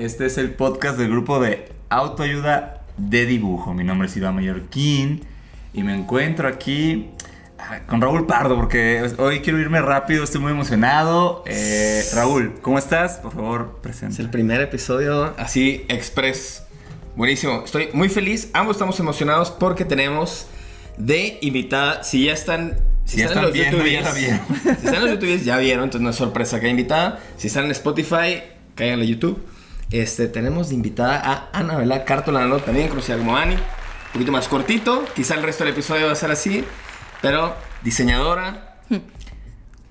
Este 0.00 0.24
es 0.26 0.38
el 0.38 0.52
podcast 0.54 0.96
del 0.98 1.10
grupo 1.10 1.40
de 1.40 1.68
autoayuda 1.90 2.80
de 2.96 3.26
dibujo. 3.26 3.74
Mi 3.74 3.84
nombre 3.84 4.08
es 4.08 4.16
Iván 4.16 4.34
Mallorquín 4.34 5.24
y 5.74 5.82
me 5.82 5.94
encuentro 5.94 6.48
aquí 6.48 7.10
ah, 7.58 7.80
con 7.86 8.00
Raúl 8.00 8.26
Pardo 8.26 8.56
porque 8.56 9.10
hoy 9.18 9.40
quiero 9.40 9.58
irme 9.58 9.82
rápido, 9.82 10.24
estoy 10.24 10.40
muy 10.40 10.52
emocionado. 10.52 11.44
Eh, 11.46 12.02
Raúl, 12.14 12.54
¿cómo 12.62 12.78
estás? 12.78 13.18
Por 13.18 13.32
favor, 13.34 13.78
presenta. 13.82 14.14
Es 14.14 14.20
el 14.20 14.30
primer 14.30 14.62
episodio 14.62 15.34
así 15.36 15.84
express. 15.88 16.62
Buenísimo, 17.14 17.62
estoy 17.64 17.90
muy 17.92 18.08
feliz. 18.08 18.48
Ambos 18.54 18.76
estamos 18.76 18.98
emocionados 19.00 19.50
porque 19.50 19.84
tenemos 19.84 20.46
de 20.96 21.38
invitada, 21.42 22.02
si 22.04 22.24
ya 22.24 22.32
están 22.32 22.78
Si 23.04 23.18
ya 23.18 23.26
están 23.26 23.52
viendo, 23.52 23.84
ya 23.84 24.00
la 24.00 24.10
YouTubers- 24.12 24.14
vieron. 24.14 24.40
Si 24.62 24.68
están 24.70 24.94
en 24.94 25.00
los 25.02 25.10
YouTubers, 25.10 25.44
ya 25.44 25.58
vieron, 25.58 25.84
entonces 25.84 26.02
no 26.04 26.08
es 26.10 26.16
sorpresa 26.16 26.58
que 26.58 26.66
hay 26.66 26.70
invitada. 26.70 27.20
Si 27.36 27.48
están 27.48 27.66
en 27.66 27.72
Spotify, 27.72 28.42
caigan 28.74 29.00
a 29.00 29.04
YouTube. 29.04 29.38
Este, 29.90 30.28
tenemos 30.28 30.68
de 30.68 30.76
invitada 30.76 31.20
a 31.52 31.58
Anabela 31.58 32.04
Cartolano, 32.04 32.58
también 32.58 32.88
conocida 32.88 33.16
como 33.16 33.36
Ani. 33.36 33.54
Un 33.54 34.12
poquito 34.12 34.32
más 34.32 34.48
cortito, 34.48 35.04
quizá 35.14 35.34
el 35.34 35.42
resto 35.42 35.64
del 35.64 35.72
episodio 35.72 36.06
va 36.06 36.12
a 36.12 36.16
ser 36.16 36.30
así, 36.30 36.64
pero 37.22 37.54
diseñadora, 37.82 38.76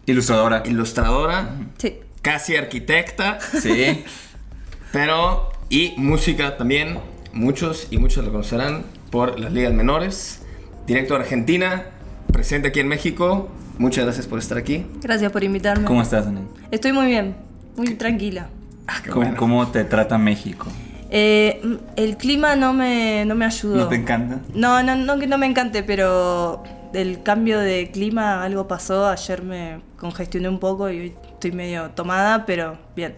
Ilustradora. 0.06 0.64
ilustradora, 0.66 1.50
Sí. 1.78 2.00
casi 2.22 2.56
arquitecta, 2.56 3.40
Sí. 3.62 4.04
pero 4.92 5.52
y 5.70 5.94
música 5.98 6.58
también. 6.58 7.00
Muchos 7.32 7.88
y 7.92 7.98
muchos 8.00 8.26
lo 8.26 8.32
conocerán 8.32 8.86
por 9.12 9.40
las 9.40 9.54
ligas 9.54 9.72
menores. 9.72 10.42
Directo 10.88 11.14
a 11.16 11.20
Argentina, 11.20 11.86
presente 12.34 12.70
aquí 12.70 12.80
en 12.80 12.88
México. 12.88 13.50
Muchas 13.78 14.04
gracias 14.06 14.26
por 14.26 14.40
estar 14.40 14.58
aquí. 14.58 14.86
Gracias 15.02 15.32
por 15.32 15.44
invitarme. 15.44 15.86
¿Cómo 15.86 16.02
estás, 16.02 16.26
Ani? 16.26 16.42
Estoy 16.72 16.92
muy 16.92 17.06
bien, 17.06 17.36
muy 17.78 17.94
tranquila. 17.94 18.50
Ah, 18.92 19.02
qué 19.04 19.10
¿Cómo, 19.10 19.22
bueno. 19.24 19.38
cómo 19.38 19.68
te 19.68 19.84
trata 19.84 20.18
México? 20.18 20.66
Eh, 21.12 21.62
el 21.96 22.18
clima 22.18 22.56
no 22.56 22.74
me, 22.74 23.24
no 23.26 23.36
me 23.36 23.46
ayudó. 23.46 23.76
¿No 23.78 23.88
te 23.88 23.96
encanta? 23.96 24.40
No, 24.54 24.82
no, 24.84 24.96
no 24.96 25.20
que 25.20 25.28
no 25.28 25.38
me 25.38 25.46
encante, 25.46 25.84
pero 25.84 26.64
del 26.94 27.22
cambio 27.22 27.60
de 27.60 27.92
clima 27.92 28.44
algo 28.44 28.68
pasó. 28.68 29.08
Ayer 29.08 29.44
me 29.44 29.82
congestioné 29.98 30.50
un 30.50 30.60
poco 30.60 30.90
y 30.90 31.00
hoy 31.00 31.14
estoy 31.34 31.52
medio 31.52 31.92
tomada, 31.92 32.46
pero 32.46 32.78
bien. 32.96 33.16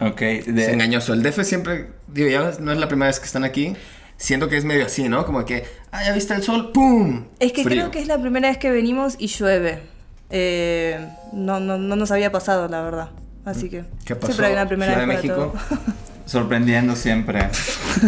Ok. 0.00 0.22
Es 0.22 0.54
de- 0.54 0.72
engañoso. 0.72 1.12
El 1.12 1.22
DF 1.22 1.42
siempre, 1.44 1.90
digo, 2.08 2.28
ya 2.28 2.52
no 2.60 2.72
es 2.72 2.78
la 2.78 2.88
primera 2.88 3.08
vez 3.08 3.18
que 3.20 3.26
están 3.26 3.44
aquí. 3.44 3.74
Siento 4.16 4.48
que 4.48 4.56
es 4.56 4.64
medio 4.64 4.86
así, 4.86 5.08
¿no? 5.08 5.26
Como 5.26 5.44
que, 5.44 5.64
ah, 5.90 6.04
ya 6.04 6.12
viste 6.12 6.34
el 6.34 6.42
sol, 6.44 6.70
¡pum! 6.72 7.24
Es 7.40 7.52
que 7.52 7.64
Frío. 7.64 7.80
creo 7.82 7.90
que 7.90 7.98
es 8.00 8.06
la 8.06 8.18
primera 8.18 8.48
vez 8.48 8.58
que 8.58 8.70
venimos 8.70 9.16
y 9.18 9.26
llueve. 9.26 9.80
Eh, 10.30 11.04
no, 11.32 11.58
no, 11.58 11.78
no 11.78 11.96
nos 11.96 12.10
había 12.12 12.30
pasado, 12.30 12.68
la 12.68 12.80
verdad. 12.82 13.10
Así 13.44 13.68
que 13.68 13.84
¿Qué 14.04 14.14
pasó? 14.14 14.28
siempre 14.28 14.46
hay 14.46 14.52
una 14.54 14.66
primera 14.66 14.92
Ciudad 14.92 15.06
vez 15.06 15.22
de 15.22 15.28
para 15.28 15.38
México. 15.38 15.58
todo. 15.68 15.94
Sorprendiendo 16.26 16.96
siempre. 16.96 17.48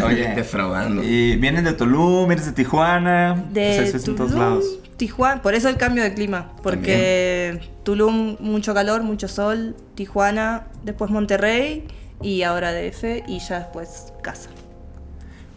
Oye. 0.05 0.29
Defraudando. 0.37 1.03
Y 1.05 1.37
vienes 1.37 1.65
de 1.65 1.75
Tulum, 1.75 2.27
vienes 2.27 2.47
de 2.47 2.53
Tijuana. 2.53 3.35
De 3.53 3.75
pues 3.77 3.95
es 3.95 4.09
en 4.09 4.17
todos 4.17 4.31
Tulum, 4.31 4.45
lados. 4.45 4.65
Tijuana, 4.97 5.43
por 5.43 5.55
eso 5.55 5.69
el 5.69 5.77
cambio 5.77 6.03
de 6.03 6.15
clima, 6.15 6.53
porque 6.63 7.61
Tulum 7.83 8.37
mucho 8.41 8.73
calor, 8.73 9.03
mucho 9.03 9.29
sol, 9.29 9.77
Tijuana, 9.95 10.69
después 10.85 11.11
Monterrey 11.11 11.87
y 12.23 12.43
ahora 12.45 12.73
DF 12.73 13.05
y 13.29 13.39
ya 13.41 13.59
después 13.59 14.13
casa. 14.23 14.49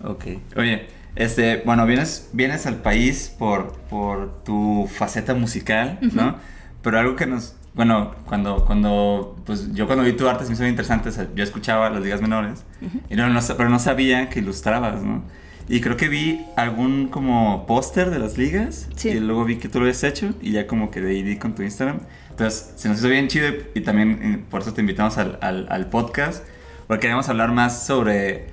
Ok. 0.04 0.26
Oye, 0.58 0.88
este, 1.16 1.62
bueno, 1.66 1.86
vienes, 1.86 2.30
vienes 2.34 2.66
al 2.66 2.76
país 2.82 3.34
por, 3.40 3.78
por 3.90 4.44
tu 4.44 4.90
faceta 4.94 5.34
musical, 5.34 6.00
¿no? 6.02 6.36
Pero 6.82 7.00
algo 7.00 7.16
que 7.16 7.26
nos, 7.26 7.56
bueno, 7.80 8.12
cuando, 8.26 8.66
cuando, 8.66 9.38
pues 9.46 9.74
yo 9.74 9.88
cuando 9.88 10.04
vi 10.04 10.12
tu 10.12 10.28
arte 10.28 10.44
se 10.44 10.50
me 10.50 10.56
hizo 10.56 10.68
interesante, 10.68 11.08
o 11.08 11.12
sea, 11.14 11.28
yo 11.34 11.46
escuchaba 11.46 11.90
las 11.90 12.04
ligas 12.04 12.20
menores, 12.22 12.66
y 13.10 13.16
no, 13.16 13.30
no 13.30 13.40
pero 13.56 13.70
no 13.70 13.80
sabía 13.80 14.28
que 14.28 14.40
ilustrabas, 14.40 15.02
¿no? 15.02 15.24
Y 15.70 15.80
creo 15.80 15.96
que 15.96 16.10
vi 16.10 16.42
algún 16.58 17.08
como 17.08 17.66
póster 17.68 18.10
de 18.10 18.20
las 18.20 18.38
ligas, 18.38 18.90
Sí. 18.98 19.12
y 19.12 19.20
luego 19.22 19.46
vi 19.46 19.56
que 19.60 19.70
tú 19.70 19.78
lo 19.80 19.86
habías 19.86 20.04
hecho, 20.04 20.34
y 20.42 20.52
ya 20.52 20.68
como 20.68 20.92
que 20.92 21.00
de 21.00 21.12
ahí 21.12 21.24
di 21.24 21.38
con 21.38 21.56
tu 21.56 21.62
Instagram. 21.64 22.00
Entonces, 22.32 22.74
se 22.76 22.90
nos 22.90 22.98
hizo 23.00 23.08
bien 23.08 23.30
chido, 23.30 23.48
y 23.74 23.80
también 23.80 24.20
eh, 24.22 24.44
por 24.50 24.60
eso 24.62 24.74
te 24.74 24.82
invitamos 24.82 25.18
al, 25.18 25.40
al, 25.42 25.66
al 25.70 25.86
podcast, 25.90 26.44
porque 26.86 27.04
queremos 27.04 27.30
hablar 27.30 27.54
más 27.54 27.86
sobre 27.88 28.48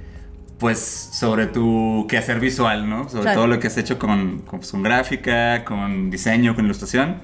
pues 0.60 0.78
sobre 1.12 1.46
tu 1.46 2.06
quehacer 2.08 2.38
visual, 2.38 2.88
¿no? 2.88 3.08
Sobre 3.08 3.22
Claro. 3.22 3.38
todo 3.40 3.46
lo 3.48 3.58
que 3.58 3.66
has 3.66 3.76
hecho 3.76 3.98
con, 3.98 4.38
con, 4.46 4.60
pues, 4.60 4.70
con 4.70 4.84
gráfica, 4.84 5.64
con 5.64 6.10
diseño, 6.10 6.54
con 6.54 6.64
ilustración. 6.64 7.16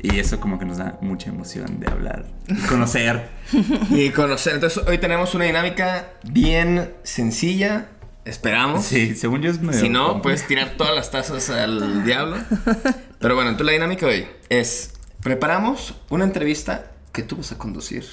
Y 0.00 0.18
eso 0.20 0.38
como 0.38 0.58
que 0.58 0.64
nos 0.64 0.78
da 0.78 0.96
mucha 1.00 1.30
emoción 1.30 1.80
de 1.80 1.88
hablar 1.90 2.26
y 2.46 2.54
conocer. 2.66 3.28
Y 3.90 4.10
conocer. 4.10 4.54
Entonces, 4.54 4.82
hoy 4.86 4.98
tenemos 4.98 5.34
una 5.34 5.44
dinámica 5.44 6.10
bien 6.22 6.92
sencilla. 7.02 7.88
Esperamos. 8.24 8.84
Sí, 8.84 9.16
según 9.16 9.42
yo 9.42 9.50
es 9.50 9.60
medio... 9.60 9.80
Si 9.80 9.88
no, 9.88 10.22
puedes 10.22 10.46
tirar 10.46 10.74
todas 10.76 10.94
las 10.94 11.10
tazas 11.10 11.50
al 11.50 12.04
diablo. 12.06 12.36
Pero 13.18 13.34
bueno, 13.34 13.50
entonces 13.50 13.66
la 13.66 13.72
dinámica 13.72 14.06
de 14.06 14.12
hoy 14.12 14.26
es: 14.50 14.92
preparamos 15.22 15.94
una 16.10 16.24
entrevista 16.24 16.92
que 17.12 17.22
tú 17.22 17.36
vas 17.36 17.50
a 17.52 17.58
conducir. 17.58 18.04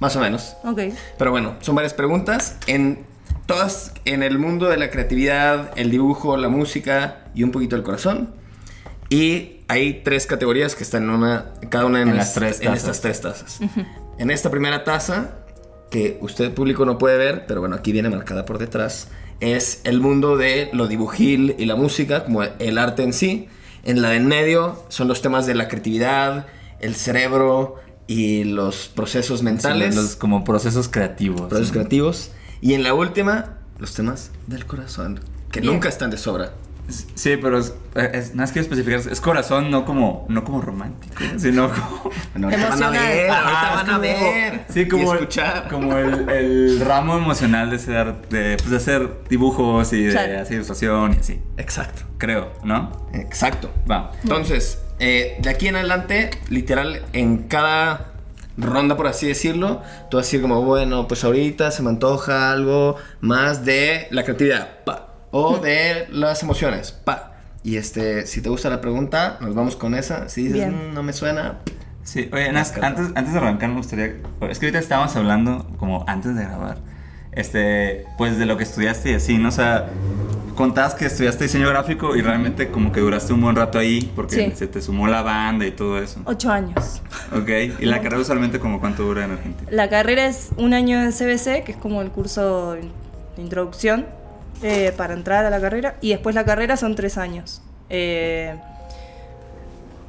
Más 0.00 0.16
o 0.16 0.20
menos. 0.20 0.56
Ok. 0.64 0.80
Pero 1.16 1.30
bueno, 1.30 1.56
son 1.60 1.74
varias 1.74 1.94
preguntas. 1.94 2.58
En 2.66 3.06
todas 3.46 3.92
en 4.04 4.22
el 4.22 4.38
mundo 4.38 4.68
de 4.68 4.76
la 4.76 4.90
creatividad, 4.90 5.72
el 5.76 5.90
dibujo, 5.90 6.36
la 6.36 6.48
música 6.48 7.24
y 7.34 7.42
un 7.42 7.50
poquito 7.50 7.76
el 7.76 7.82
corazón. 7.82 8.34
Y 9.10 9.60
hay 9.68 10.02
tres 10.04 10.26
categorías 10.26 10.74
que 10.74 10.82
están 10.82 11.04
en 11.04 11.10
una, 11.10 11.52
cada 11.68 11.86
una 11.86 12.02
en, 12.02 12.08
En 12.10 12.16
las 12.16 12.28
est- 12.28 12.34
tres 12.38 12.58
en 12.60 12.66
tazas. 12.66 12.78
estas 12.78 13.00
tres 13.00 13.20
tazas. 13.20 13.60
En 14.18 14.30
esta 14.30 14.50
primera 14.50 14.84
taza, 14.84 15.30
que 15.90 16.18
usted 16.20 16.52
público 16.52 16.84
no 16.84 16.98
puede 16.98 17.16
ver, 17.16 17.44
pero 17.46 17.60
bueno, 17.60 17.76
aquí 17.76 17.92
viene 17.92 18.08
marcada 18.10 18.44
por 18.44 18.58
detrás, 18.58 19.08
es 19.40 19.80
el 19.84 20.00
mundo 20.00 20.36
de 20.36 20.70
lo 20.72 20.86
dibujil 20.88 21.54
y 21.58 21.66
la 21.66 21.76
música, 21.76 22.24
como 22.24 22.42
el 22.42 22.78
arte 22.78 23.02
en 23.02 23.12
sí. 23.12 23.48
En 23.84 24.00
la 24.00 24.10
de 24.10 24.16
en 24.16 24.26
medio 24.26 24.82
son 24.88 25.08
los 25.08 25.20
temas 25.20 25.44
de 25.46 25.54
la 25.54 25.68
creatividad, 25.68 26.46
el 26.80 26.94
cerebro 26.94 27.76
y 28.06 28.44
los 28.44 28.88
procesos 28.88 29.40
Sí, 29.40 29.44
mentales 29.44 29.94
los 29.94 30.16
como 30.16 30.42
procesos 30.44 30.88
creativos. 30.88 31.42
procesos 31.42 31.68
¿no? 31.68 31.72
creativos. 31.74 32.30
Y 32.62 32.72
en 32.74 32.82
la 32.82 32.94
última, 32.94 33.58
los 33.78 33.92
temas 33.94 34.30
del 34.46 34.64
corazón, 34.66 35.20
que 35.52 35.60
Bien. 35.60 35.74
nunca 35.74 35.88
están 35.90 36.10
de 36.10 36.16
sobra. 36.16 36.52
Sí, 37.14 37.38
pero 37.40 37.58
es, 37.58 37.72
es, 37.94 38.30
nada 38.30 38.42
más 38.42 38.52
quiero 38.52 38.68
especificar, 38.68 39.00
es 39.10 39.20
corazón 39.20 39.70
no 39.70 39.86
como, 39.86 40.26
no 40.28 40.44
como 40.44 40.60
romántico, 40.60 41.14
sino 41.38 41.70
como... 41.72 42.10
Bueno, 42.34 42.48
ahorita 42.48 42.68
van 42.68 42.82
a 42.82 42.90
ver, 42.90 43.30
Ah, 43.30 43.40
ahorita 43.40 43.68
es 43.70 43.74
van 43.76 43.86
a 43.86 43.88
como- 43.88 44.00
ver. 44.00 44.64
Sí, 44.68 44.88
como, 44.88 45.02
y 45.02 45.06
el- 45.06 45.14
escuchar. 45.14 45.68
como 45.70 45.96
el, 45.96 46.28
el 46.28 46.80
ramo 46.80 47.16
emocional 47.16 47.70
de 47.70 47.78
ser, 47.78 48.14
de, 48.28 48.56
pues, 48.58 48.70
de 48.70 48.76
hacer 48.76 49.10
dibujos 49.30 49.92
y 49.94 50.02
de 50.04 50.18
hacer 50.18 50.54
ilustración 50.56 51.14
y 51.14 51.20
así. 51.20 51.40
Exacto. 51.56 52.02
Creo, 52.18 52.52
¿no? 52.64 52.92
Exacto. 53.14 53.70
Va. 53.90 54.12
Entonces, 54.22 54.82
eh, 54.98 55.36
de 55.40 55.48
aquí 55.50 55.68
en 55.68 55.76
adelante, 55.76 56.30
literal, 56.50 57.00
en 57.14 57.44
cada 57.44 58.12
ronda, 58.58 58.96
por 58.96 59.06
así 59.06 59.26
decirlo, 59.26 59.82
tú 60.10 60.18
vas 60.18 60.24
a 60.24 60.26
decir 60.26 60.42
como, 60.42 60.62
bueno, 60.62 61.08
pues 61.08 61.24
ahorita 61.24 61.70
se 61.70 61.82
me 61.82 61.88
antoja 61.88 62.52
algo 62.52 62.96
más 63.20 63.64
de 63.64 64.06
la 64.10 64.22
creatividad, 64.22 64.84
pa. 64.84 65.13
O 65.36 65.58
de 65.58 66.06
las 66.12 66.42
emociones, 66.44 66.92
pa. 66.92 67.32
Y 67.64 67.76
este, 67.76 68.24
si 68.26 68.40
te 68.40 68.48
gusta 68.50 68.70
la 68.70 68.80
pregunta, 68.80 69.38
nos 69.40 69.54
vamos 69.54 69.74
con 69.74 69.94
esa. 69.96 70.28
Si 70.28 70.42
dices, 70.42 70.56
Bien. 70.58 70.90
"Mm, 70.90 70.94
no 70.94 71.02
me 71.02 71.12
suena, 71.12 71.58
Sí, 72.04 72.28
oye, 72.32 72.52
Nas, 72.52 72.76
antes, 72.82 73.06
antes 73.14 73.32
de 73.32 73.38
arrancar 73.38 73.70
me 73.70 73.76
gustaría... 73.76 74.16
Es 74.50 74.58
que 74.58 74.66
ahorita 74.66 74.78
estábamos 74.78 75.16
hablando, 75.16 75.66
como 75.78 76.04
antes 76.06 76.36
de 76.36 76.44
grabar, 76.44 76.76
este, 77.32 78.04
pues 78.18 78.38
de 78.38 78.44
lo 78.46 78.58
que 78.58 78.62
estudiaste 78.64 79.12
y 79.12 79.14
así, 79.14 79.38
¿no? 79.38 79.48
O 79.48 79.52
sea, 79.52 79.86
contabas 80.54 80.94
que 80.94 81.06
estudiaste 81.06 81.44
diseño 81.44 81.68
gráfico 81.70 82.14
y 82.14 82.20
realmente 82.20 82.68
como 82.68 82.92
que 82.92 83.00
duraste 83.00 83.32
un 83.32 83.40
buen 83.40 83.56
rato 83.56 83.78
ahí 83.78 84.12
porque 84.14 84.36
Sí. 84.36 84.52
se 84.54 84.66
te 84.66 84.82
sumó 84.82 85.08
la 85.08 85.22
banda 85.22 85.66
y 85.66 85.70
todo 85.72 85.98
eso. 85.98 86.20
Ocho 86.26 86.52
años. 86.52 87.00
Ok, 87.34 87.48
y 87.80 87.86
la 87.86 88.02
carrera 88.02 88.20
usualmente 88.20 88.60
como 88.60 88.80
cuánto 88.80 89.02
dura 89.02 89.24
en 89.24 89.32
Argentina. 89.32 89.68
La 89.72 89.88
carrera 89.88 90.26
es 90.26 90.50
un 90.58 90.74
año 90.74 91.02
en 91.02 91.10
CBC, 91.10 91.64
que 91.64 91.72
es 91.72 91.78
como 91.78 92.02
el 92.02 92.10
curso 92.10 92.74
de 92.74 93.42
introducción 93.42 94.06
eh, 94.62 94.92
para 94.96 95.14
entrar 95.14 95.44
a 95.44 95.50
la 95.50 95.60
carrera, 95.60 95.96
y 96.00 96.10
después 96.10 96.34
la 96.34 96.44
carrera 96.44 96.76
son 96.76 96.94
tres 96.94 97.18
años. 97.18 97.62
Eh, 97.90 98.54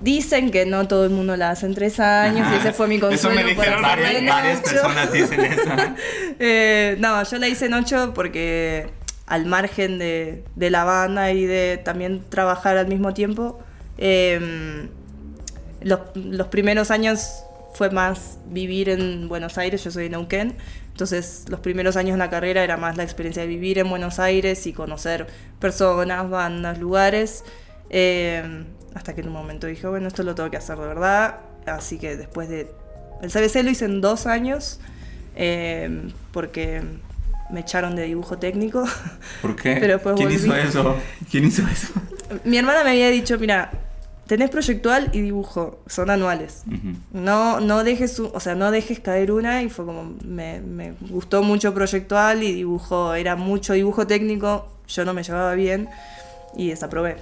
Dicen 0.02 0.52
que 0.52 0.66
no 0.66 0.88
todo 0.88 1.06
el 1.06 1.10
mundo 1.10 1.38
la 1.38 1.52
hace 1.52 1.66
en 1.66 1.74
tres 1.74 2.00
años 2.02 2.48
y 2.52 2.56
ese 2.58 2.74
fue 2.74 2.88
mi 2.88 2.98
Eso 2.98 3.08
me 3.08 3.18
consuelo 3.42 3.48
dijeron 3.48 3.82
Varias, 3.82 4.60
ocho. 4.60 4.72
personas 4.72 5.12
dicen 5.12 5.40
eso. 5.46 5.62
Eh, 6.40 6.98
no, 7.00 7.24
yo 7.24 7.38
la 7.38 7.48
hice 7.48 7.68
en 7.68 7.74
8 7.76 8.12
porque 8.14 8.90
al 9.26 9.46
margen 9.46 9.98
de, 9.98 10.44
de 10.56 10.70
la 10.70 10.84
banda 10.84 11.32
y 11.32 11.46
de 11.46 11.78
también 11.84 12.24
trabajar 12.30 12.78
al 12.78 12.88
mismo 12.88 13.14
tiempo, 13.14 13.58
eh, 13.98 14.90
los, 15.82 16.00
los 16.14 16.48
primeros 16.48 16.92
años 16.92 17.44
fue 17.76 17.90
más 17.90 18.40
vivir 18.48 18.90
en 18.90 19.28
Buenos 19.28 19.58
Aires, 19.58 19.84
yo 19.84 19.92
soy 19.92 20.04
de 20.04 20.10
Neuquén, 20.12 20.56
entonces 20.92 21.44
los 21.50 21.60
primeros 21.60 21.98
años 21.98 22.14
en 22.14 22.20
la 22.20 22.30
carrera 22.30 22.64
era 22.64 22.78
más 22.78 22.96
la 22.96 23.04
experiencia 23.04 23.42
de 23.42 23.50
vivir 23.50 23.78
en 23.80 23.90
Buenos 23.90 24.18
Aires 24.18 24.66
y 24.66 24.72
conocer 24.72 25.28
personas, 25.60 26.30
bandas, 26.30 26.80
lugares, 26.80 27.44
eh, 27.90 28.64
hasta 28.94 29.14
que 29.14 29.22
en 29.22 29.28
un 29.28 29.34
momento 29.34 29.68
dije, 29.68 29.88
bueno, 29.88 30.08
esto 30.08 30.24
lo 30.24 30.36
tengo 30.36 30.50
que 30.50 30.58
hacer 30.58 30.78
de 30.78 30.88
verdad, 30.88 31.42
así 31.66 32.00
que 32.00 32.16
después 32.16 32.48
de... 32.48 32.72
El 33.22 33.30
CBC 33.30 33.64
lo 33.64 33.70
hice 33.70 33.86
en 33.86 34.00
dos 34.00 34.26
años, 34.26 34.80
eh, 35.36 36.12
porque 36.32 36.82
me 37.50 37.60
echaron 37.60 37.96
de 37.96 38.04
dibujo 38.04 38.38
técnico. 38.38 38.86
¿Por 39.42 39.56
qué? 39.56 39.76
Pero 39.82 40.00
¿Quién 40.16 40.32
hizo 40.32 40.56
eso? 40.56 40.96
¿Quién 41.30 41.46
hizo 41.46 41.64
eso? 41.68 41.94
Mi 42.46 42.58
hermana 42.58 42.84
me 42.84 42.92
había 42.92 43.10
dicho, 43.10 43.38
mira, 43.38 43.72
tenés 44.28 44.50
proyectual 44.50 45.10
y 45.14 45.22
dibujo, 45.22 45.80
son 45.88 46.10
anuales. 46.10 46.64
No, 47.12 47.60
no 47.60 47.84
dejes, 47.84 48.20
o 48.20 48.40
sea, 48.40 48.56
no 48.56 48.72
dejes 48.72 49.00
caer 49.00 49.32
una 49.32 49.62
y 49.64 49.70
fue 49.70 49.86
como, 49.86 50.16
me, 50.24 50.60
me 50.62 50.94
gustó 51.10 51.44
mucho 51.44 51.74
proyectual 51.74 52.44
y 52.44 52.54
dibujo, 52.54 53.14
era 53.14 53.36
mucho 53.36 53.74
dibujo 53.74 54.08
técnico, 54.08 54.68
yo 54.88 55.06
no 55.06 55.14
me 55.14 55.24
llevaba 55.24 55.54
bien 55.54 55.90
y 56.56 56.70
desaprobé. 56.70 57.18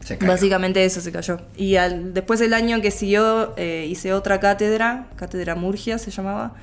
Se 0.00 0.16
cayó. 0.16 0.32
Básicamente 0.32 0.84
eso 0.84 1.00
se 1.00 1.12
cayó. 1.12 1.40
Y 1.56 1.76
al, 1.76 2.14
después 2.14 2.40
del 2.40 2.54
año 2.54 2.80
que 2.80 2.90
siguió 2.90 3.52
eh, 3.56 3.86
hice 3.88 4.14
otra 4.14 4.40
cátedra, 4.40 5.08
cátedra 5.16 5.54
Murgia 5.54 5.98
se 5.98 6.10
llamaba, 6.10 6.54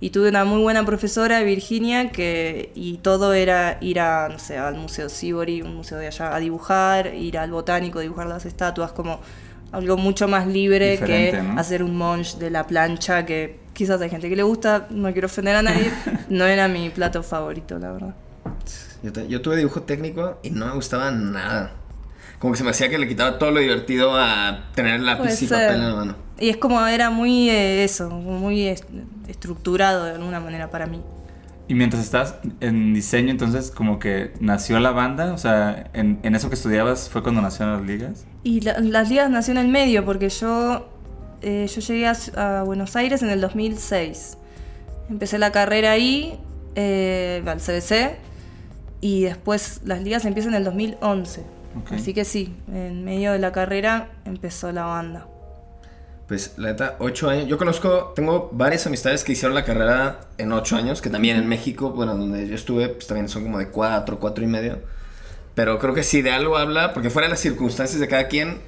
y 0.00 0.10
tuve 0.10 0.28
una 0.28 0.44
muy 0.44 0.60
buena 0.60 0.84
profesora, 0.84 1.40
Virginia, 1.42 2.10
que 2.10 2.70
y 2.74 2.98
todo 2.98 3.32
era 3.32 3.78
ir 3.80 4.00
a, 4.00 4.28
no 4.28 4.38
sé, 4.38 4.58
al 4.58 4.74
Museo 4.76 5.08
Sibori, 5.08 5.62
un 5.62 5.74
museo 5.76 5.98
de 5.98 6.08
allá, 6.08 6.34
a 6.34 6.38
dibujar, 6.40 7.14
ir 7.14 7.38
al 7.38 7.50
botánico, 7.50 8.00
dibujar 8.00 8.26
las 8.26 8.44
estatuas, 8.44 8.92
como 8.92 9.20
algo 9.72 9.96
mucho 9.96 10.28
más 10.28 10.46
libre 10.46 10.92
Diferente, 10.92 11.36
que 11.38 11.42
¿no? 11.42 11.58
hacer 11.58 11.82
un 11.82 11.96
monch 11.96 12.36
de 12.36 12.50
la 12.50 12.66
plancha, 12.66 13.24
que 13.24 13.58
quizás 13.72 14.00
hay 14.00 14.10
gente 14.10 14.28
que 14.28 14.36
le 14.36 14.42
gusta, 14.42 14.86
no 14.90 15.10
quiero 15.12 15.26
ofender 15.26 15.56
a 15.56 15.62
nadie, 15.62 15.90
no 16.28 16.44
era 16.44 16.68
mi 16.68 16.90
plato 16.90 17.22
favorito, 17.22 17.78
la 17.78 17.92
verdad. 17.92 18.14
Yo, 19.02 19.12
te- 19.12 19.26
yo 19.28 19.40
tuve 19.42 19.56
dibujo 19.56 19.82
técnico 19.82 20.38
y 20.42 20.50
no 20.50 20.66
me 20.66 20.72
gustaba 20.74 21.10
nada. 21.10 21.72
Como 22.38 22.52
que 22.52 22.58
se 22.58 22.64
me 22.64 22.70
hacía 22.70 22.88
que 22.90 22.98
le 22.98 23.08
quitaba 23.08 23.38
todo 23.38 23.50
lo 23.50 23.60
divertido 23.60 24.14
a 24.16 24.64
tener 24.74 25.00
lápiz 25.00 25.22
Puede 25.22 25.34
y 25.34 25.36
ser. 25.36 25.48
papel 25.68 25.80
en 25.82 25.88
la 25.88 25.94
mano. 25.94 26.16
Y 26.38 26.48
es 26.50 26.56
como 26.56 26.84
era 26.86 27.10
muy 27.10 27.48
eh, 27.48 27.84
eso, 27.84 28.10
muy 28.10 28.66
est- 28.66 28.84
estructurado 29.28 30.04
de 30.04 30.12
alguna 30.12 30.40
manera 30.40 30.70
para 30.70 30.86
mí. 30.86 31.00
Y 31.66 31.74
mientras 31.74 32.02
estás 32.04 32.34
en 32.60 32.92
diseño, 32.92 33.30
entonces 33.30 33.70
como 33.70 33.98
que 33.98 34.32
nació 34.38 34.78
la 34.80 34.90
banda, 34.90 35.32
o 35.32 35.38
sea, 35.38 35.88
en, 35.94 36.18
en 36.22 36.34
eso 36.34 36.50
que 36.50 36.56
estudiabas 36.56 37.08
fue 37.08 37.22
cuando 37.22 37.40
nacieron 37.40 37.72
las 37.78 37.86
ligas. 37.86 38.26
Y 38.42 38.60
la- 38.60 38.78
las 38.80 39.08
ligas 39.08 39.30
nació 39.30 39.52
en 39.52 39.58
el 39.58 39.68
medio 39.68 40.04
porque 40.04 40.28
yo, 40.28 40.88
eh, 41.40 41.66
yo 41.74 41.80
llegué 41.80 42.06
a, 42.06 42.14
a 42.36 42.62
Buenos 42.64 42.96
Aires 42.96 43.22
en 43.22 43.30
el 43.30 43.40
2006. 43.40 44.36
Empecé 45.08 45.38
la 45.38 45.52
carrera 45.52 45.92
ahí, 45.92 46.38
eh, 46.74 47.42
al 47.46 47.60
CBC, 47.60 48.16
y 49.00 49.22
después 49.22 49.80
las 49.84 50.02
ligas 50.02 50.24
empiezan 50.26 50.52
en 50.52 50.58
el 50.58 50.64
2011. 50.64 51.42
Ok. 51.80 51.92
Así 51.92 52.12
que 52.12 52.24
sí, 52.26 52.54
en 52.72 53.04
medio 53.04 53.32
de 53.32 53.38
la 53.38 53.52
carrera 53.52 54.08
empezó 54.26 54.70
la 54.70 54.84
banda. 54.84 55.26
Pues 56.28 56.54
la 56.56 56.68
neta, 56.68 56.96
ocho 57.00 57.28
años. 57.28 57.46
Yo 57.48 57.58
conozco, 57.58 58.12
tengo 58.16 58.48
varias 58.52 58.86
amistades 58.86 59.24
que 59.24 59.32
hicieron 59.32 59.54
la 59.54 59.64
carrera 59.64 60.20
en 60.38 60.52
ocho 60.52 60.76
años, 60.76 61.02
que 61.02 61.10
también 61.10 61.36
en 61.36 61.46
México, 61.46 61.90
bueno, 61.90 62.16
donde 62.16 62.48
yo 62.48 62.54
estuve, 62.54 62.88
pues 62.88 63.06
también 63.06 63.28
son 63.28 63.42
como 63.42 63.58
de 63.58 63.68
cuatro, 63.68 64.18
cuatro 64.18 64.42
y 64.42 64.46
medio. 64.46 64.78
Pero 65.54 65.78
creo 65.78 65.94
que 65.94 66.02
sí 66.02 66.22
de 66.22 66.32
algo 66.32 66.56
habla, 66.56 66.94
porque 66.94 67.10
fuera 67.10 67.28
de 67.28 67.32
las 67.32 67.40
circunstancias 67.40 68.00
de 68.00 68.08
cada 68.08 68.28
quien, 68.28 68.60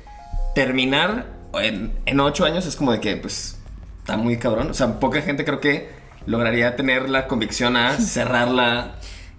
terminar 0.55 1.27
en, 1.55 1.99
en 2.05 2.21
ocho 2.21 2.45
años 2.45 2.67
es 2.67 2.77
como 2.77 2.93
de 2.93 3.01
que, 3.01 3.17
pues, 3.17 3.59
está 4.01 4.17
muy 4.17 4.37
cabrón. 4.37 4.71
O 4.71 4.75
sea, 4.75 5.01
poca 5.01 5.23
gente 5.23 5.45
creo 5.45 5.61
que 5.61 5.89
lograría 6.27 6.77
tener 6.77 7.09
la 7.09 7.27
convicción 7.27 7.77
a 7.77 7.93
cerrarla 7.99 8.97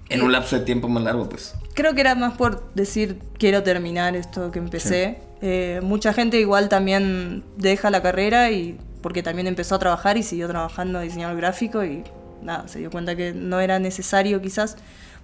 en 0.09 0.21
un 0.23 0.31
lapso 0.31 0.57
de 0.57 0.65
tiempo 0.65 0.87
más 0.89 1.03
largo, 1.03 1.29
pues. 1.29 1.53
Creo 1.73 1.93
que 1.93 2.01
era 2.01 2.15
más 2.15 2.35
por 2.35 2.73
decir 2.73 3.19
quiero 3.37 3.61
terminar 3.61 4.15
esto 4.15 4.51
que 4.51 4.59
empecé. 4.59 5.26
Eh, 5.41 5.79
mucha 5.83 6.13
gente 6.13 6.39
igual 6.39 6.67
también 6.69 7.43
deja 7.57 7.89
la 7.91 8.01
carrera 8.01 8.49
y 8.51 8.77
porque 9.01 9.21
también 9.23 9.47
empezó 9.47 9.75
a 9.75 9.79
trabajar 9.79 10.17
y 10.17 10.23
siguió 10.23 10.47
trabajando 10.47 10.99
diseñador 10.99 11.37
gráfico 11.37 11.83
y 11.85 12.03
nada, 12.41 12.67
se 12.67 12.79
dio 12.79 12.89
cuenta 12.89 13.15
que 13.15 13.33
no 13.33 13.59
era 13.59 13.77
necesario 13.79 14.41
quizás. 14.41 14.75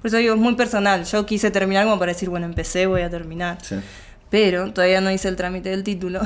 Por 0.01 0.09
eso 0.09 0.17
digo, 0.17 0.33
es 0.35 0.39
muy 0.39 0.55
personal. 0.55 1.05
Yo 1.05 1.25
quise 1.25 1.49
terminar 1.49 1.85
como 1.85 1.97
para 1.97 2.11
decir, 2.13 2.29
bueno, 2.29 2.45
empecé, 2.45 2.85
voy 2.87 3.01
a 3.01 3.09
terminar. 3.09 3.57
Sí. 3.61 3.75
Pero 4.29 4.71
todavía 4.73 4.99
no 5.01 5.09
hice 5.11 5.27
el 5.29 5.35
trámite 5.35 5.69
del 5.69 5.83
título. 5.83 6.21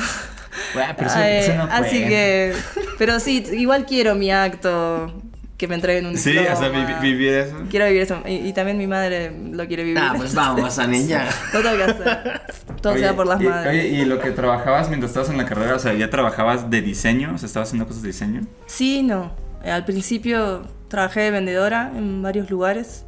Bueno, 0.74 0.94
pero 0.98 1.10
eso- 1.10 1.20
Eh, 1.20 1.40
eso 1.46 1.54
no 1.56 1.64
así 1.72 2.00
que, 2.06 2.54
pero 2.98 3.20
sí, 3.20 3.44
igual 3.54 3.86
quiero 3.86 4.16
mi 4.16 4.32
acto 4.32 5.14
que 5.58 5.68
me 5.68 5.76
entreguen 5.76 6.06
un 6.06 6.18
Sí, 6.18 6.32
diploma. 6.34 6.56
o 6.56 6.60
sea, 6.60 6.70
vi- 6.70 6.94
vivir 7.12 7.34
eso. 7.34 7.56
Quiero 7.70 7.88
vivir 7.88 8.04
eso. 8.04 8.22
Y, 8.28 8.36
y 8.48 8.54
también 8.54 8.78
mi 8.78 8.86
madre 8.88 9.32
lo 9.52 9.66
quiere 9.66 9.84
vivir. 9.84 9.98
Ah, 10.00 10.14
pues 10.16 10.36
vamos, 10.36 10.78
Anilla. 10.80 11.28
Lo 11.54 11.62
tengo 11.64 11.78
que 11.78 11.84
hacer. 11.84 12.42
Todo 12.82 12.94
Oye, 12.94 13.02
sea 13.02 13.16
por 13.16 13.26
las 13.26 13.42
y, 13.42 13.46
madres. 13.46 13.72
Oye, 13.72 13.88
y 13.88 14.06
lo 14.06 14.20
que 14.20 14.30
trabajabas 14.32 14.88
mientras 14.90 15.10
estabas 15.10 15.30
en 15.32 15.38
la 15.38 15.46
carrera, 15.46 15.76
o 15.76 15.80
sea, 15.80 15.94
¿ya 15.94 16.10
trabajabas 16.12 16.70
de 16.70 16.82
diseño? 16.82 17.34
O 17.34 17.38
sea, 17.40 17.48
¿estabas 17.48 17.70
haciendo 17.70 17.88
cosas 17.88 18.04
de 18.04 18.08
diseño? 18.10 18.42
Sí, 18.68 19.02
no. 19.02 19.32
Eh, 19.64 19.72
al 19.72 19.84
principio 19.84 20.62
trabajé 20.90 21.22
de 21.22 21.32
vendedora 21.32 21.92
en 21.96 22.22
varios 22.22 22.52
lugares. 22.52 23.06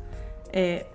Eh, 0.52 0.88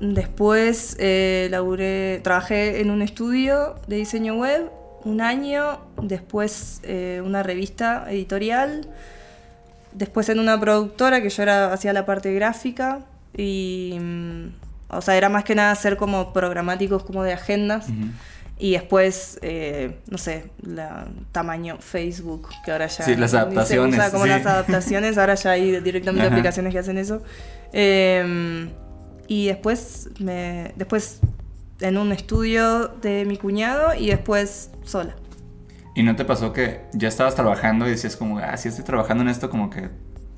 después 0.00 0.96
eh, 1.00 1.48
laburé, 1.50 2.20
trabajé 2.22 2.80
en 2.80 2.90
un 2.90 3.02
estudio 3.02 3.74
de 3.86 3.96
diseño 3.96 4.34
web 4.36 4.70
un 5.04 5.20
año. 5.20 5.80
Después 6.00 6.80
eh, 6.84 7.20
una 7.24 7.42
revista 7.42 8.06
editorial. 8.10 8.88
Después 9.94 10.28
en 10.28 10.38
una 10.38 10.58
productora 10.60 11.20
que 11.22 11.28
yo 11.30 11.42
era 11.42 11.72
hacía 11.72 11.92
la 11.92 12.06
parte 12.06 12.32
gráfica. 12.34 13.00
Y. 13.36 13.96
mm, 14.00 14.46
O 14.94 15.00
sea, 15.00 15.16
era 15.16 15.28
más 15.30 15.44
que 15.44 15.54
nada 15.54 15.70
hacer 15.72 15.96
como 15.96 16.32
programáticos 16.32 17.02
como 17.04 17.22
de 17.22 17.32
agendas. 17.32 17.86
Y 18.58 18.72
después, 18.72 19.38
eh, 19.42 19.98
no 20.08 20.18
sé, 20.18 20.50
la 20.60 21.06
tamaño 21.32 21.78
Facebook, 21.80 22.48
que 22.64 22.70
ahora 22.70 22.86
ya 22.86 23.04
Sí, 23.04 23.16
las 23.16 23.34
adaptaciones, 23.34 23.94
usa 23.94 24.10
como 24.10 24.24
sí. 24.24 24.28
las 24.30 24.46
adaptaciones, 24.46 25.18
ahora 25.18 25.34
ya 25.34 25.50
hay 25.52 25.80
directamente 25.80 26.26
Ajá. 26.26 26.34
aplicaciones 26.34 26.72
que 26.72 26.78
hacen 26.78 26.98
eso. 26.98 27.22
Eh, 27.72 28.68
y 29.26 29.46
después, 29.46 30.10
me, 30.20 30.72
después 30.76 31.20
en 31.80 31.96
un 31.96 32.12
estudio 32.12 32.88
de 33.00 33.24
mi 33.24 33.36
cuñado 33.36 33.94
y 33.94 34.08
después 34.10 34.70
sola. 34.84 35.16
¿Y 35.94 36.02
no 36.02 36.16
te 36.16 36.24
pasó 36.24 36.52
que 36.52 36.86
ya 36.92 37.08
estabas 37.08 37.34
trabajando 37.34 37.86
y 37.86 37.90
decías 37.90 38.16
como, 38.16 38.38
ah, 38.38 38.56
si 38.56 38.68
estoy 38.68 38.84
trabajando 38.84 39.22
en 39.22 39.28
esto, 39.28 39.50
como 39.50 39.68
que, 39.68 39.90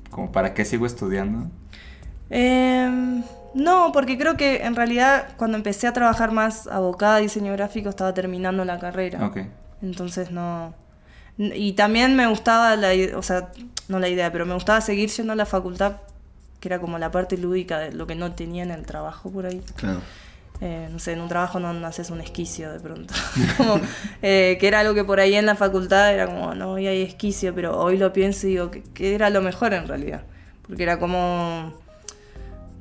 como 0.09 0.31
para 0.31 0.53
qué 0.53 0.65
sigo 0.65 0.85
estudiando? 0.85 1.49
Eh, 2.29 3.23
no, 3.53 3.91
porque 3.93 4.17
creo 4.17 4.35
que 4.35 4.63
en 4.63 4.75
realidad 4.75 5.29
cuando 5.37 5.57
empecé 5.57 5.87
a 5.87 5.93
trabajar 5.93 6.31
más 6.31 6.67
abocada 6.67 7.15
a 7.15 7.19
diseño 7.19 7.53
gráfico 7.53 7.89
estaba 7.89 8.13
terminando 8.13 8.65
la 8.65 8.79
carrera. 8.79 9.25
Ok. 9.25 9.37
Entonces 9.81 10.31
no. 10.31 10.73
Y 11.37 11.73
también 11.73 12.15
me 12.15 12.27
gustaba 12.27 12.75
la 12.75 12.93
idea, 12.93 13.17
o 13.17 13.21
sea, 13.21 13.49
no 13.87 13.99
la 13.99 14.09
idea, 14.09 14.31
pero 14.31 14.45
me 14.45 14.53
gustaba 14.53 14.81
seguir 14.81 15.09
yendo 15.09 15.33
a 15.33 15.35
la 15.35 15.45
facultad, 15.45 15.97
que 16.59 16.67
era 16.67 16.79
como 16.79 16.97
la 16.97 17.11
parte 17.11 17.37
lúdica 17.37 17.79
de 17.79 17.93
lo 17.93 18.07
que 18.07 18.15
no 18.15 18.33
tenía 18.33 18.63
en 18.63 18.71
el 18.71 18.85
trabajo 18.85 19.29
por 19.29 19.45
ahí. 19.45 19.61
Claro. 19.75 20.01
Eh, 20.61 20.87
no 20.89 20.99
sé, 20.99 21.11
en 21.11 21.21
un 21.21 21.27
trabajo 21.27 21.59
no, 21.59 21.73
no 21.73 21.85
haces 21.85 22.09
un 22.11 22.21
esquicio 22.21 22.71
de 22.71 22.79
pronto. 22.79 23.13
Como, 23.57 23.79
eh, 24.21 24.57
que 24.59 24.67
era 24.67 24.79
algo 24.79 24.93
que 24.93 25.03
por 25.03 25.19
ahí 25.19 25.35
en 25.35 25.45
la 25.45 25.55
facultad 25.55 26.13
era 26.13 26.27
como, 26.27 26.55
no, 26.55 26.71
hoy 26.71 26.87
hay 26.87 27.01
esquicio, 27.01 27.53
pero 27.53 27.77
hoy 27.77 27.97
lo 27.97 28.13
pienso 28.13 28.47
y 28.47 28.51
digo 28.51 28.71
que, 28.71 28.81
que 28.81 29.15
era 29.15 29.29
lo 29.29 29.41
mejor 29.41 29.73
en 29.73 29.87
realidad. 29.87 30.23
Porque 30.65 30.83
era 30.83 30.97
como, 30.97 31.73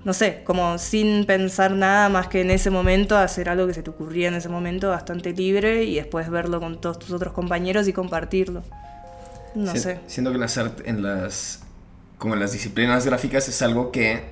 no 0.05 0.13
sé, 0.13 0.43
como 0.45 0.79
sin 0.79 1.25
pensar 1.27 1.73
nada 1.73 2.09
más 2.09 2.29
que 2.29 2.43
en 2.43 2.51
ese 2.53 2.71
momento, 2.71 3.19
hacer 3.19 3.49
algo 3.49 3.67
que 3.67 3.75
se 3.75 3.83
te 3.83 3.91
ocurría 3.91 4.29
en 4.29 4.35
ese 4.35 4.49
momento 4.49 4.91
bastante 4.91 5.33
libre 5.33 5.83
y 5.85 5.97
después 5.97 6.31
verlo 6.31 6.61
con 6.61 6.81
todos 6.81 6.99
tus 7.01 7.11
otros 7.11 7.33
compañeros 7.33 7.89
y 7.89 7.93
compartirlo. 7.93 8.63
No 9.57 9.73
Si- 9.73 9.81
sé. 9.81 9.99
Siento 10.07 10.31
que 10.33 10.39
las, 10.39 10.57
en 10.59 11.03
las, 11.03 11.63
como 12.19 12.35
en 12.35 12.41
las 12.41 12.53
disciplinas 12.53 13.05
gráficas 13.05 13.49
es 13.49 13.61
algo 13.63 13.91
que 13.91 14.23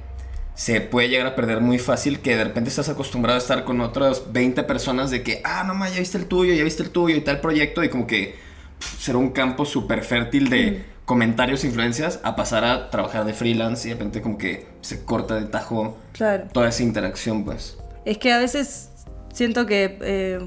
se 0.55 0.81
puede 0.81 1.09
llegar 1.09 1.27
a 1.27 1.35
perder 1.35 1.61
muy 1.61 1.79
fácil, 1.79 2.21
que 2.21 2.37
de 2.37 2.45
repente 2.45 2.71
estás 2.71 2.89
acostumbrado 2.89 3.37
a 3.39 3.43
estar 3.43 3.65
con 3.65 3.81
otras 3.81 4.33
20 4.33 4.63
personas 4.65 5.11
de 5.11 5.23
que, 5.23 5.41
ah, 5.45 5.65
no, 5.67 5.75
ma, 5.75 5.89
ya 5.89 5.99
viste 5.99 6.19
el 6.19 6.27
tuyo, 6.27 6.53
ya 6.55 6.63
viste 6.65 6.83
el 6.83 6.91
tuyo 6.91 7.17
y 7.17 7.21
tal 7.23 7.41
proyecto, 7.41 7.83
y 7.83 7.89
como 7.89 8.07
que 8.07 8.37
pf, 8.79 8.99
será 9.03 9.19
un 9.19 9.31
campo 9.31 9.65
súper 9.65 10.05
fértil 10.05 10.51
de 10.51 10.85
comentarios 11.05 11.65
e 11.65 11.67
influencias 11.69 12.21
a 12.23 12.37
pasar 12.37 12.65
a 12.65 12.91
trabajar 12.91 13.25
de 13.25 13.33
freelance 13.35 13.87
y 13.89 13.91
de 13.91 13.97
repente 13.97 14.23
como 14.23 14.39
que 14.39 14.67
se 14.83 15.05
corta 15.05 15.35
de 15.37 15.47
tajo 15.47 15.97
Claro. 16.13 16.45
toda 16.53 16.69
esa 16.69 16.83
interacción, 16.83 17.45
pues. 17.45 17.77
Es 18.05 18.19
que 18.19 18.33
a 18.33 18.39
veces 18.39 18.91
siento 19.33 19.67
que 19.67 19.99
eh, 20.03 20.39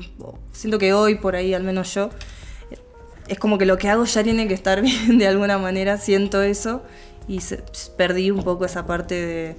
siento 0.53 0.77
que 0.77 0.93
hoy 0.93 1.15
por 1.15 1.35
ahí, 1.35 1.53
al 1.53 1.63
menos 1.63 1.93
yo, 1.93 2.09
es 3.27 3.39
como 3.39 3.57
que 3.57 3.65
lo 3.65 3.77
que 3.77 3.89
hago 3.89 4.05
ya 4.05 4.23
tiene 4.23 4.47
que 4.47 4.53
estar 4.53 4.81
bien 4.83 5.17
de 5.17 5.27
alguna 5.27 5.57
manera, 5.57 5.97
siento 5.97 6.41
eso 6.43 6.83
y 7.27 7.41
se- 7.41 7.63
perdí 7.97 8.29
un 8.31 8.43
poco 8.43 8.65
esa 8.65 8.85
parte 8.85 9.15
de 9.15 9.55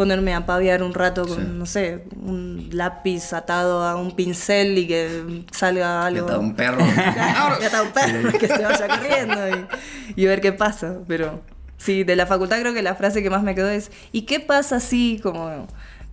ponerme 0.00 0.32
a 0.32 0.46
paviar 0.46 0.82
un 0.82 0.94
rato 0.94 1.26
con, 1.26 1.36
Sí. 1.36 1.42
no 1.52 1.66
sé, 1.66 2.04
un 2.22 2.70
lápiz 2.72 3.34
atado 3.34 3.82
a 3.82 3.96
un 3.96 4.16
pincel 4.16 4.78
y 4.78 4.86
que 4.86 5.44
salga 5.52 6.06
algo. 6.06 6.24
atado 6.24 6.40
un 6.40 6.54
perro. 6.54 6.78
Está 7.60 7.82
un 7.82 7.90
perro 7.90 8.32
que 8.38 8.48
se 8.48 8.62
vaya 8.62 8.88
corriendo 8.88 9.36
y, 10.16 10.22
y 10.22 10.24
ver 10.24 10.40
qué 10.40 10.52
pasa. 10.52 10.94
Pero 11.06 11.42
sí, 11.76 12.02
de 12.02 12.16
la 12.16 12.24
facultad 12.24 12.58
creo 12.60 12.72
que 12.72 12.80
la 12.80 12.94
frase 12.94 13.22
que 13.22 13.28
más 13.28 13.42
me 13.42 13.54
quedó 13.54 13.68
es 13.68 13.90
¿y 14.10 14.22
qué 14.22 14.40
pasa 14.40 14.80
si 14.80 15.20
como 15.22 15.66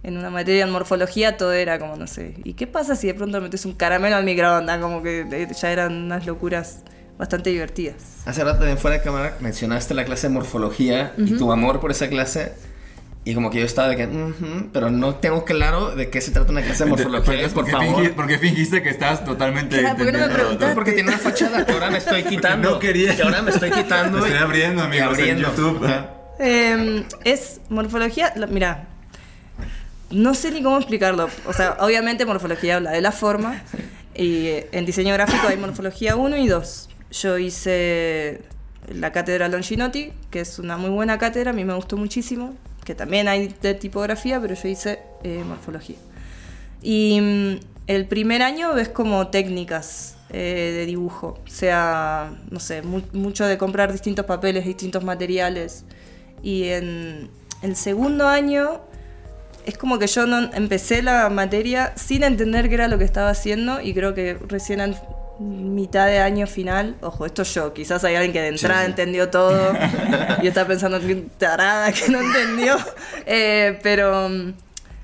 en 0.03 0.17
una 0.17 0.29
materia 0.29 0.65
en 0.65 0.69
morfología 0.71 1.37
todo 1.37 1.53
era 1.53 1.79
como, 1.79 1.95
no 1.95 2.07
sé, 2.07 2.35
¿y 2.43 2.55
qué 2.55 2.67
pasa 2.67 2.97
si 2.97 3.07
de 3.07 3.13
pronto 3.13 3.39
metes 3.39 3.63
un 3.65 3.71
caramelo 3.71 4.17
al 4.17 4.25
microondas? 4.25 4.79
Como 4.81 5.01
que 5.01 5.21
eh, 5.31 5.47
ya 5.61 5.71
eran 5.71 5.93
unas 5.93 6.25
locuras 6.25 6.79
bastante 7.17 7.51
divertidas. 7.51 7.95
Hace 8.25 8.43
rato 8.43 8.57
también 8.59 8.77
fuera 8.77 8.97
de 8.97 9.03
cámara 9.03 9.37
mencionaste 9.39 9.93
la 9.93 10.03
clase 10.03 10.27
de 10.27 10.33
morfología 10.33 11.13
y 11.17 11.37
tu 11.37 11.53
amor 11.53 11.79
por 11.79 11.91
esa 11.91 12.09
clase. 12.09 12.51
Y 13.29 13.33
como 13.35 13.49
que 13.49 13.59
yo 13.59 13.65
estaba 13.65 13.89
de 13.89 13.97
que, 13.97 14.07
pero 14.71 14.89
no 14.89 15.15
tengo 15.15 15.43
claro 15.43 15.93
de 15.95 16.09
qué 16.09 16.21
se 16.21 16.31
trata 16.31 16.49
una 16.51 16.61
clase 16.61 16.85
de 16.85 16.89
morfología, 16.91 17.49
por 17.49 17.65
qué 17.65 17.71
favor. 17.71 17.87
fingi- 18.03 18.13
por 18.13 18.25
qué 18.27 18.37
fingiste 18.39 18.81
que 18.81 18.89
estabas 18.89 19.25
totalmente... 19.25 19.79
Claro, 19.79 19.97
¿por 19.97 20.05
qué 20.05 20.11
no 20.13 20.19
me 20.19 20.29
preguntaste? 20.33 20.73
Porque 20.75 20.91
tiene 20.93 21.09
una 21.09 21.17
fachada 21.17 21.65
que 21.65 21.73
ahora 21.73 21.89
me 21.89 21.97
estoy 21.97 22.23
quitando. 22.23 22.71
no 22.71 22.79
quería. 22.79 23.15
Que 23.17 23.23
ahora 23.23 23.41
me 23.41 23.51
estoy 23.51 23.69
quitando. 23.71 24.19
Estoy 24.19 24.33
y- 24.33 24.37
abriendo, 24.41 24.81
amigos, 24.81 25.19
en 25.19 25.39
YouTube. 25.39 25.85
Eh, 26.39 27.03
es 27.25 27.59
morfología, 27.69 28.33
mira, 28.49 28.87
no 30.09 30.33
sé 30.33 30.51
ni 30.51 30.63
cómo 30.63 30.77
explicarlo. 30.77 31.29
O 31.47 31.53
sea, 31.53 31.75
obviamente 31.81 32.25
morfología 32.25 32.77
habla 32.77 32.91
de 32.91 33.01
la 33.01 33.11
forma 33.11 33.61
y 34.15 34.51
en 34.71 34.85
diseño 34.85 35.13
gráfico 35.13 35.47
hay 35.49 35.57
morfología 35.57 36.15
1 36.15 36.37
y 36.37 36.47
2. 36.47 36.89
Yo 37.11 37.37
hice 37.37 38.41
la 38.87 39.11
cátedra 39.11 39.49
Longinotti, 39.49 40.13
que 40.31 40.39
es 40.39 40.59
una 40.59 40.77
muy 40.77 40.91
buena 40.91 41.17
cátedra, 41.17 41.51
a 41.51 41.53
mí 41.53 41.65
me 41.65 41.73
gustó 41.73 41.97
muchísimo, 41.97 42.55
que 42.87 42.95
también 42.95 43.27
hay 43.27 43.53
de 43.61 43.73
tipografía, 43.73 44.39
pero 44.39 44.55
yo 44.55 44.69
hice 44.69 44.99
eh, 45.23 45.43
morfología. 45.45 45.97
Y 46.81 47.19
mm, 47.21 47.59
el 47.87 48.07
primer 48.07 48.41
año 48.41 48.73
ves 48.73 48.87
como 48.87 49.27
técnicas 49.27 50.15
eh, 50.29 50.71
de 50.73 50.85
dibujo, 50.85 51.37
o 51.45 51.49
sea, 51.49 52.31
no 52.49 52.61
sé, 52.61 52.81
mu- 52.83 53.01
mucho 53.11 53.45
de 53.45 53.57
comprar 53.57 53.91
distintos 53.91 54.23
papeles, 54.25 54.63
distintos 54.65 55.03
materiales. 55.03 55.83
Y 56.41 56.69
en 56.69 57.29
el 57.61 57.75
segundo 57.75 58.25
año 58.29 58.79
es 59.65 59.77
como 59.77 59.99
que 59.99 60.07
yo 60.07 60.25
no 60.25 60.49
empecé 60.53 61.01
la 61.01 61.29
materia 61.29 61.91
sin 61.97 62.23
entender 62.23 62.69
qué 62.69 62.75
era 62.75 62.87
lo 62.87 62.97
que 62.97 63.03
estaba 63.03 63.29
haciendo 63.31 63.81
y 63.81 63.93
creo 63.93 64.13
que 64.13 64.35
recién 64.47 64.79
mitad 65.39 66.07
de 66.07 66.19
año 66.19 66.47
final, 66.47 66.95
ojo, 67.01 67.25
esto 67.25 67.43
yo, 67.43 67.73
quizás 67.73 68.03
hay 68.03 68.15
alguien 68.15 68.33
que 68.33 68.41
de 68.41 68.47
entrada 68.49 68.81
sí. 68.81 68.87
entendió 68.87 69.29
todo 69.29 69.73
y 70.41 70.47
está 70.47 70.65
pensando 70.67 70.99
que 70.99 71.15
tarada 71.37 71.91
que 71.91 72.09
no 72.09 72.19
entendió, 72.21 72.75
Eh, 73.25 73.79
pero 73.83 74.29
mm, 74.29 74.53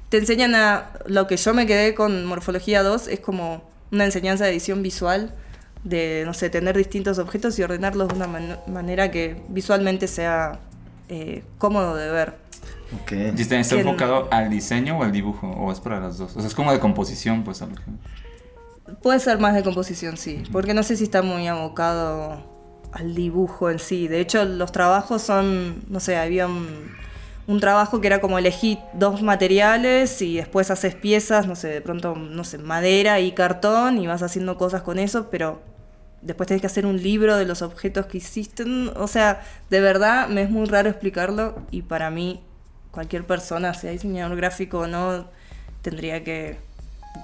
te 0.10 0.18
enseñan 0.18 0.56
a 0.56 0.92
lo 1.06 1.28
que 1.28 1.38
yo 1.38 1.54
me 1.54 1.66
quedé 1.68 1.94
con 1.96 2.26
morfología 2.26 2.84
2 2.84 3.08
es 3.08 3.20
como 3.20 3.64
una 3.92 4.06
enseñanza 4.06 4.46
de 4.46 4.52
edición 4.52 4.82
visual 4.82 5.34
de 5.84 6.24
no 6.26 6.34
sé 6.34 6.50
tener 6.50 6.78
distintos 6.78 7.20
objetos 7.20 7.60
y 7.60 7.64
ordenarlos 7.64 8.08
de 8.08 8.16
una 8.16 8.28
man- 8.28 8.60
manera 8.68 9.12
que 9.12 9.42
visualmente 9.50 10.08
sea 10.08 10.60
eh, 11.10 11.44
cómodo 11.58 11.96
de 11.96 12.10
ver 12.10 12.34
Ok. 13.02 13.12
¿Y 13.36 13.42
está 13.42 13.56
enfocado 13.58 14.28
al 14.32 14.50
diseño 14.50 15.00
o 15.00 15.04
al 15.04 15.12
dibujo? 15.12 15.48
¿O 15.50 15.72
es 15.72 15.80
para 15.80 16.00
las 16.00 16.18
dos? 16.20 16.36
O 16.36 16.40
sea, 16.40 16.48
es 16.48 16.54
como 16.54 16.72
de 16.72 16.80
composición, 16.80 17.44
pues, 17.44 17.62
a 17.64 17.66
lo 17.66 17.76
que... 17.76 17.82
puede 19.02 19.20
ser 19.20 19.40
más 19.40 19.54
de 19.56 19.64
composición 19.64 20.18
sí 20.18 20.44
porque 20.52 20.74
no 20.74 20.84
sé 20.84 20.96
si 20.96 21.04
está 21.04 21.22
muy 21.22 21.48
abocado 21.48 22.44
al 22.92 23.16
dibujo 23.16 23.70
en 23.70 23.80
sí 23.80 24.08
de 24.08 24.20
hecho 24.20 24.46
los 24.46 24.72
trabajos 24.72 25.22
son 25.22 25.84
no 25.90 26.00
sé 26.00 26.18
había 26.18 26.48
un, 26.48 26.68
un 27.48 27.60
trabajo 27.60 28.00
que 28.00 28.08
era 28.08 28.22
como 28.22 28.38
elegir 28.38 28.80
dos 28.94 29.22
materiales 29.22 30.22
y 30.22 30.38
después 30.38 30.72
haces 30.72 30.96
piezas, 30.96 31.48
no 31.48 31.56
sé, 31.56 31.68
de 31.68 31.82
pronto, 31.82 32.16
no 32.16 32.44
sé, 32.44 32.58
madera 32.58 33.20
y 33.20 33.34
cartón 33.34 33.98
y 33.98 34.08
vas 34.08 34.22
haciendo 34.22 34.58
cosas 34.58 34.82
con 34.82 34.98
eso, 34.98 35.30
pero 35.30 35.62
después 36.22 36.48
tenés 36.48 36.62
que 36.62 36.68
hacer 36.68 36.86
un 36.86 37.02
libro 37.02 37.36
de 37.36 37.46
los 37.46 37.62
objetos 37.62 38.06
que 38.06 38.20
hiciste. 38.20 38.64
O 38.96 39.08
sea, 39.08 39.42
de 39.70 39.82
verdad 39.82 40.30
me 40.30 40.44
es 40.44 40.50
muy 40.50 40.66
raro 40.68 40.90
explicarlo 40.90 41.56
y 41.70 41.82
para 41.82 42.10
mí 42.10 42.42
cualquier 42.92 43.26
persona, 43.26 43.74
sea 43.74 43.92
diseñador 43.92 44.38
gráfico 44.38 44.80
o 44.80 44.88
no, 44.88 45.26
tendría 45.82 46.24
que... 46.24 46.60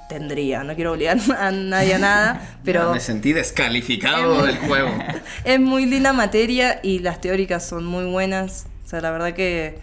Tendría, 0.07 0.63
no 0.63 0.75
quiero 0.75 0.93
obligar 0.93 1.17
a 1.39 1.51
nadie 1.51 1.95
a 1.95 1.99
nada, 1.99 2.57
pero... 2.63 2.91
Me 2.93 2.99
sentí 2.99 3.33
descalificado 3.33 4.43
del 4.45 4.57
juego. 4.57 4.89
Es 5.43 5.59
muy 5.59 5.85
linda 5.85 6.13
materia 6.13 6.79
y 6.83 6.99
las 6.99 7.21
teóricas 7.21 7.65
son 7.65 7.85
muy 7.85 8.05
buenas. 8.05 8.65
O 8.85 8.89
sea, 8.89 9.01
la 9.01 9.11
verdad 9.11 9.33
que 9.33 9.79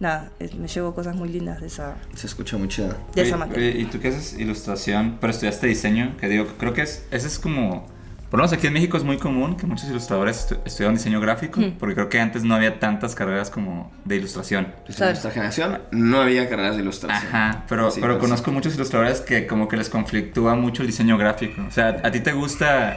nada, 0.00 0.30
me 0.56 0.68
llevo 0.68 0.94
cosas 0.94 1.16
muy 1.16 1.28
lindas 1.28 1.60
de 1.60 1.66
esa, 1.66 1.96
Se 2.14 2.26
escucha 2.28 2.56
muy 2.56 2.68
chido. 2.68 2.96
de 3.14 3.22
esa 3.22 3.34
Oye, 3.36 3.44
materia. 3.46 3.70
oye, 3.70 3.80
¿Y 3.80 3.84
tú 3.86 3.98
qué 4.00 4.08
haces 4.08 4.38
ilustración? 4.38 5.18
Pero 5.20 5.32
estudiaste 5.32 5.66
diseño, 5.66 6.16
que 6.18 6.28
digo, 6.28 6.46
creo 6.58 6.72
que 6.72 6.82
es, 6.82 7.04
ese 7.10 7.26
es 7.26 7.38
como, 7.40 7.86
por 8.30 8.38
lo 8.38 8.44
menos 8.44 8.52
aquí 8.52 8.66
en 8.66 8.72
México 8.74 8.96
es 8.96 9.04
muy 9.04 9.16
común 9.18 9.56
que 9.56 9.66
muchos 9.66 9.88
ilustradores 9.88 10.48
estu- 10.50 10.58
estudian 10.64 10.94
diseño 10.94 11.20
gráfico, 11.20 11.60
Mm. 11.60 11.72
porque 11.78 11.94
creo 11.94 12.08
que 12.08 12.20
antes 12.20 12.44
no 12.44 12.54
había 12.54 12.78
tantas 12.78 13.14
carreras 13.14 13.50
como 13.50 13.90
de 14.04 14.16
ilustración. 14.16 14.66
En 14.88 14.94
nuestra 14.98 15.30
generación 15.30 15.80
no 15.92 16.20
había 16.20 16.48
carreras 16.48 16.76
de 16.76 16.82
ilustración. 16.82 17.26
Ajá, 17.34 17.64
pero, 17.68 17.90
Sí, 17.90 18.00
pero 18.00 18.14
pues, 18.18 18.28
conozco 18.28 18.52
muchos 18.52 18.74
ilustradores 18.74 19.20
que 19.20 19.46
como 19.46 19.68
que 19.68 19.76
les 19.76 19.88
conflictúa 19.88 20.54
mucho 20.54 20.82
el 20.82 20.88
diseño 20.88 21.16
gráfico. 21.18 21.62
O 21.66 21.70
sea, 21.70 22.00
a 22.04 22.10
ti 22.10 22.20
te 22.20 22.32
gusta... 22.32 22.96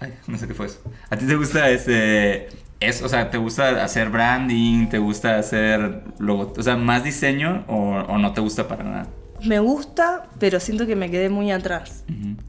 Ay, 0.00 0.12
no 0.26 0.36
sé 0.38 0.46
qué 0.46 0.54
fue 0.54 0.66
eso. 0.66 0.80
A 1.10 1.16
ti 1.16 1.26
te 1.26 1.34
gusta 1.36 1.68
este... 1.70 2.48
Es, 2.80 3.00
o 3.02 3.08
sea, 3.08 3.30
¿te 3.30 3.38
gusta 3.38 3.82
hacer 3.82 4.10
branding? 4.10 4.88
¿Te 4.88 4.98
gusta 4.98 5.38
hacer 5.38 6.02
logo? 6.18 6.52
O 6.58 6.62
sea, 6.62 6.76
¿más 6.76 7.02
diseño 7.04 7.64
o, 7.68 7.76
o 8.00 8.18
no 8.18 8.32
te 8.34 8.40
gusta 8.42 8.68
para 8.68 8.84
nada? 8.84 9.06
Me 9.46 9.58
gusta, 9.58 10.28
pero 10.38 10.60
siento 10.60 10.86
que 10.86 10.96
me 10.96 11.10
quedé 11.10 11.28
muy 11.28 11.52
atrás. 11.52 12.04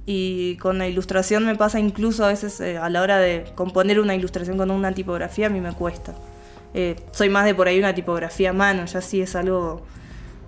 Y 0.06 0.58
con 0.58 0.78
la 0.78 0.88
ilustración 0.88 1.46
me 1.46 1.56
pasa 1.56 1.80
incluso 1.80 2.25
a 2.25 2.30
veces 2.30 2.60
eh, 2.62 2.78
a 2.78 2.90
la 2.90 3.02
hora 3.02 3.18
de 3.18 3.46
componer 3.56 4.00
una 4.00 4.16
ilustración 4.16 4.58
con 4.58 4.72
una 4.72 4.92
tipografía, 4.94 5.48
a 5.48 5.50
mí 5.50 5.62
me 5.62 5.74
cuesta. 5.74 6.14
Eh, 6.74 6.96
soy 7.12 7.30
más 7.30 7.46
de 7.46 7.56
por 7.56 7.68
ahí 7.68 7.80
una 7.80 7.96
tipografía 7.96 8.52
a 8.52 8.54
mano, 8.54 8.86
ya 8.86 9.02
sí 9.02 9.22
es 9.22 9.36
algo... 9.36 9.86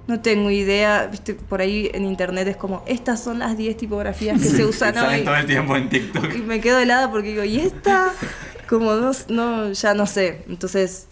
No 0.07 0.21
tengo 0.21 0.49
idea, 0.49 1.07
viste, 1.11 1.33
por 1.33 1.59
ahí 1.59 1.91
en 1.93 2.05
internet 2.05 2.47
es 2.47 2.55
como, 2.55 2.81
estas 2.87 3.21
son 3.21 3.39
las 3.39 3.57
10 3.57 3.75
tipografías 3.75 4.41
que 4.41 4.47
se 4.47 4.63
usan 4.63 4.93
Salen 4.93 5.19
hoy. 5.19 5.25
todo 5.25 5.35
el 5.35 5.45
tiempo 5.45 5.75
en 5.75 5.89
TikTok. 5.89 6.33
Y 6.33 6.37
me 6.43 6.61
quedo 6.61 6.79
helada 6.79 7.11
porque 7.11 7.29
digo, 7.29 7.43
¿y 7.43 7.59
esta? 7.59 8.13
Como 8.69 8.93
no, 8.93 9.11
no, 9.27 9.71
ya 9.73 9.93
no 9.93 10.05
sé. 10.05 10.45
Entonces, 10.47 11.07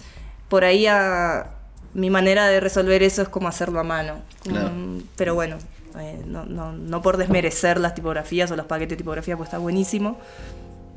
por 0.47 0.63
ahí 0.63 0.87
a, 0.87 1.54
mi 1.95 2.09
manera 2.09 2.47
de 2.47 2.59
resolver 2.59 3.01
eso 3.01 3.21
es 3.23 3.29
como 3.29 3.47
hacerlo 3.47 3.79
a 3.79 3.83
mano. 3.83 4.15
Claro. 4.43 4.69
Mm, 4.69 5.01
pero 5.15 5.33
bueno, 5.33 5.57
eh, 5.99 6.21
no, 6.27 6.45
no, 6.45 6.71
no 6.73 7.01
por 7.01 7.17
desmerecer 7.17 7.79
las 7.79 7.95
tipografías 7.95 8.51
o 8.51 8.55
los 8.55 8.65
paquetes 8.67 8.91
de 8.91 8.97
tipografía, 8.97 9.35
pues 9.37 9.47
está 9.47 9.57
buenísimo. 9.57 10.19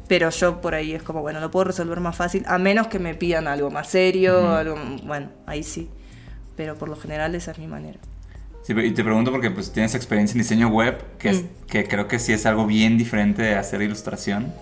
Pero 0.08 0.30
yo 0.30 0.60
por 0.60 0.74
ahí 0.74 0.92
es 0.94 1.02
como, 1.02 1.20
bueno, 1.20 1.38
lo 1.40 1.50
puedo 1.50 1.64
resolver 1.64 2.00
más 2.00 2.16
fácil, 2.16 2.42
a 2.46 2.58
menos 2.58 2.86
que 2.88 2.98
me 2.98 3.14
pidan 3.14 3.46
algo 3.46 3.70
más 3.70 3.88
serio, 3.88 4.54
algo, 4.54 4.76
bueno, 5.04 5.28
ahí 5.46 5.62
sí. 5.62 5.88
Pero 6.56 6.76
por 6.76 6.88
lo 6.88 6.96
general 6.96 7.34
esa 7.34 7.52
es 7.52 7.58
mi 7.58 7.66
manera. 7.66 7.98
Sí, 8.62 8.72
y 8.72 8.90
te 8.90 9.04
pregunto 9.04 9.30
porque 9.30 9.50
pues 9.50 9.70
tienes 9.72 9.94
experiencia 9.94 10.34
en 10.34 10.38
diseño 10.38 10.68
web, 10.68 10.98
que, 11.18 11.30
es, 11.30 11.42
Mm. 11.42 11.46
que 11.68 11.84
creo 11.86 12.08
que 12.08 12.18
sí 12.18 12.32
es 12.32 12.44
algo 12.46 12.66
bien 12.66 12.98
diferente 12.98 13.42
de 13.42 13.54
hacer 13.54 13.80
ilustración. 13.82 14.52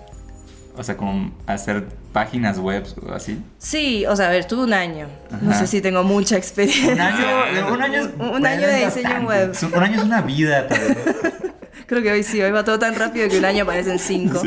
O 0.77 0.83
sea, 0.83 0.95
como 0.95 1.31
hacer 1.47 1.85
páginas 2.13 2.59
web 2.59 2.85
o 3.05 3.11
así. 3.11 3.41
Sí, 3.57 4.05
o 4.05 4.15
sea, 4.15 4.27
a 4.27 4.31
ver, 4.31 4.45
tuve 4.45 4.63
un 4.63 4.73
año. 4.73 5.07
No 5.41 5.51
Ajá. 5.51 5.61
sé 5.61 5.67
si 5.67 5.81
tengo 5.81 6.03
mucha 6.03 6.37
experiencia. 6.37 6.93
Un 6.93 7.01
año, 7.01 7.67
un 7.73 7.81
año 7.81 8.01
es, 8.01 8.09
Un 8.19 8.45
año 8.45 8.67
de 8.67 8.85
diseño 8.85 9.21
web. 9.27 9.53
Un- 9.63 9.73
Un 9.73 9.83
año 9.83 9.95
es 9.97 10.03
una 10.03 10.21
vida. 10.21 10.67
pero- 10.69 10.95
Creo 11.87 12.03
que 12.03 12.11
hoy 12.11 12.21
sí, 12.23 12.41
hoy 12.41 12.51
va 12.51 12.63
todo 12.63 12.77
tan 12.79 12.95
rápido 12.95 13.27
que 13.29 13.37
un 13.39 13.45
año 13.45 13.65
parecen 13.65 13.97
cinco. 13.97 14.41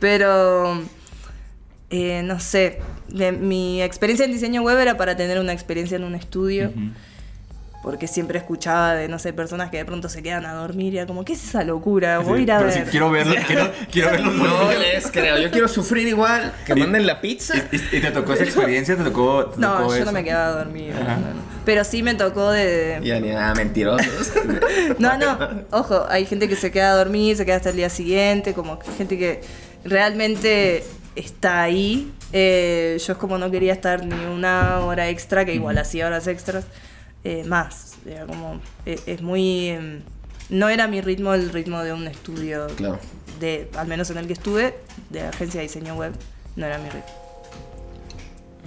Pero, 0.00 0.82
eh, 1.90 2.22
no 2.24 2.40
sé, 2.40 2.80
mi 3.40 3.80
experiencia 3.82 4.24
en 4.26 4.32
diseño 4.32 4.62
web 4.62 4.78
era 4.78 4.96
para 4.96 5.16
tener 5.16 5.38
una 5.38 5.52
experiencia 5.52 5.96
en 5.96 6.04
un 6.04 6.14
estudio, 6.14 6.70
Ujú. 6.70 6.80
Porque 7.82 8.06
siempre 8.06 8.38
escuchaba 8.38 8.94
de, 8.94 9.08
no 9.08 9.18
sé, 9.18 9.32
personas 9.32 9.70
que 9.70 9.78
de 9.78 9.84
pronto 9.86 10.08
se 10.10 10.22
quedan 10.22 10.44
a 10.44 10.52
dormir 10.52 10.92
y 10.92 10.98
era 10.98 11.06
como, 11.06 11.24
¿qué 11.24 11.32
es 11.32 11.42
esa 11.42 11.64
locura? 11.64 12.18
Voy 12.18 12.40
a 12.40 12.42
ir 12.42 12.52
a 12.52 12.58
Pero 12.58 12.70
ver. 12.70 12.84
sí, 12.84 12.90
quiero 12.90 13.10
verlo, 13.10 13.34
quiero, 13.46 13.72
quiero 13.90 14.10
verlo. 14.10 14.30
No 14.32 14.72
les 14.72 15.10
creo, 15.10 15.38
yo 15.38 15.50
quiero 15.50 15.66
sufrir 15.66 16.06
igual. 16.06 16.52
Que 16.66 16.74
manden 16.74 17.06
la 17.06 17.20
pizza. 17.22 17.54
¿Y, 17.56 17.76
y- 17.76 17.96
y 17.96 18.00
te 18.00 18.10
tocó 18.10 18.34
esa 18.34 18.44
experiencia? 18.44 18.96
¿Te 18.96 19.04
tocó, 19.04 19.46
te 19.46 19.60
No, 19.60 19.78
tocó 19.78 19.88
yo 19.88 19.94
eso? 19.96 20.04
no 20.04 20.12
me 20.12 20.22
quedaba 20.24 20.64
no, 20.64 20.70
no. 20.72 21.50
Pero 21.64 21.84
sí 21.84 22.02
me 22.02 22.14
tocó 22.14 22.50
de... 22.50 23.00
Ya 23.02 23.18
ni 23.18 23.28
nada, 23.30 23.54
mentirosos. 23.54 24.32
No, 24.98 25.16
no, 25.16 25.38
ojo, 25.70 26.04
hay 26.10 26.26
gente 26.26 26.48
que 26.48 26.56
se 26.56 26.70
queda 26.70 26.92
a 26.92 26.96
dormir, 26.96 27.36
se 27.36 27.46
queda 27.46 27.56
hasta 27.56 27.70
el 27.70 27.76
día 27.76 27.88
siguiente, 27.88 28.52
como 28.52 28.78
gente 28.98 29.16
que 29.18 29.40
realmente 29.84 30.84
está 31.16 31.62
ahí. 31.62 32.12
Eh, 32.32 32.98
yo 33.04 33.12
es 33.14 33.18
como 33.18 33.38
no 33.38 33.50
quería 33.50 33.72
estar 33.72 34.04
ni 34.04 34.14
una 34.26 34.80
hora 34.80 35.08
extra, 35.08 35.44
que 35.44 35.54
igual 35.54 35.78
hacía 35.78 36.06
horas 36.06 36.26
extras, 36.26 36.64
eh, 37.24 37.44
más. 37.44 37.94
Era 38.06 38.26
como, 38.26 38.60
eh, 38.86 38.98
es 39.06 39.22
muy... 39.22 39.68
em, 39.68 40.00
no 40.48 40.68
era 40.68 40.88
mi 40.88 41.00
ritmo 41.00 41.32
el 41.34 41.50
ritmo 41.50 41.80
de 41.82 41.92
un 41.92 42.06
estudio, 42.08 42.66
Claro. 42.76 42.98
de, 43.38 43.68
al 43.76 43.86
menos 43.86 44.10
en 44.10 44.18
el 44.18 44.26
que 44.26 44.32
estuve, 44.32 44.74
de 45.10 45.22
agencia 45.22 45.60
de 45.60 45.66
diseño 45.68 45.94
web, 45.94 46.12
no 46.56 46.66
era 46.66 46.78
mi 46.78 46.88
ritmo. 46.88 47.04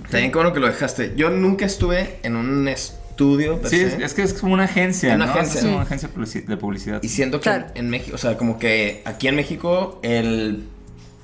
También 0.09 0.31
qué 0.31 0.37
bueno 0.37 0.53
que 0.53 0.59
lo 0.59 0.67
dejaste. 0.67 1.13
Yo 1.15 1.29
nunca 1.29 1.65
estuve 1.65 2.19
en 2.23 2.35
un 2.35 2.67
estudio. 2.67 3.59
per 3.61 3.69
Sí, 3.69 3.77
se. 3.77 3.87
es, 3.87 3.93
es 3.99 4.13
que 4.13 4.23
es 4.23 4.33
como 4.33 4.53
una 4.53 4.63
agencia, 4.65 5.15
Una 5.15 5.25
¿no? 5.25 5.31
agencia. 5.33 5.59
Es 5.59 5.65
como 5.65 5.75
una 5.77 5.85
agencia 5.85 6.09
de 6.47 6.57
publicidad. 6.57 7.01
Y 7.03 7.09
siento 7.09 7.39
que 7.39 7.43
Claro. 7.43 7.65
en 7.75 7.89
México, 7.89 8.15
o 8.15 8.17
sea, 8.17 8.37
como 8.37 8.59
que 8.59 9.01
aquí 9.05 9.27
en 9.27 9.35
México, 9.35 9.99
el. 10.03 10.67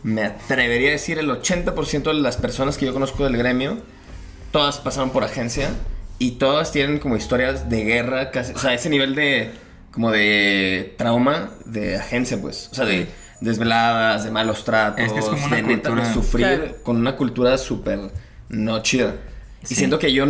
Me 0.01 0.23
atrevería 0.23 0.89
a 0.89 0.91
decir 0.93 1.19
el 1.19 1.29
80% 1.29 2.03
de 2.03 2.13
las 2.13 2.37
personas 2.37 2.77
que 2.77 2.85
yo 2.85 2.93
conozco 2.93 3.25
del 3.25 3.35
gremio, 3.35 3.79
todas 4.51 4.77
pasaron 4.77 5.09
por 5.09 5.25
agencia 5.25 5.71
y 6.19 6.31
todas 6.31 6.71
tienen 6.71 6.99
como 6.99 7.15
historias 7.15 7.69
de 7.69 7.83
guerra, 7.83 8.29
casi, 8.31 8.53
o 8.53 8.59
sea, 8.59 8.73
ese 8.73 8.89
nivel 8.89 9.15
de. 9.15 9.51
como 9.91 10.11
de 10.11 10.93
trauma 10.97 11.51
de 11.65 11.95
agencia, 11.97 12.39
pues. 12.39 12.69
O 12.71 12.75
sea, 12.75 12.85
de 12.85 13.07
desveladas, 13.41 14.25
de 14.25 14.31
malos 14.31 14.65
tratos, 14.65 14.99
Es 15.05 15.13
que 15.13 15.19
es 15.19 15.25
como 15.25 15.45
una 15.45 15.55
de 15.55 15.61
neta, 15.63 15.89
de 15.89 15.95
cultura- 15.95 16.13
sufrir 16.13 16.45
Claro. 16.47 16.75
con 16.83 16.97
una 16.97 17.15
cultura 17.15 17.57
súper 17.57 17.99
no 18.49 18.81
chida. 18.83 19.15
Sí. 19.63 19.73
Y 19.73 19.77
siento 19.77 19.97
que 19.97 20.11
yo 20.13 20.25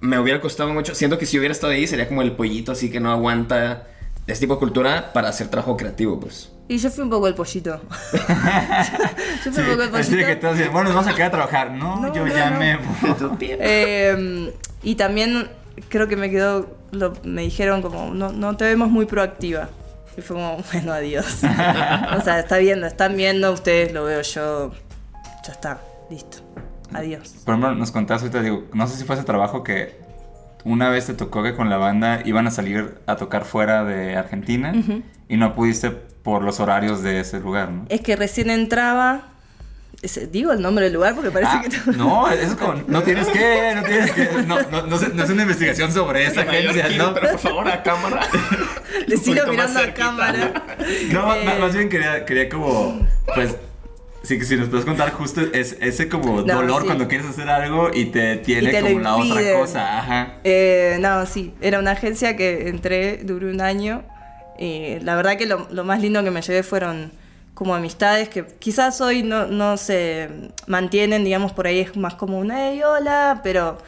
me 0.00 0.18
hubiera 0.18 0.40
costado 0.40 0.72
mucho. 0.72 0.94
Siento 0.94 1.18
que 1.18 1.26
si 1.26 1.36
hubiera 1.38 1.52
estado 1.52 1.72
ahí 1.72 1.86
sería 1.88 2.06
como 2.08 2.22
el 2.22 2.32
pollito 2.32 2.70
así 2.72 2.90
que 2.90 3.00
no 3.00 3.10
aguanta 3.10 3.88
de 4.28 4.34
este 4.34 4.44
tipo 4.44 4.54
de 4.56 4.60
cultura 4.60 5.10
para 5.14 5.30
hacer 5.30 5.48
trabajo 5.48 5.74
creativo, 5.76 6.20
pues. 6.20 6.52
Y 6.68 6.76
yo 6.76 6.90
fui 6.90 7.02
un 7.02 7.08
poco 7.10 7.26
el 7.28 7.34
pollito. 7.34 7.80
yo 8.12 8.18
fui 9.42 9.52
Sí, 9.54 9.60
un 9.60 9.66
poco 9.78 9.82
el 9.82 9.94
así 9.96 10.16
que 10.16 10.22
pollito. 10.22 10.40
todos 10.40 10.58
dicen, 10.58 10.72
bueno, 10.72 10.88
nos 10.90 10.96
vamos 10.96 11.10
a 11.12 11.14
quedar 11.16 11.28
a 11.28 11.32
trabajar. 11.32 11.70
No, 11.72 11.96
No, 11.98 12.14
yo 12.14 12.26
no, 12.26 12.34
ya 12.34 12.50
no. 12.50 12.58
me. 12.58 12.78
Eh, 13.40 14.52
y 14.82 14.94
también 14.96 15.48
creo 15.88 16.08
que 16.08 16.16
me 16.16 16.30
quedó, 16.30 16.76
lo- 16.90 17.14
me 17.24 17.40
dijeron 17.42 17.80
como, 17.80 18.12
no, 18.12 18.30
no 18.32 18.56
te 18.56 18.64
vemos 18.66 18.90
muy 18.90 19.06
proactiva. 19.06 19.70
Y 20.16 20.20
fue 20.20 20.36
como, 20.36 20.58
bueno, 20.72 20.92
adiós. 20.92 21.24
o 22.18 22.20
sea, 22.20 22.38
está 22.38 22.58
viendo, 22.58 22.86
están 22.86 23.16
viendo, 23.16 23.50
ustedes 23.52 23.92
lo 23.92 24.04
veo 24.04 24.20
yo. 24.20 24.72
Ya 25.46 25.52
está, 25.52 25.80
listo. 26.10 26.38
Adiós. 26.92 27.34
Por 27.46 27.54
ejemplo, 27.54 27.74
nos 27.76 27.90
contaste 27.92 28.26
ahorita, 28.26 28.42
digo, 28.42 28.64
no 28.74 28.86
sé 28.86 28.96
si 28.98 29.04
fue 29.04 29.14
ese 29.16 29.24
trabajo 29.24 29.62
que 29.62 29.98
una 30.64 30.88
vez 30.90 31.06
te 31.06 31.14
tocó 31.14 31.42
que 31.42 31.54
con 31.54 31.70
la 31.70 31.76
banda 31.76 32.20
iban 32.24 32.46
a 32.46 32.50
salir 32.50 32.98
a 33.06 33.16
tocar 33.16 33.44
fuera 33.44 33.84
de 33.84 34.16
Argentina 34.16 34.72
y 35.28 35.36
no 35.36 35.54
pudiste 35.54 35.90
por 35.90 36.42
los 36.42 36.60
horarios 36.60 37.02
de 37.02 37.20
ese 37.20 37.40
lugar, 37.40 37.70
¿no? 37.70 37.86
Es 37.88 38.00
que 38.00 38.16
recién 38.16 38.50
entraba. 38.50 39.28
digo 40.30 40.52
el 40.52 40.60
nombre 40.62 40.84
del 40.84 40.94
lugar 40.94 41.14
porque 41.14 41.30
parece 41.30 41.50
Ah, 41.52 41.62
que. 41.62 41.92
no, 41.96 42.28
eso 42.30 42.42
es 42.52 42.54
como, 42.54 42.74
no 42.86 43.02
tienes 43.02 43.26
que, 43.28 43.72
no 43.74 43.82
tienes 43.82 44.12
que, 44.12 44.28
no, 44.46 44.60
no, 44.70 44.82
no, 44.86 44.96
es- 44.96 45.14
no 45.14 45.22
es 45.24 45.30
una 45.30 45.42
investigación 45.42 45.90
sobre 45.92 46.26
esa 46.26 46.42
agencia, 46.42 46.88
¿no? 46.96 47.14
Pero 47.14 47.30
por 47.30 47.38
favor, 47.40 47.68
a 47.68 47.82
cámara. 47.82 48.20
Poquito 49.08 49.36
más 49.36 49.48
mirando 49.50 49.80
a 49.80 49.94
cámara. 49.94 50.52
No, 51.12 51.34
Eh, 51.34 51.44
más- 51.44 51.58
más 51.60 51.74
bien 51.74 51.88
quería, 51.88 52.24
quería 52.24 52.48
como, 52.48 53.06
pues, 53.34 53.56
sí, 54.28 54.38
que 54.38 54.44
si 54.44 54.56
nos 54.56 54.68
puedes 54.68 54.84
contar 54.84 55.10
justo 55.12 55.40
es, 55.40 55.76
ese 55.80 56.08
como 56.08 56.42
No, 56.42 56.54
dolor 56.56 56.82
sí. 56.82 56.86
cuando 56.86 57.08
quieres 57.08 57.26
hacer 57.26 57.48
algo 57.48 57.90
y 57.92 58.06
te 58.06 58.36
tiene 58.36 58.68
Y 58.68 58.72
te 58.72 58.80
lo 58.82 58.86
como 58.88 59.00
la 59.00 59.16
otra 59.16 59.52
cosa, 59.58 59.98
ajá. 59.98 60.34
Eh, 60.44 60.98
no, 61.00 61.24
sí, 61.26 61.54
era 61.60 61.78
una 61.78 61.92
agencia 61.92 62.36
que 62.36 62.68
entré, 62.68 63.18
duró 63.24 63.48
un 63.48 63.60
año. 63.60 64.02
Y 64.58 64.98
la 65.00 65.16
verdad 65.16 65.36
que 65.36 65.46
lo, 65.46 65.66
lo 65.70 65.84
más 65.84 66.00
lindo 66.02 66.22
que 66.22 66.30
me 66.30 66.42
llevé 66.42 66.62
fueron 66.62 67.10
como 67.54 67.74
amistades 67.74 68.28
que 68.28 68.44
quizás 68.44 69.00
hoy 69.00 69.22
no, 69.22 69.46
no 69.46 69.76
se 69.76 70.28
mantienen, 70.66 71.24
digamos, 71.24 71.52
por 71.52 71.66
ahí 71.66 71.80
es 71.80 71.96
más 71.96 72.14
como 72.14 72.38
una 72.38 72.68
hey, 72.70 72.82
hola, 72.84 73.40
pero 73.42 73.78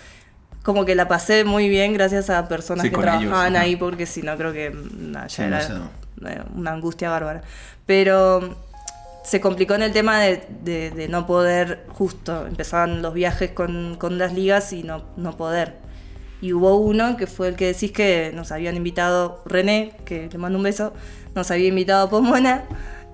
como 0.62 0.84
que 0.84 0.94
la 0.94 1.06
pasé 1.06 1.44
muy 1.44 1.68
bien 1.68 1.92
gracias 1.92 2.30
a 2.30 2.48
personas 2.48 2.84
Sí, 2.84 2.90
que 2.90 2.96
ellos, 2.96 3.04
trabajaban 3.04 3.56
ahí, 3.56 3.76
porque 3.76 4.06
si 4.06 4.22
no 4.22 4.36
creo 4.36 4.52
que 4.52 4.72
nah, 4.98 5.26
ya 5.26 5.28
Sí, 5.28 5.42
era 5.42 5.68
no 5.68 5.90
sé. 6.20 6.40
una 6.56 6.72
angustia 6.72 7.10
bárbara. 7.10 7.42
Pero 7.86 8.56
se 9.30 9.40
complicó 9.40 9.74
en 9.76 9.82
el 9.82 9.92
tema 9.92 10.18
de, 10.18 10.42
de- 10.90 11.06
no 11.08 11.24
poder, 11.24 11.84
justo, 11.90 12.48
empezaban 12.48 13.00
los 13.00 13.14
viajes 13.14 13.52
con, 13.52 13.94
con 13.96 14.18
las 14.18 14.34
ligas 14.34 14.72
y 14.72 14.82
no, 14.82 15.04
no 15.16 15.36
poder. 15.36 15.76
Y 16.40 16.52
hubo 16.52 16.74
uno 16.74 17.16
que 17.16 17.28
fue 17.28 17.46
el 17.46 17.54
que 17.54 17.66
decís 17.66 17.92
que 17.92 18.32
nos 18.34 18.50
habían 18.50 18.74
invitado, 18.74 19.40
René, 19.46 19.92
que 20.04 20.28
le 20.32 20.36
mando 20.38 20.58
un 20.58 20.64
beso, 20.64 20.92
nos 21.36 21.48
había 21.52 21.68
invitado 21.68 22.08
a 22.08 22.10
Pomona 22.10 22.64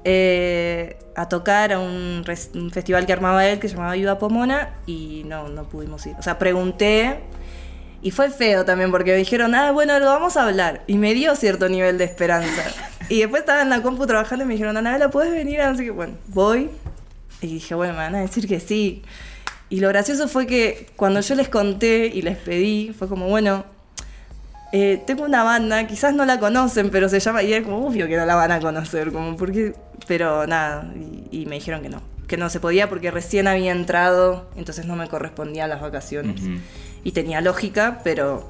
eh, 0.05 0.97
a 1.17 1.29
tocar 1.29 1.75
a 1.75 1.81
un, 1.81 2.25
festival 2.73 3.05
que 3.05 3.12
armaba 3.12 3.47
él 3.47 3.59
que 3.59 3.69
se 3.69 3.75
llamaba 3.75 3.93
Ayuda 3.93 4.19
Pomona 4.19 4.71
y 4.87 5.23
no, 5.27 5.49
no 5.51 5.64
pudimos 5.64 6.07
ir. 6.07 6.17
O 6.19 6.23
sea, 6.23 6.38
pregunté 6.38 7.21
y 8.03 8.11
fue 8.11 8.31
feo 8.31 8.65
también 8.65 8.91
porque 8.91 9.13
me 9.13 9.19
dijeron, 9.19 9.55
ah, 9.55 9.73
bueno, 9.73 9.99
lo 9.99 10.07
vamos 10.07 10.37
a 10.37 10.45
hablar. 10.47 10.83
Y 10.87 10.97
me 10.97 11.15
dio 11.15 11.35
cierto 11.37 11.69
nivel 11.69 11.99
de 11.99 12.05
esperanza. 12.05 12.63
y 13.09 13.21
después 13.21 13.41
estaba 13.41 13.63
en 13.63 13.71
la 13.71 13.83
compu 13.83 14.07
trabajando 14.07 14.45
y 14.45 14.49
me 14.49 14.55
dijeron, 14.55 14.77
Anabela, 14.77 15.11
¿puedes 15.11 15.33
venir? 15.33 15.61
Así 15.61 15.85
que, 15.85 15.91
bueno, 15.91 16.15
voy. 16.29 16.71
Y 17.41 17.47
dije, 17.47 17.75
bueno, 17.75 17.95
me 17.95 18.01
van 18.01 18.15
a 18.15 18.21
decir 18.21 18.47
que 18.47 18.61
sí. 18.61 19.03
Y 19.69 19.81
lo 19.81 19.89
gracioso 19.89 20.29
fue 20.29 20.47
que 20.47 20.87
cuando 20.97 21.21
yo 21.21 21.35
les 21.35 21.49
conté 21.49 22.07
y 22.07 22.23
les 22.23 22.37
pedí, 22.37 22.95
fue 22.97 23.09
como, 23.09 23.29
bueno, 23.29 23.65
eh, 24.73 25.03
tengo 25.07 25.25
una 25.25 25.43
banda, 25.43 25.87
quizás 25.87 26.15
no 26.15 26.25
la 26.25 26.39
conocen, 26.39 26.91
pero 26.91 27.09
se 27.09 27.19
llama, 27.19 27.43
y 27.43 27.53
es 27.53 27.65
como 27.65 27.87
obvio 27.87 28.07
que 28.07 28.17
no 28.17 28.27
la 28.27 28.35
van 28.37 28.53
a 28.53 28.61
conocer, 28.61 29.11
como, 29.11 29.37
porque, 29.37 29.75
pero 30.07 30.47
nada, 30.47 30.93
y, 30.95 31.43
y 31.43 31.47
me 31.47 31.57
dijeron 31.57 31.83
que 31.83 31.89
no, 31.89 32.01
que 32.29 32.37
no 32.37 32.49
se 32.49 32.61
podía 32.61 32.89
porque 32.89 33.11
recién 33.11 33.49
había 33.49 33.73
entrado, 33.73 34.49
entonces 34.57 34.87
no 34.87 34.97
me 34.97 35.09
correspondían 35.09 35.69
las 35.69 35.81
vacaciones. 35.81 36.43
Ujú. 36.43 36.59
Y 37.07 37.12
tenía 37.12 37.40
lógica, 37.40 38.01
pero 38.03 38.49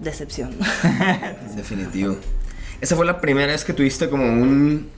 decepción. 0.00 0.56
Definitivo. 1.54 2.16
Esa 2.80 2.96
fue 2.96 3.06
la 3.06 3.20
primera 3.20 3.52
vez 3.52 3.64
que 3.64 3.72
tuviste 3.72 4.08
como 4.10 4.24
un. 4.24 4.90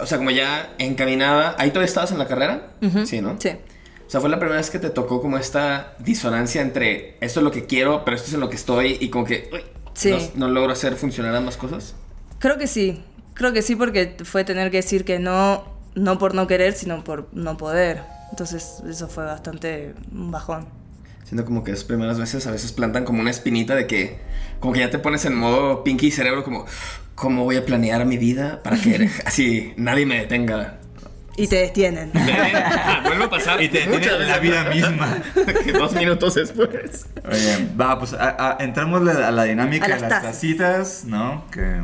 O 0.00 0.06
sea, 0.06 0.18
como 0.18 0.30
ya 0.32 0.74
encaminada. 0.78 1.54
¿Ahí 1.58 1.70
todavía 1.70 1.86
estabas 1.86 2.10
en 2.10 2.18
la 2.18 2.26
carrera? 2.26 2.70
Ujú. 2.82 3.06
Sí, 3.06 3.20
¿no? 3.20 3.36
Sí. 3.38 3.50
O 4.06 4.10
sea, 4.10 4.20
fue 4.20 4.30
la 4.30 4.38
primera 4.40 4.58
vez 4.58 4.68
que 4.70 4.80
te 4.80 4.90
tocó 4.90 5.20
como 5.22 5.38
esta 5.38 5.94
disonancia 6.00 6.60
entre 6.60 7.16
esto 7.20 7.38
es 7.38 7.44
lo 7.44 7.52
que 7.52 7.66
quiero, 7.66 8.04
pero 8.04 8.16
esto 8.16 8.28
es 8.28 8.34
en 8.34 8.40
lo 8.40 8.50
que 8.50 8.56
estoy 8.56 8.98
y 9.00 9.08
como 9.10 9.24
que 9.24 9.48
uy, 9.52 9.60
Sí. 9.94 10.10
no, 10.34 10.48
no 10.48 10.54
logro 10.54 10.72
hacer 10.72 10.96
funcionar 10.96 11.34
ambas 11.36 11.56
cosas. 11.56 11.94
Creo 12.40 12.58
que 12.58 12.66
sí, 12.66 13.02
creo 13.34 13.52
que 13.52 13.62
sí 13.62 13.76
porque 13.76 14.16
fue 14.24 14.42
tener 14.44 14.72
que 14.72 14.78
decir 14.78 15.04
que 15.04 15.20
no, 15.20 15.64
no 15.94 16.18
por 16.18 16.34
no 16.34 16.48
querer, 16.48 16.72
sino 16.74 17.04
por 17.04 17.28
no 17.32 17.56
poder. 17.56 18.02
Entonces 18.30 18.80
eso 18.88 19.06
fue 19.08 19.24
bastante 19.24 19.94
un 20.12 20.32
bajón. 20.32 20.66
Siento 21.34 21.46
como 21.46 21.64
que 21.64 21.72
esas 21.72 21.82
primeras 21.82 22.16
veces 22.16 22.46
a 22.46 22.52
veces 22.52 22.70
plantan 22.70 23.04
como 23.04 23.20
una 23.20 23.28
espinita 23.32 23.74
de 23.74 23.88
que 23.88 24.20
como 24.60 24.72
que 24.72 24.78
ya 24.78 24.90
te 24.90 25.00
pones 25.00 25.24
en 25.24 25.34
modo 25.34 25.82
pinky 25.82 26.12
cerebro 26.12 26.44
como 26.44 26.64
cómo 27.16 27.42
voy 27.42 27.56
a 27.56 27.66
planear 27.66 28.06
mi 28.06 28.18
vida 28.18 28.62
para 28.62 28.76
que 28.76 29.10
así 29.26 29.74
nadie 29.76 30.06
me 30.06 30.16
detenga. 30.20 30.78
Y 31.36 31.48
te 31.48 31.56
detienen. 31.56 32.12
Vuelve 32.12 33.24
a 33.24 33.28
pasar 33.30 33.60
Y 33.60 33.68
te 33.68 33.84
muchas 33.88 34.16
detiene 34.16 34.26
la 34.26 34.38
vida 34.38 34.64
misma. 34.72 35.18
Que 35.64 35.72
dos 35.76 35.92
minutos 35.94 36.36
después. 36.36 37.06
Oye, 37.28 37.68
va, 37.80 37.98
pues 37.98 38.12
a, 38.12 38.52
a- 38.52 38.56
entramos 38.62 39.00
a 39.08 39.32
la 39.32 39.42
dinámica 39.42 39.86
A 39.86 39.88
de 39.88 39.94
las 40.02 40.02
las 40.02 40.22
tacitas, 40.22 41.04
¿no? 41.04 41.46
Que 41.50 41.82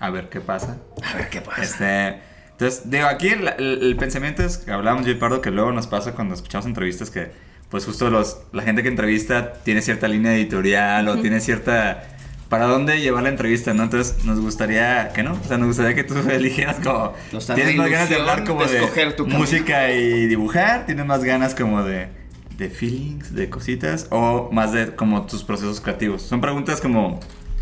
a 0.00 0.10
ver 0.10 0.28
qué 0.28 0.40
pasa. 0.40 0.76
A 1.08 1.16
ver 1.16 1.28
qué 1.28 1.40
pasa. 1.40 1.62
Este, 1.62 2.18
entonces, 2.50 2.90
digo, 2.90 3.06
aquí 3.06 3.28
el, 3.28 3.46
el- 3.46 3.78
el 3.84 3.96
pensamiento 3.96 4.42
es 4.42 4.58
que 4.58 4.72
hablábamos 4.72 5.06
yo 5.06 5.12
y 5.12 5.14
Pardo 5.14 5.40
que 5.40 5.52
luego 5.52 5.70
nos 5.70 5.86
pasa 5.86 6.16
cuando 6.16 6.34
escuchamos 6.34 6.66
entrevistas 6.66 7.10
que, 7.10 7.30
pues 7.70 7.84
justo 7.84 8.08
los, 8.10 8.38
la 8.52 8.62
gente 8.62 8.82
que 8.82 8.88
entrevista 8.88 9.52
tiene 9.64 9.82
cierta 9.82 10.08
línea 10.08 10.34
editorial 10.34 11.08
o 11.08 11.18
tiene 11.18 11.40
cierta... 11.40 12.04
¿Para 12.48 12.64
dónde 12.64 12.98
llevar 13.02 13.24
la 13.24 13.28
entrevista, 13.28 13.74
no? 13.74 13.82
Entonces, 13.82 14.24
nos 14.24 14.40
gustaría 14.40 15.10
que 15.12 15.22
no. 15.22 15.34
O 15.34 15.44
sea, 15.46 15.58
nos 15.58 15.66
gustaría 15.68 15.94
que 15.94 16.02
tú 16.02 16.14
eligieras 16.30 16.76
como... 16.82 17.12
Nos 17.30 17.46
Tienes 17.46 17.76
más 17.76 17.90
ganas 17.90 18.08
de 18.08 18.14
hablar 18.16 18.44
como 18.44 18.64
de 18.64 19.12
tu 19.14 19.26
música 19.26 19.92
y 19.92 20.26
dibujar. 20.26 20.86
Tienes 20.86 21.04
más 21.04 21.22
ganas 21.24 21.54
como 21.54 21.82
de, 21.82 22.08
de 22.56 22.70
feelings, 22.70 23.34
de 23.34 23.50
cositas. 23.50 24.06
O 24.10 24.48
más 24.50 24.72
de 24.72 24.94
como 24.96 25.26
tus 25.26 25.44
procesos 25.44 25.82
creativos. 25.82 26.22
Son 26.22 26.40
preguntas 26.40 26.80
como... 26.80 27.20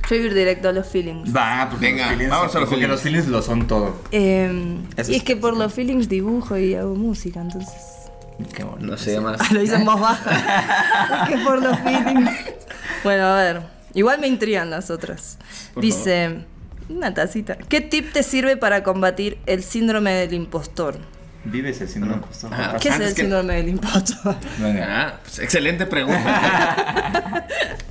Yo 0.09 0.15
ir 0.15 0.33
directo 0.33 0.69
a 0.69 0.73
los 0.73 0.87
feelings. 0.87 1.35
Va, 1.35 1.67
porque 1.69 1.87
Venga, 1.87 2.03
los 2.03 2.11
feelings, 2.13 2.31
vamos 2.31 2.55
a 2.55 2.61
los 2.61 2.69
porque 2.69 2.85
feelings. 2.87 2.91
los 2.93 3.01
feelings 3.03 3.27
lo 3.27 3.43
son 3.43 3.67
todo. 3.67 3.97
Eh, 4.13 4.77
Eso 4.97 5.11
y 5.11 5.15
es- 5.17 5.21
es 5.21 5.25
que 5.25 5.35
por 5.35 5.57
los 5.57 5.75
feelings 5.75 6.09
dibujo 6.09 6.57
y 6.57 6.77
hago 6.77 6.95
música, 6.95 7.41
entonces... 7.41 7.75
Qué 8.55 8.65
bonito. 8.65 8.87
No 8.87 8.97
sé 8.99 9.21
más. 9.21 9.39
Ah, 9.41 9.49
lo 9.53 9.63
hice 9.63 9.77
en 9.77 9.85
voz 9.85 10.01
baja. 10.01 11.23
es 11.25 11.29
que 11.29 11.45
por 11.45 11.63
los 11.63 11.79
feelings. 11.81 12.31
Bueno, 13.05 13.25
a 13.27 13.37
ver. 13.37 13.63
Igual 13.95 14.21
me 14.21 14.27
intrigan 14.29 14.69
las 14.71 14.91
otras. 14.91 15.39
Por 15.73 15.83
Dice, 15.83 16.45
una 16.91 17.15
tacita. 17.15 17.57
¿Qué 17.57 17.81
tip 17.81 18.13
te 18.13 18.23
sirve 18.23 18.57
para 18.59 18.83
combatir 18.83 19.39
el 19.47 19.63
síndrome 19.63 20.13
del 20.13 20.35
impostor? 20.35 20.99
Vives 21.45 21.81
el 21.81 21.89
síndrome 21.89 22.17
del 22.17 22.23
impostor. 22.25 22.53
Ajá. 22.53 22.77
¿Qué 22.79 22.89
es 22.89 22.95
Antes 22.95 23.09
el 23.11 23.15
que- 23.15 23.23
síndrome 23.23 23.55
del 23.55 23.69
impostor? 23.71 24.37
Venga. 24.59 24.87
Ah, 25.09 25.21
pues 25.23 25.39
excelente 25.39 25.87
pregunta. 25.87 27.47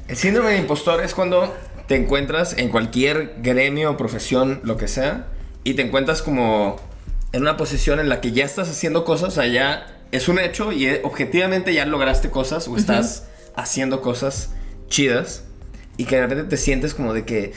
El 0.08 0.16
síndrome 0.16 0.52
de 0.52 0.58
impostor 0.58 1.02
es 1.04 1.16
cuando 1.16 1.56
te 1.88 1.96
encuentras 1.96 2.56
en 2.58 2.70
cualquier 2.70 3.36
gremio, 3.42 3.98
profesión, 3.98 4.60
lo 4.64 4.78
que 4.78 4.88
sea, 4.88 5.28
y 5.64 5.74
te 5.74 5.82
encuentras 5.82 6.22
como 6.22 6.76
en 7.32 7.42
una 7.42 7.58
posición 7.58 8.00
en 8.00 8.10
la 8.10 8.22
que 8.22 8.32
ya 8.32 8.46
estás 8.46 8.70
haciendo 8.70 9.06
cosas, 9.06 9.30
o 9.30 9.32
sea, 9.32 9.48
ya 9.48 9.88
es 10.12 10.28
un 10.28 10.40
hecho 10.40 10.72
y 10.72 10.88
eh, 10.88 11.02
objetivamente 11.04 11.74
ya 11.74 11.86
lograste 11.86 12.30
cosas 12.30 12.68
o 12.68 12.78
estás 12.78 13.28
haciendo 13.56 14.02
cosas 14.02 14.52
chidas 14.88 15.44
y 15.98 16.06
que 16.06 16.16
de 16.16 16.22
repente 16.24 16.44
te 16.44 16.58
sientes 16.58 16.94
como 16.94 17.14
de 17.14 17.26
que 17.26 17.54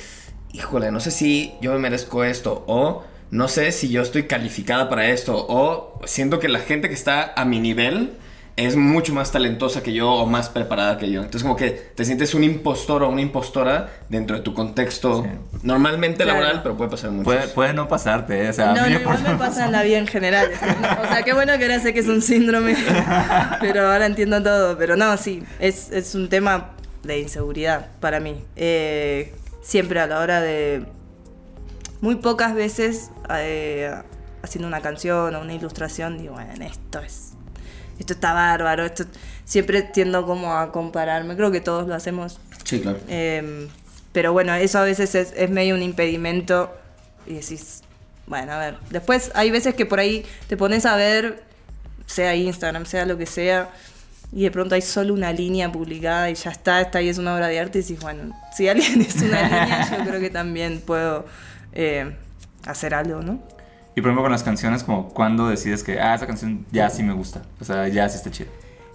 híjole, 0.52 0.90
no 0.90 1.00
sé 1.00 1.10
si 1.10 1.54
yo 1.60 1.72
me 1.72 1.78
merezco 1.78 2.24
esto 2.24 2.64
o 2.66 3.04
no 3.30 3.48
sé 3.48 3.72
si 3.72 3.90
yo 3.90 4.02
estoy 4.02 4.24
calificada 4.24 4.88
para 4.88 5.08
esto 5.10 5.46
o 5.48 6.00
siento 6.06 6.38
que 6.38 6.48
la 6.48 6.60
gente 6.60 6.88
que 6.88 6.94
está 6.94 7.32
a 7.36 7.44
mi 7.44 7.60
nivel 7.60 8.12
es 8.58 8.74
mucho 8.76 9.14
más 9.14 9.30
talentosa 9.30 9.82
que 9.82 9.92
yo 9.92 10.10
o 10.10 10.26
más 10.26 10.48
preparada 10.48 10.98
que 10.98 11.08
yo. 11.10 11.20
Entonces 11.20 11.42
como 11.42 11.54
que 11.56 11.70
te 11.70 12.04
sientes 12.04 12.34
un 12.34 12.42
impostor 12.42 13.04
o 13.04 13.08
una 13.08 13.20
impostora 13.20 13.88
dentro 14.08 14.36
de 14.36 14.42
tu 14.42 14.52
contexto 14.52 15.22
Sí. 15.22 15.28
normalmente 15.62 16.24
Claro. 16.24 16.40
laboral, 16.40 16.62
pero 16.64 16.76
puede 16.76 16.90
pasar 16.90 17.10
mucho. 17.12 17.24
Puede, 17.24 17.46
puede 17.48 17.72
no 17.72 17.86
pasarte, 17.88 18.44
¿eh? 18.44 18.48
o 18.50 18.52
sea, 18.52 18.72
a 18.72 18.74
No, 18.74 18.82
mí 18.82 18.88
no, 18.90 18.94
me 18.96 19.00
igual 19.02 19.16
pasa- 19.18 19.32
me 19.32 19.38
pasa 19.38 19.64
en 19.66 19.72
la 19.72 19.82
vida 19.84 19.98
en 19.98 20.06
general. 20.08 20.48
O 21.02 21.06
sea, 21.06 21.22
qué 21.22 21.32
bueno 21.34 21.56
que 21.56 21.64
ahora 21.64 21.78
sé 21.80 21.94
que 21.94 22.00
es 22.00 22.08
un 22.08 22.20
síndrome, 22.20 22.74
pero 23.60 23.90
ahora 23.92 24.06
entiendo 24.06 24.42
todo. 24.42 24.76
Pero 24.76 24.96
no, 24.96 25.16
sí, 25.16 25.42
es, 25.60 25.90
es 25.92 26.14
un 26.16 26.28
tema 26.28 26.70
de 27.04 27.20
inseguridad 27.20 27.86
para 28.00 28.18
mí. 28.18 28.42
Eh, 28.56 29.32
siempre 29.62 30.00
a 30.00 30.06
la 30.08 30.18
hora 30.18 30.40
de... 30.40 30.84
Muy 32.00 32.16
pocas 32.16 32.54
veces 32.54 33.10
eh, 33.30 33.92
haciendo 34.42 34.68
una 34.68 34.80
canción 34.80 35.34
o 35.34 35.40
una 35.40 35.54
ilustración, 35.54 36.18
digo, 36.18 36.34
bueno, 36.34 36.52
esto 36.64 37.00
es... 37.00 37.27
Esto 37.98 38.12
está 38.14 38.32
bárbaro, 38.32 38.84
esto... 38.84 39.04
Siempre 39.44 39.82
tiendo 39.82 40.26
como 40.26 40.54
a 40.54 40.72
compararme, 40.72 41.34
creo 41.34 41.50
que 41.50 41.62
todos 41.62 41.88
lo 41.88 41.94
hacemos 41.94 42.38
Sí, 42.64 42.80
claro. 42.80 42.98
eh, 43.08 43.66
pero 44.12 44.32
bueno, 44.32 44.54
eso 44.54 44.78
a 44.78 44.84
veces 44.84 45.14
es, 45.14 45.32
es 45.36 45.48
medio 45.48 45.74
un 45.74 45.82
impedimento 45.82 46.74
y 47.26 47.34
decís, 47.34 47.82
bueno, 48.26 48.52
a 48.52 48.58
ver, 48.58 48.76
después 48.90 49.30
hay 49.34 49.50
veces 49.50 49.74
que 49.74 49.86
por 49.86 50.00
ahí 50.00 50.24
te 50.48 50.56
pones 50.56 50.84
a 50.86 50.96
ver, 50.96 51.42
sea 52.06 52.34
Instagram, 52.34 52.84
sea 52.84 53.06
lo 53.06 53.16
que 53.16 53.26
sea, 53.26 53.70
y 54.32 54.42
de 54.42 54.50
pronto 54.50 54.74
hay 54.74 54.82
solo 54.82 55.14
una 55.14 55.32
línea 55.32 55.70
publicada 55.72 56.30
y 56.30 56.34
ya 56.34 56.50
está, 56.50 56.80
esta 56.80 56.98
ahí 56.98 57.08
es 57.08 57.18
una 57.18 57.34
obra 57.34 57.48
de 57.48 57.60
arte 57.60 57.78
y 57.78 57.82
decís, 57.82 58.00
bueno, 58.00 58.34
si 58.54 58.68
alguien 58.68 59.00
es 59.00 59.16
una 59.16 59.42
línea, 59.42 59.98
yo 59.98 60.04
creo 60.04 60.20
que 60.20 60.30
también 60.30 60.80
puedo 60.80 61.24
eh, 61.72 62.14
hacer 62.66 62.94
algo, 62.94 63.22
¿no? 63.22 63.42
Y 63.98 64.00
por 64.00 64.10
ejemplo 64.10 64.22
con 64.22 64.30
las 64.30 64.44
canciones, 64.44 64.84
como 64.84 65.08
cuando 65.08 65.48
decides 65.48 65.82
que, 65.82 65.98
ah, 66.00 66.14
esa 66.14 66.26
canción 66.28 66.64
ya 66.70 66.88
sí 66.88 67.02
me 67.02 67.12
gusta, 67.12 67.42
o 67.60 67.64
sea, 67.64 67.88
ya 67.88 68.08
sí 68.08 68.16
está 68.18 68.30
chida. 68.30 68.46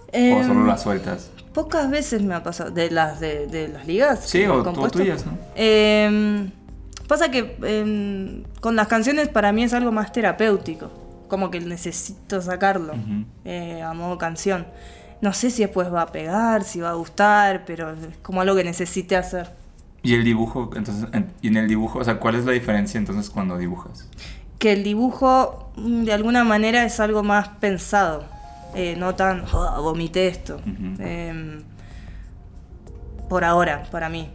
o 0.08 0.16
Em, 0.16 0.46
solo 0.46 0.64
las 0.64 0.82
sueltas. 0.82 1.30
Pocas 1.52 1.90
veces 1.90 2.22
me 2.22 2.34
ha 2.34 2.42
pasado, 2.42 2.70
de 2.70 2.90
las 2.90 3.20
de, 3.20 3.46
de 3.46 3.68
las 3.68 3.86
ligas. 3.86 4.20
Sí, 4.24 4.46
o, 4.46 4.60
o 4.62 4.90
tuyas, 4.90 5.26
¿no? 5.26 5.36
Eh, 5.56 6.48
pasa 7.06 7.30
que 7.30 7.54
eh, 7.62 8.44
con 8.60 8.76
las 8.76 8.88
canciones 8.88 9.28
para 9.28 9.52
mí 9.52 9.62
es 9.62 9.74
algo 9.74 9.92
más 9.92 10.10
terapéutico. 10.10 10.90
Como 11.28 11.50
que 11.50 11.60
necesito 11.60 12.40
sacarlo 12.40 12.94
Ujú. 12.94 13.24
eh, 13.44 13.82
a 13.82 13.92
modo 13.92 14.16
canción. 14.16 14.66
No 15.20 15.34
sé 15.34 15.50
si 15.50 15.62
después 15.64 15.92
va 15.92 16.00
a 16.02 16.12
pegar, 16.12 16.64
si 16.64 16.80
va 16.80 16.90
a 16.90 16.94
gustar, 16.94 17.64
pero 17.66 17.90
es 17.90 17.98
como 18.22 18.40
algo 18.40 18.56
que 18.56 18.64
necesite 18.64 19.16
hacer. 19.16 19.50
Y 20.02 20.14
el 20.14 20.24
dibujo, 20.24 20.70
entonces, 20.76 21.08
en, 21.12 21.30
y 21.42 21.48
en 21.48 21.56
el 21.58 21.68
dibujo, 21.68 21.98
o 21.98 22.04
sea, 22.04 22.18
¿cuál 22.18 22.36
es 22.36 22.44
la 22.46 22.52
diferencia 22.52 22.96
entonces 22.98 23.28
cuando 23.30 23.58
dibujas? 23.58 24.08
Que 24.58 24.72
el 24.72 24.82
dibujo 24.84 25.70
mm, 25.76 26.04
de 26.04 26.12
alguna 26.12 26.44
manera 26.44 26.84
es 26.84 27.00
algo 27.00 27.22
más 27.22 27.48
pensado. 27.60 28.32
eh, 28.76 28.96
no 28.98 29.14
tan, 29.14 29.44
"Oh, 29.52 29.82
vomité 29.82 30.26
esto. 30.26 30.56
Ujú. 30.56 30.96
Eh, 30.98 31.60
por 33.28 33.44
ahora, 33.44 33.84
para 33.90 34.08
mí. 34.08 34.28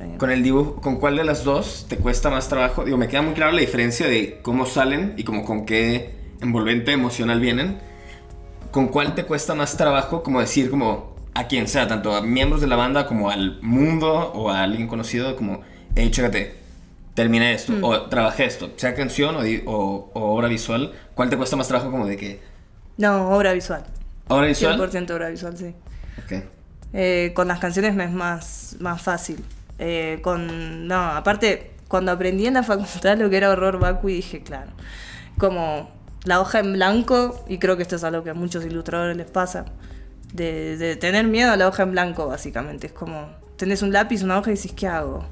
Eh, 0.00 0.16
Con 0.18 0.30
el 0.30 0.42
dibujo, 0.42 0.76
¿con 0.82 0.96
cuál 0.96 1.16
de 1.16 1.24
las 1.24 1.44
dos 1.44 1.86
te 1.88 1.96
cuesta 1.96 2.28
más 2.28 2.46
trabajo? 2.48 2.84
Digo, 2.84 2.98
me 2.98 3.08
queda 3.08 3.22
muy 3.22 3.32
clara 3.32 3.52
la 3.52 3.60
diferencia 3.60 4.06
de 4.06 4.40
cómo 4.42 4.66
salen 4.66 5.14
y 5.16 5.24
como 5.24 5.44
con 5.46 5.64
qué 5.64 6.14
envolvente 6.42 6.92
emocional 6.92 7.40
vienen. 7.40 7.78
¿Con 8.70 8.88
cuál 8.88 9.14
te 9.14 9.24
cuesta 9.24 9.54
más 9.54 9.76
trabajo 9.78 10.22
como 10.22 10.40
decir 10.40 10.68
como 10.70 11.16
a 11.32 11.46
quien 11.46 11.66
sea, 11.66 11.88
tanto 11.88 12.14
a 12.14 12.20
miembros 12.20 12.60
de 12.60 12.66
la 12.66 12.76
banda 12.76 13.06
como 13.06 13.30
al 13.30 13.62
mundo 13.62 14.30
o 14.34 14.50
a 14.50 14.62
alguien 14.62 14.88
conocido 14.88 15.36
como, 15.36 15.60
hey, 15.94 16.10
chécate, 16.10 16.54
terminé 17.16 17.54
esto 17.54 17.72
o 17.82 18.02
trabajé 18.02 18.44
esto, 18.46 18.70
sea 18.76 18.94
canción 18.94 19.34
o, 19.36 19.40
o- 19.72 20.10
o 20.14 20.20
obra 20.36 20.48
visual, 20.48 20.92
¿cuál 21.16 21.30
te 21.30 21.36
cuesta 21.36 21.56
más 21.56 21.66
trabajo 21.68 21.90
como 21.90 22.06
de 22.06 22.16
que 22.16 22.40
no, 22.98 23.30
obra 23.36 23.52
visual. 23.52 23.84
obra 24.28 24.46
visual? 24.46 24.78
100% 24.78 25.10
obra 25.14 25.28
visual, 25.30 25.56
sí. 25.58 25.74
Ok. 26.24 26.44
Eh, 26.92 27.32
con 27.34 27.48
las 27.48 27.58
canciones 27.58 27.94
me 27.94 28.04
es 28.04 28.12
más, 28.12 28.76
más 28.80 29.02
fácil. 29.02 29.44
Eh, 29.78 30.20
con. 30.22 30.86
No, 30.88 30.96
aparte, 31.10 31.72
cuando 31.88 32.12
aprendí 32.12 32.46
en 32.46 32.54
la 32.54 32.62
facultad 32.62 33.18
lo 33.18 33.28
que 33.28 33.36
era 33.36 33.50
horror 33.50 33.78
vacui, 33.78 34.14
dije, 34.14 34.42
claro. 34.42 34.70
Como 35.38 35.90
la 36.24 36.40
hoja 36.40 36.60
en 36.60 36.72
blanco, 36.74 37.44
y 37.48 37.58
creo 37.58 37.76
que 37.76 37.82
esto 37.82 37.96
es 37.96 38.04
algo 38.04 38.22
que 38.24 38.30
a 38.30 38.34
muchos 38.34 38.64
ilustradores 38.64 39.16
les 39.16 39.30
pasa, 39.30 39.66
de, 40.32 40.76
de 40.78 40.96
tener 40.96 41.26
miedo 41.26 41.52
a 41.52 41.56
la 41.56 41.68
hoja 41.68 41.82
en 41.82 41.92
blanco, 41.92 42.26
básicamente. 42.28 42.86
Es 42.88 42.92
como, 42.94 43.28
tenés 43.58 43.82
un 43.82 43.92
lápiz, 43.92 44.22
una 44.22 44.38
hoja 44.38 44.50
y 44.52 44.54
decís, 44.56 44.72
¿qué 44.72 44.88
hago? 44.88 45.26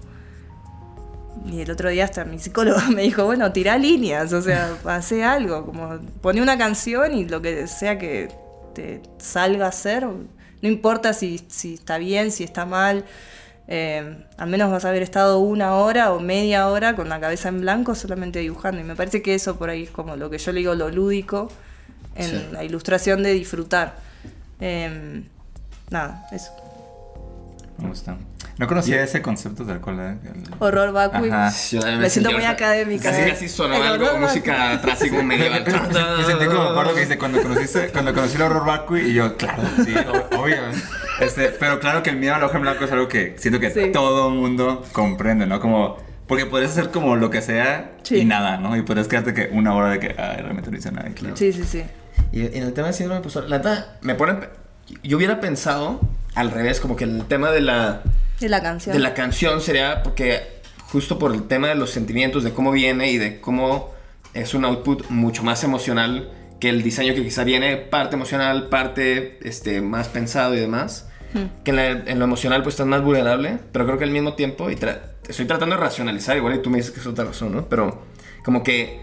Y 1.50 1.60
el 1.60 1.70
otro 1.70 1.88
día 1.90 2.04
hasta 2.04 2.24
mi 2.24 2.38
psicólogo 2.38 2.80
me 2.94 3.02
dijo, 3.02 3.24
bueno, 3.24 3.52
tirá 3.52 3.76
líneas, 3.78 4.32
o 4.32 4.40
sea, 4.42 4.76
hace 4.84 5.24
algo, 5.24 5.66
como 5.66 5.98
poné 6.20 6.40
una 6.42 6.56
canción 6.58 7.12
y 7.14 7.24
lo 7.26 7.42
que 7.42 7.66
sea 7.66 7.98
que 7.98 8.28
te 8.74 9.02
salga 9.18 9.66
a 9.66 9.68
hacer, 9.68 10.04
no 10.06 10.68
importa 10.68 11.12
si, 11.12 11.44
si 11.48 11.74
está 11.74 11.98
bien, 11.98 12.30
si 12.32 12.44
está 12.44 12.64
mal, 12.66 13.04
eh, 13.68 14.24
al 14.36 14.48
menos 14.48 14.70
vas 14.70 14.84
a 14.84 14.90
haber 14.90 15.02
estado 15.02 15.38
una 15.38 15.74
hora 15.76 16.12
o 16.12 16.20
media 16.20 16.68
hora 16.68 16.94
con 16.96 17.08
la 17.08 17.20
cabeza 17.20 17.48
en 17.48 17.60
blanco 17.60 17.94
solamente 17.94 18.38
dibujando. 18.40 18.80
Y 18.80 18.84
me 18.84 18.94
parece 18.96 19.22
que 19.22 19.34
eso 19.34 19.56
por 19.56 19.70
ahí 19.70 19.84
es 19.84 19.90
como 19.90 20.16
lo 20.16 20.28
que 20.30 20.38
yo 20.38 20.52
le 20.52 20.60
digo 20.60 20.74
lo 20.74 20.90
lúdico 20.90 21.48
en 22.14 22.30
Sí. 22.30 22.46
la 22.52 22.62
ilustración 22.64 23.22
de 23.22 23.32
disfrutar. 23.32 23.96
Eh, 24.60 25.22
nada, 25.90 26.26
eso. 26.32 26.52
Me 27.78 27.88
gusta. 27.88 28.16
No 28.56 28.68
conocía 28.68 29.02
ese 29.02 29.20
concepto 29.20 29.64
tal 29.64 29.80
cual. 29.80 29.98
¿eh? 30.00 30.16
El- 30.24 30.54
Horror 30.60 30.92
vacui. 30.92 31.30
Me 31.30 32.08
siento 32.10 32.30
muy 32.32 32.44
académica, 32.44 33.10
Casi, 33.10 33.22
eh. 33.22 33.28
casi 33.30 33.48
sonó 33.48 33.74
El 33.74 33.82
algo, 33.82 34.16
música 34.18 34.72
atrás 34.72 35.04
y 35.04 35.10
como 35.10 35.22
medio... 35.24 35.50
Me 35.50 36.24
sentí 36.24 36.46
como, 36.46 36.62
acuerdo 36.62 36.94
que 36.94 37.00
dice, 37.00 37.18
cuando 37.18 37.42
conociste, 37.42 37.88
cuando 37.88 38.14
conocí 38.14 38.36
el 38.36 38.42
horror 38.42 38.64
vacui, 38.64 39.00
y 39.00 39.14
yo, 39.14 39.36
claro, 39.36 39.62
sí, 39.84 39.92
obvio. 40.36 40.56
Este, 41.20 41.48
pero 41.48 41.80
claro 41.80 42.02
que 42.02 42.10
el 42.10 42.16
miedo 42.16 42.34
al 42.34 42.42
ojo 42.44 42.56
en 42.56 42.62
blanco 42.62 42.84
es 42.84 42.92
algo 42.92 43.08
que 43.08 43.34
siento 43.38 43.58
que 43.60 43.70
Sí. 43.70 43.90
todo 43.92 44.30
mundo 44.30 44.84
comprende, 44.92 45.46
¿no? 45.46 45.58
Como, 45.60 45.98
porque 46.28 46.46
podrías 46.46 46.72
hacer 46.72 46.90
como 46.90 47.16
lo 47.16 47.30
que 47.30 47.42
sea 47.42 47.92
Sí. 48.04 48.18
y 48.18 48.24
nada, 48.24 48.56
¿no? 48.58 48.76
Y 48.76 48.82
podrías 48.82 49.08
quedarte 49.08 49.34
que 49.34 49.48
una 49.52 49.74
hora 49.74 49.90
de 49.90 49.98
que, 49.98 50.14
ay, 50.18 50.36
realmente 50.42 50.70
no 50.70 50.76
hice 50.76 50.92
nada, 50.92 51.08
claro. 51.10 51.36
Sí, 51.36 51.52
sí, 51.52 51.64
sí. 51.64 51.82
Y 52.32 52.46
en 52.56 52.62
el 52.62 52.72
tema 52.72 52.86
del 52.88 52.94
síndrome 52.94 53.16
de 53.16 53.18
impostor, 53.20 53.48
la 53.48 53.58
neta, 53.58 53.96
me 54.02 54.14
pone... 54.14 54.48
Yo 55.02 55.16
hubiera 55.16 55.40
pensado 55.40 56.00
al 56.34 56.50
revés, 56.50 56.78
como 56.80 56.94
que 56.96 57.04
el 57.04 57.24
tema 57.26 57.50
de 57.50 57.60
la, 57.62 58.02
De 58.44 58.50
la 58.50 58.62
canción. 58.62 58.92
de 58.94 59.00
la 59.02 59.14
canción 59.14 59.60
sería 59.60 60.02
porque 60.02 60.40
justo 60.90 61.18
por 61.18 61.34
el 61.34 61.44
tema 61.48 61.68
de 61.68 61.74
los 61.74 61.90
sentimientos, 61.90 62.44
de 62.44 62.52
cómo 62.52 62.70
viene 62.70 63.10
y 63.10 63.18
de 63.18 63.40
cómo 63.40 63.92
es 64.34 64.54
un 64.54 64.64
output 64.64 65.08
mucho 65.10 65.42
más 65.42 65.64
emocional 65.64 66.30
que 66.60 66.68
el 66.68 66.82
diseño 66.82 67.14
que 67.14 67.22
quizá 67.22 67.44
viene 67.44 67.76
parte 67.76 68.16
emocional, 68.16 68.68
parte 68.68 69.38
este, 69.46 69.80
más 69.80 70.08
pensado 70.08 70.54
y 70.54 70.60
demás. 70.60 71.08
Que 71.64 71.70
en, 71.72 71.76
la- 71.76 71.88
en 71.90 72.18
lo 72.20 72.24
emocional 72.26 72.62
pues 72.62 72.74
estás 72.74 72.86
más 72.86 73.02
vulnerable, 73.02 73.58
pero 73.72 73.86
creo 73.86 73.98
que 73.98 74.04
al 74.04 74.12
mismo 74.12 74.34
tiempo, 74.34 74.70
y 74.70 74.76
tra- 74.76 75.00
estoy 75.28 75.46
tratando 75.46 75.74
de 75.74 75.80
racionalizar, 75.82 76.36
igual 76.36 76.54
y 76.54 76.58
tú 76.62 76.70
me 76.70 76.76
dices 76.76 76.92
que 76.92 77.00
es 77.00 77.06
otra 77.08 77.24
razón, 77.24 77.50
¿no? 77.56 77.68
Pero 77.68 78.02
como 78.44 78.62
que 78.62 79.00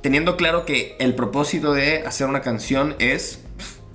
teniendo 0.00 0.36
claro 0.36 0.64
que 0.66 0.96
el 0.98 1.14
propósito 1.14 1.72
de 1.72 2.04
hacer 2.04 2.26
una 2.26 2.40
canción 2.40 2.96
es, 2.98 3.44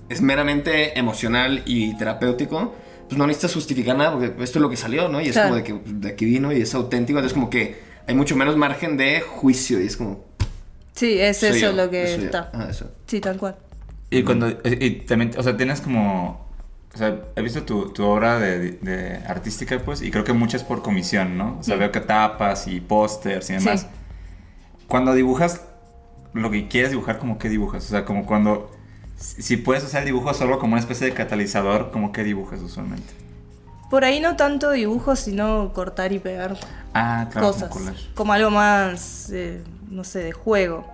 es 0.08 0.22
meramente 0.22 0.98
emocional 0.98 1.64
y 1.66 1.98
terapéutico, 1.98 2.74
pues 3.08 3.18
no 3.18 3.28
necesitas 3.28 3.54
justificar 3.54 3.96
nada 3.98 4.12
porque 4.14 4.28
esto 4.44 4.60
es 4.60 4.62
lo 4.62 4.70
que 4.70 4.78
salió, 4.78 5.08
¿no? 5.10 5.22
Y 5.22 5.28
es 5.28 5.34
Claro. 5.34 5.50
como 5.50 5.56
de 5.58 5.64
que 5.64 5.82
de 5.86 6.10
aquí 6.10 6.26
vino 6.26 6.52
y 6.52 6.62
es 6.62 6.74
auténtico, 6.74 7.20
entonces 7.20 7.34
como 7.34 7.50
que 7.50 7.80
hay 8.08 8.16
mucho 8.16 8.36
menos 8.36 8.56
margen 8.58 8.98
de 8.98 9.22
juicio 9.22 9.82
y 9.82 9.88
es 9.88 9.98
como... 9.98 10.26
Sí, 10.94 11.20
es 11.20 11.44
eso 11.44 11.58
yo, 11.58 11.72
lo 11.74 11.90
que 11.90 12.16
está. 12.16 12.50
Ah, 12.54 12.68
eso. 12.70 12.90
Sí, 13.06 13.20
tal 13.22 13.38
cual. 13.38 13.56
Y 14.10 14.24
cuando, 14.24 14.50
y, 14.64 14.92
también, 15.02 15.32
o 15.38 15.44
sea, 15.44 15.56
tienes 15.56 15.82
como, 15.82 16.48
o 16.94 16.98
sea, 16.98 17.24
he 17.36 17.42
visto 17.42 17.64
tu, 17.64 17.92
tu 17.94 18.04
obra 18.04 18.40
de, 18.40 18.72
de 18.72 19.18
artística, 19.28 19.78
pues, 19.80 20.02
y 20.02 20.10
creo 20.10 20.24
que 20.24 20.34
muchas 20.34 20.64
por 20.64 20.82
comisión, 20.82 21.38
¿no? 21.38 21.58
O 21.60 21.64
sea, 21.64 21.76
veo 21.76 21.92
que 21.92 22.00
tapas 22.00 22.68
y 22.68 22.80
pósters 22.80 23.50
y 23.50 23.54
demás. 23.54 23.82
Sí. 23.82 23.88
Cuando 24.88 25.14
dibujas 25.14 25.62
lo 26.34 26.50
que 26.50 26.68
quieres 26.68 26.92
dibujar, 26.92 27.20
como 27.20 27.38
qué 27.38 27.50
dibujas? 27.50 27.86
O 27.86 27.90
sea, 27.90 28.06
como 28.06 28.26
cuando, 28.26 28.72
si 29.18 29.58
puedes 29.58 29.84
usar 29.84 30.02
el 30.02 30.06
dibujo 30.08 30.34
solo 30.34 30.60
como 30.60 30.74
una 30.74 30.80
especie 30.82 31.08
de 31.08 31.14
catalizador, 31.14 31.92
como 31.92 32.12
qué 32.12 32.24
dibujas 32.24 32.62
usualmente? 32.62 33.14
Por 33.90 34.04
ahí 34.04 34.20
no 34.20 34.36
tanto 34.36 34.72
dibujo, 34.72 35.16
sino 35.16 35.72
cortar 35.74 36.12
y 36.12 36.20
pegar 36.20 36.58
Ah, 36.94 37.28
claro, 37.32 37.48
cosas. 37.48 37.70
como. 37.70 37.92
Como 38.16 38.34
algo 38.34 38.50
más, 38.52 39.30
eh, 39.32 39.64
no 39.90 40.04
sé, 40.04 40.20
de 40.20 40.32
juego. 40.34 40.86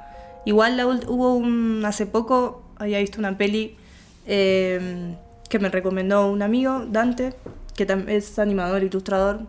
Igual 0.46 0.78
la 0.78 0.86
hubo 0.86 1.36
un, 1.36 1.84
hace 1.86 2.06
poco, 2.06 2.64
había 2.78 3.00
visto 3.00 3.20
una 3.20 3.38
peli 3.38 3.78
eh, 4.26 5.16
que 5.50 5.60
me 5.60 5.70
recomendó 5.70 6.30
un 6.30 6.42
amigo, 6.42 6.86
Dante, 6.88 7.34
que 7.76 7.88
es 8.08 8.40
animador, 8.40 8.84
ilustrador, 8.84 9.42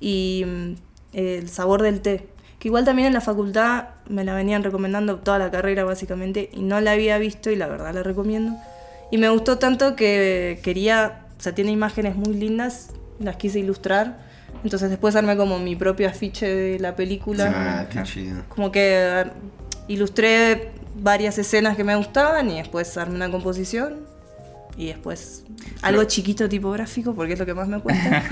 y 0.00 0.44
mm, 0.46 0.72
El 1.14 1.48
sabor 1.48 1.82
del 1.82 2.00
té, 2.00 2.28
que 2.62 2.68
igual 2.68 2.84
también 2.84 3.08
en 3.08 3.12
la 3.12 3.20
facultad 3.20 3.86
me 4.08 4.22
la 4.22 4.34
venían 4.34 4.62
recomendando 4.62 5.16
toda 5.16 5.36
la 5.36 5.50
carrera 5.50 5.82
básicamente, 5.82 6.48
y 6.52 6.60
no 6.60 6.80
la 6.80 6.92
había 6.92 7.18
visto 7.18 7.50
y 7.50 7.56
la 7.56 7.66
verdad 7.66 7.92
la 7.92 8.04
recomiendo. 8.04 8.56
Y 9.10 9.18
me 9.18 9.28
gustó 9.30 9.58
tanto 9.58 9.96
que 9.96 10.60
quería, 10.62 11.26
o 11.36 11.42
sea, 11.42 11.56
tiene 11.56 11.72
imágenes 11.72 12.14
muy 12.14 12.34
lindas, 12.34 12.90
las 13.18 13.34
quise 13.34 13.58
ilustrar, 13.58 14.16
Entonces 14.62 14.90
después 14.90 15.16
armé 15.16 15.36
como 15.36 15.58
mi 15.58 15.74
propio 15.74 16.08
afiche 16.08 16.46
de 16.46 16.78
la 16.78 16.94
película. 16.94 17.52
Ah, 17.52 17.88
qué 17.90 18.00
chido. 18.04 18.44
Como 18.48 18.70
que 18.70 18.94
eh, 18.94 19.24
ilustré 19.88 20.70
varias 20.94 21.38
escenas 21.38 21.76
que 21.76 21.82
me 21.82 21.96
gustaban 21.96 22.48
y 22.48 22.58
después 22.58 22.96
armé 22.96 23.16
una 23.16 23.28
composición. 23.28 24.06
Y 24.76 24.86
después 24.86 25.41
algo 25.82 26.04
chiquito 26.04 26.48
tipográfico 26.48 27.14
porque 27.14 27.32
es 27.34 27.38
lo 27.38 27.46
que 27.46 27.54
más 27.54 27.68
me 27.68 27.80
cuesta. 27.80 28.22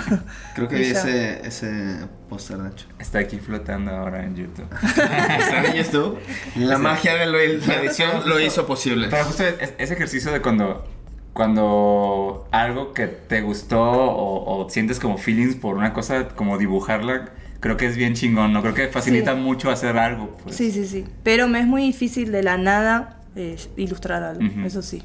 Creo 0.55 0.69
que 0.69 0.77
vi 0.77 0.85
ese, 0.87 1.47
ese 1.47 1.97
póster, 2.29 2.59
de 2.59 2.69
hecho. 2.71 2.87
Está 2.99 3.19
aquí 3.21 3.39
flotando 3.39 3.91
ahora 3.91 4.25
en 4.25 4.37
YouTube. 4.37 4.67
¿Está 4.83 5.65
en 5.67 5.75
YouTube? 5.75 6.19
La 6.57 6.79
magia 6.79 7.15
de 7.15 7.27
lo- 7.27 7.39
la 7.67 7.75
edición 7.83 8.29
lo 8.29 8.39
hizo 8.41 8.67
posible. 8.67 9.09
Pero 9.11 9.25
justo 9.25 9.45
es- 9.45 9.75
ese 9.79 9.95
ejercicio 9.95 10.33
de 10.33 10.41
cuando, 10.41 10.85
cuando 11.33 12.49
algo 12.53 12.93
que 12.93 13.07
te 13.07 13.41
gustó 13.43 13.81
o, 13.83 14.65
o 14.65 14.71
sientes 14.71 15.01
como 15.01 15.19
feelings 15.19 15.57
por 15.57 15.77
una 15.77 15.93
cosa, 15.93 16.29
como 16.29 16.59
dibujarla, 16.59 17.31
creo 17.61 17.77
que 17.77 17.87
es 17.87 17.97
bien 17.97 18.15
chingón, 18.15 18.53
¿no? 18.53 18.63
Creo 18.63 18.75
que 18.75 18.89
facilita 18.89 19.35
Sí. 19.35 19.41
mucho 19.41 19.71
hacer 19.71 19.99
algo. 19.99 20.37
Pues. 20.43 20.57
Sí, 20.57 20.71
sí, 20.71 20.87
sí. 20.87 21.05
Pero 21.23 21.49
me 21.49 21.61
es 21.61 21.67
muy 21.67 21.83
difícil 21.83 22.31
de 22.33 22.43
la 22.43 22.57
nada 22.59 23.17
eh, 23.37 23.57
ilustrar 23.77 24.23
algo. 24.23 24.43
Eso 24.65 24.83
sí. 24.83 25.03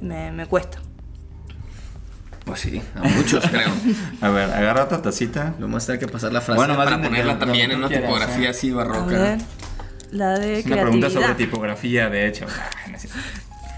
Me, 0.00 0.32
me 0.32 0.46
cuesta. 0.46 0.78
Pues 2.44 2.60
sí, 2.60 2.82
a 2.96 3.02
muchos 3.04 3.44
creo. 3.48 3.70
A 4.20 4.28
ver, 4.30 4.50
agarra 4.50 4.84
otra 4.84 5.00
tacita. 5.00 5.54
Lo 5.58 5.68
más 5.68 5.86
tener 5.86 6.00
que 6.00 6.08
pasar 6.08 6.32
la 6.32 6.40
frase 6.40 6.56
Bueno, 6.58 6.76
para 6.76 7.00
ponerla 7.00 7.38
también 7.38 7.70
en 7.70 7.78
una 7.78 7.88
quieras, 7.88 8.04
tipografía 8.06 8.46
¿eh? 8.48 8.50
así 8.50 8.70
A 8.70 8.74
barroca. 8.74 9.06
ver. 9.06 9.38
La 10.10 10.38
de 10.38 10.58
Es 10.60 10.66
una 10.66 10.82
pregunta 10.82 11.08
sobre 11.10 11.34
tipografía, 11.34 12.10
de 12.10 12.26
hecho. 12.26 12.46
Ah. 12.48 12.70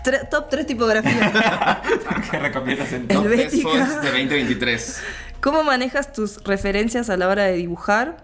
Tre- 0.04 0.28
top 0.28 0.48
3 0.50 0.66
tipografías. 0.66 1.32
¿Qué 2.30 2.38
recomiendas 2.38 2.92
en 2.92 3.06
Top 3.08 3.26
10 3.28 3.40
Helvética. 3.40 3.68
fonts 3.68 3.90
de 4.02 4.08
2023. 4.10 5.00
¿Cómo 5.40 5.62
manejas 5.62 6.12
tus 6.12 6.42
referencias 6.44 7.10
a 7.10 7.16
la 7.16 7.28
hora 7.28 7.44
de 7.44 7.52
dibujar? 7.54 8.16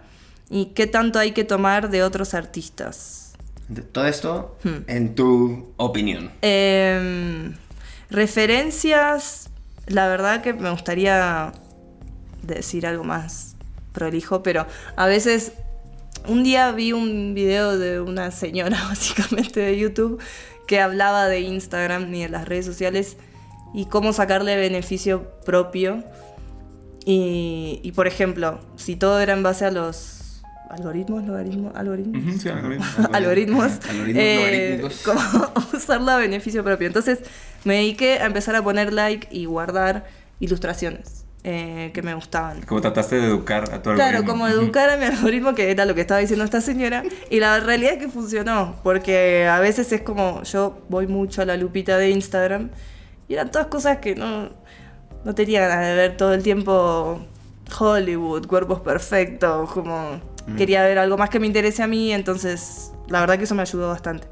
¿Y 0.51 0.67
qué 0.75 0.87
tanto 0.87 1.19
hay 1.19 1.33
que 1.33 1.45
tomar 1.45 1.91
de 1.91 2.03
otros 2.03 2.35
artistas? 2.35 3.33
De 3.69 3.83
todo 3.83 4.07
esto, 4.07 4.59
Hmm. 4.65 4.77
en 4.89 5.15
tu 5.15 5.73
opinión. 5.77 6.33
Em, 6.43 7.55
referencias, 8.11 9.50
la 9.91 10.09
verdad 10.09 10.41
que 10.41 10.53
me 10.53 10.71
gustaría 10.71 11.53
decir 12.43 12.87
algo 12.87 13.05
más 13.05 13.57
prolijo, 13.93 14.43
pero 14.43 14.67
a 14.97 15.07
veces 15.07 15.53
un 16.29 16.45
día 16.45 16.71
vi 16.73 16.93
un 16.93 17.35
video 17.35 17.77
de 17.77 18.01
una 18.01 18.31
señora 18.31 18.79
básicamente 18.89 19.61
de 19.61 19.79
YouTube 19.79 20.23
que 20.67 20.81
hablaba 20.81 21.27
de 21.27 21.41
Instagram 21.41 22.15
y 22.15 22.23
de 22.23 22.29
las 22.29 22.47
redes 22.47 22.67
sociales 22.67 23.17
y 23.75 23.87
cómo 23.87 24.13
sacarle 24.13 24.57
beneficio 24.57 25.31
propio. 25.45 26.05
Y, 27.05 27.81
y, 27.83 27.93
por 27.93 28.07
ejemplo, 28.07 28.61
si 28.77 28.95
todo 28.95 29.21
era 29.21 29.33
en 29.33 29.43
base 29.43 29.65
a 29.65 29.71
los 29.71 30.43
algoritmos, 30.69 31.25
logaritmos, 31.25 31.75
algoritmos, 31.75 32.23
Ujú, 32.23 32.39
sí, 32.39 32.49
algoritmo. 32.49 32.85
algoritmos, 33.13 33.73
Algoritmos 33.89 34.15
eh, 34.17 34.89
como 35.05 35.21
usarlo 35.73 36.13
a 36.13 36.19
beneficio 36.19 36.63
propio. 36.63 36.87
Entonces 36.87 37.21
me 37.65 37.75
dediqué 37.77 38.19
a 38.21 38.27
empezar 38.27 38.57
a 38.57 38.63
poner 38.63 38.93
like 38.93 39.29
y 39.31 39.45
guardar 39.45 40.07
ilustraciones 40.41 41.27
eh, 41.45 41.91
que 41.95 42.03
me 42.03 42.15
gustaban. 42.15 42.63
Como 42.63 42.81
trataste 42.81 43.17
de 43.17 43.27
educar 43.27 43.65
a 43.65 43.83
tu 43.83 43.91
algoritmo. 43.91 43.95
Claro, 43.97 44.25
como 44.25 44.47
educar 44.47 44.91
a 44.91 44.97
mi 44.97 45.05
algoritmo, 45.05 45.55
que 45.55 45.71
era 45.71 45.85
lo 45.85 45.95
que 45.95 46.03
estaba 46.03 46.21
diciendo 46.21 46.45
esta 46.45 46.61
señora. 46.61 47.03
Y 47.31 47.41
la 47.41 47.61
realidad 47.61 47.95
es 47.95 47.99
que 47.99 48.09
funcionó, 48.09 48.77
porque 48.83 49.47
a 49.47 49.59
veces 49.61 49.91
es 49.93 50.03
como 50.03 50.43
yo 50.43 50.83
voy 50.89 51.07
mucho 51.07 51.43
a 51.43 51.45
la 51.45 51.57
lupita 51.57 51.97
de 51.97 52.11
Instagram 52.11 52.71
y 53.29 53.35
eran 53.35 53.51
todas 53.51 53.69
cosas 53.69 53.99
que 53.99 54.15
no, 54.15 54.51
no 55.25 55.35
tenía 55.35 55.67
ganas 55.67 55.87
de 55.87 55.95
ver 55.95 56.17
todo 56.17 56.35
el 56.35 56.43
tiempo 56.43 57.25
Hollywood, 57.79 58.47
cuerpos 58.47 58.81
perfectos, 58.81 59.71
como 59.71 60.21
quería 60.57 60.83
ver 60.83 60.99
algo 60.99 61.17
más 61.17 61.31
que 61.31 61.39
me 61.39 61.47
interese 61.47 61.83
a 61.83 61.87
mí, 61.87 62.13
entonces 62.13 62.93
la 63.09 63.21
verdad 63.21 63.39
que 63.39 63.45
eso 63.45 63.55
me 63.55 63.63
ayudó 63.63 63.89
bastante. 63.89 64.27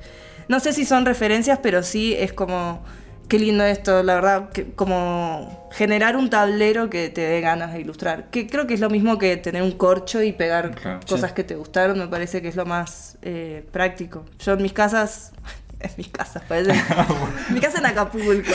No 0.49 0.61
sé 0.61 0.73
si 0.73 0.85
son 0.85 1.07
referencias, 1.07 1.61
pero 1.62 1.83
sí 1.83 2.14
es 2.19 2.33
como, 2.33 2.83
qué 3.29 3.38
lindo 3.38 3.64
esto, 3.64 4.03
la 4.03 4.14
verdad, 4.14 4.49
que 4.51 4.73
como 4.73 5.69
generar 5.73 6.17
un 6.17 6.31
tablero 6.31 6.88
que 6.91 7.09
te 7.11 7.21
dé 7.21 7.41
ganas 7.41 7.73
de 7.75 7.81
ilustrar. 7.81 8.31
Que 8.31 8.47
creo 8.47 8.67
que 8.67 8.75
es 8.75 8.81
lo 8.81 8.88
mismo 8.91 9.19
que 9.19 9.37
tener 9.37 9.62
un 9.62 9.73
corcho 9.73 10.23
y 10.23 10.33
pegar 10.33 10.75
Claro. 10.75 11.01
cosas 11.09 11.33
que 11.33 11.45
te 11.45 11.55
gustaron, 11.55 11.99
me 11.99 12.09
parece 12.09 12.41
que 12.43 12.49
es 12.49 12.57
lo 12.57 12.64
más 12.67 13.17
eh, 13.23 13.64
práctico. 13.71 14.25
Yo 14.38 14.55
en 14.55 14.62
mis 14.62 14.73
casas, 14.73 15.33
en 15.81 15.91
mis 15.99 16.09
casas, 16.09 16.43
parece. 16.49 16.71
en 17.49 17.55
mi 17.55 17.61
casa 17.61 17.79
en 17.79 17.87
Acapulco. 17.87 18.51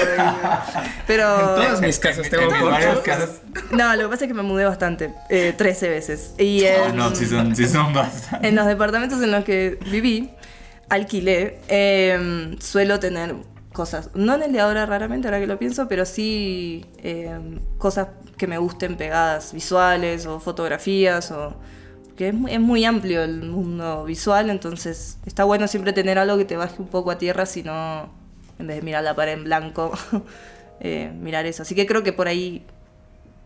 pero... 1.07 1.23
Todas 1.35 1.81
mis 1.81 1.99
casas 1.99 2.29
tengo 2.29 2.53
En 2.53 2.65
varias 2.65 2.95
corchos. 2.95 3.03
casas. 3.03 3.41
No, 3.71 3.95
lo 3.95 4.03
que 4.03 4.09
pasa 4.09 4.25
es 4.25 4.27
que 4.27 4.33
me 4.33 4.43
mudé 4.43 4.65
bastante, 4.65 5.13
eh, 5.29 5.53
13 5.55 5.89
veces. 5.89 6.33
Y 6.37 6.63
en, 6.63 6.95
no, 6.95 7.13
sí 7.15 7.25
son, 7.27 7.55
sí 7.55 7.67
son 7.67 7.93
bastantes. 7.93 8.49
en 8.49 8.55
los 8.55 8.65
departamentos 8.65 9.21
en 9.21 9.31
los 9.31 9.43
que 9.43 9.77
viví, 9.91 10.31
alquilé, 10.89 11.59
eh, 11.67 12.55
suelo 12.59 12.99
tener 12.99 13.35
cosas, 13.73 14.09
no 14.13 14.35
en 14.35 14.43
el 14.43 14.53
de 14.53 14.61
ahora 14.61 14.85
raramente, 14.85 15.27
ahora 15.27 15.39
que 15.39 15.47
lo 15.47 15.59
pienso, 15.59 15.87
pero 15.87 16.05
sí 16.05 16.85
eh, 16.99 17.59
cosas 17.77 18.07
que 18.37 18.47
me 18.47 18.57
gusten 18.57 18.95
pegadas, 18.95 19.53
visuales 19.53 20.25
o 20.25 20.39
fotografías 20.39 21.31
o... 21.31 21.55
Que 22.15 22.27
es 22.27 22.33
muy, 22.35 22.51
es 22.51 22.59
muy 22.59 22.85
amplio 22.85 23.23
el 23.23 23.41
mundo 23.41 24.05
visual, 24.05 24.51
entonces 24.51 25.17
está 25.25 25.45
bueno 25.45 25.67
siempre 25.67 25.93
tener 25.93 26.19
algo 26.19 26.37
que 26.37 26.45
te 26.45 26.55
baje 26.55 26.79
un 26.79 26.87
poco 26.87 27.09
a 27.09 27.17
tierra, 27.17 27.47
si 27.47 27.63
no, 27.63 28.07
en 28.59 28.67
vez 28.67 28.75
de 28.75 28.81
mirar 28.83 29.03
la 29.03 29.15
pared 29.15 29.33
en 29.33 29.45
blanco, 29.45 29.91
eh, 30.79 31.11
mirar 31.19 31.47
eso. 31.47 31.63
Así 31.63 31.73
que 31.73 31.87
creo 31.87 32.03
que 32.03 32.13
por 32.13 32.27
ahí 32.27 32.67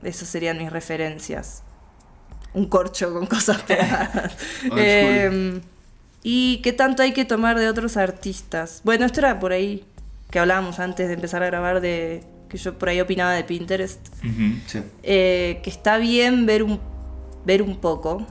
esas 0.04 0.28
serían 0.28 0.58
mis 0.58 0.70
referencias. 0.70 1.64
Un 2.54 2.66
corcho 2.66 3.14
con 3.14 3.26
cosas 3.26 3.62
pegadas. 3.68 4.36
Eh, 4.76 5.62
¿Y 6.24 6.58
qué 6.62 6.74
tanto 6.74 7.04
hay 7.04 7.14
que 7.14 7.24
tomar 7.24 7.58
de 7.58 7.70
otros 7.70 7.96
artistas? 7.96 8.82
Bueno, 8.84 9.06
esto 9.06 9.22
era 9.22 9.40
por 9.40 9.54
ahí 9.54 9.86
que 10.30 10.40
hablábamos 10.40 10.80
antes 10.80 11.08
de 11.08 11.14
empezar 11.14 11.44
a 11.44 11.48
grabar 11.48 11.82
de 11.82 12.24
que 12.50 12.58
yo 12.58 12.78
por 12.78 12.90
ahí 12.90 13.00
opinaba 13.02 13.34
de 13.34 13.44
Pinterest. 13.44 14.00
Sí. 14.68 14.82
Eh, 15.04 15.60
que 15.64 15.70
está 15.70 15.98
bien 15.98 16.46
ver 16.46 16.64
un, 16.64 16.80
ver 17.46 17.62
un 17.62 17.78
poco, 17.78 18.26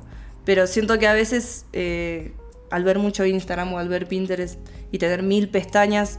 pero 0.44 0.66
siento 0.66 0.98
que 0.98 1.06
a 1.06 1.12
veces 1.14 1.66
eh, 1.72 2.32
al 2.70 2.84
ver 2.84 2.98
mucho 2.98 3.24
Instagram 3.24 3.72
o 3.74 3.78
al 3.78 3.88
ver 3.88 4.06
Pinterest 4.08 4.58
y 4.92 4.98
tener 4.98 5.22
mil 5.22 5.48
pestañas, 5.48 6.18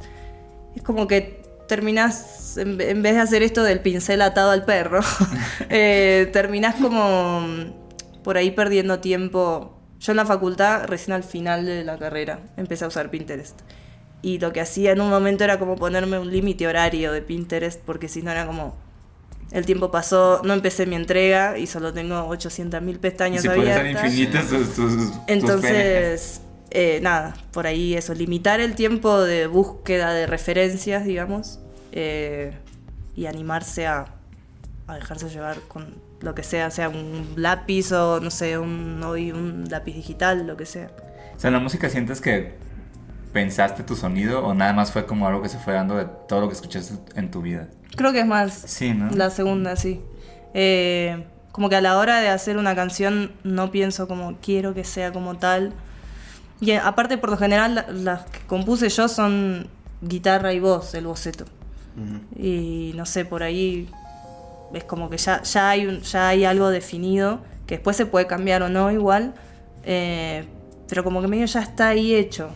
es 0.76 0.84
como 0.84 1.08
que 1.08 1.42
terminás, 1.68 2.58
en, 2.58 2.78
ve- 2.78 2.92
en 2.92 3.02
vez 3.02 3.16
de 3.16 3.20
hacer 3.22 3.44
esto 3.44 3.64
del 3.64 3.80
pincel 3.82 4.22
atado 4.22 4.52
al 4.52 4.64
perro, 4.66 5.02
eh, 5.70 6.30
terminás 6.34 6.76
como 6.76 7.46
por 8.24 8.38
ahí 8.38 8.52
perdiendo 8.52 9.00
tiempo. 9.00 9.74
Yo 10.00 10.12
en 10.12 10.18
la 10.18 10.26
facultad, 10.26 10.86
recién 10.86 11.14
al 11.16 11.24
final 11.24 11.66
de 11.66 11.84
la 11.84 11.98
carrera, 11.98 12.40
empecé 12.56 12.86
a 12.86 12.88
usar 12.90 13.10
Pinterest. 13.10 13.60
Y 14.22 14.40
lo 14.40 14.52
que 14.52 14.62
hacía 14.62 14.92
en 14.92 15.02
un 15.02 15.10
momento 15.10 15.44
era 15.44 15.60
como 15.60 15.76
ponerme 15.76 16.20
un 16.20 16.32
límite 16.32 16.68
horario 16.68 17.12
de 17.12 17.22
Pinterest, 17.22 17.82
porque 17.86 18.08
si 18.08 18.22
no 18.22 18.32
era 18.32 18.46
como, 18.46 18.76
el 19.52 19.66
tiempo 19.66 19.92
pasó, 19.92 20.42
no 20.44 20.54
empecé 20.54 20.86
mi 20.86 20.96
entrega 20.96 21.58
y 21.58 21.68
solo 21.68 21.94
tengo 21.94 22.28
800.000 22.30 23.00
pestañas 23.00 23.44
Si 23.44 23.48
abiertas. 23.48 24.06
infinitas 24.06 24.48
tus, 24.48 24.74
tus, 24.74 24.96
tus 24.96 25.12
Entonces, 25.28 26.42
eh, 26.72 27.00
nada, 27.02 27.36
por 27.52 27.68
ahí 27.68 27.94
eso, 27.94 28.14
limitar 28.14 28.60
el 28.60 28.76
tiempo 28.76 29.22
de 29.22 29.48
búsqueda 29.48 30.14
de 30.14 30.28
referencias, 30.28 31.06
digamos, 31.06 31.60
eh, 31.92 32.54
y 33.16 33.26
animarse 33.28 33.88
a, 33.88 34.14
a 34.88 34.96
dejarse 34.96 35.30
llevar 35.30 35.60
con 35.68 35.96
lo 36.20 36.36
que 36.36 36.44
sea, 36.44 36.70
sea 36.72 36.90
un 36.90 37.34
lápiz 37.36 37.92
o 37.92 38.20
no 38.20 38.32
sé, 38.32 38.58
un, 38.58 39.02
hoy 39.04 39.32
un 39.32 39.66
lápiz 39.70 39.94
digital, 39.94 40.46
lo 40.46 40.58
que 40.58 40.66
sea. 40.66 40.92
O 41.36 41.40
sea, 41.40 41.50
en 41.50 41.54
la 41.54 41.60
música 41.60 41.90
sientes 41.90 42.20
que 42.22 42.56
pensaste 43.42 43.84
tu 43.84 43.96
sonido 43.96 44.44
o 44.44 44.54
nada 44.56 44.74
más 44.74 44.92
fue 44.92 45.06
como 45.06 45.28
algo 45.28 45.44
que 45.44 45.50
se 45.50 45.60
fue 45.60 45.74
dando 45.74 45.96
de 45.96 46.06
todo 46.28 46.42
lo 46.42 46.48
que 46.48 46.56
escuchaste 46.56 46.96
en 47.20 47.30
tu 47.30 47.42
vida. 47.44 47.68
Creo 47.96 48.12
que 48.12 48.22
es 48.22 48.26
más 48.26 48.52
Sí, 48.66 48.94
¿no? 48.96 49.12
la 49.12 49.30
segunda, 49.30 49.76
sí. 49.76 50.02
Eh, 50.56 51.24
como 51.52 51.70
que 51.70 51.76
a 51.76 51.82
la 51.82 51.98
hora 52.00 52.20
de 52.20 52.30
hacer 52.30 52.58
una 52.58 52.74
canción 52.76 53.32
no 53.44 53.70
pienso 53.70 54.08
como 54.08 54.38
quiero 54.42 54.74
que 54.74 54.84
sea 54.84 55.12
como 55.12 55.36
tal. 55.38 55.74
Y 56.60 56.72
eh, 56.72 56.80
aparte, 56.80 57.20
por 57.20 57.30
lo 57.30 57.38
general, 57.38 57.76
la- 57.76 57.86
las 57.92 58.26
que 58.26 58.40
compuse 58.48 58.90
yo 58.90 59.08
son 59.08 59.68
guitarra 60.02 60.54
y 60.54 60.60
voz, 60.60 60.96
el 60.96 61.06
boceto. 61.06 61.46
Ujú. 61.96 62.20
Y 62.44 62.94
no 62.96 63.06
sé, 63.06 63.24
por 63.26 63.44
ahí 63.44 63.88
es 64.74 64.84
como 64.84 65.10
que 65.12 65.18
ya, 65.18 65.44
ya, 65.44 65.70
hay, 65.70 65.86
un- 65.86 66.02
ya 66.02 66.30
hay 66.30 66.44
algo 66.46 66.70
definido, 66.70 67.40
que 67.68 67.76
después 67.76 67.96
se 67.98 68.08
puede 68.08 68.26
cambiar 68.26 68.64
o 68.64 68.70
no 68.70 68.92
igual, 68.92 69.34
eh, 69.84 70.46
pero 70.90 71.04
como 71.04 71.22
que 71.22 71.28
medio 71.28 71.46
ya 71.46 71.62
está 71.62 71.90
ahí 71.90 72.16
hecho. 72.16 72.50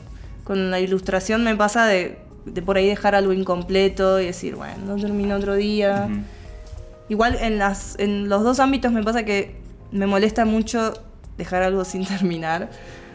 Con 0.52 0.70
la 0.70 0.82
ilustración 0.82 1.46
me 1.46 1.56
pasa 1.56 1.86
de, 1.86 2.18
de 2.44 2.62
por 2.62 2.76
ahí 2.76 2.86
dejar 2.86 3.16
algo 3.16 3.32
incompleto 3.32 4.20
y 4.20 4.26
decir, 4.26 4.56
bueno, 4.56 4.84
no 4.86 4.98
termino 4.98 5.38
otro 5.38 5.56
día. 5.56 6.10
Igual 7.08 7.38
en, 7.40 7.58
las, 7.58 7.98
en 8.00 8.28
los 8.28 8.44
dos 8.44 8.60
ámbitos 8.60 8.92
me 8.92 9.02
pasa 9.02 9.24
que 9.24 9.56
me 9.94 10.08
molesta 10.08 10.44
mucho 10.44 10.92
dejar 11.38 11.64
algo 11.64 11.86
sin 11.86 12.06
terminar. 12.18 12.70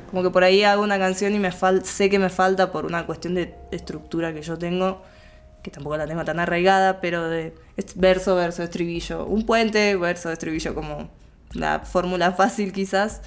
Como 0.09 0.23
que 0.23 0.31
por 0.31 0.45
ahí 0.45 0.65
hago 0.65 0.83
una 0.83 0.99
canción 0.99 1.35
y 1.35 1.39
me 1.39 1.53
fal 1.53 1.85
sé 1.85 2.09
que 2.09 2.19
me 2.19 2.31
falta 2.31 2.73
por 2.73 2.87
una 2.87 3.05
cuestión 3.05 3.35
de 3.35 3.55
estructura 3.71 4.33
que 4.33 4.41
yo 4.41 4.57
tengo, 4.57 5.03
que 5.63 5.71
tampoco 5.71 5.99
la 5.99 6.07
tengo 6.07 6.25
tan 6.25 6.41
arraigada, 6.41 7.03
pero 7.03 7.29
de 7.29 7.53
verso, 7.97 8.35
verso, 8.35 8.63
estribillo. 8.63 9.27
Un 9.27 9.45
puente, 9.45 9.95
verso, 9.97 10.33
estribillo, 10.33 10.75
como 10.75 11.11
la 11.53 11.81
fórmula 11.81 12.33
fácil 12.33 12.73
quizás, 12.73 13.21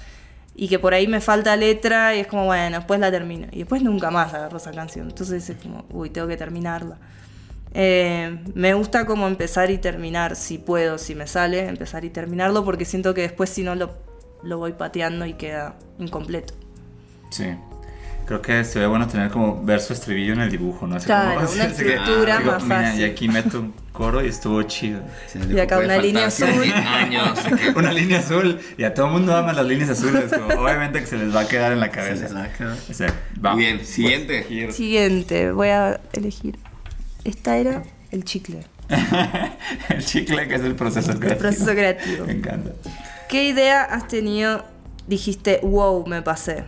y 0.60 0.68
que 0.68 0.78
por 0.78 0.92
ahí 0.92 1.08
me 1.08 1.22
falta 1.22 1.56
letra 1.56 2.14
y 2.14 2.20
es 2.20 2.26
como, 2.26 2.44
bueno, 2.44 2.76
después 2.76 3.00
la 3.00 3.10
termino. 3.10 3.46
Y 3.50 3.60
después 3.60 3.82
nunca 3.82 4.10
más 4.10 4.34
agarro 4.34 4.58
esa 4.58 4.70
canción. 4.72 5.08
Entonces 5.08 5.48
es 5.48 5.56
como, 5.56 5.86
uy, 5.90 6.10
tengo 6.10 6.28
que 6.28 6.36
terminarla. 6.36 6.98
Eh, 7.72 8.44
me 8.52 8.74
gusta 8.74 9.06
como 9.06 9.26
empezar 9.26 9.70
y 9.70 9.78
terminar, 9.78 10.36
si 10.36 10.58
puedo, 10.58 10.98
si 10.98 11.14
me 11.14 11.26
sale, 11.26 11.66
empezar 11.66 12.04
y 12.04 12.10
terminarlo, 12.10 12.62
porque 12.62 12.84
siento 12.84 13.14
que 13.14 13.22
después 13.22 13.48
si 13.48 13.62
no 13.62 13.74
lo, 13.74 13.96
lo 14.42 14.58
voy 14.58 14.74
pateando 14.74 15.24
y 15.24 15.32
queda 15.32 15.76
incompleto. 15.98 16.52
Sí. 17.30 17.56
Creo 18.30 18.42
que 18.42 18.62
sería 18.64 18.86
bueno 18.86 19.08
tener 19.08 19.28
como 19.28 19.60
verso 19.64 19.92
estribillo 19.92 20.34
en 20.34 20.40
el 20.42 20.50
dibujo, 20.52 20.86
¿no? 20.86 20.94
Así 20.94 21.06
Claro, 21.06 21.40
como- 21.40 21.50
una 21.52 21.64
así 21.64 21.82
que, 21.82 21.94
estructura 21.94 22.38
digo, 22.38 22.52
más 22.52 22.62
mira, 22.62 22.82
fácil. 22.84 23.00
Y 23.00 23.04
aquí 23.04 23.28
meto 23.28 23.58
un 23.58 23.74
coro 23.92 24.24
y 24.24 24.28
estuvo 24.28 24.62
chido. 24.62 25.00
Y 25.50 25.58
acá 25.58 25.80
una 25.80 25.96
línea 25.98 26.26
azul. 26.26 26.46
años. 26.48 27.38
Una 27.74 27.92
línea 27.92 28.20
azul. 28.20 28.60
Y 28.78 28.84
a 28.84 28.94
todo 28.94 29.06
el 29.06 29.12
mundo 29.14 29.36
ama 29.36 29.52
las 29.52 29.66
líneas 29.66 29.90
azules. 29.90 30.32
como, 30.32 30.46
obviamente 30.62 31.00
que 31.00 31.06
se 31.06 31.16
les 31.18 31.34
va 31.34 31.40
a 31.40 31.48
quedar 31.48 31.72
en 31.72 31.80
la 31.80 31.90
cabeza. 31.90 32.48
O 32.88 32.94
sea, 32.94 33.12
va. 33.44 33.56
Bien, 33.56 33.78
Pues, 33.78 33.88
siguiente. 33.88 34.44
quiero- 34.46 34.70
Siguiente, 34.72 35.50
voy 35.50 35.68
a 35.70 36.00
elegir. 36.12 36.56
Esta 37.24 37.56
era 37.56 37.82
el 38.12 38.24
chicle, 38.24 38.60
el 39.88 40.04
chicle 40.04 40.46
que 40.46 40.54
es 40.54 40.60
el 40.62 40.76
proceso 40.76 41.08
creativo. 41.18 41.32
el 41.32 41.36
proceso 41.38 41.72
creativo. 41.72 42.26
Me 42.26 42.32
encanta. 42.34 42.70
¿Qué 43.28 43.48
idea 43.48 43.82
has 43.82 44.06
tenido? 44.06 44.64
Dijiste, 45.08 45.58
wow, 45.64 46.06
me 46.06 46.22
pasé. 46.22 46.62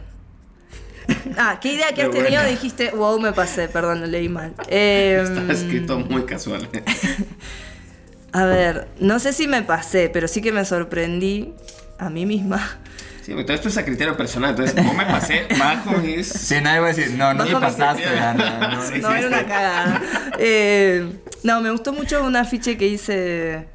Ah, 1.39 1.59
¿qué 1.61 1.73
idea 1.75 1.93
que 1.95 2.03
has 2.03 2.11
tenido? 2.11 2.31
buena. 2.31 2.45
Dijiste, 2.47 2.91
wow, 2.91 3.19
me 3.21 3.33
pasé. 3.33 3.69
Perdón, 3.69 4.01
lo 4.01 4.07
leí 4.07 4.29
mal. 4.29 4.55
Eh, 4.69 5.23
Está 5.39 5.53
escrito 5.53 5.99
muy 5.99 6.25
casual. 6.25 6.69
A 8.33 8.45
ver, 8.47 8.89
no 8.99 9.19
sé 9.19 9.33
si 9.35 9.47
me 9.47 9.63
pasé, 9.63 10.09
pero 10.11 10.27
sí 10.27 10.41
que 10.41 10.53
me 10.53 10.65
sorprendí 10.65 11.53
a 11.99 12.09
mí 12.09 12.25
misma. 12.25 12.79
Sí, 13.23 13.33
todo 13.33 13.53
esto 13.55 13.69
es 13.69 13.77
a 13.77 13.85
criterio 13.85 14.17
personal. 14.17 14.51
Entonces, 14.51 14.75
¿cómo 14.75 14.95
me 14.95 15.05
pasé? 15.05 15.47
Bajo 15.59 15.93
mis. 15.99 16.29
Sí, 16.29 16.57
nadie 16.63 16.81
va 16.81 16.87
a 16.87 16.93
decir, 16.93 17.13
no, 17.13 17.35
no 17.35 17.45
te 17.45 17.53
pasaste. 17.53 18.05
Ana, 18.07 18.59
no, 18.59 18.77
no 18.77 18.83
Sí, 18.83 18.95
era 18.95 19.11
hiciste". 19.11 19.27
una 19.29 19.47
cagada. 19.47 20.03
Eh, 20.39 21.13
no, 21.43 21.61
me 21.61 21.71
gustó 21.71 21.93
mucho 21.93 22.25
un 22.25 22.35
afiche 22.37 22.77
que 22.79 22.87
hice 22.89 23.69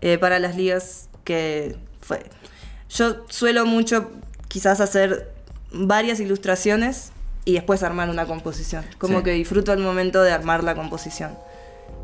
eh, 0.00 0.18
para 0.18 0.38
las 0.38 0.54
ligas 0.54 1.08
que 1.24 1.74
fue... 2.00 2.24
Yo 2.90 3.24
suelo 3.28 3.66
mucho 3.66 4.12
quizás 4.48 4.80
hacer 4.80 5.33
varias 5.74 6.20
ilustraciones 6.20 7.12
y 7.44 7.52
después 7.54 7.82
armar 7.82 8.08
una 8.10 8.26
composición. 8.26 8.84
Como 8.98 9.18
Sí. 9.18 9.24
que 9.24 9.30
disfruto 9.32 9.72
el 9.72 9.80
momento 9.80 10.22
de 10.22 10.32
armar 10.32 10.64
la 10.64 10.74
composición. 10.74 11.32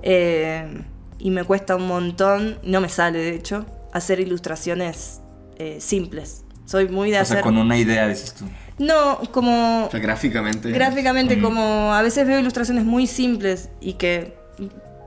Eh, 0.02 0.82
y 1.18 1.30
me 1.30 1.44
cuesta 1.44 1.76
un 1.76 1.86
montón, 1.86 2.58
no 2.62 2.80
me 2.80 2.88
sale 2.88 3.18
de 3.18 3.34
hecho, 3.34 3.66
hacer 3.92 4.20
ilustraciones 4.20 5.20
eh, 5.58 5.78
simples. 5.80 6.44
Soy 6.64 6.88
muy 6.88 7.10
de 7.10 7.18
O 7.18 7.22
hacer... 7.22 7.36
sea, 7.38 7.42
con 7.42 7.56
una 7.58 7.76
idea, 7.76 8.08
dices 8.08 8.34
tú. 8.34 8.46
No, 8.78 9.20
como... 9.30 9.86
O 9.86 9.90
sea, 9.90 10.00
gráficamente. 10.00 10.70
Gráficamente, 10.70 11.36
Mm. 11.36 11.42
como 11.42 11.92
a 11.92 12.00
veces 12.00 12.26
veo 12.26 12.38
ilustraciones 12.40 12.84
muy 12.84 13.06
simples 13.06 13.68
y 13.80 13.94
que 13.94 14.38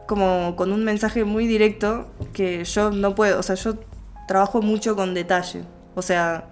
como 0.08 0.56
con 0.56 0.72
un 0.72 0.84
mensaje 0.84 1.24
muy 1.24 1.48
directo 1.48 2.12
que 2.34 2.64
yo 2.66 2.92
no 2.92 3.16
puedo, 3.16 3.40
o 3.40 3.44
sea, 3.44 3.56
yo 3.56 3.76
trabajo 4.28 4.62
mucho 4.62 4.96
con 4.96 5.14
detalle. 5.16 5.64
O 5.96 6.02
sea, 6.04 6.50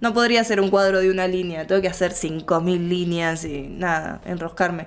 no 0.00 0.14
podría 0.14 0.40
hacer 0.40 0.60
un 0.60 0.70
cuadro 0.70 1.00
de 1.00 1.10
una 1.10 1.26
línea, 1.26 1.66
tengo 1.66 1.82
que 1.82 1.88
hacer 1.88 2.12
5000 2.12 2.88
líneas 2.88 3.44
y 3.44 3.62
nada, 3.62 4.20
enroscarme. 4.24 4.86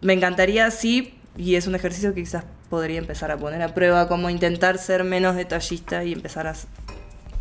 Me 0.00 0.12
encantaría 0.12 0.70
sí, 0.70 1.18
y 1.36 1.54
es 1.54 1.66
un 1.66 1.74
ejercicio 1.74 2.14
que 2.14 2.22
quizás 2.22 2.44
podría 2.68 2.98
empezar 2.98 3.30
a 3.30 3.36
poner 3.36 3.62
a 3.62 3.74
prueba, 3.74 4.08
como 4.08 4.30
intentar 4.30 4.78
ser 4.78 5.04
menos 5.04 5.36
detallista 5.36 6.04
y 6.04 6.12
empezar 6.12 6.46
a 6.46 6.54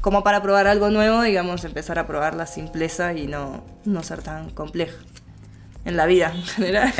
como 0.01 0.23
para 0.23 0.41
probar 0.41 0.65
algo 0.65 0.89
nuevo, 0.89 1.21
digamos, 1.21 1.63
empezar 1.63 1.99
a 1.99 2.07
probar 2.07 2.33
la 2.33 2.47
simpleza 2.47 3.13
y 3.13 3.27
no, 3.27 3.63
no 3.85 4.01
ser 4.01 4.23
tan 4.23 4.49
compleja. 4.49 4.97
En 5.83 5.97
la 5.97 6.05
vida 6.05 6.31
en 6.35 6.43
general. 6.43 6.93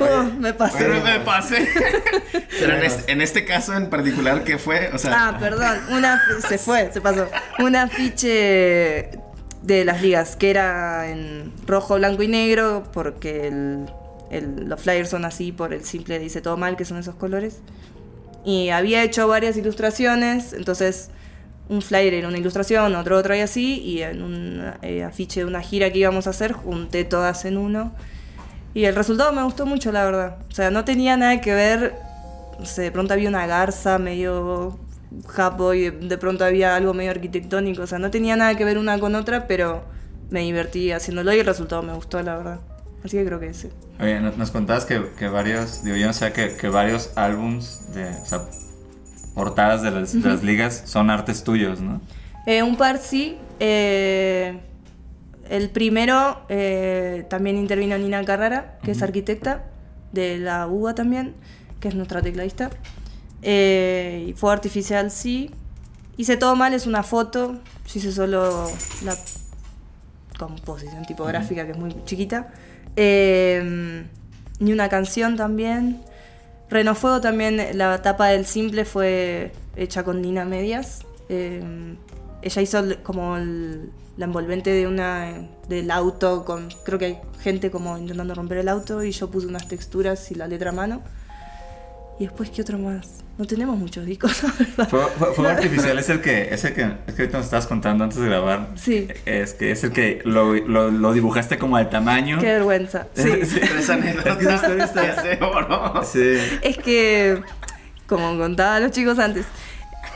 Uh, 0.00 0.24
me 0.40 0.52
pasé. 0.54 0.78
Pero 0.78 1.00
me 1.02 1.20
pasé. 1.20 1.68
Pero 2.60 2.76
en 2.76 2.82
este, 2.84 3.12
en 3.12 3.20
este 3.20 3.44
caso 3.44 3.74
en 3.74 3.90
particular, 3.90 4.44
¿qué 4.44 4.58
fue? 4.58 4.90
O 4.92 4.98
sea, 4.98 5.28
Ah, 5.28 5.38
perdón. 5.38 5.78
Una, 5.90 6.22
se 6.48 6.58
fue, 6.58 6.90
se 6.92 7.00
pasó. 7.00 7.28
Un 7.58 7.74
afiche 7.76 9.10
de 9.62 9.84
las 9.84 10.02
ligas 10.02 10.36
que 10.36 10.50
era 10.50 11.08
en 11.10 11.52
rojo, 11.66 11.96
blanco 11.96 12.22
y 12.22 12.28
negro, 12.28 12.84
porque 12.92 13.48
el- 13.48 13.86
el- 14.30 14.68
los 14.68 14.80
flyers 14.80 15.10
son 15.10 15.24
así 15.24 15.52
por 15.52 15.72
el 15.74 15.84
simple 15.84 16.18
dice 16.18 16.40
todo 16.40 16.56
mal, 16.56 16.76
que 16.76 16.84
son 16.84 16.98
esos 16.98 17.14
colores. 17.16 17.58
Y 18.44 18.70
había 18.70 19.02
hecho 19.04 19.28
varias 19.28 19.56
ilustraciones, 19.56 20.52
entonces 20.52 21.10
un 21.68 21.82
flyer 21.82 22.14
era 22.14 22.28
una 22.28 22.38
ilustración, 22.38 22.94
otro 22.94 23.16
otro 23.16 23.34
y 23.34 23.40
así, 23.40 23.80
y 23.80 24.02
en 24.02 24.22
un 24.22 24.72
eh, 24.82 25.04
afiche 25.04 25.40
de 25.40 25.46
una 25.46 25.60
gira 25.62 25.90
que 25.90 25.98
íbamos 25.98 26.26
a 26.26 26.30
hacer, 26.30 26.52
junté 26.52 27.04
todas 27.04 27.44
en 27.44 27.56
uno. 27.56 27.92
Y 28.74 28.84
el 28.84 28.94
resultado 28.94 29.32
me 29.32 29.42
gustó 29.42 29.66
mucho, 29.66 29.92
la 29.92 30.04
verdad. 30.04 30.36
O 30.50 30.54
sea, 30.54 30.70
no 30.70 30.84
tenía 30.84 31.16
nada 31.16 31.40
que 31.40 31.54
ver. 31.54 31.94
No 32.58 32.64
sé, 32.64 32.82
de 32.82 32.92
pronto 32.92 33.12
había 33.12 33.28
una 33.28 33.46
garza 33.46 33.98
medio 33.98 34.78
japo 35.28 35.74
y 35.74 35.82
de, 35.82 35.90
de 35.90 36.18
pronto 36.18 36.44
había 36.44 36.74
algo 36.74 36.94
medio 36.94 37.10
arquitectónico. 37.10 37.82
O 37.82 37.86
sea, 37.86 37.98
no 37.98 38.10
tenía 38.10 38.36
nada 38.36 38.56
que 38.56 38.64
ver 38.64 38.78
una 38.78 38.98
con 38.98 39.14
otra, 39.14 39.46
pero 39.46 39.84
me 40.30 40.40
divertí 40.40 40.90
haciéndolo 40.90 41.34
y 41.34 41.40
el 41.40 41.46
resultado 41.46 41.82
me 41.82 41.92
gustó, 41.92 42.22
la 42.22 42.36
verdad. 42.36 42.60
Así 43.04 43.16
que 43.16 43.24
creo 43.24 43.40
que 43.40 43.48
ese. 43.48 43.70
Oye, 44.00 44.20
nos 44.20 44.50
contabas 44.50 44.84
que, 44.84 45.02
que 45.18 45.28
varios, 45.28 45.84
digo, 45.84 45.96
yo 45.96 46.06
no 46.06 46.12
sé, 46.12 46.32
que, 46.32 46.56
que 46.56 46.68
varios 46.68 47.10
álbums 47.16 47.92
de, 47.92 48.08
o 48.08 48.24
sea, 48.24 48.46
portadas 49.34 49.82
de 49.82 49.90
las, 49.90 50.12
de 50.12 50.28
las 50.28 50.42
ligas 50.42 50.82
son 50.86 51.10
artes 51.10 51.44
tuyos, 51.44 51.80
¿no? 51.80 52.00
Eh, 52.46 52.62
un 52.62 52.76
par 52.76 52.98
sí. 52.98 53.38
eh, 53.60 54.58
el 55.48 55.70
primero 55.70 56.44
eh, 56.48 57.24
también 57.28 57.56
intervino 57.56 57.96
Nina 57.98 58.24
Carrara, 58.24 58.78
que 58.82 58.92
es 58.92 59.02
arquitecta 59.02 59.64
de 60.12 60.38
la 60.38 60.66
UBA 60.66 60.94
también, 60.94 61.34
que 61.80 61.88
es 61.88 61.94
nuestra 61.94 62.22
tecladista. 62.22 62.70
Y 63.42 64.32
fue 64.36 64.52
artificial, 64.52 65.10
sí. 65.10 65.50
Hice 66.16 66.36
todo 66.36 66.54
mal, 66.56 66.74
es 66.74 66.86
una 66.86 67.02
foto. 67.02 67.54
Yo 67.54 67.92
hice 67.94 68.12
solo 68.12 68.70
la 69.04 69.16
composición 70.38 71.04
tipográfica, 71.04 71.64
que 71.66 71.72
es 71.72 71.78
muy 71.78 71.94
chiquita. 72.04 72.52
Y 72.96 74.72
una 74.72 74.88
canción 74.88 75.36
también. 75.36 76.00
Renofuego 76.72 77.20
también, 77.20 77.76
la 77.76 78.00
tapa 78.00 78.28
del 78.28 78.46
simple 78.46 78.86
fue 78.86 79.52
hecha 79.76 80.04
con 80.04 80.22
Nina 80.22 80.46
Medias. 80.46 81.00
Eh, 81.28 81.62
ella 82.40 82.62
hizo 82.62 82.82
como 83.02 83.36
la 83.36 84.24
envolvente 84.24 84.70
de 84.70 84.86
una 84.86 85.50
del 85.68 85.90
auto 85.90 86.46
con 86.46 86.70
creo 86.84 86.98
que 86.98 87.04
hay 87.04 87.18
gente 87.40 87.70
como 87.70 87.98
intentando 87.98 88.34
romper 88.34 88.58
el 88.58 88.68
auto 88.68 89.04
y 89.04 89.10
yo 89.10 89.30
puse 89.30 89.46
unas 89.46 89.68
texturas 89.68 90.30
y 90.30 90.34
la 90.34 90.48
letra 90.48 90.72
mano. 90.72 91.02
Y 92.18 92.24
después 92.24 92.50
qué 92.50 92.62
otro 92.62 92.78
más. 92.78 93.20
No 93.38 93.46
tenemos 93.46 93.78
muchos 93.78 94.04
discos, 94.04 94.42
la 94.42 94.52
verdad. 94.58 94.88
Fue, 94.88 95.00
fue- 95.18 95.34
fue 95.34 95.50
artificial, 95.50 95.98
es 95.98 96.08
el 96.10 96.20
que, 96.20 96.52
es 96.54 96.64
el 96.64 96.74
que, 96.74 96.82
es 97.06 97.14
que 97.14 97.22
ahorita 97.22 97.38
nos 97.38 97.46
estabas 97.46 97.66
contando 97.66 98.04
antes 98.04 98.18
de 98.18 98.26
grabar. 98.26 98.68
Sí. 98.76 99.08
Es 99.24 99.54
que 99.54 99.70
es 99.72 99.82
el 99.84 99.92
que 99.92 100.20
lo, 100.24 100.54
lo, 100.54 100.90
lo 100.90 101.12
dibujaste 101.12 101.58
como 101.58 101.76
al 101.76 101.88
tamaño. 101.90 102.38
Qué 102.40 102.46
vergüenza. 102.46 103.06
Sí. 103.14 103.28
esa. 103.30 103.98
Sí. 106.04 106.38
Es 106.62 106.78
que, 106.78 107.40
como 108.06 108.36
contaba 108.38 108.76
a 108.76 108.80
los 108.80 108.90
chicos 108.90 109.18
antes, 109.18 109.46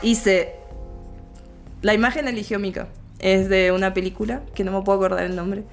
hice. 0.01 0.53
La 1.81 1.93
imagen 1.93 2.27
eligió 2.27 2.59
Mika. 2.59 2.87
Es 3.19 3.49
de 3.49 3.71
una 3.71 3.93
película, 3.93 4.41
que 4.53 4.63
no 4.63 4.71
me 4.71 4.81
puedo 4.83 4.99
acordar 4.99 5.25
el 5.25 5.35
nombre. 5.35 5.63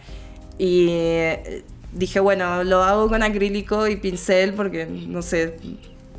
Y 0.56 0.86
eh, 0.90 1.62
dije, 1.92 2.20
bueno, 2.20 2.64
lo 2.64 2.82
hago 2.82 3.08
con 3.08 3.22
acrílico 3.22 3.86
y 3.86 3.96
pincel, 3.96 4.54
porque 4.54 4.86
no 4.86 5.20
sé, 5.20 5.56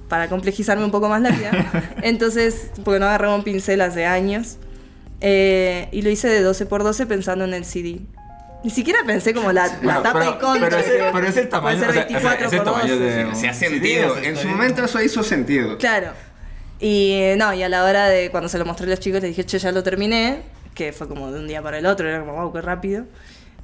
para 0.09 0.27
complejizarme 0.29 0.83
un 0.85 0.91
poco 0.91 1.09
más 1.09 1.21
la 1.21 1.31
vida. 1.31 1.51
Entonces, 2.01 2.71
porque 2.83 2.99
no 2.99 3.05
agarraba 3.07 3.35
un 3.35 3.43
pincel 3.43 3.81
hace 3.81 4.05
años. 4.05 4.57
Eh, 5.21 5.87
y 5.91 6.01
lo 6.01 6.09
hice 6.09 6.27
de 6.27 6.41
12 6.41 6.65
por 6.65 6.83
12 6.83 7.05
pensando 7.05 7.45
en 7.45 7.53
el 7.53 7.65
CD. 7.65 8.01
Ni 8.63 8.69
siquiera 8.71 8.99
pensé 9.05 9.33
como 9.33 9.51
la, 9.51 9.67
la 9.67 9.73
Bueno, 9.81 10.01
tapa 10.01 10.19
pero- 10.19 10.31
y 10.31 10.37
contra. 10.39 10.69
pero 10.69 10.77
ese- 10.81 11.03
pero 11.13 11.27
ese 11.27 11.33
puede 11.33 11.47
tamaño, 11.47 11.79
ser 11.79 11.89
o 11.89 11.93
sea, 11.93 12.01
o 12.03 12.05
sea, 12.05 12.19
24 12.19 12.47
ese 12.47 12.57
por 12.57 12.65
tamaño 12.65 12.93
12. 12.99 13.05
de- 13.05 13.35
Se 13.35 13.47
ha 13.47 13.53
sentido. 13.53 14.15
sí, 14.19 14.25
En 14.25 14.37
su 14.37 14.47
momento 14.47 14.83
eso 14.85 15.01
hizo 15.01 15.23
sentido. 15.23 15.77
Claro. 15.77 16.09
Y 16.79 17.11
eh, 17.13 17.35
no, 17.37 17.53
y 17.53 17.63
a 17.63 17.69
la 17.69 17.83
hora 17.83 18.07
de 18.07 18.29
cuando 18.31 18.49
se 18.49 18.57
lo 18.57 18.65
mostré 18.65 18.87
a 18.87 18.89
los 18.89 18.99
chicos, 18.99 19.21
les 19.21 19.29
dije, 19.31 19.45
che, 19.45 19.59
ya 19.59 19.71
lo 19.71 19.81
terminé, 19.83 20.41
que 20.73 20.91
fue 20.93 21.07
como 21.07 21.31
de 21.31 21.39
un 21.39 21.47
día 21.47 21.61
para 21.61 21.77
el 21.77 21.85
otro, 21.85 22.07
era 22.09 22.19
como, 22.19 22.33
wow, 22.33 22.51
qué 22.51 22.61
rápido. 22.61 23.05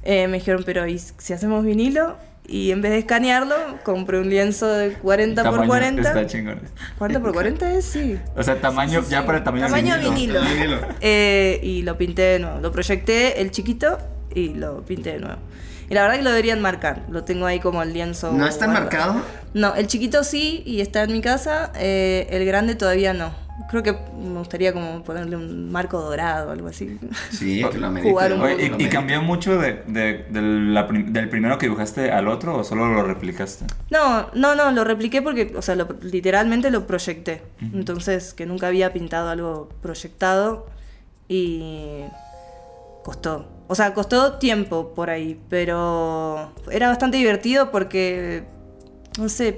Eh, 0.04 0.26
me 0.28 0.38
dijeron, 0.38 0.62
pero 0.64 0.86
¿y 0.86 0.98
si 0.98 1.32
hacemos 1.32 1.64
vinilo? 1.64 2.16
Y 2.46 2.70
en 2.72 2.82
vez 2.82 2.90
de 2.92 2.98
escanearlo, 2.98 3.54
compré 3.84 4.18
un 4.18 4.28
lienzo 4.28 4.66
de 4.66 4.92
40 4.94 5.42
por 5.44 5.52
Tamaño, 5.52 5.68
40. 5.68 6.00
Está 6.02 6.26
chingón. 6.26 6.60
40 6.98 7.20
por 7.20 7.32
40 7.32 7.72
es, 7.74 7.84
sí. 7.84 8.18
O 8.36 8.42
sea, 8.42 8.60
tamaño, 8.60 9.02
ya 9.08 9.24
para 9.24 9.38
el 9.38 9.44
tamaño, 9.44 9.66
Tamaño 9.66 9.94
vinilo. 9.98 10.40
vinilo. 10.40 10.40
Vinilo. 10.42 10.78
Eh, 11.00 11.60
y 11.62 11.82
lo 11.82 11.96
pinté 11.96 12.22
de 12.22 12.38
nuevo. 12.40 12.58
Lo 12.60 12.72
proyecté 12.72 13.40
el 13.40 13.50
chiquito 13.52 13.96
y 14.34 14.54
lo 14.54 14.82
pinté 14.84 15.12
de 15.12 15.18
nuevo. 15.20 15.36
Y 15.88 15.94
la 15.94 16.02
verdad 16.02 16.16
que 16.16 16.22
lo 16.22 16.30
deberían 16.30 16.60
marcar. 16.60 17.02
Lo 17.10 17.22
tengo 17.22 17.46
ahí 17.46 17.60
como 17.60 17.82
el 17.82 17.92
lienzo. 17.92 18.32
¿No 18.32 18.46
está 18.46 18.66
guardado. 18.66 18.82
marcado? 19.14 19.22
No, 19.54 19.74
el 19.74 19.86
chiquito 19.86 20.24
sí 20.24 20.62
y 20.66 20.80
está 20.80 21.02
en 21.04 21.12
mi 21.12 21.20
casa. 21.20 21.70
eh, 21.76 22.26
el 22.30 22.44
grande 22.44 22.74
todavía 22.74 23.12
no. 23.14 23.32
Creo 23.68 23.82
que 23.82 23.92
me 23.92 24.38
gustaría 24.38 24.72
como 24.72 25.02
ponerle 25.04 25.36
un 25.36 25.70
marco 25.70 26.00
dorado 26.00 26.48
o 26.48 26.52
algo 26.52 26.68
así. 26.68 26.98
Sí, 27.30 27.62
que 27.70 27.78
lo 27.78 27.88
Jugar 28.02 28.32
un 28.32 28.40
amerita, 28.40 28.76
Oye, 28.76 28.84
¿y, 28.84 28.88
cambió 28.88 29.22
mucho 29.22 29.58
de, 29.58 29.82
de- 29.86 30.24
de 30.30 30.42
la 30.42 30.86
prim- 30.88 31.12
del 31.12 31.28
primero 31.28 31.58
que 31.58 31.66
dibujaste 31.66 32.10
al 32.10 32.28
otro 32.28 32.56
o 32.56 32.64
solo 32.64 32.86
lo 32.88 33.02
replicaste? 33.02 33.66
No, 33.90 34.28
no, 34.34 34.54
no, 34.54 34.70
lo 34.72 34.84
repliqué 34.84 35.22
porque, 35.22 35.52
o 35.56 35.62
sea, 35.62 35.74
lo- 35.76 35.88
literalmente 36.02 36.70
lo 36.70 36.86
proyecté. 36.86 37.42
Entonces, 37.60 38.34
que 38.34 38.46
nunca 38.46 38.68
había 38.68 38.92
pintado 38.92 39.28
algo 39.28 39.68
proyectado 39.82 40.66
y 41.28 42.04
costó. 43.04 43.46
O 43.68 43.74
sea, 43.74 43.94
costó 43.94 44.34
tiempo 44.34 44.92
por 44.94 45.08
ahí, 45.10 45.40
pero 45.48 46.52
era 46.70 46.88
bastante 46.88 47.16
divertido 47.16 47.70
porque, 47.70 48.44
no 49.18 49.28
sé, 49.28 49.52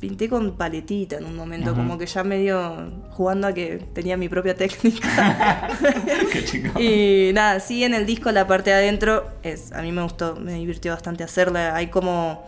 pinté 0.00 0.28
con 0.28 0.56
paletita 0.56 1.16
en 1.18 1.24
un 1.24 1.36
momento, 1.36 1.74
como 1.74 1.96
que 1.98 2.06
ya 2.06 2.24
medio 2.24 2.90
jugando 3.10 3.46
a 3.46 3.52
que 3.52 3.78
tenía 3.92 4.16
mi 4.16 4.28
propia 4.28 4.56
técnica. 4.56 5.68
Qué 6.32 6.44
chingón. 6.44 6.82
Y 6.82 7.30
nada, 7.32 7.60
sí, 7.60 7.84
en 7.84 7.94
el 7.94 8.04
disco 8.06 8.32
la 8.32 8.46
parte 8.46 8.70
de 8.70 8.76
adentro 8.76 9.28
es, 9.42 9.72
a 9.72 9.82
mí 9.82 9.92
me 9.92 10.02
gustó, 10.02 10.36
me 10.36 10.54
divirtió 10.54 10.92
bastante 10.92 11.22
hacerla. 11.24 11.74
Hay 11.76 11.88
como, 11.88 12.44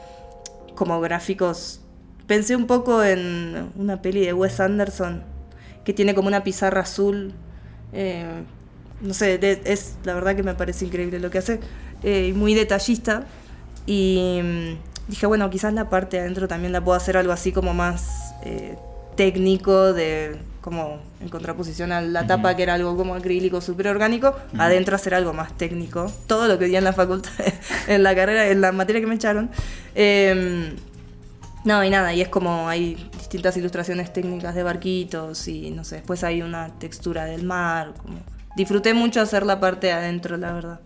como 0.75 1.01
gráficos. 1.01 1.81
Pensé 2.27 2.57
un 2.57 2.67
poco 2.67 3.05
en 3.05 3.71
una 3.77 4.01
peli 4.03 4.25
de 4.25 4.33
Wes 4.33 4.59
Anderson 4.59 5.23
que 5.85 5.93
tiene 5.93 6.15
como 6.15 6.29
una 6.29 6.43
pizarra 6.43 6.81
azul. 6.81 7.33
eh, 7.93 8.43
no 9.01 9.13
sé, 9.13 9.39
de- 9.39 9.61
es 9.67 9.97
la 10.05 10.15
verdad 10.15 10.35
que 10.35 10.43
me 10.43 10.55
parece 10.55 10.87
increíble 10.87 11.19
lo 11.21 11.31
que 11.31 11.39
hace. 11.39 11.61
eh, 12.03 12.33
muy 12.35 12.55
detallista. 12.55 13.27
Y 13.87 14.41
mm, 14.43 14.94
dije, 15.09 15.27
bueno, 15.27 15.51
quizás 15.51 15.73
la 15.73 15.89
parte 15.91 16.17
de 16.17 16.23
adentro 16.23 16.49
también 16.49 16.73
la 16.73 16.83
puedo 16.83 16.97
hacer 16.97 17.17
algo 17.17 17.33
así 17.33 17.53
como 17.53 17.75
más 17.75 18.35
eh, 18.43 18.77
técnico, 19.17 19.93
de 19.93 20.37
como 20.61 20.99
en 21.21 21.29
contraposición 21.29 21.93
a 21.93 22.01
la 22.01 22.27
tapa 22.27 22.57
que 22.57 22.63
era 22.63 22.73
algo 22.73 22.97
como 22.97 23.15
acrílico 23.15 23.61
súper 23.61 23.89
orgánico, 23.89 24.35
adentro 24.57 24.97
hacer 24.97 25.15
algo 25.15 25.35
más 25.35 25.53
técnico. 25.59 26.11
Todo 26.27 26.49
lo 26.49 26.59
que 26.59 26.65
di 26.65 26.77
en 26.77 26.85
la 26.85 26.95
facultad, 26.95 27.33
en 27.87 28.03
la 28.03 28.15
carrera, 28.15 28.49
en 28.49 28.63
la 28.63 28.73
materia 28.73 29.01
que 29.03 29.07
me 29.07 29.15
echaron. 29.15 29.51
Em, 29.95 30.75
no, 31.65 31.85
y 31.85 31.91
nada, 31.91 32.15
y 32.15 32.23
es 32.23 32.29
como 32.29 32.67
hay 32.67 33.11
distintas 33.19 33.57
ilustraciones 33.59 34.13
técnicas 34.13 34.55
de 34.55 34.63
barquitos 34.63 35.49
y 35.49 35.71
no 35.71 35.85
sé, 35.85 35.97
después 35.97 36.25
hay 36.25 36.41
una 36.41 36.69
textura 36.79 37.27
del 37.27 37.45
mar. 37.45 37.93
Como... 37.99 38.19
Disfruté 38.57 38.95
mucho 38.95 39.21
hacer 39.21 39.45
la 39.45 39.61
parte 39.61 39.89
de 39.89 39.93
adentro, 39.93 40.39
la 40.39 40.53
verdad. 40.53 40.81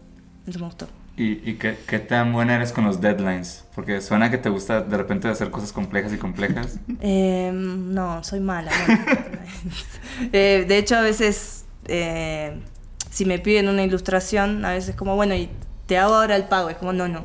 Eso 0.46 0.58
me 0.58 0.66
gustó. 0.66 0.88
¿Y, 1.18 1.42
y 1.44 1.54
qué, 1.54 1.76
qué 1.86 1.98
tan 1.98 2.32
buena 2.32 2.54
eres 2.54 2.70
con 2.70 2.84
los 2.84 3.00
deadlines? 3.00 3.64
Porque 3.74 4.00
suena 4.00 4.30
que 4.30 4.38
te 4.38 4.48
gusta 4.48 4.82
de 4.82 4.96
repente 4.96 5.26
hacer 5.28 5.50
cosas 5.50 5.72
complejas 5.72 6.12
y 6.12 6.16
complejas. 6.16 6.78
Eh, 7.00 7.50
no, 7.52 8.22
soy 8.22 8.40
mala. 8.40 8.70
no. 8.86 10.28
Eh, 10.32 10.64
de 10.66 10.78
hecho, 10.78 10.96
a 10.96 11.00
veces, 11.00 11.64
eh, 11.86 12.60
si 13.10 13.24
me 13.24 13.38
piden 13.38 13.68
una 13.68 13.82
ilustración, 13.82 14.64
a 14.64 14.70
veces 14.72 14.94
como, 14.96 15.16
bueno, 15.16 15.34
y 15.34 15.48
te 15.86 15.98
hago 15.98 16.14
ahora 16.14 16.36
el 16.36 16.44
pago. 16.44 16.70
Es 16.70 16.76
como, 16.76 16.92
no, 16.92 17.08
no. 17.08 17.24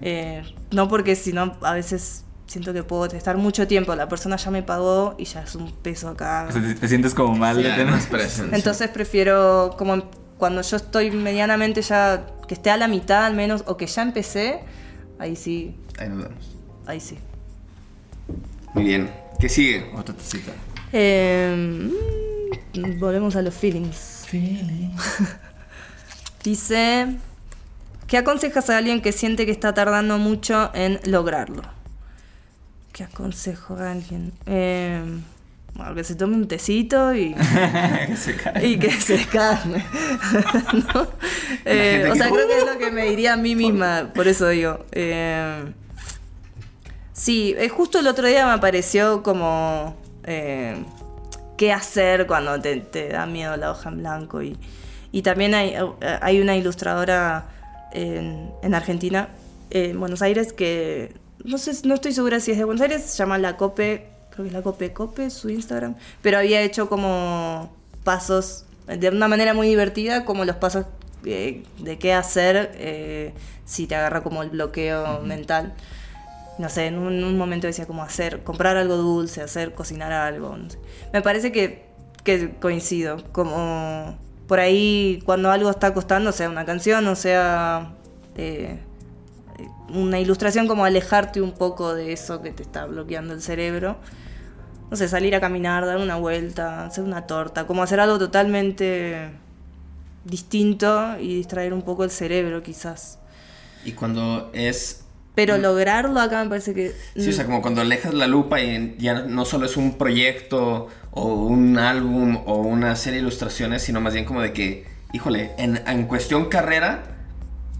Eh, 0.00 0.42
no 0.70 0.88
porque 0.88 1.16
si 1.16 1.32
no, 1.32 1.56
a 1.62 1.72
veces 1.74 2.24
siento 2.46 2.72
que 2.72 2.82
puedo 2.82 3.06
estar 3.06 3.36
mucho 3.36 3.66
tiempo. 3.66 3.94
La 3.94 4.08
persona 4.08 4.36
ya 4.36 4.50
me 4.50 4.62
pagó 4.62 5.14
y 5.18 5.24
ya 5.24 5.42
es 5.42 5.54
un 5.54 5.72
peso 5.72 6.08
acá. 6.08 6.46
O 6.48 6.52
sea, 6.52 6.62
te, 6.62 6.74
te 6.74 6.88
sientes 6.88 7.14
como 7.14 7.34
mal 7.36 7.56
Sí, 7.56 7.62
de 7.62 7.70
tener-. 7.70 8.54
Entonces 8.54 8.88
prefiero 8.88 9.74
como 9.76 10.02
cuando 10.38 10.62
yo 10.62 10.76
estoy 10.76 11.10
medianamente 11.10 11.80
ya, 11.82 12.26
que 12.46 12.54
esté 12.54 12.70
a 12.70 12.76
la 12.76 12.88
mitad 12.88 13.24
al 13.24 13.34
menos, 13.34 13.64
o 13.66 13.76
que 13.76 13.86
ya 13.86 14.02
empecé, 14.02 14.60
ahí 15.18 15.36
sí, 15.36 15.76
Ahí 15.98 16.08
nos 16.08 16.18
vemos. 16.24 16.56
ahí 16.86 17.00
sí. 17.00 17.18
Muy 18.74 18.84
bien. 18.84 19.10
¿Qué 19.40 19.48
sigue? 19.48 19.90
Otra 19.96 20.14
tacita. 20.14 20.52
Eh, 20.92 21.90
mm, 22.74 22.98
volvemos 23.00 23.36
a 23.36 23.42
los 23.42 23.54
feelings. 23.54 24.26
Dice, 26.44 27.16
¿qué 28.06 28.18
aconsejas 28.18 28.70
a 28.70 28.78
alguien 28.78 29.02
que 29.02 29.12
siente 29.12 29.46
que 29.46 29.52
está 29.52 29.74
tardando 29.74 30.18
mucho 30.18 30.70
en 30.74 31.00
lograrlo? 31.04 31.62
¿Qué 32.92 33.04
aconsejo 33.04 33.74
a 33.76 33.90
alguien? 33.92 34.32
Eh, 34.46 35.02
bueno, 35.76 35.94
que 35.94 36.04
se 36.04 36.14
tome 36.14 36.34
un 36.36 36.48
tecito 36.48 37.14
y, 37.14 37.34
Que 38.06 38.16
se 38.16 38.36
cae. 38.36 38.66
y 38.66 38.78
que 38.78 38.90
se 38.92 39.24
calme. 39.26 39.84
¿No? 40.94 41.06
Eh, 41.64 42.06
o 42.08 42.12
que- 42.12 42.18
sea, 42.18 42.30
creo 42.30 42.46
que 42.48 42.58
es 42.58 42.66
lo 42.66 42.78
que 42.78 42.90
me 42.90 43.04
diría 43.10 43.34
a 43.34 43.36
mí 43.36 43.54
misma, 43.56 44.10
por 44.14 44.26
eso 44.28 44.48
digo. 44.48 44.84
eh, 44.92 45.72
sí, 47.12 47.54
eh, 47.58 47.68
justo 47.68 47.98
el 47.98 48.06
otro 48.06 48.26
día 48.26 48.46
me 48.46 48.52
apareció 48.52 49.22
como 49.22 49.96
eh, 50.24 50.76
qué 51.56 51.72
hacer 51.72 52.26
cuando 52.26 52.60
te, 52.60 52.76
te 52.80 53.08
da 53.08 53.26
miedo 53.26 53.56
la 53.56 53.70
hoja 53.70 53.88
en 53.90 53.98
blanco. 53.98 54.42
Y, 54.42 54.56
y 55.12 55.22
también 55.22 55.54
hay, 55.54 55.74
hay 56.20 56.40
una 56.40 56.56
ilustradora 56.56 57.46
en, 57.92 58.50
en 58.62 58.74
Argentina, 58.74 59.28
en 59.70 59.98
Buenos 59.98 60.22
Aires, 60.22 60.52
que 60.52 61.14
no 61.44 61.58
sé, 61.58 61.72
no 61.86 61.94
estoy 61.94 62.12
segura 62.12 62.40
si 62.40 62.50
es 62.52 62.58
de 62.58 62.64
Buenos 62.64 62.82
Aires, 62.82 63.02
se 63.02 63.16
llama 63.16 63.38
La 63.38 63.56
Cope, 63.56 64.08
creo 64.36 64.44
que 64.44 64.48
es 64.48 64.52
La 64.52 64.62
Cope 64.62 64.92
Cope, 64.92 65.30
su 65.30 65.48
Instagram, 65.48 65.96
pero 66.20 66.38
había 66.38 66.60
hecho 66.60 66.88
como 66.90 67.72
pasos 68.04 68.66
de 68.86 69.08
una 69.08 69.28
manera 69.28 69.54
muy 69.54 69.66
divertida, 69.66 70.24
como 70.26 70.44
los 70.44 70.56
pasos 70.56 70.84
eh, 71.24 71.64
de 71.78 71.98
qué 71.98 72.12
hacer 72.12 72.72
eh, 72.74 73.32
si 73.64 73.86
te 73.86 73.96
agarra 73.96 74.22
como 74.22 74.42
el 74.42 74.50
bloqueo 74.50 75.20
mental. 75.22 75.74
No 76.58 76.68
sé, 76.68 76.86
en 76.86 76.98
un, 76.98 77.14
en 77.14 77.24
un 77.24 77.36
momento 77.36 77.66
decía 77.66 77.86
como 77.86 78.02
hacer, 78.02 78.42
comprar 78.42 78.76
algo 78.76 78.96
dulce, 78.96 79.42
hacer, 79.42 79.74
cocinar 79.74 80.12
algo. 80.12 80.56
no 80.56 80.70
sé. 80.70 80.78
Me 81.12 81.22
parece 81.22 81.50
que, 81.50 81.86
que 82.22 82.54
coincido, 82.60 83.24
como 83.32 84.18
por 84.46 84.60
ahí 84.60 85.20
cuando 85.24 85.50
algo 85.50 85.70
está 85.70 85.92
costando, 85.94 86.30
sea 86.30 86.48
una 86.48 86.64
canción 86.64 87.06
o 87.08 87.16
sea 87.16 87.94
eh, 88.36 88.78
una 89.92 90.20
ilustración, 90.20 90.66
como 90.66 90.84
alejarte 90.84 91.40
un 91.40 91.52
poco 91.52 91.94
de 91.94 92.12
eso 92.12 92.42
que 92.42 92.50
te 92.50 92.62
está 92.62 92.86
bloqueando 92.86 93.34
el 93.34 93.42
cerebro. 93.42 93.96
No 94.90 94.96
sé, 94.96 95.08
salir 95.08 95.34
a 95.34 95.40
caminar, 95.40 95.84
dar 95.86 95.98
una 95.98 96.16
vuelta, 96.16 96.86
hacer 96.86 97.04
una 97.04 97.26
torta, 97.26 97.66
como 97.66 97.82
hacer 97.82 98.00
algo 98.00 98.18
totalmente 98.18 99.40
distinto 100.24 101.18
y 101.18 101.36
distraer 101.36 101.72
un 101.74 101.82
poco 101.82 102.04
el 102.04 102.10
cerebro 102.10 102.62
quizás. 102.62 103.18
Y 103.82 103.92
cuando 103.92 104.50
es 104.52 105.04
Pero 105.34 105.58
lograrlo 105.58 106.20
acá 106.20 106.42
me 106.42 106.48
parece 106.50 106.74
que... 106.74 107.02
Sí, 107.16 107.30
o 107.30 107.32
sea, 107.32 107.44
como 107.46 107.62
cuando 107.62 107.82
alejas 107.82 108.14
la 108.14 108.26
lupa 108.26 108.60
y 108.62 108.96
ya 108.98 109.22
no 109.22 109.44
solo 109.44 109.66
es 109.66 109.76
un 109.76 109.98
proyecto 109.98 110.88
o 111.10 111.34
un 111.34 111.78
álbum 111.78 112.42
o 112.46 112.58
una 112.62 112.96
serie 112.96 113.18
de 113.18 113.22
ilustraciones, 113.22 113.82
sino 113.82 114.00
más 114.00 114.14
bien 114.14 114.24
como 114.24 114.40
de 114.42 114.52
que, 114.52 114.86
híjole, 115.12 115.52
en, 115.58 115.82
en 115.86 116.06
cuestión 116.06 116.46
carrera, 116.48 117.04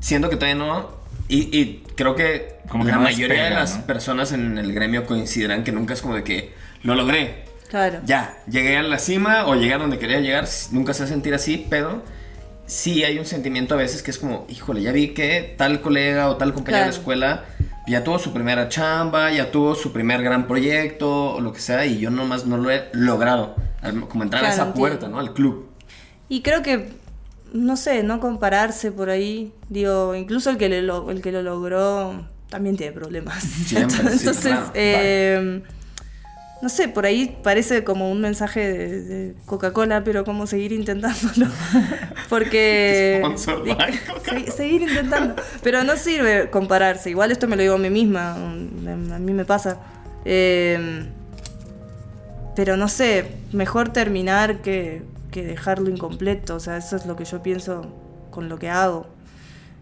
siento 0.01 0.29
que 0.31 0.37
todavía 0.37 0.57
no. 0.57 0.91
Y, 1.29 1.57
y 1.59 1.85
creo 1.97 2.15
que, 2.15 2.57
Como 2.69 2.85
que 2.85 2.91
la 2.91 2.99
no 2.99 3.03
mayoría 3.03 3.45
de 3.45 3.51
las 3.51 3.79
¿no? 3.79 3.87
personas 3.87 4.33
en 4.33 4.59
el 4.59 4.73
gremio 4.73 5.07
coincidirán 5.07 5.65
que 5.65 5.73
nunca 5.73 5.95
es 5.95 6.03
como 6.03 6.15
de 6.15 6.25
que 6.25 6.55
lo 6.87 6.95
logré. 6.95 7.45
Claro. 7.69 8.01
Ya, 8.05 8.39
llegué 8.49 8.77
a 8.77 8.83
la 8.83 8.99
cima 8.99 9.47
o 9.47 9.55
llegué 9.55 9.75
a 9.75 9.79
donde 9.79 9.99
quería 9.99 10.21
llegar. 10.21 10.47
Nunca 10.71 10.95
se 10.95 11.01
va 11.01 11.07
a 11.07 11.09
sentir 11.09 11.35
así, 11.35 11.67
pero 11.69 12.03
sí 12.67 13.05
hay 13.05 13.19
un 13.19 13.27
sentimiento 13.27 13.75
a 13.75 13.77
veces 13.77 14.03
que 14.03 14.11
es 14.11 14.19
como, 14.19 14.47
híjole, 14.49 14.83
ya 14.83 14.93
vi 14.93 15.09
que 15.09 15.55
tal 15.59 15.81
colega 15.81 16.31
o 16.31 16.37
tal 16.37 16.55
compañero 16.55 16.85
de 16.85 16.91
la 16.91 16.97
escuela 16.97 17.45
ya 17.87 18.03
tuvo 18.03 18.19
su 18.19 18.33
primera 18.33 18.69
chamba, 18.69 19.31
ya 19.31 19.51
tuvo 19.51 19.75
su 19.75 19.93
primer 19.93 20.23
gran 20.23 20.47
proyecto 20.47 21.35
o 21.35 21.41
lo 21.41 21.53
que 21.53 21.61
sea, 21.61 21.87
y 21.87 21.99
yo 21.99 22.11
nomás 22.11 22.47
no 22.47 22.57
lo 22.57 22.71
he 22.71 22.89
logrado. 22.93 23.55
Como 24.09 24.25
entrar 24.25 24.45
a 24.45 24.51
esa 24.51 24.75
puerta. 24.75 25.09
¿no? 25.09 25.21
Al 25.21 25.33
club. 25.33 25.69
Y 26.29 26.43
creo 26.43 26.63
que, 26.63 26.89
no 27.53 27.77
sé, 27.77 28.03
no 28.03 28.19
compararse 28.19 28.91
por 28.91 29.11
ahí. 29.11 29.53
Digo, 29.69 30.17
incluso 30.17 30.51
el 30.51 30.57
que, 30.57 30.69
le 30.69 30.83
lo, 30.83 31.11
el 31.13 31.23
que 31.23 31.31
lo 31.31 31.43
logró 31.43 32.27
también 32.49 32.77
tiene 32.77 32.93
problemas. 32.93 33.45
Siempre, 33.45 33.97
sí, 33.97 34.19
Entonces, 34.19 34.43
claro. 34.43 34.73
eh, 34.75 35.63
no 36.63 36.69
sé, 36.71 36.89
por 36.89 37.05
ahí 37.07 37.39
parece 37.43 37.85
como 37.85 38.11
un 38.11 38.21
mensaje 38.21 38.61
de, 38.61 39.03
de 39.03 39.35
Coca-Cola, 39.45 40.03
pero 40.05 40.25
como 40.25 40.47
seguir 40.47 40.73
intentándolo. 40.73 41.47
Porque... 42.29 43.21
Se- 44.25 44.51
seguir 44.51 44.83
intentando. 44.83 45.37
Pero 45.63 45.85
no 45.85 45.97
sirve 45.97 46.51
compararse. 46.51 47.11
Igual 47.11 47.31
esto 47.31 47.47
me 47.47 47.57
lo 47.57 47.63
digo 47.63 47.75
a 47.75 47.79
mí 47.79 47.91
misma. 47.91 48.35
A 48.35 49.19
mí 49.19 49.33
me 49.33 49.45
pasa. 49.45 49.79
Eh, 50.25 51.05
pero 52.55 52.77
no 52.77 52.89
sé, 52.89 53.27
mejor 53.53 53.93
terminar 53.93 54.63
que, 54.63 55.03
que 55.31 55.45
dejarlo 55.45 55.91
incompleto. 55.91 56.55
O 56.57 56.61
sea, 56.61 56.79
eso 56.79 56.97
es 56.97 57.05
lo 57.07 57.17
que 57.17 57.25
yo 57.27 57.43
pienso 57.43 57.87
con 58.31 58.49
lo 58.49 58.59
que 58.59 58.71
hago. 58.71 59.07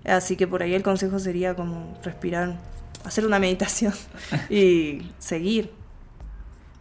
Así 0.05 0.37
que 0.37 0.47
por 0.47 0.63
ahí 0.63 0.75
el 0.75 0.83
consejo 0.83 1.19
sería 1.19 1.55
como 1.55 1.97
respirar, 2.03 2.57
hacer 3.05 3.25
una 3.27 3.39
meditación 3.39 3.95
y 4.51 5.03
seguir. 5.19 5.71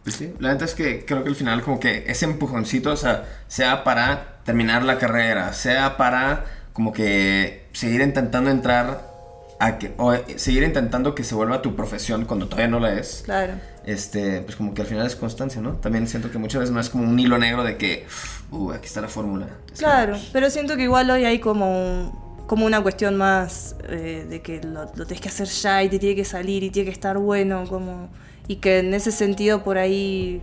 Pues 0.04 0.16
sí, 0.16 0.32
la 0.38 0.52
neta 0.52 0.64
es 0.66 0.74
que 0.74 1.04
creo 1.06 1.22
que 1.24 1.30
al 1.30 1.34
final 1.36 1.62
como 1.62 1.80
que 1.80 2.04
ese 2.06 2.26
empujoncito, 2.26 2.92
o 2.92 2.96
sea, 2.96 3.24
sea 3.48 3.84
para 3.84 4.36
terminar 4.44 4.84
la 4.84 4.98
carrera, 4.98 5.52
sea 5.54 5.96
para 5.96 6.44
como 6.74 6.92
que 6.92 7.64
seguir 7.72 8.02
intentando 8.02 8.50
entrar 8.50 9.12
a 9.60 9.78
que, 9.78 9.94
o 9.96 10.12
eh, 10.12 10.22
seguir 10.36 10.62
intentando 10.62 11.14
que 11.14 11.24
se 11.24 11.34
vuelva 11.34 11.62
tu 11.62 11.74
profesión 11.74 12.26
cuando 12.26 12.46
todavía 12.48 12.68
no 12.68 12.80
la 12.80 12.92
es, 12.94 13.22
Claro. 13.24 13.54
este, 13.86 14.40
pues 14.42 14.56
como 14.56 14.74
que 14.74 14.82
al 14.82 14.88
final 14.88 15.06
es 15.06 15.16
constancia, 15.16 15.62
¿no? 15.62 15.74
También 15.76 16.06
siento 16.06 16.30
que 16.30 16.36
muchas 16.38 16.60
veces 16.60 16.74
no 16.74 16.80
es 16.80 16.90
como 16.90 17.04
un 17.04 17.18
hilo 17.18 17.38
negro 17.38 17.64
de 17.64 17.76
que, 17.78 18.06
uh, 18.50 18.72
aquí 18.72 18.84
está 18.86 19.00
la 19.00 19.08
fórmula. 19.08 19.46
Es 19.72 19.78
Claro, 19.78 20.18
pero 20.32 20.50
siento 20.50 20.76
que 20.76 20.82
igual 20.82 21.08
hoy 21.10 21.24
hay 21.24 21.38
como, 21.38 21.70
un- 21.70 22.12
como 22.46 22.66
una 22.66 22.82
cuestión 22.82 23.16
más 23.16 23.76
eh, 23.88 24.26
de 24.28 24.42
que 24.42 24.60
lo, 24.62 24.84
lo 24.96 25.06
tenés 25.06 25.22
que 25.22 25.28
hacer 25.30 25.46
ya 25.48 25.82
y 25.82 25.88
te 25.88 25.98
tiene 25.98 26.16
que 26.16 26.24
salir 26.26 26.62
y 26.62 26.68
tiene 26.70 26.86
que 26.86 26.92
estar 26.92 27.16
bueno, 27.16 27.64
como 27.68 28.10
y 28.48 28.56
que 28.56 28.78
en 28.80 28.94
ese 28.94 29.10
sentido 29.12 29.62
por 29.64 29.78
ahí 29.78 30.42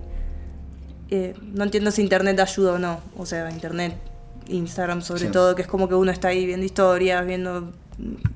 eh, 1.10 1.34
no 1.54 1.64
entiendo 1.64 1.92
si 1.92 2.02
internet 2.02 2.40
ayuda 2.40 2.74
o 2.74 2.80
no, 2.80 3.00
o 3.18 3.26
sea, 3.26 3.50
internet, 3.52 3.96
Instagram 4.48 5.02
sobre 5.02 5.26
Sí. 5.26 5.32
todo, 5.32 5.56
que 5.56 5.62
es 5.62 5.68
como 5.68 5.88
que 5.90 5.96
uno 5.96 6.12
está 6.12 6.30
ahí 6.30 6.46
viendo 6.46 6.66
historias, 6.66 7.26
viendo... 7.26 7.72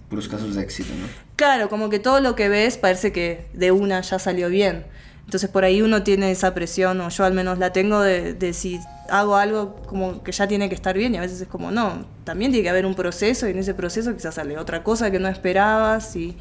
puros 0.10 0.28
casos 0.28 0.56
de 0.56 0.62
éxito, 0.62 0.90
¿no? 1.00 1.08
Claro, 1.36 1.70
como 1.70 1.90
que 1.90 2.00
todo 2.00 2.20
lo 2.22 2.36
que 2.36 2.50
ves 2.50 2.78
parece 2.78 3.12
que 3.12 3.48
de 3.54 3.72
una 3.72 4.02
ya 4.02 4.20
salió 4.20 4.50
bien. 4.50 4.86
Entonces 5.26 5.50
por 5.50 5.64
ahí 5.64 5.82
uno 5.82 6.04
tiene 6.04 6.30
esa 6.32 6.54
presión, 6.54 7.02
o 7.02 7.10
yo 7.10 7.24
al 7.24 7.34
menos 7.34 7.58
la 7.58 7.74
tengo, 7.74 8.00
de, 8.02 8.34
de 8.34 8.54
si 8.54 8.80
hago 9.10 9.36
algo 9.36 9.78
como 9.88 10.22
que 10.24 10.32
ya 10.32 10.48
tiene 10.48 10.70
que 10.70 10.76
estar 10.76 10.96
bien 10.98 11.16
y 11.16 11.18
a 11.18 11.22
veces 11.22 11.42
es 11.42 11.48
como, 11.48 11.72
no, 11.72 12.06
también 12.26 12.52
tiene 12.52 12.64
que 12.64 12.70
haber 12.70 12.86
un 12.86 12.94
proceso 12.96 13.48
y 13.48 13.52
en 13.52 13.58
ese 13.60 13.74
proceso 13.74 14.14
quizás 14.14 14.36
sale 14.36 14.58
otra 14.58 14.84
cosa 14.84 15.10
que 15.12 15.20
no 15.20 15.28
esperabas 15.28 16.16
y 16.16 16.36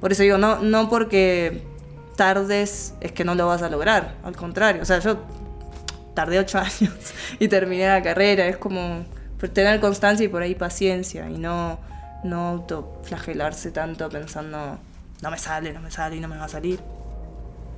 por 0.00 0.12
eso 0.12 0.22
digo, 0.22 0.38
no, 0.38 0.60
no 0.62 0.88
porque 0.88 1.62
tardes 2.20 2.92
es 3.00 3.12
que 3.12 3.24
no 3.24 3.34
lo 3.34 3.46
vas 3.46 3.62
a 3.62 3.70
lograr, 3.70 4.16
al 4.22 4.36
contrario, 4.36 4.82
o 4.82 4.84
sea, 4.84 4.98
yo 4.98 5.24
tardé 6.12 6.38
ocho 6.38 6.58
años 6.70 7.14
y 7.38 7.48
terminé 7.48 7.88
la 7.88 8.02
carrera, 8.02 8.46
es 8.46 8.58
como 8.58 9.06
tener 9.54 9.80
constancia 9.80 10.26
y 10.26 10.28
por 10.28 10.42
ahí 10.42 10.54
paciencia 10.54 11.30
y 11.30 11.38
no, 11.38 11.78
no 12.22 12.48
autoflagelarse 12.48 13.70
tanto 13.70 14.10
pensando, 14.10 14.78
no 15.22 15.30
me 15.30 15.38
sale, 15.38 15.72
no 15.72 15.80
me 15.80 15.90
sale 15.90 16.16
y 16.16 16.20
no 16.20 16.28
me 16.28 16.36
va 16.36 16.44
a 16.44 16.48
salir. 16.50 16.80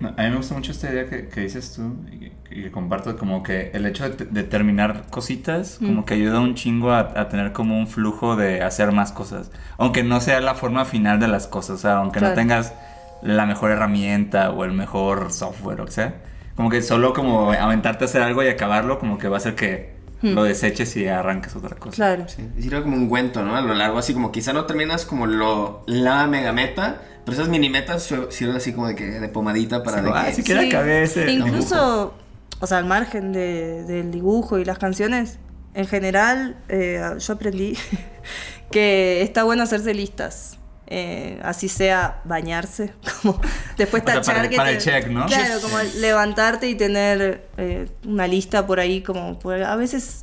A 0.01 0.23
mí 0.25 0.31
me 0.31 0.37
gusta 0.39 0.57
mucho 0.57 0.73
esta 0.73 0.91
idea 0.91 1.09
que, 1.09 1.29
que 1.29 1.43
dices 1.43 1.75
tú 1.75 1.95
y 2.11 2.33
que, 2.43 2.73
comparto, 2.73 3.17
como 3.17 3.45
que 3.45 3.71
el 3.75 3.87
hecho 3.87 4.11
de, 4.11 4.25
de 4.25 4.43
terminar 4.43 5.05
cositas, 5.09 5.79
como 5.79 6.05
que 6.05 6.15
ayuda 6.15 6.41
un 6.41 6.57
chingo 6.57 6.91
a, 6.91 6.99
a 6.99 7.29
tener 7.29 7.53
como 7.53 7.79
un 7.79 7.87
flujo 7.87 8.35
de 8.35 8.63
hacer 8.63 8.91
más 8.91 9.13
cosas. 9.13 9.53
Aunque 9.79 10.03
no 10.03 10.21
sea 10.21 10.41
la 10.41 10.57
forma 10.57 10.85
final 10.85 11.21
de 11.21 11.29
las 11.29 11.47
cosas, 11.47 11.77
o 11.77 11.79
sea, 11.79 11.99
aunque 11.99 12.21
no 12.21 12.33
tengas 12.33 12.75
la 13.23 13.47
mejor 13.47 13.71
herramienta 13.71 14.51
o 14.51 14.65
el 14.65 14.73
mejor 14.73 15.33
software, 15.33 15.81
o 15.81 15.87
sea, 15.91 16.15
como 16.57 16.69
que 16.71 16.83
solo 16.83 17.13
como 17.13 17.53
aventarte 17.53 18.05
a 18.05 18.07
hacer 18.07 18.23
algo 18.23 18.43
y 18.43 18.49
acabarlo, 18.49 18.99
como 18.99 19.19
que 19.19 19.29
va 19.29 19.37
a 19.37 19.39
hacer 19.39 19.55
que 19.55 19.93
lo 20.23 20.45
deseches 20.45 20.97
y 20.97 21.09
arranques 21.09 21.57
otra 21.57 21.77
cosa. 21.77 21.97
Claro. 21.97 22.29
Sí, 22.29 22.49
y 22.57 22.63
sirve 22.63 22.83
como 22.83 22.97
un 22.97 23.09
cuento, 23.09 23.43
¿no? 23.45 23.57
A 23.57 23.61
lo 23.61 23.75
largo, 23.75 23.99
así 23.99 24.13
como 24.15 24.31
quizá 24.31 24.53
no 24.53 24.67
terminas 24.67 25.05
como 25.05 25.27
lo, 25.27 25.83
la 25.87 26.29
mega 26.29 26.53
meta, 26.53 27.01
pero 27.25 27.35
esas 27.37 27.49
mini 27.49 27.69
metas 27.71 28.09
sirven 28.31 28.57
así 28.57 28.73
como 28.73 28.87
de 28.87 28.95
que 28.95 29.05
de 29.05 29.29
pomadita 29.29 29.83
para 29.83 29.99
Sí, 29.99 30.05
de 30.05 30.11
ah, 30.15 30.25
que... 30.27 30.43
sí 30.43 30.53
acabé 30.53 31.03
ese 31.03 31.25
E 31.27 31.33
Incluso, 31.33 32.15
o 32.61 32.67
sea, 32.69 32.79
al 32.79 32.85
margen 32.85 33.33
de- 33.33 33.83
del 33.85 34.13
dibujo 34.13 34.59
y 34.59 34.65
las 34.65 34.79
canciones, 34.79 35.39
en 35.75 35.87
general, 35.87 36.57
eh, 36.69 37.01
yo 37.19 37.33
aprendí 37.35 37.77
que 38.71 39.23
está 39.23 39.43
bueno 39.45 39.63
hacerse 39.63 39.93
listas. 39.95 40.59
Eh, 40.95 41.41
así 41.43 41.69
sea 41.69 42.21
bañarse, 42.25 42.93
como 43.23 43.41
después 43.79 44.03
O 44.03 44.07
sea, 44.07 44.15
tachar 44.17 44.35
para- 44.37 44.49
que 44.51 44.57
para 44.57 44.69
te- 44.69 44.77
el 44.77 44.83
check, 44.83 45.07
¿no? 45.09 45.25
Claro, 45.25 45.59
como 45.63 45.79
levantarte 46.01 46.69
y 46.69 46.75
tener 46.75 47.49
eh, 47.57 47.89
una 48.07 48.27
lista 48.27 48.67
por 48.67 48.79
ahí, 48.79 49.01
como 49.03 49.39
por- 49.39 49.63
a 49.63 49.75
veces 49.77 50.23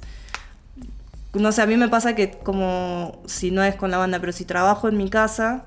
no 1.34 1.52
sé, 1.52 1.62
a 1.62 1.66
mí 1.66 1.76
me 1.78 1.90
pasa 1.90 2.14
que 2.16 2.32
como 2.32 3.20
si 3.26 3.50
no 3.52 3.64
es 3.64 3.76
con 3.76 3.90
la 3.92 3.98
banda, 3.98 4.20
pero 4.20 4.32
si 4.32 4.46
trabajo 4.46 4.88
en 4.90 4.98
mi 4.98 5.10
casa, 5.10 5.66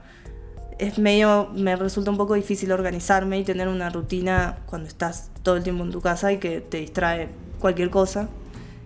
es 0.78 0.98
medio, 0.98 1.50
me 1.54 1.74
resulta 1.76 2.10
un 2.10 2.16
poco 2.16 2.34
difícil 2.34 2.70
organizarme 2.72 3.38
y 3.38 3.44
tener 3.44 3.68
una 3.68 3.88
rutina 3.90 4.58
cuando 4.66 4.88
estás 4.88 5.30
todo 5.42 5.56
el 5.56 5.62
tiempo 5.64 5.84
en 5.84 5.90
tu 5.92 6.00
casa 6.00 6.32
y 6.32 6.38
que 6.38 6.60
te 6.60 6.78
distrae 6.78 7.28
cualquier 7.60 7.90
cosa. 7.90 8.28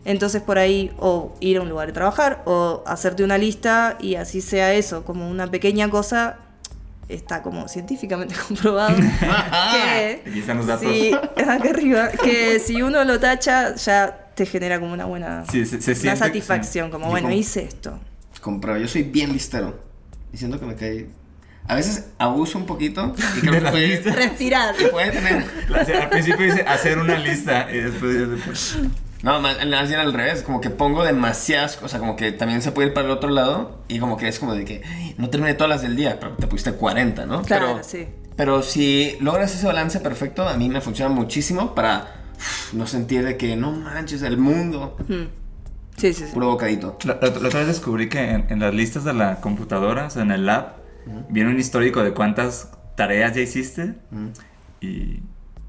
Entonces 0.06 0.40
por 0.40 0.56
ahí 0.58 0.92
o 0.98 1.34
ir 1.40 1.58
a 1.58 1.62
un 1.62 1.68
lugar 1.68 1.88
de 1.88 1.92
trabajar 1.92 2.42
o 2.46 2.82
hacerte 2.86 3.24
una 3.24 3.36
lista 3.38 3.98
y 4.00 4.14
así 4.14 4.40
sea 4.40 4.72
eso, 4.72 5.04
como 5.04 5.28
una 5.28 5.46
pequeña 5.50 5.90
cosa, 5.90 6.36
está 7.08 7.42
como 7.42 7.66
científicamente 7.68 8.34
comprobado 8.48 8.96
que 9.72 10.22
Aquí 10.26 10.38
están 10.40 10.56
los 10.58 10.66
datos. 10.66 10.88
si- 10.90 11.12
acá 11.12 11.54
arriba, 11.70 12.08
que 12.10 12.58
si 12.60 12.82
uno 12.82 13.04
lo 13.04 13.18
tacha 13.20 13.74
ya 13.74 14.30
te 14.34 14.46
genera 14.46 14.78
como 14.80 14.92
una 14.92 15.06
buena 15.06 15.44
Sí, 15.50 15.66
se- 15.66 15.80
se 15.82 15.92
una 16.02 16.14
satisfacción, 16.16 16.90
como 16.90 17.06
Yo 17.06 17.10
bueno, 17.10 17.26
como- 17.28 17.36
hice 17.38 17.64
esto. 17.64 17.98
Compro, 18.40 18.76
yo 18.78 18.86
soy 18.86 19.02
bien 19.02 19.32
listero. 19.32 19.76
Y 20.32 20.36
siento 20.36 20.60
que 20.60 20.66
me 20.66 20.76
cae... 20.76 21.08
A 21.68 21.74
veces 21.74 22.06
abuso 22.18 22.58
un 22.58 22.66
poquito 22.66 23.12
y 23.36 23.40
creo 23.40 23.54
que 23.64 23.70
puede. 23.72 24.00
Respirar. 24.12 24.76
que 24.76 24.86
puede 24.86 25.10
tener... 25.10 25.44
Al 26.00 26.10
principio 26.10 26.46
dice 26.46 26.62
hacer 26.62 26.96
una 26.98 27.18
lista 27.18 27.66
y 27.72 27.78
después 27.78 28.12
dice, 28.12 28.88
No, 29.22 29.40
más, 29.40 29.56
más 29.66 29.88
bien 29.88 30.00
al 30.00 30.12
revés, 30.12 30.42
como 30.42 30.60
que 30.60 30.70
pongo 30.70 31.02
demasiadas 31.04 31.76
cosas, 31.76 32.00
como 32.00 32.16
que 32.16 32.32
también 32.32 32.62
se 32.62 32.70
puede 32.72 32.88
ir 32.88 32.94
para 32.94 33.06
el 33.06 33.12
otro 33.12 33.30
lado 33.30 33.82
y 33.88 33.98
como 33.98 34.16
que 34.16 34.28
es 34.28 34.38
como 34.38 34.54
de 34.54 34.64
que 34.64 34.82
"Ay, 34.84 35.14
no 35.18 35.30
terminé 35.30 35.54
todas 35.54 35.70
las 35.70 35.82
del 35.82 35.96
día, 35.96 36.18
pero 36.20 36.32
te 36.36 36.46
pusiste 36.46 36.72
40, 36.72 37.26
¿no? 37.26 37.42
Claro, 37.42 37.66
pero, 37.72 37.84
sí. 37.84 38.06
Pero 38.36 38.62
si 38.62 39.16
logras 39.20 39.54
ese 39.54 39.66
balance 39.66 39.98
perfecto, 40.00 40.46
a 40.46 40.54
mí 40.58 40.68
me 40.68 40.80
funciona 40.82 41.12
muchísimo 41.14 41.74
para 41.74 42.14
uf, 42.36 42.74
no 42.74 42.86
sentir 42.86 43.24
de 43.24 43.36
que 43.38 43.56
no 43.56 43.72
manches 43.72 44.22
el 44.22 44.36
mundo, 44.36 44.96
Mm. 45.08 45.28
Sí, 45.96 46.12
sí, 46.12 46.24
sí. 46.26 46.32
puro 46.34 46.48
bocadito. 46.48 46.98
La, 47.04 47.14
la- 47.22 47.30
la 47.30 47.48
otra 47.48 47.60
vez 47.60 47.68
descubrí 47.68 48.10
que 48.10 48.20
en, 48.32 48.46
en 48.50 48.60
las 48.60 48.74
listas 48.74 49.04
de 49.04 49.14
la 49.14 49.40
computadora, 49.40 50.06
o 50.06 50.10
sea, 50.10 50.20
en 50.22 50.30
el 50.30 50.44
lab, 50.44 50.74
viene 51.30 51.48
un 51.50 51.58
histórico 51.58 52.02
de 52.02 52.12
cuántas 52.12 52.70
tareas 52.96 53.34
ya 53.34 53.40
hiciste 53.40 53.94
y, 54.82 55.20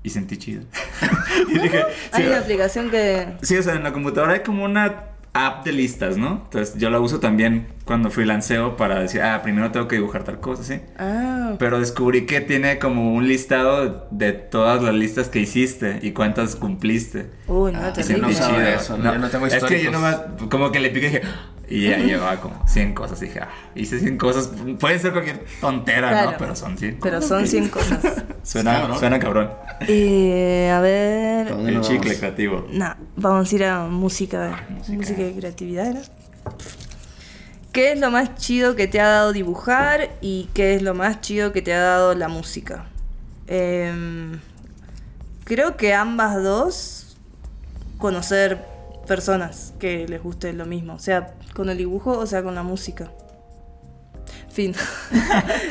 y 0.07 0.09
sentí 0.09 0.37
chido. 0.37 0.63
y 1.49 1.59
dije, 1.59 1.79
sí, 1.81 2.09
Hay 2.13 2.27
una 2.27 2.39
aplicación 2.39 2.89
que. 2.89 3.27
sí, 3.41 3.57
o 3.57 3.63
sea, 3.63 3.75
en 3.75 3.83
la 3.83 3.91
computadora 3.91 4.33
hay 4.33 4.39
como 4.39 4.63
una 4.63 5.06
app 5.45 5.65
de 5.65 5.71
listas, 5.71 6.17
¿no? 6.17 6.41
Entonces 6.45 6.75
yo 6.77 6.89
la 6.89 6.99
uso 6.99 7.19
también 7.19 7.67
cuando 7.85 8.09
freelanceo 8.09 8.75
para 8.75 8.99
decir, 8.99 9.21
ah, 9.21 9.41
primero 9.43 9.71
tengo 9.71 9.87
que 9.87 9.95
dibujar 9.97 10.23
tal 10.23 10.39
cosa, 10.39 10.63
¿sí? 10.63 10.81
Ah, 10.97 11.53
Pero 11.59 11.79
descubrí 11.79 12.25
que 12.25 12.41
tiene 12.41 12.79
como 12.79 13.13
un 13.13 13.27
listado 13.27 14.07
de 14.11 14.33
todas 14.33 14.81
las 14.83 14.93
listas 14.95 15.29
que 15.29 15.39
hiciste 15.39 15.99
y 16.01 16.11
cuántas 16.11 16.55
cumpliste. 16.55 17.29
uy, 17.47 17.71
no, 17.71 17.79
Ah, 17.81 17.93
terrible. 17.93 18.21
no 18.23 18.29
eso, 18.29 18.97
no, 18.97 19.13
yo 19.13 19.19
no 19.19 19.29
tengo 19.29 19.45
Es 19.47 19.53
que 19.53 19.59
yo 19.59 19.65
históricos. 19.89 19.91
nomás, 19.93 20.21
como 20.49 20.71
que 20.71 20.79
le 20.79 20.89
piqué 20.89 21.07
y 21.07 21.09
dije, 21.09 21.21
y 21.69 21.89
ya 21.89 21.97
llevaba 21.97 22.37
como 22.37 22.65
100 22.67 22.93
cosas. 22.93 23.21
Y 23.21 23.25
dije, 23.25 23.39
ah, 23.41 23.49
hice 23.75 23.99
100 23.99 24.17
cosas. 24.17 24.51
Pueden 24.79 24.99
ser 24.99 25.11
cualquier 25.11 25.43
tontera, 25.59 26.09
Claro. 26.09 26.31
¿no? 26.31 26.37
Pero 26.37 26.55
son 26.55 26.77
100 26.77 26.99
Pero 27.01 27.21
son 27.21 27.45
100 27.47 27.67
cosas. 27.69 28.23
Suena, 28.43 28.79
Cabrón. 28.79 28.99
suena 28.99 29.19
cabrón. 29.19 29.49
Eh, 29.89 30.71
a 30.73 30.79
ver. 30.79 31.49
¿Dónde 31.49 31.71
El 31.71 31.81
chicle 31.81 31.99
vamos? 31.99 32.17
creativo. 32.19 32.67
Nah, 32.71 32.93
vamos 33.17 33.51
a 33.51 33.55
ir 33.55 33.63
a 33.65 33.83
música. 33.87 34.63
Música. 34.69 34.97
Música, 34.97 35.21
de 35.27 35.35
creatividad, 35.39 35.87
¿era? 35.87 36.01
¿Qué 37.71 37.91
es 37.91 37.99
lo 37.99 38.09
más 38.09 38.35
chido 38.35 38.75
que 38.75 38.87
te 38.87 38.99
ha 38.99 39.07
dado 39.07 39.33
dibujar 39.33 40.09
y 40.19 40.49
qué 40.53 40.73
es 40.75 40.81
lo 40.81 40.95
más 40.95 41.21
chido 41.21 41.51
que 41.51 41.61
te 41.61 41.73
ha 41.73 41.79
dado 41.79 42.15
la 42.15 42.27
música? 42.27 42.85
Em, 43.45 44.39
creo 45.43 45.77
que 45.77 45.93
ambas 45.93 46.41
dos 46.41 47.17
conocer 47.97 48.65
personas 49.07 49.73
que 49.79 50.07
les 50.07 50.21
guste 50.21 50.53
lo 50.53 50.65
mismo, 50.65 50.93
o 50.93 50.99
sea, 50.99 51.33
con 51.53 51.69
el 51.69 51.77
dibujo 51.77 52.17
o 52.17 52.25
sea 52.25 52.43
con 52.43 52.55
la 52.55 52.63
música. 52.63 53.11
Fin. 54.49 54.73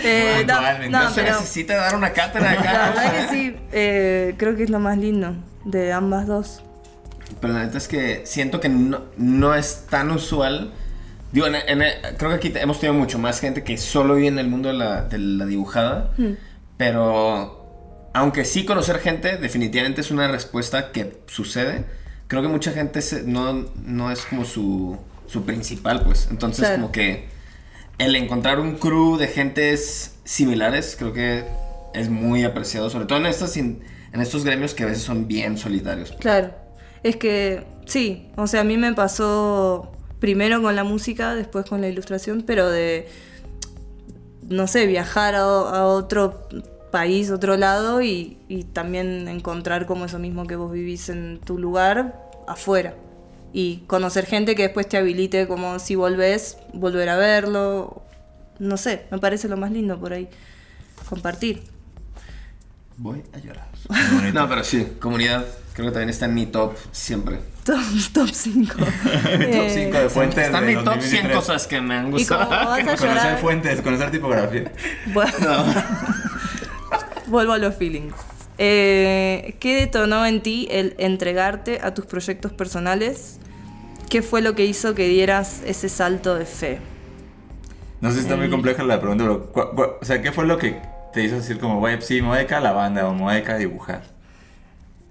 Eh, 0.04 0.44
no, 0.46 0.61
no, 0.61 0.88
No 0.88 1.11
se 1.11 1.22
pero 1.22 1.34
necesita 1.34 1.74
dar 1.74 1.96
una 1.96 2.12
cátedra 2.12 2.54
la 2.54 2.61
acá. 2.61 2.90
verdad 2.94 3.28
que 3.28 3.34
sí, 3.34 3.57
eh, 3.72 4.34
creo 4.36 4.54
que 4.54 4.62
es 4.62 4.70
lo 4.70 4.78
más 4.78 4.96
lindo 4.96 5.34
de 5.64 5.92
ambas 5.92 6.28
dos. 6.28 6.62
Pero 7.40 7.52
la 7.52 7.64
neta 7.64 7.78
es 7.78 7.88
que 7.88 8.22
siento 8.24 8.60
que 8.60 8.68
no, 8.68 9.04
no 9.16 9.54
es 9.54 9.86
tan 9.90 10.10
usual. 10.10 10.72
Digo, 11.32 11.46
en- 11.48 11.56
en- 11.56 12.16
creo 12.16 12.30
que 12.30 12.36
aquí 12.36 12.52
hemos 12.56 12.78
tenido 12.80 12.98
mucho 12.98 13.18
más 13.18 13.40
gente 13.40 13.62
que 13.64 13.76
solo 13.78 14.14
vive 14.14 14.28
en 14.28 14.38
el 14.38 14.48
mundo 14.48 14.68
de 14.68 14.74
la, 14.74 15.02
de 15.02 15.18
la 15.18 15.44
dibujada. 15.46 16.12
Pero 16.76 18.10
aunque 18.14 18.44
sí 18.44 18.64
conocer 18.64 18.98
gente, 19.00 19.36
definitivamente 19.36 20.00
es 20.00 20.10
una 20.10 20.28
respuesta 20.28 20.92
que 20.92 21.20
sucede. 21.26 21.84
Creo 22.28 22.42
que 22.42 22.48
mucha 22.48 22.72
gente 22.72 23.02
se- 23.02 23.22
no, 23.22 23.66
no 23.84 24.10
es 24.10 24.20
como 24.22 24.44
su, 24.44 24.98
su 25.26 25.44
principal, 25.44 26.02
pues. 26.04 26.28
Entonces, 26.30 26.60
Claro. 26.66 26.76
como 26.82 26.92
que 26.92 27.28
el 27.98 28.14
encontrar 28.16 28.58
un 28.60 28.76
crew 28.76 29.16
de 29.16 29.28
gentes 29.28 30.16
similares, 30.24 30.96
creo 30.98 31.12
que 31.12 31.44
es 31.94 32.08
muy 32.08 32.44
apreciado. 32.44 32.90
Sobre 32.90 33.06
todo 33.06 33.18
en, 33.18 33.26
estas, 33.26 33.56
en 33.56 33.80
estos 34.14 34.44
gremios 34.44 34.74
que 34.74 34.82
a 34.84 34.86
veces 34.86 35.02
son 35.02 35.28
bien 35.28 35.56
solitarios. 35.58 36.12
Claro, 36.20 36.52
es 37.09 37.16
que 37.16 37.64
sí, 37.86 38.28
o 38.36 38.46
sea, 38.46 38.62
a 38.62 38.64
mí 38.64 38.76
me 38.76 38.92
pasó 38.94 39.92
primero 40.18 40.62
con 40.62 40.76
la 40.76 40.84
música, 40.84 41.34
después 41.34 41.66
con 41.66 41.80
la 41.80 41.88
ilustración, 41.88 42.42
pero 42.46 42.68
de, 42.68 43.09
no 44.48 44.66
sé, 44.66 44.86
viajar 44.86 45.34
a, 45.34 45.86
otro 45.86 46.48
país, 46.90 47.30
otro 47.30 47.57
lado 47.57 48.00
y, 48.02 48.38
y 48.48 48.64
también 48.64 49.28
encontrar 49.28 49.86
como 49.86 50.07
eso 50.07 50.18
mismo 50.18 50.46
que 50.46 50.57
vos 50.57 50.72
vivís 50.72 51.09
en 51.09 51.40
tu 51.40 51.59
lugar 51.59 52.30
afuera. 52.46 52.94
Y 53.52 53.78
conocer 53.86 54.26
gente 54.26 54.54
que 54.54 54.64
después 54.64 54.88
te 54.88 54.96
habilite 54.96 55.46
como 55.46 55.78
si 55.78 55.94
volvés, 55.94 56.59
volver 56.74 57.09
a 57.09 57.16
verlo 57.16 58.02
no 58.59 58.76
sé, 58.76 59.07
me 59.11 59.18
parece 59.18 59.48
lo 59.48 59.57
más 59.57 59.70
lindo 59.70 59.98
por 59.98 60.12
ahí. 60.12 60.28
Compartir. 61.09 61.62
Voy 62.96 63.22
a 63.32 63.38
llorar. 63.38 63.68
No, 64.32 64.49
pero 64.49 64.64
sí, 64.64 64.87
comunidad 65.01 65.45
creo 65.76 65.89
que 65.89 65.93
también 65.93 66.09
está 66.09 66.24
en 66.24 66.34
mi 66.34 66.47
top 66.47 66.74
siempre. 66.91 67.39
Top, 67.66 67.82
top 68.12 68.28
5. 68.32 68.74
top 68.78 68.87
5 69.68 69.99
de 69.99 70.09
fuentes. 70.09 70.47
Está 70.47 70.59
en 70.59 70.66
mi 70.66 70.74
top 70.74 71.01
100 71.01 71.28
2023. 71.28 71.34
cosas 71.34 71.66
que 71.66 71.80
me 71.80 71.97
han 71.97 72.12
gustado. 72.12 72.49
vas 72.49 72.78
a 72.78 72.84
Conocer 72.84 73.09
llorar, 73.09 73.39
fuentes, 73.41 73.80
conocer 73.82 74.11
tipografía. 74.12 74.72
bueno, 75.12 75.64
vuelvo 77.26 77.53
a 77.55 77.59
los 77.59 77.74
feelings. 77.74 78.14
Eh, 78.59 79.57
¿Qué 79.59 79.74
detonó 79.74 80.24
en 80.26 80.43
ti 80.43 80.68
el 80.70 80.95
entregarte 80.99 81.80
a 81.82 81.93
tus 81.93 82.07
proyectos 82.07 82.53
personales? 82.53 83.41
¿Qué 84.09 84.22
fue 84.22 84.43
lo 84.43 84.55
que 84.55 84.64
hizo 84.64 84.95
que 84.95 85.09
dieras 85.09 85.61
ese 85.66 85.89
salto 85.89 86.37
de 86.37 86.47
fe? 86.47 86.78
No 88.01 88.11
sé 88.11 88.16
si 88.16 88.20
está 88.22 88.37
muy 88.37 88.49
compleja 88.49 88.84
la 88.84 89.01
pregunta, 89.01 89.24
pero 89.24 89.99
o 90.01 90.05
sea, 90.05 90.22
¿qué 90.22 90.30
fue 90.30 90.47
lo 90.47 90.57
que 90.59 90.80
te 91.16 91.24
hizo 91.24 91.36
decir 91.36 91.58
como, 91.58 91.80
voy, 91.80 91.96
sí, 92.00 92.20
me 92.20 92.28
voy 92.28 92.38
a 92.40 92.60
la 92.60 92.72
banda 92.72 93.08
o 93.08 93.14
me 93.14 93.58
dibujar? 93.58 94.02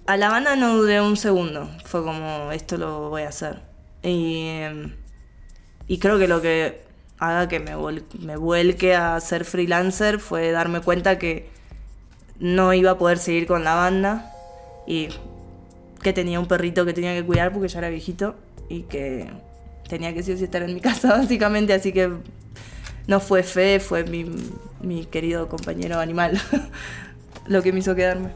A 0.06 0.18
la 0.18 0.30
banda 0.30 0.56
no 0.56 0.78
dudé 0.78 1.02
un 1.02 1.18
segundo. 1.18 1.68
Fue 1.84 2.04
como, 2.04 2.52
esto 2.52 2.78
lo 2.78 3.10
voy 3.10 3.24
a 3.24 3.30
hacer. 3.30 3.64
Y, 4.04 4.52
y 5.88 5.98
creo 5.98 6.20
que 6.20 6.28
lo 6.28 6.44
que 6.44 6.84
haga 7.18 7.48
que 7.48 7.60
me 7.60 8.36
vuelque 8.36 8.94
a 8.94 9.20
ser 9.20 9.46
freelancer 9.46 10.20
fue 10.20 10.52
darme 10.52 10.82
cuenta 10.82 11.18
que 11.18 11.50
no 12.40 12.72
iba 12.76 12.92
a 12.92 12.98
poder 13.00 13.18
seguir 13.18 13.48
con 13.48 13.64
la 13.64 13.74
banda 13.74 14.32
y 14.86 15.08
que 16.04 16.14
tenía 16.14 16.40
un 16.40 16.48
perrito 16.48 16.86
que 16.86 16.94
tenía 16.94 17.16
que 17.16 17.26
cuidar 17.26 17.52
porque 17.52 17.68
ya 17.68 17.80
era 17.80 17.90
viejito 17.90 18.36
y 18.70 18.82
que 18.84 19.28
tenía 19.90 20.14
que 20.14 20.22
sí 20.22 20.34
o 20.34 20.38
sí 20.38 20.44
estar 20.44 20.62
en 20.62 20.76
mi 20.76 20.82
casa 20.82 21.18
básicamente, 21.18 21.74
así 21.74 21.92
que 21.92 22.12
no 23.08 23.20
fue 23.20 23.42
fe, 23.42 23.80
fue 23.80 24.04
mi, 24.04 24.26
mi 24.82 25.06
querido 25.06 25.48
compañero 25.48 26.00
animal 26.00 26.40
lo 27.48 27.62
que 27.62 27.72
me 27.72 27.80
hizo 27.80 27.96
quedarme. 27.96 28.30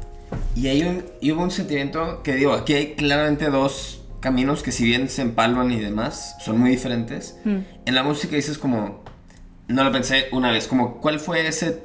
Y 0.56 0.68
hay 0.68 0.84
un, 0.84 1.06
y 1.22 1.32
hubo 1.32 1.44
un 1.44 1.52
sentimiento 1.52 2.22
que 2.24 2.36
digo, 2.36 2.54
aquí 2.54 2.74
hay 2.74 2.96
claramente 2.96 3.50
dos 3.50 4.04
caminos 4.20 4.64
que 4.64 4.72
si 4.72 4.84
bien 4.84 5.10
se 5.10 5.22
empalman 5.22 5.72
y 5.72 5.80
demás, 5.80 6.36
son 6.40 6.60
muy 6.60 6.70
diferentes. 6.70 7.38
Mm. 7.46 7.58
En 7.86 7.96
la 7.96 8.04
música 8.04 8.36
dices 8.36 8.58
como, 8.58 9.04
no 9.68 9.84
lo 9.84 9.92
pensé 9.92 10.28
una 10.32 10.52
vez, 10.52 10.68
como 10.68 11.00
cuál 11.00 11.20
fue 11.20 11.48
ese 11.48 11.84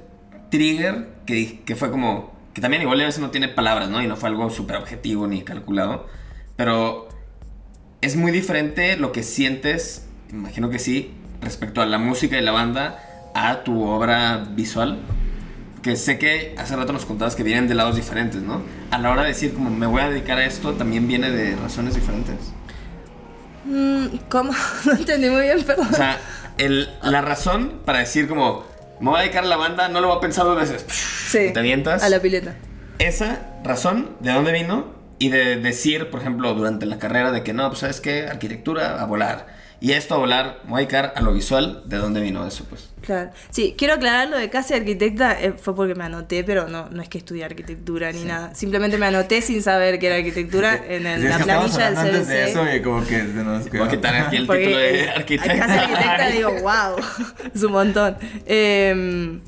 trigger 0.50 1.08
que, 1.26 1.60
que 1.64 1.76
fue 1.76 1.90
como, 1.90 2.32
que 2.52 2.60
también 2.60 2.82
igual 2.82 3.00
a 3.00 3.04
veces 3.04 3.20
no 3.20 3.30
tiene 3.30 3.48
palabras, 3.48 3.88
¿no? 3.88 4.02
Y 4.02 4.06
no 4.06 4.16
fue 4.16 4.28
algo 4.28 4.50
súper 4.50 4.76
objetivo 4.76 5.26
ni 5.26 5.42
calculado, 5.42 6.06
pero 6.56 7.08
es 8.00 8.16
muy 8.16 8.32
diferente 8.32 8.96
lo 8.96 9.12
que 9.12 9.22
sientes, 9.22 10.06
imagino 10.30 10.70
que 10.70 10.78
sí, 10.78 11.12
respecto 11.40 11.80
a 11.80 11.86
la 11.86 11.98
música 11.98 12.38
y 12.38 12.42
la 12.42 12.52
banda, 12.52 13.13
a 13.34 13.62
tu 13.64 13.82
obra 13.82 14.44
visual 14.50 14.98
que 15.82 15.96
sé 15.96 16.18
que 16.18 16.54
hace 16.56 16.74
rato 16.74 16.94
nos 16.94 17.04
contabas 17.04 17.36
que 17.36 17.42
vienen 17.42 17.68
de 17.68 17.74
lados 17.74 17.96
diferentes, 17.96 18.40
¿no? 18.40 18.62
A 18.90 18.98
la 18.98 19.10
hora 19.10 19.22
de 19.22 19.28
decir 19.28 19.52
como 19.52 19.68
me 19.68 19.86
voy 19.86 20.00
a 20.00 20.08
dedicar 20.08 20.38
a 20.38 20.46
esto, 20.46 20.72
también 20.72 21.06
viene 21.06 21.30
de 21.30 21.56
razones 21.56 21.94
diferentes. 21.94 22.36
Mm, 23.66 24.06
¿Cómo? 24.30 24.52
No 24.86 24.92
entendí 24.92 25.28
muy 25.28 25.42
bien, 25.42 25.62
perdón. 25.62 25.88
O 25.92 25.94
sea, 25.94 26.18
el, 26.56 26.88
la 27.02 27.20
razón 27.20 27.80
para 27.84 27.98
decir 27.98 28.28
como 28.28 28.64
me 29.00 29.10
voy 29.10 29.18
a 29.18 29.22
dedicar 29.22 29.44
a 29.44 29.46
la 29.46 29.56
banda 29.56 29.88
no 29.88 30.00
lo 30.00 30.08
va 30.08 30.14
a 30.14 30.20
pensar 30.20 30.44
dos 30.46 30.56
veces. 30.56 30.86
sí, 30.88 31.50
¿Te 31.52 31.58
avientas? 31.58 32.02
a 32.02 32.08
la 32.08 32.20
pileta. 32.20 32.54
Esa 32.98 33.40
razón, 33.62 34.10
¿de 34.20 34.32
dónde 34.32 34.52
vino? 34.52 34.86
Y 35.18 35.28
de 35.28 35.56
decir, 35.56 36.08
por 36.10 36.20
ejemplo, 36.20 36.54
durante 36.54 36.86
la 36.86 36.98
carrera 36.98 37.30
de 37.30 37.42
que 37.42 37.52
no, 37.52 37.68
pues 37.68 37.80
sabes 37.80 38.00
qué, 38.00 38.26
arquitectura 38.26 39.02
a 39.02 39.04
volar. 39.04 39.46
Y 39.84 39.92
esto 39.92 40.14
a 40.14 40.16
volar, 40.16 40.60
me 40.64 40.70
voy 40.70 40.88
a 41.14 41.20
lo 41.20 41.34
visual, 41.34 41.82
¿de 41.84 41.98
dónde 41.98 42.22
vino 42.22 42.46
eso? 42.46 42.64
Pues 42.64 42.88
Claro. 43.02 43.32
Sí, 43.50 43.74
quiero 43.76 43.92
aclarar 43.92 44.30
lo 44.30 44.38
de 44.38 44.48
casi 44.48 44.72
arquitecta, 44.72 45.38
eh, 45.38 45.52
fue 45.60 45.76
porque 45.76 45.94
me 45.94 46.04
anoté, 46.04 46.42
pero 46.42 46.68
no, 46.68 46.88
no 46.88 47.02
es 47.02 47.10
que 47.10 47.18
estudié 47.18 47.44
arquitectura 47.44 48.10
ni 48.10 48.24
nada. 48.24 48.54
Simplemente 48.54 48.96
me 48.96 49.04
anoté 49.04 49.42
sin 49.42 49.62
saber 49.62 49.98
que 49.98 50.06
era 50.06 50.16
arquitectura 50.16 50.74
en 50.88 51.04
el- 51.06 51.20
Sí, 51.20 51.26
es 51.26 51.32
la 51.38 51.44
planilla 51.44 51.76
del 51.90 51.98
hablando 51.98 52.00
antes 52.12 52.28
de 52.28 52.34
CBC. 52.34 52.50
eso 52.50 52.74
y 52.76 52.80
como 52.80 53.04
que 53.06 53.18
se 53.20 53.26
nos 53.26 53.66
quedó. 53.66 53.84
aquí 53.84 54.36
el 54.36 54.46
Porque 54.46 54.62
título 54.64 54.78
de 54.78 55.10
arquitecta. 55.10 55.58
Casi 55.58 55.78
arquitecta 55.78 56.28
digo, 56.30 56.50
wow, 56.62 56.96
es 57.54 57.62
un 57.62 57.72
montón. 57.72 58.16
Eh, 58.46 59.38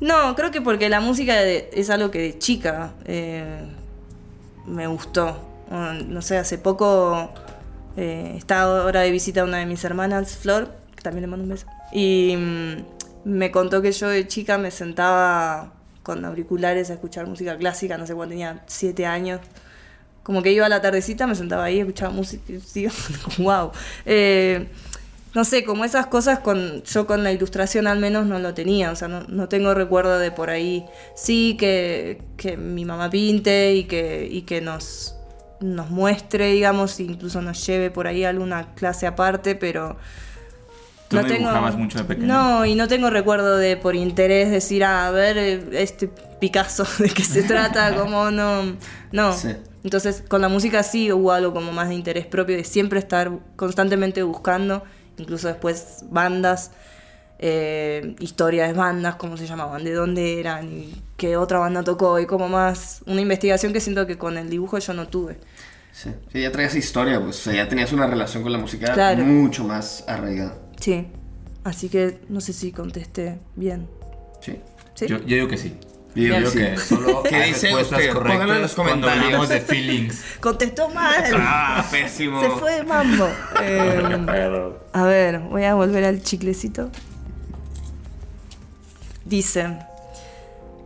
no, 0.00 0.34
creo 0.34 0.50
que 0.50 0.60
porque 0.60 0.88
la 0.88 0.98
música 0.98 1.40
es 1.44 1.90
algo 1.90 2.10
que 2.10 2.18
de 2.18 2.38
chica 2.40 2.94
eh, 3.04 3.68
me 4.66 4.88
gustó. 4.88 5.44
Mm, 5.70 6.12
No 6.12 6.22
sé, 6.22 6.38
hace 6.38 6.58
poco 6.58 7.32
eh, 8.00 8.34
estaba 8.36 8.82
ahora 8.82 9.00
de 9.00 9.10
visita 9.10 9.42
una 9.42 9.58
de 9.58 9.66
mis 9.66 9.82
hermanas, 9.82 10.36
Flor, 10.36 10.72
que 10.94 11.02
también 11.02 11.22
le 11.22 11.26
mando 11.26 11.42
un 11.42 11.50
beso. 11.50 11.66
Y 11.90 12.36
mm, 12.36 12.84
me 13.24 13.50
contó 13.50 13.82
que 13.82 13.90
yo 13.90 14.08
de 14.08 14.28
chica 14.28 14.56
me 14.56 14.70
sentaba 14.70 15.72
con 16.04 16.24
auriculares 16.24 16.90
a 16.90 16.94
escuchar 16.94 17.26
música 17.26 17.58
clásica, 17.58 17.98
no 17.98 18.06
sé 18.06 18.14
cuándo 18.14 18.34
tenía 18.34 18.62
siete 18.66 19.04
años. 19.04 19.40
Como 20.22 20.44
que 20.44 20.52
iba 20.52 20.66
a 20.66 20.68
la 20.68 20.80
tardecita, 20.80 21.26
me 21.26 21.34
sentaba 21.34 21.64
ahí, 21.64 21.80
escuchaba 21.80 22.12
música 22.12 22.44
digo, 22.72 22.92
wow. 23.38 23.72
Eh, 24.06 24.68
no 25.34 25.44
sé, 25.44 25.64
como 25.64 25.84
esas 25.84 26.06
cosas 26.06 26.38
con 26.38 26.84
yo 26.84 27.06
con 27.08 27.24
la 27.24 27.32
ilustración 27.32 27.88
al 27.88 27.98
menos 27.98 28.26
no 28.26 28.38
lo 28.38 28.54
tenía, 28.54 28.92
o 28.92 28.96
sea, 28.96 29.08
no, 29.08 29.24
no 29.24 29.48
tengo 29.48 29.74
recuerdo 29.74 30.20
de 30.20 30.30
por 30.30 30.50
ahí. 30.50 30.86
Sí 31.16 31.56
que, 31.58 32.22
que 32.36 32.56
mi 32.56 32.84
mamá 32.84 33.10
pinte 33.10 33.74
y 33.74 33.84
que, 33.84 34.28
y 34.30 34.42
que 34.42 34.60
nos, 34.60 35.17
nos 35.60 35.90
muestre, 35.90 36.52
digamos, 36.52 37.00
incluso 37.00 37.42
nos 37.42 37.64
lleve 37.66 37.90
por 37.90 38.06
ahí 38.06 38.24
a 38.24 38.30
alguna 38.30 38.74
clase 38.74 39.06
aparte, 39.06 39.54
pero... 39.54 39.96
¿Tú 41.08 41.16
no 41.16 41.24
dibujabas 41.24 41.76
mucho 41.76 41.98
de 41.98 42.04
pequeño? 42.04 42.26
No, 42.26 42.66
y 42.66 42.74
no 42.74 42.86
tengo 42.86 43.08
recuerdo 43.08 43.56
de 43.56 43.78
por 43.78 43.96
interés 43.96 44.50
decir, 44.50 44.84
ah, 44.84 45.08
a 45.08 45.10
ver, 45.10 45.38
eh, 45.38 45.68
este 45.72 46.10
Picasso, 46.38 46.86
de 46.98 47.08
qué 47.08 47.24
se 47.24 47.42
trata, 47.42 47.96
como 47.96 48.30
no. 48.30 48.76
No. 49.10 49.32
Sí. 49.32 49.54
Entonces, 49.84 50.22
con 50.26 50.42
la 50.42 50.48
música 50.48 50.82
sí 50.82 51.10
hubo 51.12 51.32
algo 51.32 51.54
como 51.54 51.72
más 51.72 51.88
de 51.88 51.94
interés 51.94 52.26
propio, 52.26 52.56
de 52.56 52.64
siempre 52.64 52.98
estar 52.98 53.30
constantemente 53.56 54.22
buscando, 54.22 54.82
incluso 55.16 55.48
después 55.48 56.04
bandas, 56.10 56.72
eh, 57.38 58.16
historias 58.20 58.68
de 58.68 58.74
bandas, 58.74 59.16
cómo 59.16 59.36
se 59.36 59.46
llamaban, 59.46 59.84
de 59.84 59.92
dónde 59.92 60.40
eran 60.40 60.72
y 60.72 61.02
qué 61.16 61.36
otra 61.36 61.58
banda 61.58 61.82
tocó, 61.84 62.18
y 62.20 62.26
como 62.26 62.48
más 62.48 63.02
una 63.06 63.20
investigación 63.20 63.72
que 63.72 63.80
siento 63.80 64.06
que 64.06 64.18
con 64.18 64.36
el 64.38 64.50
dibujo 64.50 64.78
yo 64.78 64.92
no 64.94 65.08
tuve. 65.08 65.38
Sí, 65.92 66.10
sí, 66.32 66.42
ya 66.42 66.52
traías 66.52 66.74
historia, 66.74 67.20
pues, 67.20 67.36
o 67.40 67.42
sea, 67.50 67.54
ya 67.54 67.68
tenías 67.68 67.92
una 67.92 68.06
relación 68.06 68.42
con 68.42 68.52
la 68.52 68.58
música 68.58 68.92
Claro. 68.92 69.24
mucho 69.24 69.64
más 69.64 70.04
arraigada. 70.06 70.56
Sí. 70.80 71.06
Así 71.64 71.88
que 71.88 72.20
no 72.28 72.40
sé 72.40 72.52
si 72.52 72.70
contesté 72.72 73.38
bien. 73.56 73.88
Sí. 74.40 74.60
¿Sí? 74.94 75.06
Yo, 75.06 75.18
yo 75.18 75.36
digo 75.36 75.48
que 75.48 75.56
sí. 75.58 75.76
Yo 76.14 76.22
digo 76.24 76.36
digo 76.38 76.52
que 76.52 76.70
que 76.70 76.78
solo 76.78 77.22
¿Qué 77.28 77.42
dice 77.42 77.74
usted? 77.74 78.12
Pónganlo 78.12 78.32
en 78.32 78.38
correctas 78.38 78.60
los 78.60 78.74
cuando 78.74 78.92
comentarios. 78.92 79.24
hablamos 79.24 79.48
de 79.48 79.60
feelings. 79.60 80.24
Contestó 80.40 80.88
mal. 80.88 81.24
Ah, 81.34 81.86
pésimo. 81.90 82.40
Se 82.40 82.50
fue 82.50 82.74
de 82.76 82.82
mambo. 82.84 83.28
Eh, 83.62 84.76
a 84.92 85.02
ver, 85.04 85.40
voy 85.40 85.64
a 85.64 85.74
volver 85.74 86.04
al 86.04 86.22
chiclecito. 86.22 86.90
Dice, 89.28 89.78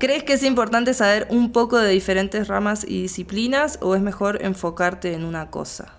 ¿crees 0.01 0.24
que 0.24 0.32
es 0.32 0.43
importante 0.43 0.95
saber 0.95 1.28
un 1.30 1.53
poco 1.53 1.78
de 1.78 1.90
diferentes 1.90 2.49
ramas 2.49 2.84
y 2.86 3.03
disciplinas 3.03 3.78
o 3.80 3.95
es 3.95 4.03
mejor 4.03 4.43
enfocarte 4.43 5.14
en 5.14 5.24
una 5.24 5.49
cosa? 5.49 5.93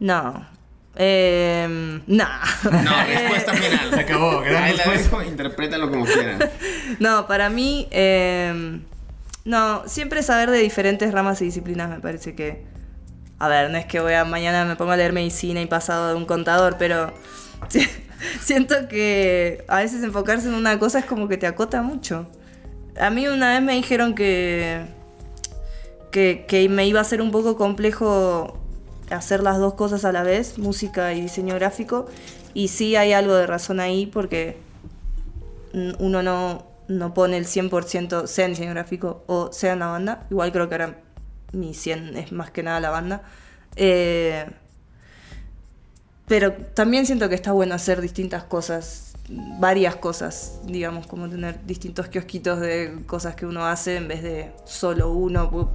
No. 0.00 0.48
Eh, 0.96 2.00
no. 2.04 2.24
No, 2.64 3.04
respuesta 3.06 3.54
final. 3.54 3.94
Se 3.94 4.00
acabó, 4.00 4.40
gran 4.40 4.64
Ahí 4.64 4.76
la 4.76 4.84
respuesta. 4.84 5.24
interprétalo 5.24 5.88
como 5.88 6.04
quieran. 6.04 6.40
No, 6.98 7.28
para 7.28 7.48
mí, 7.48 7.86
eh, 7.92 8.80
no, 9.44 9.82
siempre 9.86 10.24
saber 10.24 10.50
de 10.50 10.58
diferentes 10.58 11.12
ramas 11.12 11.40
y 11.42 11.44
disciplinas 11.44 11.88
me 11.88 12.00
parece 12.00 12.34
que, 12.34 12.64
a 13.38 13.46
ver, 13.46 13.70
no 13.70 13.78
es 13.78 13.86
que 13.86 14.00
voy 14.00 14.14
a 14.14 14.24
mañana 14.24 14.64
me 14.64 14.74
pongo 14.74 14.90
a 14.90 14.96
leer 14.96 15.12
medicina 15.12 15.60
y 15.60 15.66
pasado 15.66 16.08
de 16.08 16.16
un 16.16 16.26
contador, 16.26 16.74
pero 16.76 17.12
siento 18.40 18.88
que 18.88 19.64
a 19.68 19.78
veces 19.78 20.02
enfocarse 20.02 20.48
en 20.48 20.54
una 20.54 20.78
cosa 20.78 20.98
es 20.98 21.04
como 21.04 21.28
que 21.28 21.36
te 21.36 21.46
acota 21.46 21.82
mucho. 21.82 22.26
A 23.00 23.10
mí 23.10 23.26
una 23.26 23.52
vez 23.52 23.62
me 23.62 23.74
dijeron 23.74 24.14
que, 24.14 24.86
que, 26.10 26.66
me 26.70 26.86
iba 26.86 27.00
a 27.00 27.04
ser 27.04 27.22
un 27.22 27.30
poco 27.30 27.56
complejo 27.56 28.58
hacer 29.10 29.42
las 29.42 29.58
dos 29.58 29.74
cosas 29.74 30.04
a 30.04 30.12
la 30.12 30.22
vez, 30.22 30.58
música 30.58 31.12
y 31.14 31.22
diseño 31.22 31.54
gráfico, 31.54 32.06
y 32.54 32.68
sí 32.68 32.96
hay 32.96 33.12
algo 33.12 33.34
de 33.34 33.46
razón 33.46 33.80
ahí 33.80 34.06
porque 34.06 34.56
uno 35.98 36.22
no, 36.22 36.66
no 36.88 37.14
pone 37.14 37.38
el 37.38 37.46
100% 37.46 38.26
sea 38.26 38.44
en 38.44 38.52
diseño 38.52 38.72
gráfico 38.72 39.24
o 39.26 39.52
sea 39.52 39.72
en 39.72 39.78
la 39.78 39.86
banda. 39.86 40.26
Igual 40.30 40.52
creo 40.52 40.68
que 40.68 40.74
ahora 40.74 41.00
mi 41.52 41.72
100 41.74 42.16
es 42.16 42.32
más 42.32 42.50
que 42.50 42.62
nada 42.62 42.80
la 42.80 42.90
banda. 42.90 43.22
Eh, 43.76 44.46
pero 46.32 46.50
también 46.54 47.04
siento 47.04 47.28
que 47.28 47.34
está 47.34 47.52
bueno 47.52 47.74
hacer 47.74 48.00
distintas 48.00 48.42
cosas, 48.44 49.12
varias 49.60 49.96
cosas, 49.96 50.60
digamos, 50.64 51.06
como 51.06 51.28
tener 51.28 51.60
distintos 51.66 52.08
kiosquitos 52.08 52.58
de 52.58 53.02
cosas 53.04 53.34
que 53.34 53.44
uno 53.44 53.66
hace 53.66 53.96
en 53.98 54.08
vez 54.08 54.22
de 54.22 54.50
solo 54.64 55.12
uno. 55.12 55.68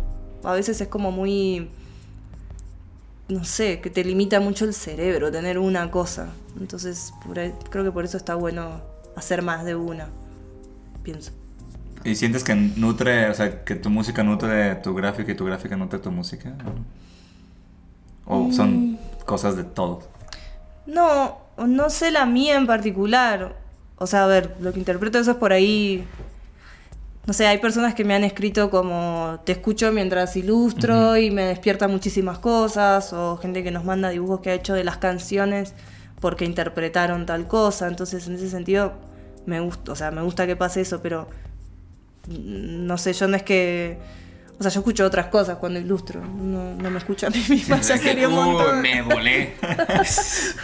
A 0.43 0.53
veces 0.53 0.81
es 0.81 0.87
como 0.87 1.11
muy, 1.11 1.69
no 3.29 3.43
sé, 3.43 3.81
que 3.81 3.91
te 3.91 4.03
limita 4.03 4.39
mucho 4.39 4.65
el 4.65 4.73
cerebro 4.73 5.31
tener 5.31 5.59
una 5.59 5.91
cosa. 5.91 6.29
Entonces, 6.59 7.13
por 7.23 7.37
ahí- 7.37 7.53
creo 7.69 7.83
que 7.83 7.91
por 7.91 8.03
eso 8.03 8.17
está 8.17 8.33
bueno 8.33 8.81
hacer 9.15 9.43
más 9.43 9.63
de 9.63 9.75
una, 9.75 10.07
pienso. 11.03 11.33
¿Y 12.03 12.15
sientes 12.15 12.43
que 12.43 12.55
nutre, 12.55 13.29
o 13.29 13.33
sea, 13.35 13.63
que 13.63 13.75
tu 13.75 13.91
música 13.91 14.23
nutre 14.23 14.73
tu 14.77 14.95
gráfica 14.95 15.31
y 15.31 15.35
tu 15.35 15.45
gráfica 15.45 15.77
nutre 15.77 15.99
tu 15.99 16.09
música? 16.11 16.51
¿O 18.25 18.45
Mm. 18.45 18.53
son 18.53 18.99
cosas 19.23 19.55
de 19.55 19.63
todos? 19.63 20.05
No, 20.87 21.37
no 21.57 21.89
sé 21.89 22.11
la 22.11 22.25
mía 22.25 22.55
en 22.55 22.65
particular. 22.65 23.55
O 23.97 24.07
sea, 24.07 24.23
a 24.23 24.27
ver, 24.27 24.55
lo 24.59 24.73
que 24.73 24.79
interpreto 24.79 25.19
eso 25.19 25.31
es 25.31 25.37
por 25.37 25.53
ahí. 25.53 26.07
No 27.25 27.33
sé, 27.33 27.45
hay 27.45 27.57
personas 27.57 27.93
que 27.93 28.05
me 28.05 28.15
han 28.15 28.23
escrito 28.23 28.69
como 28.69 29.41
te 29.43 29.51
escucho 29.51 29.91
mientras 29.91 30.37
ilustro 30.37 31.17
y 31.17 31.29
me 31.29 31.43
despierta 31.43 31.89
muchísimas 31.89 32.39
cosas, 32.39 33.11
o 33.11 33.35
gente 33.37 33.63
que 33.63 33.71
nos 33.71 33.83
manda 33.83 34.09
dibujos 34.09 34.39
que 34.39 34.51
ha 34.51 34.53
hecho 34.53 34.73
de 34.73 34.85
las 34.85 34.97
canciones 34.97 35.73
porque 36.21 36.45
interpretaron 36.45 37.25
tal 37.25 37.47
cosa. 37.47 37.87
Entonces, 37.87 38.27
en 38.27 38.35
ese 38.35 38.49
sentido, 38.49 38.93
me 39.45 39.59
gusta, 39.59 39.91
o 39.91 39.95
sea, 39.95 40.11
me 40.11 40.21
gusta 40.21 40.47
que 40.47 40.55
pase 40.55 40.81
eso, 40.81 41.01
pero 41.01 41.27
mm, 42.27 42.85
no 42.87 42.97
sé, 42.97 43.13
yo 43.13 43.27
no 43.27 43.35
es 43.35 43.43
que. 43.43 43.97
O 44.59 44.63
sea, 44.63 44.71
yo 44.71 44.79
escucho 44.79 45.05
otras 45.05 45.27
cosas 45.27 45.57
cuando 45.57 45.79
ilustro. 45.79 46.25
No, 46.25 46.73
no 46.73 46.89
me 46.89 46.97
escucho 46.97 47.27
a 47.27 47.29
mí 47.29 47.43
misma. 47.47 47.79
Ya 47.79 47.97
sería 47.97 48.27
un 48.27 48.81
me 48.81 49.03
volé. 49.03 49.53
Gracias. 49.61 50.55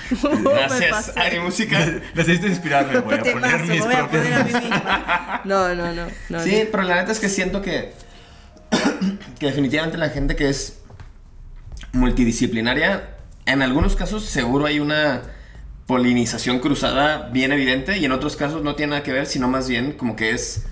Ari 1.16 1.40
Música. 1.40 1.80
Necesito 2.16 2.48
inspirarme, 2.48 3.00
voy 3.02 3.16
a 3.16 3.22
poner 3.22 3.60
mis 3.62 3.82
voy 3.82 3.94
a 3.94 3.98
propias 4.00 4.24
poner 4.24 4.34
a 4.34 4.44
mí 4.44 4.54
misma. 4.54 5.42
No, 5.46 5.76
no, 5.76 5.94
no. 5.94 6.08
no 6.30 6.44
Sí, 6.44 6.64
no. 6.64 6.72
pero 6.72 6.84
la 6.84 6.96
neta 6.96 7.12
es 7.12 7.20
que 7.20 7.30
siento 7.30 7.62
que, 7.62 7.94
que 9.40 9.46
definitivamente 9.46 10.00
la 10.00 10.10
gente 10.10 10.36
que 10.36 10.50
es 10.50 10.80
multidisciplinaria, 11.92 13.10
en 13.46 13.62
algunos 13.62 13.96
casos 13.96 14.26
seguro 14.26 14.66
hay 14.66 14.80
una 14.80 15.22
polinización 15.86 16.60
cruzada 16.60 17.30
bien 17.30 17.52
evidente 17.52 18.00
y 18.00 18.06
en 18.06 18.12
otros 18.12 18.38
casos 18.38 18.64
no 18.64 18.74
tiene 18.74 18.92
nada 18.92 19.04
que 19.04 19.12
ver, 19.12 19.28
sino 19.28 19.48
más 19.48 19.70
bien 19.70 19.92
como 19.92 20.16
que 20.16 20.32
es 20.32 20.66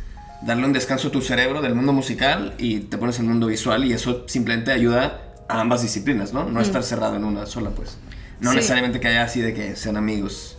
darle 0.43 0.65
un 0.65 0.73
descanso 0.73 1.09
a 1.09 1.11
tu 1.11 1.21
cerebro 1.21 1.61
del 1.61 1.75
mundo 1.75 1.93
musical 1.93 2.53
y 2.57 2.79
te 2.81 2.97
pones 2.97 3.17
en 3.19 3.25
el 3.25 3.31
mundo 3.31 3.47
visual 3.47 3.85
y 3.85 3.93
eso 3.93 4.23
simplemente 4.27 4.71
ayuda 4.71 5.21
a 5.47 5.59
ambas 5.61 5.81
disciplinas, 5.81 6.33
¿no? 6.33 6.45
No 6.45 6.61
estar 6.61 6.83
cerrado 6.83 7.15
en 7.15 7.23
una 7.23 7.45
sola, 7.45 7.69
pues. 7.71 7.97
No 8.39 8.51
Sí. 8.51 8.55
necesariamente 8.57 8.99
que 8.99 9.07
haya 9.07 9.23
así 9.23 9.41
de 9.41 9.53
que 9.53 9.75
sean 9.75 9.97
amigos. 9.97 10.57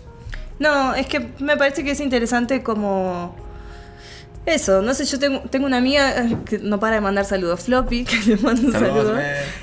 No, 0.58 0.94
es 0.94 1.06
que 1.06 1.30
me 1.40 1.56
parece 1.56 1.82
que 1.82 1.90
es 1.92 2.00
interesante 2.00 2.62
como... 2.62 3.34
Eso, 4.44 4.82
no 4.82 4.92
sé, 4.92 5.04
yo 5.04 5.20
tengo, 5.20 5.40
tengo 5.50 5.66
una 5.66 5.76
amiga 5.78 6.26
que 6.44 6.58
no 6.58 6.80
para 6.80 6.96
de 6.96 7.00
mandar 7.00 7.24
saludos, 7.24 7.60
Floppy, 7.60 8.04
que 8.06 8.16
le 8.26 8.36
mando 8.38 8.66
un 8.66 8.72
Saludos, 8.72 9.06
saludo. 9.06 9.18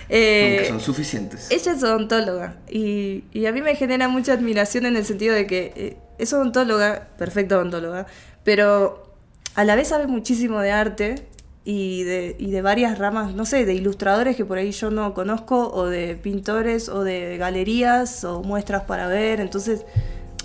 Eh, 0.08 0.56
Nunca 0.62 0.70
son 0.70 0.80
suficientes. 0.82 1.48
Ella 1.52 1.74
es 1.74 1.84
odontóloga 1.84 2.56
y, 2.70 3.26
y 3.34 3.46
a 3.46 3.52
mí 3.52 3.62
me 3.62 3.76
genera 3.76 4.08
mucha 4.08 4.34
admiración 4.34 4.86
en 4.86 4.96
el 4.96 5.06
sentido 5.06 5.36
de 5.36 5.48
que 5.48 5.74
eh, 5.76 5.98
es 6.18 6.32
odontóloga, 6.32 7.10
perfecta 7.18 7.58
odontóloga, 7.58 8.06
pero 8.46 9.09
a 9.56 9.64
la 9.64 9.76
vez 9.76 9.90
sabe 9.90 10.08
muchísimo 10.08 10.60
de 10.62 10.72
arte 10.72 11.28
y 11.66 12.04
de, 12.04 12.36
y 12.40 12.52
de 12.52 12.62
varias 12.62 12.98
ramas, 12.98 13.36
no 13.36 13.46
sé, 13.46 13.66
de 13.66 13.74
ilustradores 13.74 14.36
que 14.36 14.46
por 14.46 14.58
ahí 14.58 14.72
yo 14.72 14.90
no 14.90 15.14
conozco, 15.14 15.72
o 15.72 15.86
de 15.86 16.16
pintores, 16.16 16.90
o 16.90 17.04
de 17.04 17.38
galerías, 17.38 18.24
o 18.24 18.42
muestras 18.42 18.84
para 18.84 19.08
ver. 19.08 19.40
Entonces, 19.40 19.86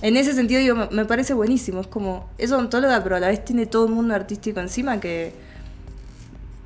en 0.02 0.16
ese 0.16 0.34
sentido, 0.34 0.61
digo, 0.61 0.88
me, 0.90 1.05
parece 1.07 1.32
buenísimo. 1.32 1.80
Es 1.80 1.86
como, 1.86 2.28
es 2.36 2.52
odontóloga, 2.52 3.02
pero 3.02 3.16
a 3.16 3.20
la 3.20 3.28
vez 3.28 3.44
tiene 3.44 3.66
todo 3.66 3.86
un 3.86 3.92
mundo 3.92 4.14
artístico 4.14 4.61
encima 4.61 5.00
que, 5.00 5.32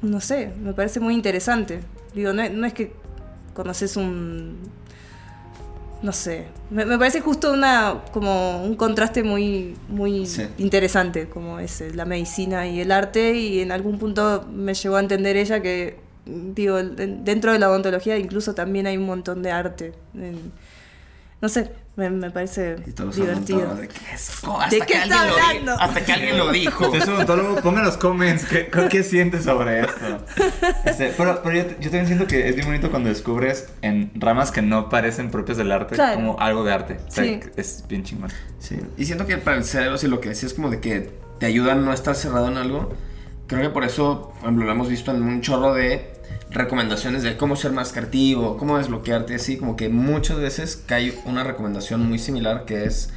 no 0.03 0.20
sé, 0.20 0.51
me 0.61 0.72
parece 0.72 0.99
muy 0.99 1.14
interesante. 1.14 1.80
Digo, 2.14 2.32
no, 2.32 2.49
no 2.49 2.66
es 2.66 2.72
que 2.72 2.93
conoces 3.55 3.97
un. 3.97 4.57
No 6.01 6.13
sé. 6.13 6.47
Me, 6.71 6.85
me 6.85 6.97
parece 6.99 7.21
justo 7.21 7.53
una. 7.53 8.03
como 8.13 8.63
un 8.65 8.77
contraste 8.77 9.23
muy. 9.25 9.77
muy 9.89 10.27
Sí. 10.27 10.47
interesante, 10.59 11.29
como 11.29 11.59
es 11.59 11.81
eh, 11.81 11.93
la 11.93 12.05
medicina 12.05 12.69
y 12.69 12.81
el 12.81 12.93
arte. 12.93 13.35
Y 13.35 13.61
en 13.61 13.73
algún 13.73 13.99
punto 13.99 14.47
me 14.53 14.75
llegó 14.75 14.97
a 14.97 15.01
entender 15.01 15.37
ella 15.37 15.61
que. 15.61 15.97
Digo, 16.25 16.79
en- 16.79 17.25
dentro 17.25 17.53
de 17.53 17.59
la 17.59 17.71
odontología 17.71 18.17
incluso 18.19 18.55
también 18.55 18.87
hay 18.87 18.97
un 18.97 19.07
montón 19.07 19.43
de 19.43 19.51
arte. 19.51 19.93
En- 20.15 20.53
no 21.41 21.49
sé, 21.49 21.71
me, 21.99 22.09
me 22.09 22.31
parece 22.31 22.77
Y 22.87 22.93
todos 22.93 23.17
divertido. 23.17 23.75
de, 23.75 23.89
¿qué 23.89 24.01
es? 24.15 24.31
Oh, 24.47 24.59
hasta 24.61 24.71
¿De 24.75 24.81
que 24.81 24.87
qué 24.87 25.03
está 25.03 25.21
alguien 25.21 25.29
lo 25.31 25.37
di- 25.37 25.43
hablando? 25.43 25.73
Hasta 25.83 26.01
que 26.05 26.13
alguien 26.13 26.39
lo 26.39 26.51
dijo. 26.53 26.87
Usted 26.87 27.03
es 27.03 27.09
odontólogo, 27.09 27.61
ponga 27.61 27.81
en 27.81 27.87
los 27.87 27.97
comments 27.99 28.45
qué, 28.47 28.71
qué 28.91 29.03
sientes 29.03 29.45
sobre 29.45 29.81
esto. 29.81 30.25
Este, 30.85 31.13
pero 31.17 31.41
pero 31.43 31.57
yo, 31.57 31.63
yo 31.81 31.91
también 31.91 32.07
siento 32.07 32.27
que 32.27 32.49
es 32.49 32.55
bien 32.55 32.67
bonito 32.67 32.91
cuando 32.91 33.09
descubres 33.09 33.69
en 33.83 34.11
ramas 34.15 34.51
que 34.53 34.63
no 34.63 34.89
parecen 34.89 35.31
propias 35.31 35.59
del 35.59 35.73
arte 35.73 35.97
Claro. 35.97 36.15
como 36.17 36.41
algo 36.41 36.65
de 36.65 36.73
arte. 36.73 36.97
O 37.07 37.11
sea, 37.11 37.25
Sí. 37.25 37.41
es 37.57 37.85
bien 37.89 38.05
chingón. 38.05 38.31
Sí. 38.59 38.79
Y 38.97 39.05
siento 39.05 39.27
que 39.27 39.37
para 39.39 39.57
el 39.57 39.65
cerebro, 39.65 39.99
si 39.99 40.07
lo 40.09 40.21
que 40.21 40.31
decías 40.31 40.55
como 40.55 40.71
de 40.71 40.81
que 40.81 41.11
te 41.39 41.47
ayuda 41.47 41.73
a 41.73 41.75
no 41.75 41.93
estar 41.93 42.15
cerrado 42.15 42.49
en 42.49 42.57
algo, 42.57 42.95
creo 43.47 43.63
que 43.63 43.71
por 43.71 43.85
eso, 43.85 44.29
por 44.35 44.43
ejemplo, 44.45 44.65
lo 44.67 44.73
hemos 44.73 44.89
visto 44.89 45.11
en 45.13 45.23
un 45.23 45.41
chorro 45.41 45.75
de 45.75 46.13
recomendaciones 46.51 47.23
de 47.23 47.37
cómo 47.37 47.57
ser 47.57 47.73
más 47.73 47.93
creativo, 47.93 48.57
cómo 48.57 48.79
desbloquearte, 48.79 49.35
así 49.35 49.59
como 49.59 49.77
que 49.77 49.89
muchas 49.89 50.39
veces 50.39 50.83
cae 50.87 51.19
una 51.25 51.45
recomendación 51.45 52.07
muy 52.07 52.19
similar 52.19 52.65
que 52.65 52.85
es 52.85 53.11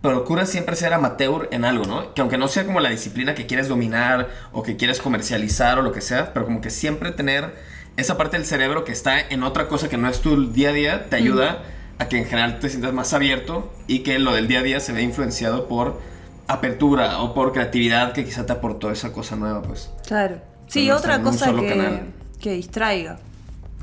procura 0.00 0.46
siempre 0.46 0.76
ser 0.76 0.94
amateur 0.94 1.48
en 1.50 1.64
algo, 1.64 1.84
¿no? 1.84 2.14
Que 2.14 2.20
aunque 2.20 2.38
no 2.38 2.46
sea 2.48 2.64
como 2.64 2.80
la 2.80 2.90
disciplina 2.90 3.34
que 3.34 3.46
quieres 3.46 3.68
dominar 3.68 4.28
o 4.52 4.62
que 4.62 4.76
quieres 4.76 5.00
comercializar 5.00 5.78
o 5.78 5.82
lo 5.82 5.92
que 5.92 6.00
sea, 6.00 6.32
pero 6.32 6.46
como 6.46 6.60
que 6.60 6.70
siempre 6.70 7.10
tener 7.10 7.54
esa 7.96 8.16
parte 8.16 8.36
del 8.36 8.46
cerebro 8.46 8.84
que 8.84 8.92
está 8.92 9.18
en 9.18 9.42
otra 9.42 9.66
cosa 9.66 9.88
que 9.88 9.96
no 9.96 10.08
es 10.08 10.20
tu 10.20 10.52
día 10.52 10.70
a 10.70 10.72
día, 10.72 11.10
te 11.10 11.16
ayuda 11.16 11.64
a 11.98 12.08
que 12.08 12.16
en 12.16 12.26
general 12.26 12.60
te 12.60 12.70
sientas 12.70 12.92
más 12.92 13.12
abierto 13.12 13.72
y 13.88 14.00
que 14.00 14.20
lo 14.20 14.32
del 14.32 14.46
día 14.46 14.60
a 14.60 14.62
día 14.62 14.78
se 14.78 14.92
vea 14.92 15.02
influenciado 15.02 15.66
por 15.66 16.00
apertura 16.46 17.20
o 17.20 17.34
por 17.34 17.52
creatividad 17.52 18.12
que 18.12 18.24
quizá 18.24 18.46
te 18.46 18.52
aportó 18.52 18.92
esa 18.92 19.12
cosa 19.12 19.34
nueva, 19.34 19.62
pues. 19.62 19.90
Claro. 20.06 20.40
Sí, 20.68 20.90
otra 20.90 21.20
cosa 21.22 21.52
que, 21.54 22.02
que 22.40 22.52
distraiga. 22.52 23.18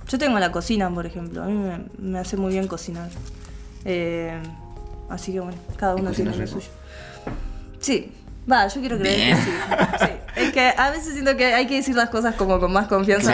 Yo 0.07 0.17
tengo 0.19 0.37
la 0.39 0.51
cocina, 0.51 0.89
por 0.89 1.05
ejemplo. 1.05 1.43
A 1.43 1.47
mí 1.47 1.53
me, 1.53 1.85
me 1.97 2.19
hace 2.19 2.37
muy 2.37 2.53
bien 2.53 2.67
cocinar. 2.67 3.09
Eh, 3.85 4.39
así 5.09 5.33
que 5.33 5.39
bueno, 5.39 5.57
cada 5.77 5.97
¿Y 5.97 6.01
uno 6.01 6.11
tiene 6.11 6.35
lo 6.35 6.47
suyo. 6.47 6.67
Sí. 7.79 8.11
Va, 8.51 8.67
yo 8.67 8.79
quiero 8.79 8.99
creer 8.99 9.15
Bien. 9.17 9.37
que 9.37 9.43
sí. 9.43 9.51
sí. 10.01 10.11
Es 10.35 10.53
que 10.53 10.73
a 10.77 10.91
veces 10.91 11.13
siento 11.13 11.35
que 11.35 11.45
hay 11.55 11.65
que 11.65 11.75
decir 11.77 11.95
las 11.95 12.09
cosas 12.11 12.35
como 12.35 12.59
con 12.59 12.71
más 12.71 12.85
confianza. 12.87 13.33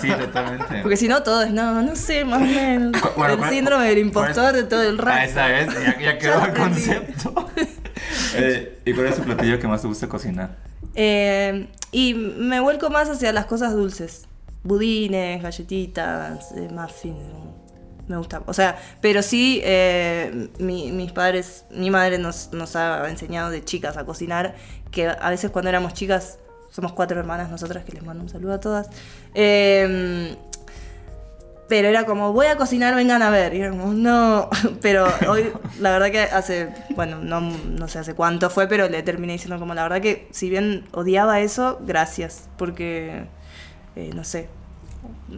sí, 0.00 0.08
totalmente. 0.08 0.80
Porque 0.82 0.96
si 0.96 1.08
no, 1.08 1.24
todo 1.24 1.42
es, 1.42 1.50
no, 1.52 1.82
no 1.82 1.96
sé, 1.96 2.24
más 2.24 2.40
o 2.40 2.44
menos. 2.44 2.92
Bueno, 3.16 3.32
el 3.32 3.38
¿cuál- 3.40 3.50
síndrome 3.50 3.86
del 3.86 3.98
impostor 3.98 4.52
de 4.54 4.62
todo 4.62 4.82
el 4.82 4.98
rato. 4.98 5.18
Ah, 5.20 5.24
esa 5.24 5.46
vez, 5.48 5.66
ya, 5.74 6.00
ya 6.00 6.18
quedó 6.18 6.44
el 6.44 6.54
concepto. 6.54 7.50
Eh, 8.36 8.78
¿Y 8.84 8.92
cuál 8.92 9.06
es 9.06 9.16
tu 9.16 9.22
platillo 9.22 9.58
que 9.60 9.66
más 9.68 9.80
te 9.80 9.86
gusta 9.88 10.08
cocinar? 10.08 10.56
Eh, 10.94 11.68
y 11.92 12.14
me 12.14 12.60
vuelco 12.60 12.90
más 12.90 13.08
hacia 13.08 13.32
las 13.32 13.46
cosas 13.46 13.72
dulces. 13.74 14.26
Budines, 14.62 15.42
galletitas, 15.42 16.52
eh, 16.52 16.68
muffins. 16.72 17.18
Me 18.08 18.16
gusta. 18.18 18.42
O 18.46 18.52
sea, 18.52 18.76
pero 19.00 19.22
sí, 19.22 19.60
eh, 19.64 20.48
mi- 20.58 20.92
mis 20.92 21.12
padres, 21.12 21.64
mi 21.70 21.90
madre 21.90 22.18
nos, 22.18 22.50
nos 22.52 22.76
ha 22.76 23.08
enseñado 23.08 23.50
de 23.50 23.64
chicas 23.64 23.96
a 23.96 24.04
cocinar, 24.04 24.54
que 24.90 25.08
a 25.08 25.30
veces 25.30 25.50
cuando 25.50 25.70
éramos 25.70 25.94
chicas, 25.94 26.38
somos 26.70 26.92
cuatro 26.92 27.18
hermanas 27.18 27.50
nosotras, 27.50 27.84
que 27.84 27.92
les 27.92 28.02
mando 28.04 28.22
un 28.24 28.28
saludo 28.28 28.52
a 28.54 28.60
todas. 28.60 28.88
eh, 29.34 30.36
pero 31.68 31.88
era 31.88 32.04
como, 32.04 32.32
voy 32.32 32.46
a 32.46 32.56
cocinar, 32.56 32.94
vengan 32.94 33.22
a 33.22 33.30
ver. 33.30 33.54
Y 33.54 33.60
era 33.60 33.70
como, 33.70 33.92
no. 33.92 34.50
Pero 34.82 35.06
hoy, 35.28 35.52
la 35.80 35.92
verdad 35.92 36.10
que 36.10 36.20
hace, 36.20 36.68
bueno, 36.94 37.18
no, 37.18 37.40
no 37.40 37.88
sé 37.88 37.98
hace 37.98 38.14
cuánto 38.14 38.50
fue, 38.50 38.66
pero 38.68 38.88
le 38.88 39.02
terminé 39.02 39.34
diciendo 39.34 39.58
como, 39.58 39.74
la 39.74 39.82
verdad 39.82 40.02
que 40.02 40.28
si 40.30 40.50
bien 40.50 40.84
odiaba 40.92 41.40
eso, 41.40 41.80
gracias. 41.86 42.48
Porque, 42.58 43.24
eh, 43.96 44.10
no 44.14 44.24
sé. 44.24 44.48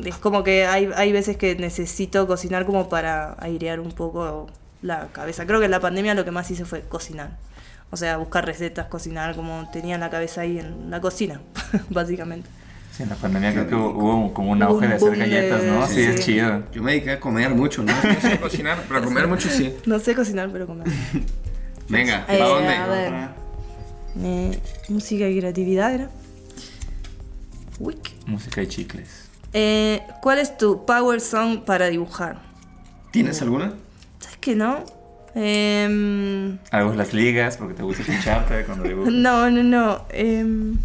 Es 0.05 0.17
como 0.19 0.43
que 0.45 0.67
hay, 0.67 0.91
hay 0.97 1.13
veces 1.13 1.37
que 1.37 1.55
necesito 1.57 2.27
cocinar 2.27 2.67
como 2.67 2.89
para 2.89 3.37
airear 3.41 3.81
un 3.81 3.93
poco 3.93 4.49
la 4.83 5.09
cabeza. 5.13 5.47
Creo 5.47 5.59
que 5.61 5.67
en 5.67 5.71
la 5.71 5.81
pandemia 5.81 6.15
lo 6.15 6.25
que 6.25 6.31
más 6.31 6.51
hice 6.51 6.65
fue 6.65 6.83
cocinar. 6.83 7.37
O 7.91 7.97
sea, 7.97 8.17
buscar 8.17 8.45
recetas, 8.45 8.87
cocinar 8.89 9.37
como 9.37 9.69
tenía 9.73 9.97
la 9.97 10.11
cabeza 10.11 10.41
ahí 10.41 10.59
en 10.59 10.91
la 10.91 11.01
cocina, 11.01 11.41
básicamente. 11.91 12.49
Sí, 12.97 13.03
en 13.03 13.11
la 13.11 13.17
pandemia 13.17 13.53
creo 13.53 13.67
que 13.69 13.75
hubo 13.75 14.33
como 14.33 14.53
un 14.53 14.63
auge 14.63 14.89
de 14.89 14.95
hacer 14.95 15.17
galletas, 15.17 15.65
¿no? 15.65 15.87
Sí, 15.87 15.95
sí. 15.97 16.03
es 16.03 16.25
chido. 16.25 16.63
Yo 16.73 16.83
me 16.83 16.93
dediqué 16.93 17.11
a 17.13 17.21
comer 17.21 17.51
mucho, 17.51 17.83
¿no? 17.83 17.93
No 17.93 18.21
sé 18.21 18.41
cocinar, 18.41 18.83
pero 18.89 19.05
comer 19.05 19.27
mucho 19.29 19.49
sí. 19.51 19.75
No 19.87 19.99
sé 19.99 20.15
cocinar, 20.15 20.49
pero 20.51 20.67
comer. 20.67 20.87
Venga, 21.89 22.21
Eh, 22.29 22.39
¿para 22.39 22.45
dónde? 22.49 22.69
a 22.75 22.87
ver. 22.87 23.13
Eh, 24.23 24.59
música 24.89 25.29
y 25.29 25.39
creatividad 25.39 25.95
era. 25.95 26.11
Wick. 27.79 28.13
Música 28.27 28.63
y 28.63 28.67
chicles. 28.67 29.29
Eh, 29.53 30.01
¿Cuál 30.23 30.39
es 30.39 30.57
tu 30.57 30.87
power 30.87 31.21
song 31.21 31.61
para 31.65 31.89
dibujar? 31.89 32.41
¿Tienes 33.11 33.43
alguna? 33.43 33.75
¿Sabes 34.21 34.39
que 34.39 34.55
no? 34.55 34.85
Algo 36.71 36.95
las 36.95 37.13
ligas 37.13 37.59
porque 37.59 37.75
te 37.75 37.83
gusta 37.83 38.03
escucharte 38.03 38.65
cuando 38.65 38.85
dibujas. 38.85 39.13
no, 39.13 39.51
no, 39.51 39.63
no. 39.63 40.07
em, 40.11 40.79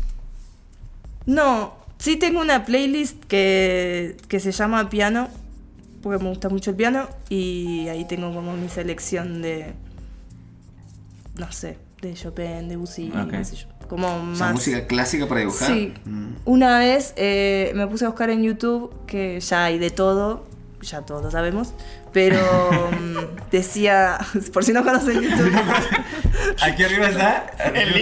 no, 1.26 1.74
sí 2.02 2.18
tengo 2.18 2.42
una 2.42 2.66
playlist 2.66 3.24
que, 3.26 4.18
que 4.28 4.40
se 4.40 4.52
llama 4.52 4.90
Piano, 4.90 5.28
porque 6.02 6.22
me 6.24 6.30
gusta 6.30 6.50
mucho 6.50 6.72
el 6.72 6.76
piano, 6.76 7.08
y 7.30 7.88
ahí 7.90 8.06
tengo 8.06 8.34
como 8.34 8.54
mi 8.58 8.68
selección 8.70 9.42
de, 9.44 9.74
no 11.38 11.52
sé, 11.52 11.78
de 12.02 12.14
Chopin, 12.16 12.68
de 12.68 12.76
Ok. 12.78 13.30
qué 13.30 13.46
sé 13.46 13.56
yo. 13.56 13.68
Como 13.88 14.08
O 14.08 14.20
más. 14.24 14.54
música 14.54 14.88
clásica 14.88 15.28
para 15.28 15.42
dibujar. 15.42 15.68
Sí. 15.72 15.94
Mm. 16.06 16.30
Una 16.46 16.80
vez 16.80 17.14
eh, 17.18 17.72
me 17.76 17.86
puse 17.88 18.06
a 18.06 18.08
buscar 18.08 18.30
en 18.32 18.42
YouTube 18.42 18.92
que 19.06 19.40
ya 19.40 19.66
hay 19.66 19.78
de 19.78 19.92
todo, 19.92 20.46
ya 20.82 21.02
todos 21.02 21.22
lo 21.24 21.30
sabemos, 21.30 21.74
pero 22.12 22.38
mm, 22.92 23.50
decía, 23.52 24.18
por 24.54 24.64
si 24.64 24.74
no 24.74 24.84
conocen 24.84 25.22
YouTube, 25.22 25.52
Aquí 26.62 26.84
arriba 26.84 27.08
está 27.08 27.46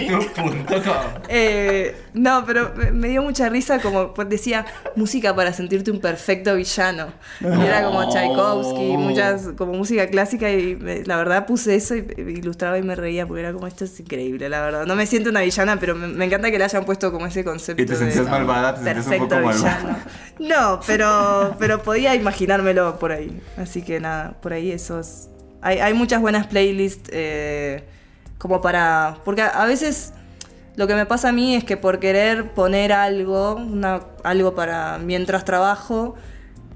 youtube.com. 0.08 0.94
eh, 1.28 1.96
no, 2.14 2.44
pero 2.46 2.72
me- 2.92 3.08
dio 3.08 3.22
mucha 3.22 3.48
risa 3.48 3.78
como 3.80 4.12
pues, 4.14 4.28
decía 4.28 4.66
música 4.96 5.34
para 5.34 5.52
sentirte 5.52 5.90
un 5.90 6.00
perfecto 6.00 6.54
villano. 6.56 7.08
Y 7.40 7.46
era 7.66 7.84
como. 7.84 8.00
Tchaikovsky, 8.10 8.96
muchas 8.96 9.48
como 9.56 9.74
música 9.74 10.06
clásica 10.08 10.50
y 10.50 10.74
me- 10.76 11.04
la 11.04 11.16
verdad 11.16 11.46
puse 11.46 11.74
eso 11.76 11.94
y 11.94 12.04
ilustraba 12.16 12.78
y 12.78 12.82
me 12.82 12.96
reía 12.96 13.26
porque 13.26 13.42
era 13.42 13.52
como 13.52 13.66
esto 13.66 13.84
es 13.84 13.98
increíble, 14.00 14.48
la 14.48 14.60
verdad. 14.62 14.86
No 14.86 14.96
me 14.96 15.06
siento 15.06 15.30
una 15.30 15.40
villana, 15.42 15.78
pero 15.78 15.94
me, 15.94 16.06
me 16.08 16.24
encanta 16.24 16.50
que 16.50 16.58
le 16.58 16.64
hayan 16.64 16.84
puesto 16.84 17.12
como 17.12 17.26
ese 17.26 17.44
concepto 17.44 17.82
Y 17.82 17.86
te 17.86 17.92
de- 17.92 17.98
sentías 17.98 18.28
malvada, 18.28 18.74
te 18.74 18.82
sentías 18.84 18.96
un 19.06 19.10
perfecto 19.10 19.36
poco 19.36 19.46
malvada. 19.46 19.78
villano. 19.78 19.98
No, 20.40 20.80
pero, 20.86 21.56
pero 21.58 21.82
podía 21.82 22.14
imaginármelo 22.14 22.98
por 22.98 23.12
ahí. 23.12 23.40
Así 23.58 23.82
que 23.82 23.99
nada, 24.00 24.40
por 24.40 24.52
ahí 24.52 24.70
esos. 24.72 25.28
Hay, 25.62 25.78
hay 25.78 25.94
muchas 25.94 26.20
buenas 26.20 26.46
playlists 26.46 27.10
eh, 27.12 27.84
como 28.38 28.60
para. 28.60 29.18
Porque 29.24 29.42
a, 29.42 29.48
a 29.48 29.66
veces 29.66 30.12
lo 30.76 30.86
que 30.86 30.94
me 30.94 31.06
pasa 31.06 31.28
a 31.28 31.32
mí 31.32 31.54
es 31.54 31.64
que 31.64 31.76
por 31.76 31.98
querer 31.98 32.52
poner 32.52 32.92
algo, 32.92 33.54
una, 33.56 34.00
algo 34.24 34.54
para 34.54 34.98
mientras 34.98 35.44
trabajo, 35.44 36.14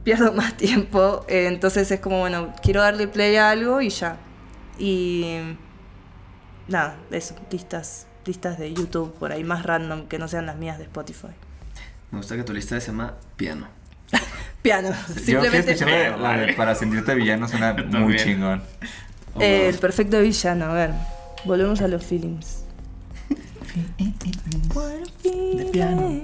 pierdo 0.02 0.32
más 0.34 0.56
tiempo. 0.56 1.24
eh, 1.28 1.46
entonces 1.46 1.90
es 1.90 2.00
como, 2.00 2.20
bueno, 2.20 2.52
quiero 2.62 2.82
darle 2.82 3.08
play 3.08 3.36
a 3.36 3.50
algo 3.50 3.80
y 3.80 3.88
ya. 3.88 4.16
Y. 4.78 5.38
Nada, 6.68 6.96
eso, 7.10 7.34
listas. 7.50 8.06
Listas 8.26 8.58
de 8.58 8.72
YouTube 8.72 9.12
por 9.14 9.32
ahí 9.32 9.44
más 9.44 9.64
random 9.64 10.06
que 10.06 10.18
no 10.18 10.28
sean 10.28 10.46
las 10.46 10.56
mías 10.56 10.78
de 10.78 10.84
Spotify. 10.84 11.28
Me 12.10 12.18
gusta 12.18 12.36
que 12.36 12.42
tu 12.42 12.54
lista 12.54 12.80
se 12.80 12.86
llama 12.86 13.14
piano. 13.36 13.68
Piano. 14.64 14.88
Yo 15.08 15.14
Simplemente 15.20 15.76
la 16.18 16.38
de- 16.38 16.46
de 16.46 16.52
para 16.54 16.74
sentirte 16.74 17.14
villano 17.14 17.46
suena 17.46 17.74
muy 17.90 18.16
chingón. 18.16 18.62
eh, 19.38 19.68
el 19.68 19.76
perfecto 19.78 20.18
villano. 20.22 20.64
A 20.64 20.72
ver, 20.72 20.90
volvemos 21.44 21.82
a 21.82 21.88
los 21.88 22.02
feelings. 22.02 22.64
De 25.22 25.64
piano. 25.70 26.20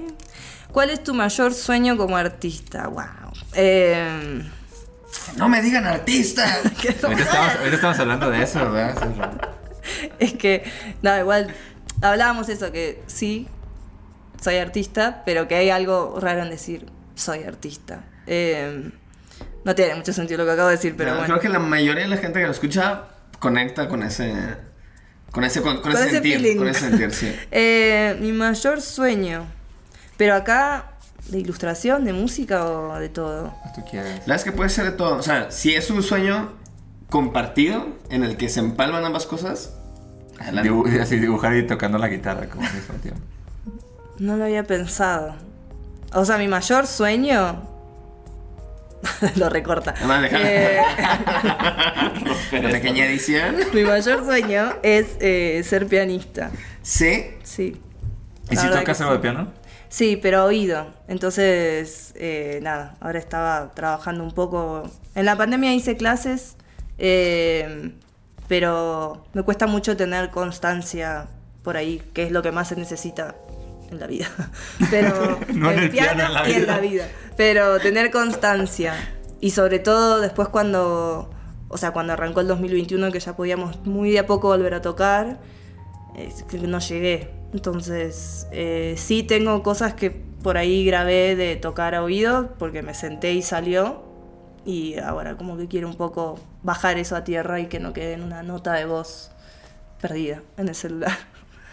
¿Cuál 0.72 0.88
es 0.90 1.02
tu 1.04 1.12
mayor 1.12 1.52
sueño 1.52 1.96
como 1.98 2.16
artista? 2.16 2.86
Wow. 2.88 3.04
Eh, 3.54 4.42
No 5.36 5.48
me 5.50 5.60
digan 5.60 5.84
artista. 5.86 6.44
Ahorita 6.64 6.88
estamos, 7.22 7.54
ahorita 7.56 7.74
estamos 7.74 7.98
hablando 7.98 8.30
de 8.30 8.42
eso, 8.42 8.70
¿verdad? 8.72 9.50
es 10.18 10.32
que, 10.34 10.64
nada, 11.02 11.20
igual 11.20 11.52
hablábamos 12.00 12.48
eso, 12.48 12.72
que 12.72 13.02
sí, 13.06 13.48
soy 14.40 14.56
artista, 14.56 15.22
pero 15.26 15.46
que 15.46 15.56
hay 15.56 15.68
algo 15.70 16.16
raro 16.20 16.42
en 16.42 16.48
decir 16.50 16.86
soy 17.16 17.42
artista. 17.42 18.04
Eh, 18.26 18.90
no 19.64 19.74
tiene 19.74 19.94
mucho 19.94 20.12
sentido 20.12 20.38
lo 20.38 20.44
que 20.46 20.52
acabo 20.52 20.68
de 20.68 20.76
decir, 20.76 20.94
pero 20.96 21.10
No, 21.10 21.16
bueno. 21.18 21.34
Creo 21.34 21.40
que 21.40 21.48
la 21.48 21.58
mayoría 21.58 22.02
de 22.04 22.08
la 22.08 22.16
gente 22.16 22.40
que 22.40 22.46
lo 22.46 22.52
escucha 22.52 23.04
conecta 23.38 23.88
con 23.88 24.02
ese. 24.02 24.34
Con 25.30 25.44
ese, 25.44 25.62
con, 25.62 25.74
con 25.80 25.82
Con 25.82 25.92
ese 25.92 26.02
ese 26.02 26.10
sentir. 26.14 26.36
feeling. 26.38 26.56
Con 26.56 26.68
ese 26.68 26.80
sentir, 26.88 27.12
sí. 27.12 27.34
Eh, 27.50 28.16
mi 28.20 28.32
mayor 28.32 28.80
sueño. 28.80 29.44
Pero 30.16 30.34
acá, 30.34 30.92
de 31.28 31.38
ilustración, 31.38 32.04
de 32.04 32.12
música 32.12 32.64
o 32.66 32.98
de 32.98 33.08
todo. 33.08 33.54
Tú 33.74 33.82
quieras. 33.90 34.08
La 34.10 34.18
verdad 34.20 34.36
es 34.36 34.44
que 34.44 34.52
puede 34.52 34.70
ser 34.70 34.84
de 34.86 34.92
todo. 34.92 35.16
O 35.16 35.22
sea, 35.22 35.50
si 35.50 35.74
es 35.74 35.90
un 35.90 36.02
sueño 36.02 36.52
compartido 37.08 37.86
en 38.10 38.24
el 38.24 38.36
que 38.36 38.48
se 38.48 38.60
empalman 38.60 39.04
ambas 39.04 39.26
cosas. 39.26 39.74
Dibu- 40.38 41.00
así 41.02 41.16
dibujar 41.18 41.54
y 41.56 41.66
tocando 41.66 41.98
la 41.98 42.08
guitarra 42.08 42.46
como 42.48 42.62
mismo 42.62 42.94
tiempo. 43.02 43.20
No 44.18 44.36
lo 44.36 44.44
había 44.44 44.64
pensado. 44.64 45.34
O 46.12 46.24
sea, 46.24 46.38
mi 46.38 46.48
mayor 46.48 46.86
sueño. 46.86 47.68
lo 49.36 49.48
recorta. 49.48 49.94
Eh, 50.32 50.80
Una 52.58 52.68
pequeña 52.70 53.06
edición. 53.06 53.56
mi 53.72 53.84
mayor 53.84 54.24
sueño 54.24 54.74
es 54.82 55.16
eh, 55.20 55.62
ser 55.64 55.86
pianista. 55.86 56.50
Sí. 56.82 57.34
Sí. 57.42 57.80
¿Y 58.50 58.54
La 58.54 58.62
si 58.62 58.68
tocas 58.68 59.00
algo 59.00 59.12
sí. 59.12 59.16
de 59.18 59.22
piano? 59.22 59.52
Sí, 59.88 60.18
pero 60.20 60.44
oído. 60.44 60.86
Entonces, 61.08 62.12
eh, 62.16 62.60
nada, 62.62 62.96
ahora 63.00 63.18
estaba 63.18 63.72
trabajando 63.74 64.22
un 64.22 64.32
poco. 64.32 64.88
En 65.14 65.24
la 65.24 65.36
pandemia 65.36 65.74
hice 65.74 65.96
clases, 65.96 66.56
eh, 66.98 67.92
pero 68.48 69.24
me 69.32 69.42
cuesta 69.42 69.66
mucho 69.66 69.96
tener 69.96 70.30
constancia 70.30 71.26
por 71.62 71.76
ahí, 71.76 72.02
que 72.14 72.22
es 72.24 72.32
lo 72.32 72.42
que 72.42 72.52
más 72.52 72.68
se 72.68 72.76
necesita 72.76 73.34
en 73.90 74.00
la 74.00 74.06
vida. 74.06 74.26
Pero 74.90 75.38
No 75.54 75.70
en 75.70 75.78
el 75.78 75.90
piano, 75.90 76.24
en 76.24 76.32
la 76.32 76.48
y 76.48 76.52
en 76.52 76.66
la 76.66 76.78
vida. 76.78 77.08
Pero 77.36 77.78
tener 77.80 78.10
constancia. 78.10 78.94
Y 79.40 79.50
sobre 79.50 79.78
todo 79.78 80.20
después 80.20 80.48
cuando, 80.48 81.30
o 81.68 81.78
sea, 81.78 81.92
cuando 81.92 82.12
arrancó 82.12 82.40
el 82.40 82.48
2021, 82.48 83.10
que 83.10 83.20
ya 83.20 83.36
podíamos 83.36 83.84
muy 83.86 84.10
de 84.10 84.18
a 84.18 84.26
poco 84.26 84.48
volver 84.48 84.74
a 84.74 84.82
tocar, 84.82 85.38
no 86.52 86.78
llegué. 86.78 87.30
Entonces, 87.52 88.46
eh, 88.52 88.94
sí 88.96 89.22
tengo 89.22 89.62
cosas 89.62 89.94
que 89.94 90.10
por 90.10 90.56
ahí 90.56 90.84
grabé 90.84 91.36
de 91.36 91.56
tocar 91.56 91.94
a 91.94 92.02
oído, 92.02 92.54
porque 92.58 92.82
me 92.82 92.94
senté 92.94 93.32
y 93.32 93.42
salió. 93.42 94.02
Y 94.64 94.98
ahora 94.98 95.36
como 95.36 95.56
que 95.56 95.68
quiero 95.68 95.88
un 95.88 95.96
poco 95.96 96.38
bajar 96.62 96.98
eso 96.98 97.16
a 97.16 97.24
tierra 97.24 97.60
y 97.60 97.66
que 97.66 97.80
no 97.80 97.92
quede 97.92 98.12
en 98.12 98.22
una 98.22 98.42
nota 98.42 98.74
de 98.74 98.84
voz 98.84 99.30
perdida 100.00 100.42
en 100.58 100.68
el 100.68 100.74
celular. 100.74 101.12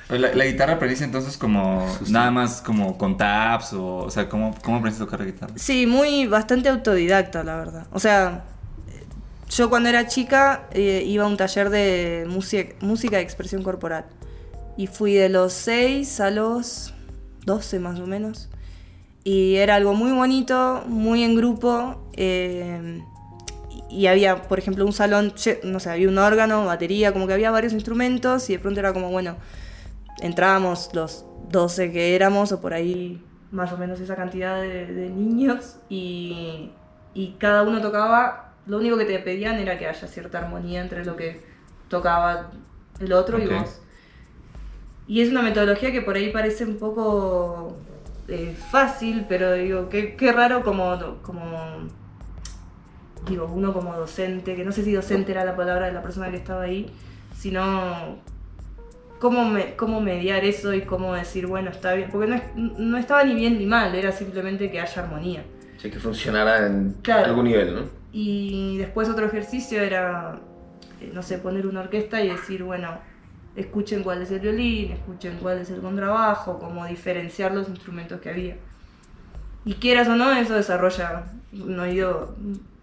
La, 0.10 0.34
la 0.34 0.46
guitarra 0.46 0.74
aprendiste 0.74 1.04
entonces 1.04 1.38
como 1.38 1.86
nada 2.10 2.32
más 2.32 2.62
como 2.62 2.98
con 2.98 3.18
tabs 3.18 3.74
o, 3.74 3.98
o 3.98 4.10
sea, 4.10 4.30
¿cómo, 4.30 4.56
cómo 4.64 4.78
aprendiste 4.78 5.04
a 5.04 5.06
tocar 5.06 5.20
la 5.20 5.26
guitarra? 5.26 5.54
Sí, 5.58 5.86
muy 5.86 6.28
bastante 6.28 6.70
autodidacta, 6.70 7.44
la 7.44 7.58
verdad. 7.58 7.88
O 7.92 8.00
sea, 8.00 8.46
yo 9.50 9.70
cuando 9.70 9.90
era 9.90 10.08
chica 10.08 10.68
eh, 10.72 11.04
iba 11.06 11.26
a 11.26 11.28
un 11.28 11.36
taller 11.38 11.70
de 11.70 12.26
música, 12.30 12.74
música 12.80 13.18
de 13.18 13.24
expresión 13.24 13.64
corporal. 13.64 14.06
Y 14.78 14.88
fui 14.88 15.14
de 15.14 15.28
los 15.30 15.54
6 15.54 16.20
a 16.20 16.30
los 16.30 16.94
12 17.46 17.80
más 17.80 18.00
o 18.00 18.06
menos. 18.06 18.50
Y 19.24 19.56
era 19.56 19.76
algo 19.76 19.94
muy 19.94 20.12
bonito, 20.12 20.84
muy 20.88 21.24
en 21.24 21.36
grupo. 21.36 22.10
eh, 22.14 23.02
y 23.90 24.08
había, 24.08 24.44
por 24.44 24.60
ejemplo, 24.60 24.86
un 24.86 24.94
salón, 24.94 25.34
no 25.64 25.80
sé, 25.80 25.90
había 25.90 26.10
un 26.10 26.18
órgano, 26.18 26.66
batería, 26.66 27.14
como 27.14 27.26
que 27.26 27.34
había 27.34 27.52
varios 27.52 27.74
instrumentos 27.74 28.50
y 28.50 28.54
de 28.54 28.60
pronto 28.60 28.80
era 28.80 28.92
como, 28.92 29.10
bueno, 29.12 29.38
entrábamos 30.22 30.90
los 30.94 31.26
12 31.50 31.92
que 31.92 32.16
éramos, 32.16 32.52
o 32.52 32.62
por 32.62 32.74
ahí 32.74 33.24
más 33.52 33.72
o 33.72 33.78
menos 33.78 34.00
esa 34.00 34.16
cantidad 34.16 34.62
de, 34.62 34.88
de 34.88 35.10
niños, 35.10 35.78
y, 35.90 36.72
y 37.14 37.36
cada 37.40 37.64
uno 37.64 37.82
tocaba, 37.82 38.54
lo 38.66 38.78
único 38.78 38.98
que 38.98 39.06
te 39.06 39.20
pedían 39.20 39.58
era 39.58 39.78
que 39.78 39.88
haya 39.88 40.08
cierta 40.08 40.40
armonía 40.40 40.82
entre 40.82 41.06
lo 41.06 41.16
que 41.16 41.42
tocaba 41.90 42.52
el 43.00 43.14
otro 43.14 43.40
y 43.40 43.48
vos. 43.48 43.82
Y 45.08 45.22
es 45.22 45.30
una 45.30 45.42
metodología 45.42 45.92
que 45.92 46.02
por 46.02 46.16
ahí 46.16 46.32
parece 46.32 46.66
un 46.66 46.78
poco 46.78 47.78
eh, 48.28 48.56
fácil, 48.72 49.26
pero 49.30 49.54
digo, 49.54 49.88
qué, 49.88 50.18
qué 50.18 50.34
raro 50.34 50.64
como, 50.64 51.22
como, 51.22 51.88
digo, 53.28 53.50
uno 53.54 53.74
como 53.74 53.96
docente, 53.96 54.56
que 54.56 54.66
no 54.66 54.74
sé 54.74 54.84
si 54.84 54.92
docente 54.92 55.32
era 55.32 55.46
la 55.46 55.56
palabra 55.56 55.86
de 55.86 55.94
la 55.94 56.02
persona 56.02 56.30
que 56.30 56.38
estaba 56.38 56.64
ahí, 56.64 56.92
sino 57.38 58.18
cómo, 59.20 59.46
me, 59.46 59.76
cómo 59.76 60.02
mediar 60.02 60.44
eso 60.46 60.74
y 60.74 60.82
cómo 60.82 61.14
decir, 61.14 61.48
bueno, 61.48 61.70
está 61.70 61.94
bien, 61.94 62.10
porque 62.12 62.28
no, 62.28 62.36
es- 62.36 62.56
no 62.56 62.98
estaba 62.98 63.24
ni 63.24 63.36
bien 63.36 63.58
ni 63.58 63.66
mal, 63.66 63.94
era 63.96 64.12
simplemente 64.12 64.72
que 64.72 64.80
haya 64.80 65.02
armonía. 65.04 65.44
Sí, 65.78 65.90
que 65.92 66.00
funcionara 66.00 66.66
en 66.68 66.96
Claro. 67.02 67.26
algún 67.26 67.46
nivel, 67.46 67.76
¿no? 67.76 67.82
Y 68.12 68.78
después 68.78 69.10
otro 69.10 69.26
ejercicio 69.26 69.82
era, 69.82 70.40
eh, 71.02 71.12
no 71.14 71.22
sé, 71.22 71.38
poner 71.38 71.68
una 71.68 71.82
orquesta 71.82 72.24
y 72.24 72.30
decir, 72.30 72.64
bueno, 72.64 72.90
escuchen 73.56 74.04
cuál 74.04 74.22
es 74.22 74.32
el 74.32 74.40
violín, 74.40 74.92
escuchen 74.94 75.38
cuál 75.42 75.60
es 75.60 75.70
el 75.70 75.82
contrabajo, 75.82 76.58
como 76.60 76.86
diferenciar 76.86 77.54
los 77.54 77.68
instrumentos 77.70 78.20
que 78.22 78.30
había. 78.30 78.56
Y 79.66 79.74
quieras 79.76 80.08
o 80.08 80.16
no, 80.16 80.32
eso 80.32 80.54
desarrolla 80.56 81.26
un 81.52 81.80
oído, 81.80 82.36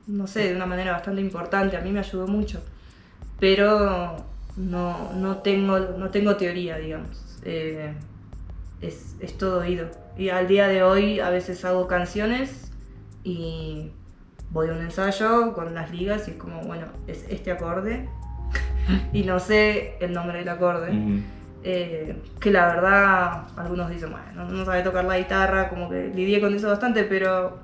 no 0.06 0.26
sé, 0.26 0.50
de 0.50 0.56
una 0.56 0.66
manera 0.66 0.92
bastante 0.92 1.20
importante, 1.20 1.76
a 1.76 1.80
mí 1.80 1.90
me 1.90 2.00
ayudó 2.00 2.26
mucho. 2.26 2.60
Pero 3.40 4.16
no, 4.56 5.12
no, 5.14 5.38
tengo, 5.38 5.78
no 5.78 6.10
tengo 6.10 6.36
teoría, 6.36 6.78
digamos. 6.78 7.38
Eh, 7.44 7.92
es, 8.80 9.16
es 9.20 9.36
todo 9.38 9.60
oído. 9.60 9.88
Y 10.16 10.28
al 10.28 10.46
día 10.46 10.68
de 10.68 10.82
hoy 10.82 11.20
a 11.20 11.30
veces 11.30 11.64
hago 11.64 11.86
canciones 11.88 12.70
y 13.24 13.90
voy 14.50 14.68
a 14.68 14.72
un 14.72 14.80
ensayo 14.80 15.52
con 15.54 15.74
las 15.74 15.90
ligas 15.90 16.28
y 16.28 16.32
es 16.32 16.36
como, 16.36 16.62
bueno, 16.62 16.86
es 17.06 17.24
este 17.28 17.50
acorde 17.50 18.08
y 19.12 19.24
no 19.24 19.40
sé 19.40 19.96
el 20.00 20.12
nombre 20.12 20.38
del 20.38 20.48
acorde. 20.48 20.92
Eh, 21.66 22.14
que 22.40 22.50
la 22.50 22.66
verdad, 22.66 23.44
algunos 23.56 23.88
dicen, 23.90 24.10
bueno, 24.10 24.26
no, 24.34 24.44
no 24.44 24.64
sabe 24.64 24.82
tocar 24.82 25.04
la 25.04 25.18
guitarra, 25.18 25.70
como 25.70 25.88
que 25.88 26.12
lidié 26.14 26.40
con 26.40 26.54
eso 26.54 26.68
bastante, 26.68 27.04
pero 27.04 27.58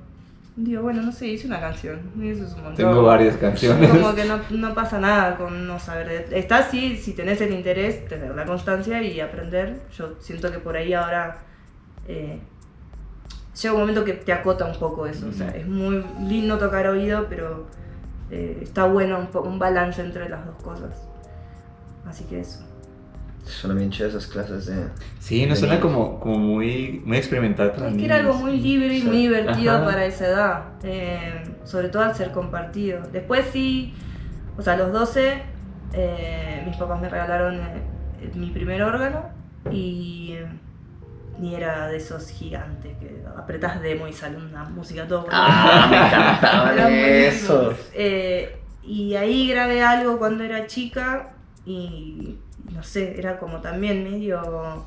digo, 0.57 0.83
bueno, 0.83 1.03
no 1.03 1.13
sé, 1.13 1.29
hice 1.29 1.47
una 1.47 1.61
canción. 1.61 2.01
Y 2.21 2.29
eso 2.31 2.45
es 2.45 2.51
un 2.53 2.57
montón. 2.65 2.75
Tengo 2.77 3.03
varias 3.03 3.37
canciones. 3.37 3.91
Como 3.91 4.15
que 4.15 4.25
no, 4.25 4.39
no 4.51 4.75
pasa 4.75 4.99
nada 5.01 5.37
con 5.37 5.67
no 5.67 5.79
saber. 5.79 6.29
de- 6.29 6.39
Está 6.39 6.63
sí, 6.71 6.97
si 6.97 7.13
tenés 7.15 7.41
el 7.41 7.53
interés, 7.53 8.07
tener 8.09 8.35
la 8.35 8.45
constancia 8.45 9.03
y 9.03 9.21
aprender. 9.21 9.81
Yo 9.97 10.15
siento 10.21 10.51
que 10.53 10.59
por 10.59 10.77
ahí 10.77 10.93
ahora 10.93 11.39
eh, 12.09 12.41
llega 13.61 13.75
un 13.75 13.81
momento 13.81 14.05
que 14.05 14.13
te 14.15 14.33
acota 14.33 14.65
un 14.67 14.79
poco 14.79 15.07
eso. 15.07 15.29
O 15.29 15.33
sea, 15.33 15.49
es 15.51 15.67
muy 15.67 16.05
lindo 16.21 16.59
tocar 16.59 16.87
oído, 16.89 17.27
pero 17.29 17.67
eh, 18.31 18.59
está 18.63 18.85
bueno 18.85 19.19
un, 19.33 19.47
un 19.47 19.59
balance 19.59 20.01
entre 20.03 20.29
las 20.29 20.45
dos 20.47 20.57
cosas. 20.63 20.91
Así 22.07 22.25
que 22.25 22.41
eso. 22.41 22.67
Suenan 23.45 23.79
bien 23.79 23.91
chidas 23.91 24.11
esas 24.15 24.27
clases 24.27 24.67
de. 24.67 24.85
Sí, 25.19 25.45
no 25.47 25.55
de 25.55 25.61
suena 25.61 25.75
niños. 25.75 25.93
como, 25.93 26.21
como 26.21 26.39
muy, 26.39 27.03
muy 27.05 27.17
experimental 27.17 27.73
para 27.73 27.89
Es 27.89 27.97
que 27.97 28.05
era 28.05 28.17
algo 28.17 28.35
muy 28.35 28.59
libre 28.59 28.95
y 28.95 29.01
Sí. 29.01 29.07
muy 29.07 29.17
divertido 29.19 29.77
Ajá. 29.77 29.85
para 29.85 30.05
esa 30.05 30.27
edad, 30.29 30.63
eh, 30.83 31.43
sobre 31.65 31.89
todo 31.89 32.03
al 32.03 32.15
ser 32.15 32.31
compartido. 32.33 33.03
Después 33.13 33.47
sí, 33.53 33.95
o 34.57 34.63
sea, 34.63 34.75
a 34.75 34.77
los 34.77 34.93
12 34.93 35.43
eh, 35.93 36.63
mis 36.67 36.77
papás 36.77 37.01
me 37.01 37.09
regalaron 37.09 37.57
eh, 37.57 38.31
mi 38.35 38.51
primer 38.51 38.83
órgano 38.83 39.25
y, 39.73 40.37
y 41.43 41.55
era 41.55 41.89
de 41.89 41.97
esos 41.97 42.29
gigantes 42.31 42.97
que 42.99 43.25
apretás 43.37 43.81
demo 43.83 44.07
y 44.07 44.13
sale 44.13 44.37
una 44.37 44.65
música 44.65 45.09
todo. 45.09 45.27
Ah, 45.33 46.73
me. 46.89 47.31
Eh, 47.95 48.57
y 48.85 49.15
ahí 49.17 49.49
grabé 49.51 49.83
algo 49.83 50.19
cuando 50.19 50.45
era 50.45 50.67
chica 50.67 51.31
y 51.67 52.39
no 52.73 52.83
sé, 52.83 53.19
era 53.19 53.39
como 53.39 53.61
también 53.61 54.05
medio 54.05 54.85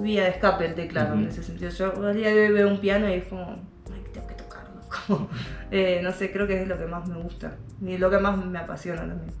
vía 0.00 0.24
de 0.24 0.30
escape 0.30 0.66
el 0.66 0.74
teclado 0.74 1.14
en 1.14 1.20
Ujú. 1.22 1.28
ese 1.30 1.42
sentido. 1.42 1.70
Yo 1.70 2.06
al 2.06 2.14
día 2.14 2.28
de 2.34 2.46
hoy 2.46 2.52
veo 2.52 2.68
un 2.68 2.78
piano 2.78 3.08
y 3.08 3.14
es 3.14 3.24
como, 3.24 3.44
ay, 3.92 4.02
tengo 4.12 4.26
que 4.26 4.34
tocarlo. 4.34 4.80
Como, 5.06 5.28
eh, 5.70 6.00
no 6.02 6.12
sé, 6.12 6.30
creo 6.32 6.46
que 6.46 6.62
es 6.62 6.68
lo 6.68 6.78
que 6.78 6.84
más 6.86 7.08
me 7.08 7.16
gusta 7.16 7.54
y 7.84 7.96
lo 7.98 8.10
que 8.10 8.18
más 8.18 8.36
me 8.44 8.58
apasiona 8.58 9.00
también. 9.00 9.32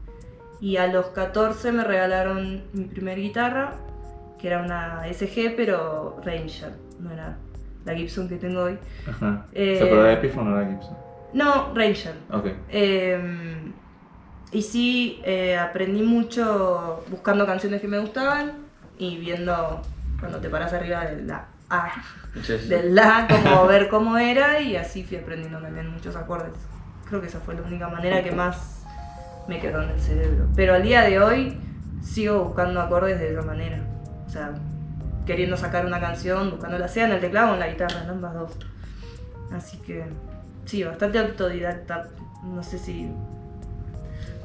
Y 0.60 0.76
a 0.78 0.86
los 0.86 1.06
14 1.06 1.72
me 1.72 1.84
regalaron 1.84 2.62
mi 2.72 2.84
primer 2.84 3.18
guitarra, 3.18 3.74
que 4.40 4.48
era 4.48 4.62
una 4.62 5.02
SG, 5.12 5.54
pero 5.56 6.20
Ranger, 6.24 6.72
no 7.00 7.10
era 7.12 7.36
la 7.84 7.94
Gibson 7.94 8.28
que 8.28 8.36
tengo 8.36 8.62
hoy. 8.62 8.78
Ajá. 9.08 9.46
Eh, 9.52 9.76
¿Se 9.78 9.84
acuerda 9.84 10.04
de 10.04 10.12
Epiphone 10.14 10.52
o 10.52 10.60
era 10.60 10.70
Gibson? 10.70 10.96
No, 11.32 11.74
Ranger. 11.74 12.14
Ok. 12.30 12.46
Eh, 12.68 13.71
y 14.52 14.62
sí, 14.62 15.20
eh, 15.24 15.56
aprendí 15.56 16.02
mucho 16.02 17.04
buscando 17.08 17.46
canciones 17.46 17.80
que 17.80 17.88
me 17.88 17.98
gustaban 17.98 18.52
y 18.98 19.16
viendo 19.18 19.82
cuando 20.20 20.38
te 20.38 20.48
paras 20.48 20.72
arriba 20.72 21.06
de 21.06 21.22
la 21.22 21.46
A, 21.70 21.90
Sí, 22.42 22.58
sí. 22.58 22.68
del 22.68 22.94
La, 22.94 23.26
como 23.28 23.66
ver 23.66 23.88
cómo 23.88 24.18
era 24.18 24.60
y 24.60 24.76
así 24.76 25.04
fui 25.04 25.16
aprendiendo 25.16 25.58
también 25.58 25.90
muchos 25.90 26.16
acordes. 26.16 26.52
Creo 27.08 27.20
que 27.20 27.26
esa 27.26 27.40
fue 27.40 27.54
la 27.54 27.62
única 27.62 27.88
manera 27.88 28.22
que 28.22 28.30
más 28.32 28.84
me 29.48 29.58
quedó 29.58 29.82
en 29.82 29.90
el 29.90 30.00
cerebro. 30.00 30.46
Pero 30.54 30.74
al 30.74 30.82
día 30.82 31.02
de 31.02 31.20
hoy 31.20 31.58
sigo 32.02 32.44
buscando 32.44 32.80
acordes 32.80 33.18
de 33.18 33.32
esa 33.32 33.42
manera. 33.42 33.80
O 34.26 34.30
sea, 34.30 34.52
queriendo 35.26 35.56
sacar 35.56 35.84
una 35.86 36.00
canción, 36.00 36.50
buscándola 36.50 36.88
sea 36.88 37.06
en 37.06 37.12
el 37.12 37.20
teclado 37.20 37.50
o 37.50 37.54
en 37.54 37.60
la 37.60 37.68
guitarra, 37.68 38.02
en 38.04 38.10
ambas 38.10 38.34
dos. 38.34 38.52
Así 39.52 39.78
que 39.78 40.04
sí, 40.64 40.84
bastante 40.84 41.18
autodidacta. 41.18 42.08
No 42.44 42.62
sé 42.62 42.78
si 42.78 43.10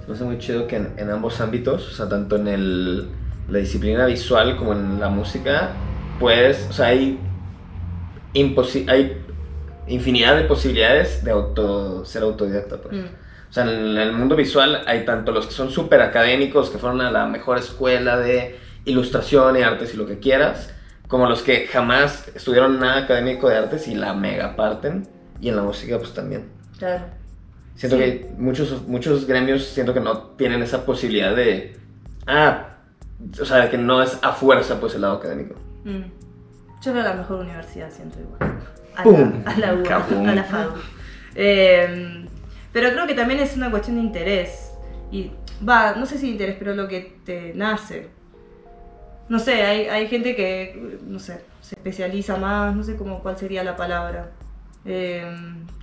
Me 0.07 0.13
hace 0.13 0.23
muy 0.23 0.37
chido 0.39 0.67
que 0.67 0.77
en, 0.77 0.93
en 0.97 1.09
ambos 1.09 1.41
ámbitos, 1.41 1.87
o 1.87 1.91
sea, 1.91 2.07
tanto 2.07 2.37
en 2.37 2.47
el, 2.47 3.07
la 3.49 3.59
disciplina 3.59 4.05
visual 4.05 4.55
como 4.55 4.71
en 4.73 4.99
la 4.99 5.09
música, 5.09 5.71
pues, 6.19 6.67
o 6.69 6.73
sea, 6.73 6.87
hay, 6.87 7.19
imposi- 8.33 8.89
hay 8.89 9.21
infinidad 9.87 10.35
de 10.37 10.43
posibilidades 10.43 11.23
de 11.23 11.31
auto, 11.31 12.05
ser 12.05 12.23
autodidacta, 12.23 12.77
pues. 12.77 12.95
Mm. 12.95 13.05
O 13.49 13.53
sea, 13.53 13.63
en 13.63 13.97
el 13.97 14.11
mundo 14.11 14.35
visual 14.35 14.81
hay 14.87 15.05
tanto 15.05 15.31
los 15.31 15.45
que 15.47 15.53
son 15.53 15.71
súper 15.71 16.01
académicos, 16.01 16.69
que 16.69 16.77
fueron 16.77 16.99
a 17.01 17.11
la 17.11 17.25
mejor 17.27 17.57
escuela 17.57 18.17
de 18.17 18.57
ilustración 18.85 19.57
y 19.57 19.61
artes 19.61 19.93
y 19.93 19.97
lo 19.97 20.05
que 20.05 20.19
quieras, 20.19 20.73
como 21.07 21.27
los 21.27 21.41
que 21.41 21.67
jamás 21.67 22.29
estudiaron 22.35 22.79
nada 22.79 23.03
académico 23.03 23.47
de 23.49 23.57
artes 23.57 23.87
y 23.87 23.95
la 23.95 24.13
mega 24.13 24.55
parten, 24.57 25.07
y 25.39 25.49
en 25.49 25.55
la 25.55 25.61
música 25.61 25.97
pues 25.97 26.13
también. 26.13 26.49
Claro. 26.77 27.05
Siento 27.77 27.97
Sí. 27.97 28.03
que 28.03 28.31
muchos, 28.37 28.87
muchos 28.87 29.25
gremios 29.27 29.63
siento 29.63 29.93
que 29.93 29.99
no 29.99 30.17
tienen 30.35 30.61
esa 30.63 30.83
posibilidad 30.85 31.35
de... 31.35 31.77
Ah, 32.25 32.69
o 33.39 33.45
sea, 33.45 33.69
que 33.69 33.77
no 33.77 34.01
es 34.01 34.17
a 34.21 34.33
fuerza 34.33 34.79
pues 34.79 34.95
el 34.95 35.01
lado 35.01 35.17
académico. 35.17 35.55
Mm. 35.85 36.01
Yo 36.81 36.91
era 36.91 37.03
la 37.03 37.13
mejor 37.13 37.39
universidad, 37.39 37.89
siento 37.91 38.19
igual. 38.19 38.59
A 38.95 39.03
¡Pum! 39.03 39.43
la, 39.45 39.51
a 39.51 39.57
la, 39.57 39.73
UBA, 39.75 40.31
a 40.31 40.35
la 40.35 40.43
FADU. 40.43 40.71
Eh, 41.35 42.25
pero 42.73 42.91
creo 42.91 43.07
que 43.07 43.13
también 43.13 43.39
es 43.39 43.55
una 43.55 43.69
cuestión 43.69 43.97
de 43.97 44.01
interés. 44.01 44.71
Y 45.11 45.31
va, 45.67 45.93
no 45.95 46.05
sé 46.07 46.17
si 46.17 46.31
interés, 46.31 46.55
pero 46.57 46.73
lo 46.73 46.87
que 46.87 47.19
te 47.23 47.53
nace. 47.53 48.09
No 49.29 49.39
sé, 49.39 49.61
hay, 49.63 49.87
hay 49.87 50.07
gente 50.07 50.35
que, 50.35 50.99
no 51.05 51.19
sé, 51.19 51.41
se 51.61 51.75
especializa 51.75 52.37
más, 52.37 52.75
no 52.75 52.83
sé 52.83 52.95
cómo 52.95 53.21
cuál 53.21 53.37
sería 53.37 53.63
la 53.63 53.75
palabra. 53.75 54.31
Eh, 54.85 55.25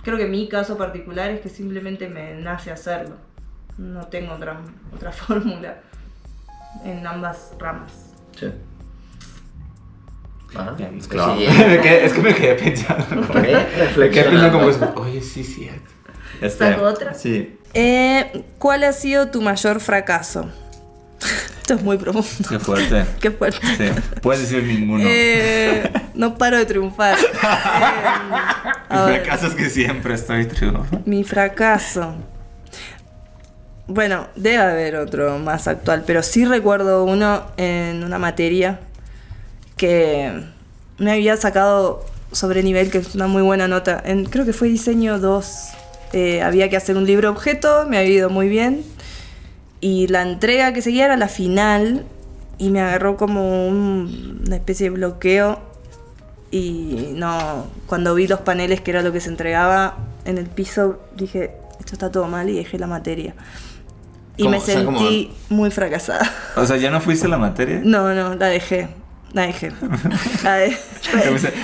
creo 0.03 0.17
que 0.17 0.25
mi 0.25 0.47
caso 0.49 0.77
particular 0.77 1.29
es 1.31 1.41
que 1.41 1.49
simplemente 1.49 2.07
me 2.07 2.35
nace 2.35 2.71
hacerlo. 2.71 3.15
No 3.77 4.05
tengo 4.07 4.33
otra, 4.33 4.59
otra 4.93 5.11
fórmula 5.13 5.77
en 6.83 7.05
ambas 7.05 7.53
ramas. 7.59 7.91
Sí. 8.37 8.47
Ah, 10.55 10.73
Ya, 10.77 10.89
pues 10.89 11.07
claro. 11.07 11.35
sí, 11.37 11.45
es 11.49 12.13
que 12.13 12.21
me 12.21 12.33
quedé 12.33 12.55
pensando. 12.55 13.33
Me 13.97 14.09
quedé 14.09 14.23
pensando 14.23 14.51
como, 14.57 14.69
eso, 14.69 14.93
oye, 14.95 15.21
sí, 15.21 15.43
cierto. 15.43 15.89
Este, 16.41 16.71
¿Saco 16.71 16.83
otra? 16.83 17.13
Sí. 17.13 17.59
Eh, 17.73 18.45
¿Cuál 18.57 18.83
ha 18.85 18.93
sido 18.93 19.29
tu 19.31 19.41
mayor 19.41 19.79
fracaso? 19.81 20.49
Esto 21.61 21.73
es 21.75 21.81
muy 21.81 21.97
profundo. 21.97 22.47
Qué 22.49 22.59
fuerte. 22.59 23.05
Qué 23.19 23.31
fuerte. 23.31 23.65
Sí. 23.77 24.01
Puedes 24.21 24.41
decir 24.41 24.63
ninguno. 24.63 25.03
Eh, 25.07 25.91
no 26.13 26.37
paro 26.37 26.57
de 26.57 26.65
triunfar. 26.65 27.17
Eh, 28.87 28.93
Mi 28.97 29.15
fracaso 29.15 29.47
es 29.47 29.55
que 29.55 29.69
siempre 29.69 30.13
estoy 30.13 30.45
triunfando. 30.45 31.01
mi 31.05 31.23
fracaso. 31.23 32.15
Bueno, 33.87 34.27
debe 34.35 34.57
haber 34.57 34.95
otro 34.95 35.37
más 35.39 35.67
actual, 35.67 36.03
pero 36.05 36.21
sí 36.23 36.45
recuerdo 36.45 37.03
uno 37.03 37.43
en 37.57 38.03
una 38.03 38.19
materia 38.19 38.79
que 39.75 40.31
me 40.97 41.11
había 41.11 41.35
sacado 41.37 42.05
sobre 42.31 42.63
nivel, 42.63 42.89
que 42.91 42.99
es 42.99 43.15
una 43.15 43.27
muy 43.27 43.41
buena 43.41 43.67
nota. 43.67 44.01
En, 44.05 44.25
creo 44.25 44.45
que 44.45 44.53
fue 44.53 44.67
diseño 44.69 45.19
2. 45.19 45.69
Eh, 46.13 46.41
había 46.41 46.69
que 46.69 46.77
hacer 46.77 46.95
un 46.95 47.05
libro 47.05 47.29
objeto, 47.31 47.85
me 47.89 47.97
había 47.97 48.11
ido 48.11 48.29
muy 48.29 48.47
bien. 48.49 48.83
Y 49.85 50.07
la 50.07 50.23
entrega 50.23 50.73
que 50.73 50.81
seguía 50.81 51.05
era 51.05 51.15
la 51.15 51.27
final 51.27 52.05
y 52.57 52.69
me 52.71 52.81
agarró 52.81 53.17
como 53.17 53.67
un- 53.67 54.41
una 54.47 54.55
especie 54.55 54.89
de 54.89 54.95
bloqueo. 54.95 55.59
Y 56.49 57.11
no, 57.13 57.65
cuando 57.85 58.15
vi 58.15 58.27
los 58.27 58.39
paneles 58.39 58.81
que 58.81 58.89
era 58.91 59.03
lo 59.03 59.11
que 59.11 59.19
se 59.19 59.29
entregaba 59.29 59.97
en 60.25 60.37
el 60.39 60.47
piso, 60.47 60.99
dije, 61.15 61.51
esto 61.79 61.93
está 61.93 62.09
todo 62.11 62.27
mal 62.27 62.49
y 62.49 62.53
dejé 62.55 62.79
la 62.79 62.87
materia. 62.87 63.35
Y 64.37 64.43
¿Cómo? 64.43 64.51
me 64.51 64.57
O 64.57 64.61
sea, 64.61 64.83
como- 64.85 64.97
sentí 64.99 65.31
muy 65.49 65.69
fracasada. 65.69 66.31
O 66.55 66.65
sea, 66.65 66.77
¿ya 66.77 66.89
no 66.89 66.99
fuiste 66.99 67.27
a 67.27 67.29
la 67.29 67.37
materia? 67.37 67.79
No, 67.83 68.13
no, 68.15 68.33
la 68.35 68.47
dejé. 68.47 68.87
La 69.35 69.41
dejé. 69.43 69.71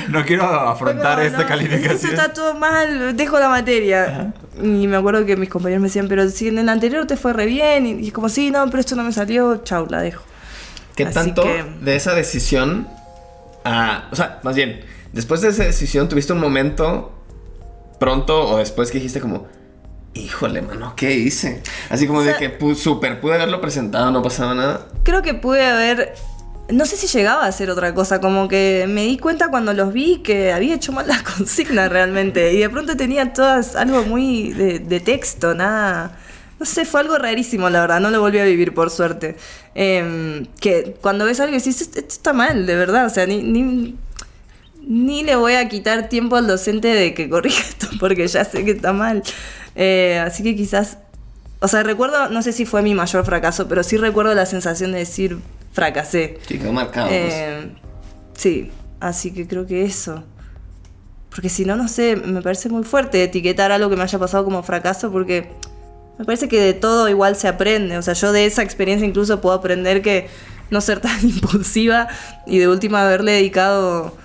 No 0.09 0.25
quiero 0.25 0.43
afrontar 0.43 1.21
esta 1.21 1.47
calificación. 1.47 2.11
está 2.13 2.33
todo 2.33 2.53
mal, 2.55 3.15
dejo 3.15 3.39
la 3.39 3.49
materia. 3.49 4.33
Y 4.61 4.87
me 4.87 4.97
acuerdo 4.97 5.25
que 5.25 5.35
mis 5.37 5.49
compañeros 5.49 5.81
me 5.81 5.87
decían, 5.87 6.07
pero 6.07 6.29
si 6.29 6.49
en 6.49 6.59
el 6.59 6.69
anterior 6.69 7.07
te 7.07 7.17
fue 7.17 7.33
re 7.33 7.45
bien. 7.45 7.85
Y 7.87 7.91
y 8.07 8.11
como, 8.11 8.29
sí, 8.29 8.51
no, 8.51 8.65
pero 8.69 8.79
esto 8.81 8.95
no 8.95 9.03
me 9.03 9.11
salió, 9.13 9.57
chau, 9.63 9.87
la 9.89 10.01
dejo. 10.01 10.23
¿Qué 10.95 11.03
Así 11.03 11.13
tanto 11.13 11.43
que- 11.43 11.63
de 11.81 11.95
esa 11.95 12.13
decisión, 12.13 12.87
a- 13.63 14.09
o 14.11 14.15
sea, 14.15 14.39
más 14.43 14.55
bien, 14.55 14.81
después 15.13 15.39
de 15.41 15.49
esa 15.49 15.63
decisión 15.63 16.09
tuviste 16.09 16.33
un 16.33 16.39
momento 16.39 17.13
pronto 17.99 18.49
o 18.49 18.57
después 18.57 18.91
que 18.91 18.97
dijiste 18.97 19.21
como, 19.21 19.47
híjole, 20.13 20.61
mano, 20.61 20.93
¿qué 20.97 21.11
hice? 21.13 21.63
Así 21.89 22.05
como 22.07 22.19
O 22.19 22.23
sea- 22.25 22.37
de 22.37 22.57
que 22.57 22.75
súper 22.75 23.21
pude 23.21 23.35
haberlo 23.35 23.61
presentado, 23.61 24.11
no 24.11 24.21
pasaba 24.21 24.53
nada. 24.53 24.87
Creo 25.03 25.21
que 25.21 25.33
pude 25.33 25.65
haber. 25.65 26.13
No 26.71 26.85
sé 26.85 26.97
si 26.97 27.07
llegaba 27.07 27.45
a 27.45 27.47
hacer 27.47 27.69
otra 27.69 27.93
cosa, 27.93 28.21
como 28.21 28.47
que 28.47 28.85
me 28.87 29.03
di 29.03 29.17
cuenta 29.17 29.49
cuando 29.49 29.73
los 29.73 29.93
vi 29.93 30.17
que 30.17 30.51
había 30.51 30.75
hecho 30.75 30.91
mal 30.91 31.07
la 31.07 31.23
consigna 31.37 31.89
realmente. 31.89 32.53
Y 32.53 32.59
de 32.59 32.69
pronto 32.69 32.95
tenía 32.97 33.33
todas 33.33 33.75
algo 33.75 34.03
muy 34.03 34.53
de, 34.53 34.79
de 34.79 34.99
texto, 34.99 35.53
nada. 35.53 36.17
No 36.59 36.65
sé, 36.65 36.85
fue 36.85 37.01
algo 37.01 37.17
rarísimo, 37.17 37.69
la 37.69 37.81
verdad. 37.81 37.99
No 37.99 38.11
lo 38.11 38.21
volví 38.21 38.39
a 38.39 38.45
vivir, 38.45 38.73
por 38.73 38.89
suerte. 38.89 39.35
Em, 39.73 40.45
que 40.59 40.95
cuando 41.01 41.25
ves 41.25 41.39
algo 41.39 41.55
y 41.55 41.57
decís, 41.57 41.81
esto, 41.81 41.99
esto 41.99 42.13
está 42.13 42.33
mal, 42.33 42.65
de 42.65 42.75
verdad. 42.75 43.05
O 43.05 43.09
sea, 43.09 43.25
ni, 43.25 43.41
ni, 43.41 43.95
ni 44.81 45.23
le 45.23 45.35
voy 45.35 45.53
a 45.53 45.67
quitar 45.69 46.09
tiempo 46.09 46.35
al 46.35 46.47
docente 46.47 46.87
de 46.89 47.13
que 47.13 47.29
corrija 47.29 47.61
esto, 47.69 47.87
porque 47.99 48.27
ya 48.27 48.45
sé 48.45 48.63
que 48.63 48.71
está 48.71 48.93
mal. 48.93 49.23
Eh, 49.75 50.21
así 50.23 50.43
que 50.43 50.55
quizás 50.55 50.97
o 51.63 51.67
sea, 51.67 51.83
recuerdo, 51.83 52.27
no 52.29 52.41
sé 52.41 52.53
si 52.53 52.65
fue 52.65 52.81
mi 52.81 52.95
mayor 52.95 53.23
fracaso, 53.23 53.67
pero 53.67 53.83
sí 53.83 53.95
recuerdo 53.95 54.33
la 54.33 54.47
sensación 54.47 54.93
de 54.93 54.97
decir 54.97 55.37
fracasé. 55.71 56.39
Sí, 56.47 56.57
quedó 56.57 56.73
marcado. 56.73 57.07
pues. 57.07 57.33
Eh, 57.33 57.71
sí, 58.33 58.71
así 58.99 59.31
que 59.33 59.47
creo 59.47 59.65
que 59.65 59.83
eso. 59.83 60.23
Porque 61.29 61.49
si 61.49 61.63
no, 61.63 61.75
no 61.75 61.87
sé, 61.87 62.17
me 62.17 62.41
parece 62.41 62.69
muy 62.69 62.83
fuerte 62.83 63.23
etiquetar 63.23 63.71
algo 63.71 63.89
que 63.89 63.95
me 63.95 64.03
haya 64.03 64.19
pasado 64.19 64.43
como 64.43 64.63
fracaso 64.63 65.11
porque 65.11 65.49
me 66.19 66.25
parece 66.25 66.49
que 66.49 66.59
de 66.59 66.73
todo 66.73 67.07
igual 67.07 67.35
se 67.35 67.47
aprende. 67.47 67.97
O 67.97 68.01
sea, 68.01 68.13
yo 68.13 68.33
de 68.33 68.45
esa 68.45 68.63
experiencia 68.63 69.07
incluso 69.07 69.39
puedo 69.39 69.55
aprender 69.55 70.01
que 70.01 70.27
no 70.69 70.81
ser 70.81 70.99
tan 70.99 71.19
impulsiva 71.23 72.07
y 72.45 72.57
de 72.59 72.67
última 72.67 73.03
haberle 73.03 73.33
dedicado 73.33 74.17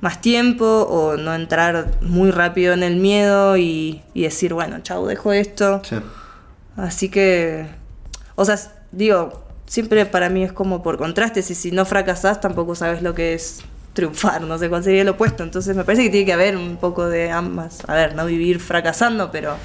más 0.00 0.20
tiempo 0.20 0.64
o 0.64 1.16
no 1.16 1.34
entrar 1.34 1.90
muy 2.00 2.30
rápido 2.30 2.74
en 2.74 2.82
el 2.82 2.96
miedo 2.96 3.56
y, 3.56 4.02
y 4.14 4.22
decir, 4.22 4.54
bueno, 4.54 4.80
chau, 4.82 5.06
dejo 5.06 5.32
esto. 5.32 5.80
Sí. 5.84 5.96
Así 6.76 7.08
que, 7.08 7.66
o 8.34 8.44
sea, 8.44 8.56
digo, 8.90 9.41
siempre 9.72 10.04
para 10.04 10.28
mí 10.28 10.44
es 10.44 10.52
como 10.52 10.82
por 10.82 10.98
contrastes 10.98 11.50
y 11.50 11.54
si 11.54 11.70
no 11.70 11.86
fracasás 11.86 12.42
tampoco 12.42 12.74
sabes 12.74 13.00
lo 13.00 13.14
que 13.14 13.32
es 13.32 13.62
triunfar, 13.94 14.42
no 14.42 14.58
sé 14.58 14.68
cuál 14.68 14.84
sería 14.84 15.00
el 15.00 15.08
opuesto. 15.08 15.42
Entonces 15.42 15.74
me 15.74 15.82
parece 15.84 16.04
que 16.04 16.10
tiene 16.10 16.26
que 16.26 16.32
haber 16.34 16.58
un 16.58 16.76
poco 16.76 17.08
de 17.08 17.30
ambas. 17.30 17.78
A 17.88 17.94
ver, 17.94 18.14
no 18.14 18.26
vivir 18.26 18.60
fracasando, 18.60 19.30
pero 19.32 19.56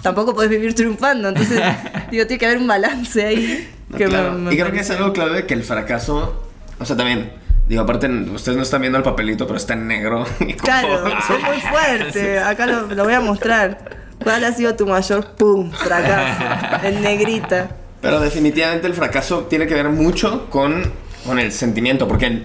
tampoco 0.00 0.34
podés 0.34 0.48
vivir 0.48 0.74
triunfando. 0.74 1.28
Entonces, 1.28 1.60
digo, 2.10 2.26
tiene 2.26 2.38
que 2.38 2.46
haber 2.46 2.56
un 2.58 2.66
balance 2.68 3.22
ahí. 3.26 3.68
No, 3.90 3.98
que 3.98 4.04
me- 4.04 4.10
claro. 4.10 4.32
me 4.32 4.54
y 4.54 4.56
creo 4.56 4.72
que 4.72 4.80
es 4.80 4.90
algo 4.90 5.12
clave 5.12 5.44
que 5.44 5.52
el 5.52 5.62
fracaso, 5.62 6.42
o 6.78 6.84
sea, 6.86 6.96
también, 6.96 7.30
digo, 7.68 7.82
aparte, 7.82 8.08
ustedes 8.08 8.56
no 8.56 8.62
están 8.62 8.80
viendo 8.80 8.96
el 8.96 9.04
papelito, 9.04 9.46
pero 9.46 9.58
está 9.58 9.74
en 9.74 9.88
negro. 9.88 10.24
y 10.40 10.54
como- 10.54 10.56
Claro, 10.56 11.04
soy 11.26 11.42
muy 11.42 11.60
fuerte. 11.60 12.38
Acá 12.38 12.64
lo, 12.66 12.86
lo 12.86 13.04
voy 13.04 13.12
a 13.12 13.20
mostrar. 13.20 14.00
¿Cuál 14.24 14.42
ha 14.44 14.52
sido 14.52 14.74
tu 14.74 14.86
mayor 14.86 15.32
pum 15.36 15.70
fracaso? 15.70 16.86
En 16.86 17.02
negrita. 17.02 17.76
Pero 18.00 18.20
definitivamente 18.20 18.86
el 18.86 18.94
fracaso 18.94 19.40
tiene 19.50 19.66
que 19.66 19.74
ver 19.74 19.88
mucho 19.90 20.48
con, 20.50 20.90
con 21.26 21.38
el 21.38 21.52
sentimiento, 21.52 22.08
porque 22.08 22.44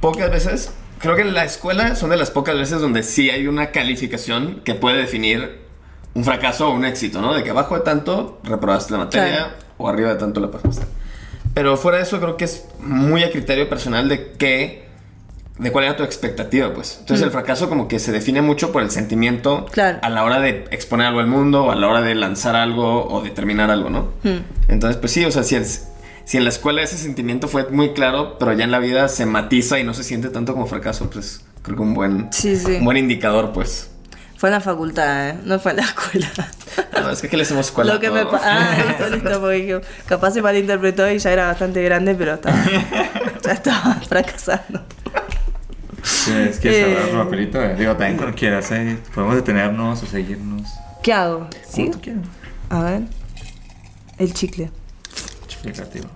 pocas 0.00 0.30
veces, 0.30 0.72
creo 0.98 1.16
que 1.16 1.22
en 1.22 1.32
la 1.34 1.44
escuela 1.44 1.94
son 1.96 2.10
de 2.10 2.16
las 2.16 2.30
pocas 2.30 2.54
veces 2.56 2.80
donde 2.80 3.02
sí 3.02 3.30
hay 3.30 3.46
una 3.46 3.70
calificación 3.70 4.60
que 4.64 4.74
puede 4.74 4.98
definir 4.98 5.62
un 6.14 6.24
fracaso 6.24 6.68
o 6.68 6.74
un 6.74 6.84
éxito, 6.84 7.22
¿no? 7.22 7.32
De 7.32 7.42
que 7.42 7.50
abajo 7.50 7.74
de 7.74 7.80
tanto 7.80 8.38
reprobaste 8.44 8.92
la 8.92 8.98
materia 8.98 9.28
Claro. 9.36 9.52
o 9.78 9.88
arriba 9.88 10.10
de 10.10 10.16
tanto 10.16 10.40
la 10.40 10.50
pasaste. 10.50 10.84
Pero 11.54 11.76
fuera 11.76 11.98
de 11.98 12.04
eso 12.04 12.18
creo 12.20 12.36
que 12.36 12.44
es 12.44 12.66
muy 12.80 13.22
a 13.24 13.30
criterio 13.30 13.68
personal 13.68 14.08
de 14.08 14.32
qué, 14.32 14.88
de 15.58 15.70
cuál 15.70 15.84
era 15.84 15.96
tu 15.96 16.02
expectativa, 16.02 16.72
pues. 16.72 16.96
Entonces 17.00 17.24
el 17.24 17.30
fracaso 17.30 17.68
como 17.68 17.86
que 17.88 17.98
se 17.98 18.10
define 18.12 18.42
mucho 18.42 18.72
por 18.72 18.82
el 18.82 18.90
sentimiento 18.90 19.66
Claro. 19.70 19.98
a 20.02 20.08
la 20.08 20.24
hora 20.24 20.40
de 20.40 20.64
exponer 20.70 21.06
algo 21.06 21.20
al 21.20 21.26
mundo 21.26 21.64
o 21.64 21.70
a 21.70 21.76
la 21.76 21.88
hora 21.88 22.00
de 22.02 22.14
lanzar 22.14 22.56
algo 22.56 23.06
o 23.06 23.22
de 23.22 23.30
terminar 23.30 23.70
algo, 23.70 23.90
¿no? 23.90 24.12
Hmm. 24.24 24.38
Entonces, 24.68 24.96
pues 24.96 25.12
sí, 25.12 25.24
o 25.24 25.30
sea, 25.30 25.42
si, 25.42 25.56
es- 25.56 25.88
si 26.24 26.38
en 26.38 26.44
la 26.44 26.50
escuela 26.50 26.82
ese 26.82 26.96
sentimiento 26.96 27.48
fue 27.48 27.68
muy 27.70 27.92
claro, 27.92 28.38
pero 28.38 28.52
ya 28.54 28.64
en 28.64 28.70
la 28.70 28.78
vida 28.78 29.08
se 29.08 29.26
matiza 29.26 29.78
y 29.78 29.84
no 29.84 29.92
se 29.94 30.04
siente 30.04 30.28
tanto 30.30 30.52
como 30.54 30.66
fracaso, 30.66 31.10
pues 31.10 31.42
creo 31.62 31.76
que 31.76 31.82
un 31.82 31.94
buen, 31.94 32.32
Sí, 32.32 32.56
sí. 32.56 32.76
un 32.78 32.84
buen 32.84 32.96
indicador, 32.96 33.52
pues. 33.52 33.88
Fue 34.38 34.48
en 34.48 34.54
la 34.54 34.60
facultad, 34.60 35.28
¿eh? 35.30 35.38
No 35.44 35.60
fue 35.60 35.70
en 35.72 35.76
la 35.78 35.82
escuela. 35.84 36.28
No, 37.02 37.10
es 37.10 37.20
que 37.20 37.26
aquí 37.26 37.36
le 37.36 37.42
hacemos 37.42 37.66
escuela. 37.66 37.94
Lo 37.94 38.00
que 38.00 38.10
me 38.10 38.20
Ah, 38.20 38.76
listo, 39.10 39.40
porque 39.40 39.80
capaz 40.06 40.30
se 40.32 40.40
malinterpretó 40.40 41.10
y 41.10 41.18
ya 41.18 41.32
era 41.32 41.48
bastante 41.48 41.82
grande, 41.82 42.14
pero 42.14 42.34
estaba, 42.34 42.56
ya 43.44 43.52
estaba 43.52 43.94
fracasando. 44.08 44.82
¿Quieres, 46.24 46.58
quieres 46.58 46.78
Eh. 46.88 46.96
hablar 46.96 47.14
un 47.20 47.24
papelito? 47.24 47.62
Eh, 47.62 47.76
Digo, 47.76 47.92
también 47.96 48.16
cuando 48.16 48.36
quieras, 48.36 48.70
¿eh? 48.72 48.98
Podemos 49.14 49.36
detenernos 49.36 50.02
o 50.02 50.06
seguirnos. 50.06 50.68
¿Qué 51.02 51.12
hago? 51.12 51.48
¿Sí? 51.68 51.90
tú 51.90 52.00
quieras. 52.00 52.22
A 52.70 52.82
ver. 52.82 53.02
El 54.18 54.32
chicle. 54.34 54.70
Explicativo. 55.44 56.06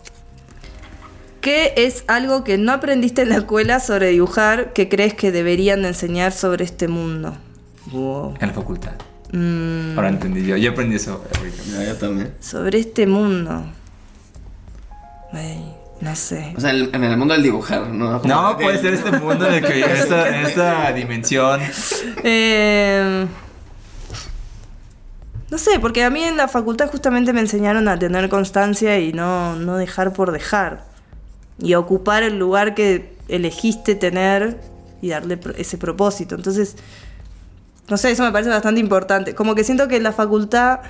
¿Qué 1.41 1.74
es 1.76 2.05
algo 2.09 2.43
que 2.43 2.59
no 2.59 2.72
aprendiste 2.72 3.22
en 3.22 3.28
la 3.28 3.37
escuela 3.37 3.78
sobre 3.78 4.09
dibujar 4.09 4.72
que 4.72 4.89
crees 4.89 5.14
que 5.14 5.30
deberían 5.30 5.82
de 5.82 5.89
enseñar 5.89 6.32
sobre 6.32 6.64
este 6.64 6.89
mundo? 6.89 7.37
Wow. 7.93 8.34
En 8.41 8.49
la 8.49 8.55
facultad. 8.55 8.93
Mm, 9.32 9.97
Ahora 9.97 10.09
entendí 10.09 10.45
yo. 10.45 10.57
Yo 10.57 10.72
aprendí 10.72 10.97
eso 10.97 11.22
yo 11.84 11.95
también. 11.97 12.32
sobre 12.41 12.78
este 12.80 13.07
mundo. 13.07 13.64
Ay, 15.32 15.72
no 16.01 16.14
sé. 16.16 16.55
O 16.57 16.61
sea, 16.61 16.70
el- 16.70 16.90
en 16.94 17.05
el 17.05 17.16
mundo 17.16 17.34
del 17.34 17.42
dibujar, 17.42 17.86
¿no? 17.88 18.20
Como 18.20 18.34
No, 18.34 18.55
de- 18.55 18.64
puede 18.64 18.78
ser 18.80 18.94
este 18.94 19.12
mundo 19.12 19.47
en 19.47 19.55
el 19.55 19.64
que 19.64 19.80
en 19.84 19.90
esta, 19.97 20.28
en 20.28 20.47
esta 20.47 20.92
dimensión. 20.92 21.61
Eh, 22.22 23.26
no 25.51 25.59
sé, 25.59 25.78
porque 25.80 26.03
a 26.05 26.11
mí 26.11 26.22
en 26.24 26.36
la 26.36 26.49
facultad 26.49 26.90
justamente 26.90 27.32
me 27.32 27.40
enseñaron 27.40 27.86
a 27.88 27.99
tener 27.99 28.28
constancia 28.28 28.99
y 28.99 29.12
no, 29.12 29.55
no 29.57 29.76
dejar 29.76 30.12
por 30.12 30.32
dejar. 30.32 30.84
Y 31.59 31.72
a 31.72 31.78
ocupar 31.78 32.22
el 32.24 32.38
lugar 32.38 32.74
que 32.74 33.16
elegiste 33.28 33.94
tener 33.94 34.61
y 35.01 35.09
darle 35.11 35.38
ese 35.57 35.78
propósito. 35.78 36.34
Entonces, 36.34 36.76
no 37.88 37.97
sé, 37.97 38.11
eso 38.11 38.24
me 38.24 38.32
parece 38.32 38.51
bastante 38.51 38.80
importante. 38.80 39.34
Como 39.36 39.55
que 39.55 39.62
siento 39.62 39.86
que 39.88 39.97
en 39.97 40.03
la 40.03 40.12
facultad, 40.12 40.80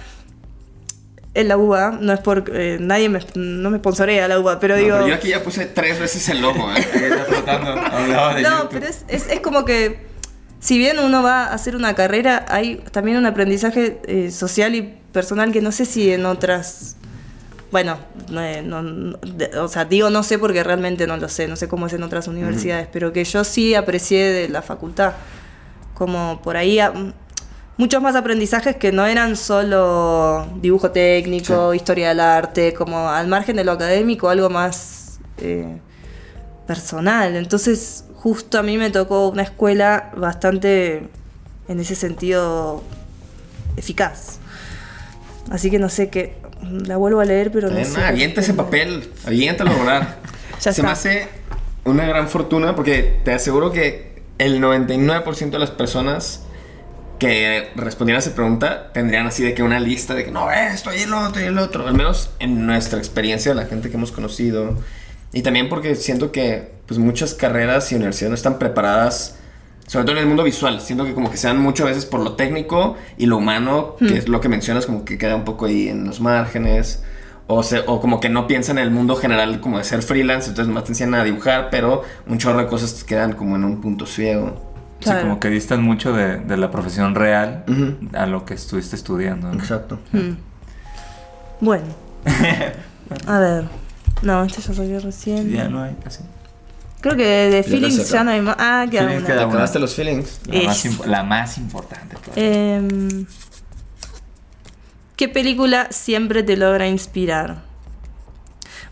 en 1.37 1.49
la 1.49 1.57
UBA, 1.57 1.99
no 2.01 2.12
es 2.12 2.20
por... 2.20 2.51
eh, 2.55 2.78
nadie 2.80 3.09
me, 3.09 3.20
no 3.34 3.70
me 3.70 3.78
sponsorea 3.78 4.26
la 4.28 4.39
UBA, 4.41 4.59
pero 4.59 4.74
No, 4.76 4.82
digo... 4.82 4.97
pero 4.97 5.09
yo 5.09 5.14
aquí 5.14 5.28
ya 5.28 5.43
puse 5.43 5.66
tres 5.66 6.01
veces 6.01 6.28
el 6.28 6.41
logo, 6.43 6.70
¿eh? 6.72 6.78
Está 6.95 7.24
flotando 7.24 7.74
de 7.74 8.43
No, 8.43 8.59
YouTube. 8.62 8.68
pero 8.70 8.87
es, 8.87 9.05
es, 9.09 9.28
es 9.28 9.41
como 9.41 9.64
que 9.64 10.07
si 10.61 10.78
bien 10.78 10.99
uno 10.99 11.22
va 11.22 11.45
a 11.45 11.53
hacer 11.55 11.76
una 11.76 11.95
carrera, 11.95 12.45
hay 12.49 12.76
también 12.91 13.16
un 13.18 13.26
aprendizaje 13.26 14.01
eh, 14.07 14.30
social 14.30 14.74
y 14.74 14.95
personal 15.12 15.53
que 15.53 15.61
no 15.61 15.70
sé 15.72 15.84
si 15.84 16.11
en 16.12 16.26
otras... 16.26 16.97
Bueno, 17.72 17.99
no, 18.30 18.41
eh, 18.43 18.62
no- 18.62 18.82
no- 18.82 19.18
de- 19.18 19.59
o 19.59 19.68
sea, 19.68 19.84
digo 19.84 20.09
no 20.09 20.22
sé 20.22 20.39
porque 20.39 20.62
realmente 20.64 21.07
no 21.07 21.16
lo 21.16 21.28
sé, 21.28 21.49
no 21.49 21.57
sé 21.57 21.68
cómo 21.68 21.87
es 21.89 21.93
en 21.93 22.03
otras 22.05 22.28
universidades, 22.28 22.89
pero 22.93 23.12
que 23.12 23.24
yo 23.24 23.45
sí 23.45 23.74
aprecié 23.74 24.32
de 24.32 24.49
la 24.49 24.62
facultad. 24.62 25.12
Como 25.95 26.41
por 26.43 26.57
ahí 26.57 26.78
a- 26.78 26.93
muchos 27.77 28.03
más 28.03 28.16
aprendizajes 28.16 28.77
que 28.77 28.93
no 28.93 29.07
eran 29.07 29.37
solo 29.37 30.47
dibujo 30.61 30.91
técnico, 30.91 31.74
historia 31.74 32.09
del 32.09 32.20
arte, 32.20 32.74
como 32.74 33.09
al 33.11 33.29
margen 33.29 33.57
de 33.57 33.64
lo 33.64 33.72
académico, 33.72 34.29
algo 34.29 34.49
más 34.51 35.18
eh, 35.39 35.79
personal. 36.66 37.37
Entonces, 37.37 38.05
justo 38.14 38.59
a 38.59 38.62
mí 38.62 38.79
me 38.79 38.91
tocó 38.91 39.29
una 39.29 39.43
escuela 39.43 40.11
bastante, 40.16 41.09
en 41.68 41.81
ese 41.81 41.95
sentido, 41.95 42.83
eficaz. 43.77 44.39
Así 45.51 45.70
que 45.70 45.79
no 45.79 45.89
sé 45.89 46.09
qué. 46.09 46.37
La 46.87 46.97
vuelvo 46.97 47.20
a 47.20 47.24
leer, 47.24 47.53
pero 47.53 47.68
no 47.70 47.85
sé. 47.85 48.03
avienta 48.03 48.41
ese 48.41 48.55
papel, 48.55 49.11
aviéntalo 49.27 49.70
a 49.70 49.74
volar. 49.74 50.18
Se 50.59 50.70
está. 50.70 50.83
me 50.83 50.91
hace 50.91 51.29
una 51.85 52.07
gran 52.07 52.29
fortuna 52.29 52.74
porque 52.74 53.20
te 53.24 53.33
aseguro 53.33 53.70
que 53.70 54.22
el 54.39 54.61
99% 54.61 55.51
de 55.51 55.59
las 55.59 55.70
personas 55.70 56.46
que 57.19 57.71
respondieran 57.77 58.19
a 58.21 58.25
esa 58.25 58.35
pregunta 58.35 58.91
tendrían 58.93 59.27
así 59.27 59.43
de 59.43 59.55
que 59.55 59.62
una 59.62 59.81
lista 59.81 60.14
de 60.14 60.25
que 60.25 60.31
no, 60.31 60.51
esto 60.51 60.95
y 60.95 61.01
el 61.03 61.12
otro 61.14 61.41
y 61.41 61.45
el 61.45 61.59
otro. 61.59 61.87
Al 61.87 61.95
menos 61.95 62.31
en 62.39 62.67
nuestra 62.67 62.99
experiencia, 62.99 63.55
la 63.55 63.67
gente 63.67 63.91
que 63.91 63.97
hemos 63.97 64.12
conocido. 64.12 64.77
Y 65.33 65.43
también 65.43 65.69
porque 65.69 65.95
siento 65.95 66.33
que 66.33 66.73
pues 66.87 66.99
muchas 66.99 67.34
carreras 67.34 67.91
y 67.93 67.97
universidades 67.97 68.30
no 68.30 68.34
están 68.37 68.59
preparadas, 68.59 69.37
sobre 69.87 70.05
todo 70.05 70.17
en 70.17 70.22
el 70.22 70.26
mundo 70.29 70.43
visual. 70.45 70.80
Siento 70.80 71.05
que 71.05 71.14
como 71.14 71.30
que 71.30 71.37
se 71.37 71.47
dan 71.49 71.59
muchas 71.61 71.87
veces 71.87 72.07
por 72.07 72.21
lo 72.21 72.33
técnico 72.34 72.97
y 73.18 73.26
lo 73.26 73.37
humano, 73.38 73.97
que 73.99 74.17
es 74.18 74.29
lo 74.29 74.41
que 74.41 74.49
mencionas, 74.49 74.87
como 74.87 75.05
que 75.05 75.18
queda 75.18 75.37
un 75.37 75.45
poco 75.45 75.67
ahí 75.67 75.88
en 75.88 76.05
los 76.07 76.21
márgenes. 76.21 77.03
O, 77.49 77.63
se- 77.63 77.84
o 77.87 78.01
como 78.01 78.18
que 78.18 78.29
no 78.29 78.49
piensan 78.49 78.79
en 78.79 78.84
el 78.84 78.91
mundo 78.91 79.14
general 79.14 79.61
como 79.61 79.79
de 79.79 79.84
ser 79.84 80.03
freelance, 80.03 80.49
entonces 80.49 80.72
más 80.75 80.83
te 80.83 80.91
enseñan 80.91 81.14
a 81.14 81.22
dibujar, 81.25 81.68
pero 81.71 82.03
un 82.26 82.38
chorro 82.38 82.59
de 82.59 82.67
cosas 82.67 83.05
quedan 83.05 83.34
como 83.34 83.55
en 83.55 83.63
un 83.64 83.80
punto 83.80 84.05
ciego. 84.07 84.66
Sí, 84.99 85.05
Claro. 85.05 85.23
como 85.23 85.41
que 85.41 85.49
distan 85.51 85.83
mucho 85.83 86.13
de, 86.13 86.39
de 86.39 86.57
la 86.57 86.71
profesión 86.71 87.14
real 87.14 87.64
a 88.14 88.27
lo 88.27 88.45
que 88.45 88.55
estuviste 88.55 88.97
estudiando. 88.97 89.53
¿no? 89.53 89.59
Exacto. 89.59 89.99
Mm. 90.13 90.31
Bueno. 91.61 91.85
A 93.27 93.39
ver. 93.39 93.64
No, 94.23 94.43
este 94.45 94.63
ya 94.63 94.75
salió 94.75 94.99
recién. 95.01 95.51
Ya 95.51 95.68
no 95.68 95.83
hay 95.83 95.95
casi. 96.03 96.23
Creo 97.03 97.14
que 97.17 97.25
de 97.25 97.63
Feelings 97.63 98.09
ya 98.11 98.25
no 98.25 98.31
hay 98.33 98.41
más. 98.41 98.57
Ah, 98.59 98.87
queda 98.91 99.03
Feelings 99.03 99.18
una. 99.21 99.27
queda 99.27 99.39
¿Te 99.39 99.45
una. 99.45 99.53
acabaste 99.55 99.79
los 99.79 99.95
feelings? 99.95 100.41
La, 100.47 100.63
más, 100.64 100.85
Es. 100.87 101.07
la 101.07 101.23
más 101.23 101.59
importante. 101.59 102.17
Em, 102.35 103.27
¿Qué 105.17 105.29
película 105.29 105.89
siempre 105.91 106.43
te 106.43 106.57
logra 106.57 106.89
inspirar? 106.89 107.63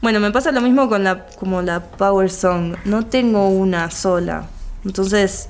Bueno, 0.00 0.20
me 0.20 0.30
pasa 0.30 0.52
lo 0.52 0.60
mismo 0.60 0.88
con 0.88 1.02
la 1.04 1.26
como 1.26 1.62
la 1.62 1.80
Power 1.82 2.30
Song. 2.30 2.76
No 2.84 3.06
tengo 3.06 3.48
una 3.48 3.90
sola. 3.90 4.44
Entonces, 4.84 5.48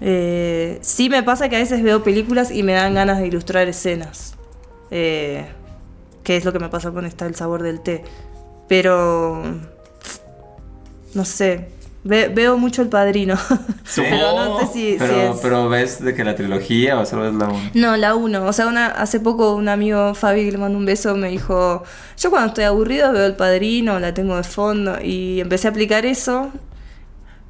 eh, 0.00 0.78
sí 0.82 1.08
me 1.10 1.22
pasa 1.22 1.48
que 1.48 1.56
a 1.56 1.60
veces 1.60 1.82
veo 1.82 2.02
películas 2.02 2.50
y 2.50 2.62
me 2.62 2.72
dan 2.72 2.94
ganas 2.94 3.18
de 3.18 3.26
ilustrar 3.26 3.68
escenas. 3.68 4.34
Eh, 4.90 5.46
que 6.24 6.36
es 6.36 6.44
lo 6.44 6.52
que 6.52 6.58
me 6.58 6.68
pasa 6.68 6.90
con 6.90 7.06
esta 7.06 7.26
El 7.26 7.34
sabor 7.34 7.62
del 7.62 7.80
té. 7.80 8.04
Pero, 8.68 9.42
no 11.14 11.24
sé. 11.24 11.68
Ve- 12.02 12.28
veo 12.28 12.56
mucho 12.56 12.80
El 12.82 12.88
Padrino. 12.88 13.36
pero 13.94 14.32
no 14.34 14.60
sé 14.60 14.66
si, 14.72 14.92
si 14.92 14.98
pero, 14.98 15.34
es... 15.34 15.40
pero 15.42 15.68
ves 15.68 16.02
de 16.02 16.14
que 16.14 16.24
la 16.24 16.34
trilogía 16.34 16.98
o 16.98 17.04
solo 17.04 17.28
es 17.28 17.34
la 17.34 17.48
1. 17.48 17.70
No, 17.74 17.96
la 17.96 18.14
1. 18.14 18.46
O 18.46 18.52
sea, 18.52 18.68
una, 18.68 18.86
hace 18.86 19.20
poco 19.20 19.54
un 19.54 19.68
amigo, 19.68 20.14
Fabi, 20.14 20.46
que 20.46 20.52
le 20.52 20.58
mando 20.58 20.78
un 20.78 20.86
beso, 20.86 21.14
me 21.14 21.28
dijo, 21.28 21.82
yo 22.16 22.30
cuando 22.30 22.48
estoy 22.48 22.64
aburrido 22.64 23.12
veo 23.12 23.26
El 23.26 23.36
Padrino, 23.36 23.98
la 23.98 24.14
tengo 24.14 24.36
de 24.36 24.44
fondo, 24.44 24.96
y 25.02 25.40
empecé 25.40 25.68
a 25.68 25.70
aplicar 25.72 26.06
eso. 26.06 26.50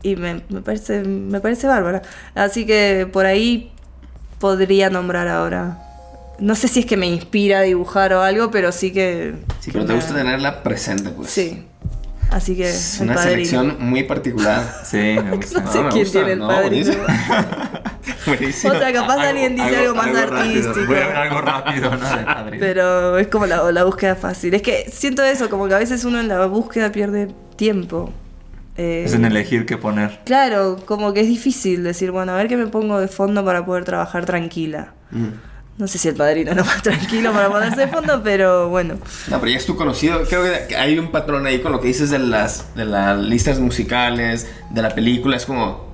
Y 0.02 0.16
me, 0.16 0.42
me 0.48 0.60
parece, 0.62 1.00
me 1.02 1.40
parece 1.40 1.66
bárbara. 1.66 2.02
Así 2.34 2.66
que 2.66 3.08
por 3.12 3.26
ahí 3.26 3.72
podría 4.38 4.90
nombrar 4.90 5.28
ahora. 5.28 5.78
No 6.38 6.54
sé 6.54 6.68
si 6.68 6.80
es 6.80 6.86
que 6.86 6.96
me 6.96 7.06
inspira 7.06 7.58
a 7.58 7.62
dibujar 7.62 8.12
o 8.14 8.22
algo, 8.22 8.50
pero 8.50 8.72
sí 8.72 8.92
que. 8.92 9.34
Sí, 9.60 9.70
pero 9.72 9.84
te 9.84 9.92
me- 9.92 9.98
gusta 9.98 10.14
tenerla 10.14 10.62
presente, 10.62 11.10
pues. 11.10 11.30
Sí. 11.30 11.66
Así 12.30 12.56
que. 12.56 12.70
Es 12.70 12.98
una 13.00 13.14
padrino. 13.14 13.32
selección 13.32 13.76
muy 13.80 14.04
particular. 14.04 14.62
Sí, 14.84 14.96
me 14.96 15.32
gusta. 15.36 15.60
No 15.60 15.70
sé 15.72 15.82
me 15.82 15.88
quién 15.90 16.04
gusta, 16.04 16.18
tiene 16.18 16.32
el 16.32 16.38
no, 16.38 16.48
padrino. 16.48 16.70
buenísimo. 16.70 17.02
O 18.70 18.78
sea, 18.78 18.92
capaz 18.92 19.16
alguien 19.20 19.56
dice 19.56 19.76
algo, 19.76 19.94
más 19.94 20.06
rápido. 20.12 20.38
artístico. 20.70 20.86
Voy 20.86 20.96
a 20.96 21.06
ver 21.06 21.16
algo 21.16 21.40
rápido, 21.40 21.90
¿no? 21.90 22.16
De 22.16 22.24
padrino. 22.24 22.56
Pero 22.60 23.18
es 23.18 23.26
como 23.28 23.46
la, 23.46 23.70
la 23.72 23.84
búsqueda 23.84 24.14
fácil. 24.14 24.54
Es 24.54 24.62
que 24.62 24.90
siento 24.90 25.22
eso, 25.22 25.48
como 25.50 25.68
que 25.68 25.74
a 25.74 25.78
veces 25.78 26.04
uno 26.04 26.20
en 26.20 26.28
la 26.28 26.44
búsqueda 26.46 26.92
pierde 26.92 27.28
tiempo. 27.56 28.12
Eh, 28.82 29.04
Es 29.04 29.12
en 29.14 29.24
elegir 29.26 29.66
qué 29.66 29.76
poner. 29.76 30.20
Claro, 30.24 30.76
como 30.86 31.12
que 31.12 31.20
es 31.20 31.26
difícil 31.26 31.82
decir, 31.84 32.10
bueno, 32.12 32.32
a 32.32 32.36
ver 32.36 32.48
qué 32.48 32.56
me 32.56 32.66
pongo 32.66 32.98
de 32.98 33.08
fondo 33.08 33.44
para 33.44 33.66
poder 33.66 33.84
trabajar 33.84 34.24
tranquila. 34.24 34.94
Mm. 35.10 35.26
No 35.76 35.86
sé 35.86 35.98
si 35.98 36.08
el 36.08 36.14
padrino 36.14 36.54
no 36.54 36.64
más 36.64 36.82
tranquilo 36.82 37.32
para 37.32 37.48
ponerse 37.50 37.80
de 37.80 37.88
fondo, 37.88 38.22
pero 38.22 38.68
bueno. 38.70 38.94
No, 39.28 39.38
pero 39.40 39.52
ya 39.52 39.58
es 39.58 39.66
tu 39.66 39.76
conocido. 39.76 40.22
Creo 40.24 40.42
que 40.68 40.76
hay 40.76 40.98
un 40.98 41.10
patrón 41.10 41.46
ahí 41.46 41.60
con 41.60 41.72
lo 41.72 41.80
que 41.80 41.88
dices 41.88 42.10
de 42.10 42.18
las, 42.18 42.74
de 42.74 42.84
las 42.86 43.18
listas 43.18 43.58
musicales, 43.60 44.46
de 44.70 44.82
la 44.82 44.94
película. 44.94 45.36
Es 45.36 45.46
como. 45.46 45.88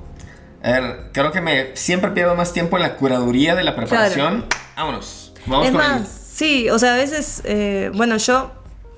A 0.62 0.70
ver, 0.72 1.10
creo 1.12 1.30
que 1.32 1.40
me 1.40 1.76
siempre 1.76 2.10
pierdo 2.10 2.34
más 2.34 2.52
tiempo 2.52 2.76
en 2.76 2.82
la 2.82 2.96
curaduría 2.96 3.54
de 3.54 3.62
la 3.64 3.76
preparación. 3.76 4.44
Vámonos. 4.76 5.32
Vamos 5.46 5.66
es 5.66 5.72
con 5.72 5.80
más, 5.80 6.00
el- 6.00 6.06
sí, 6.06 6.70
o 6.70 6.78
sea, 6.78 6.94
a 6.94 6.96
veces, 6.96 7.42
eh, 7.44 7.90
bueno, 7.94 8.16
yo 8.16 8.52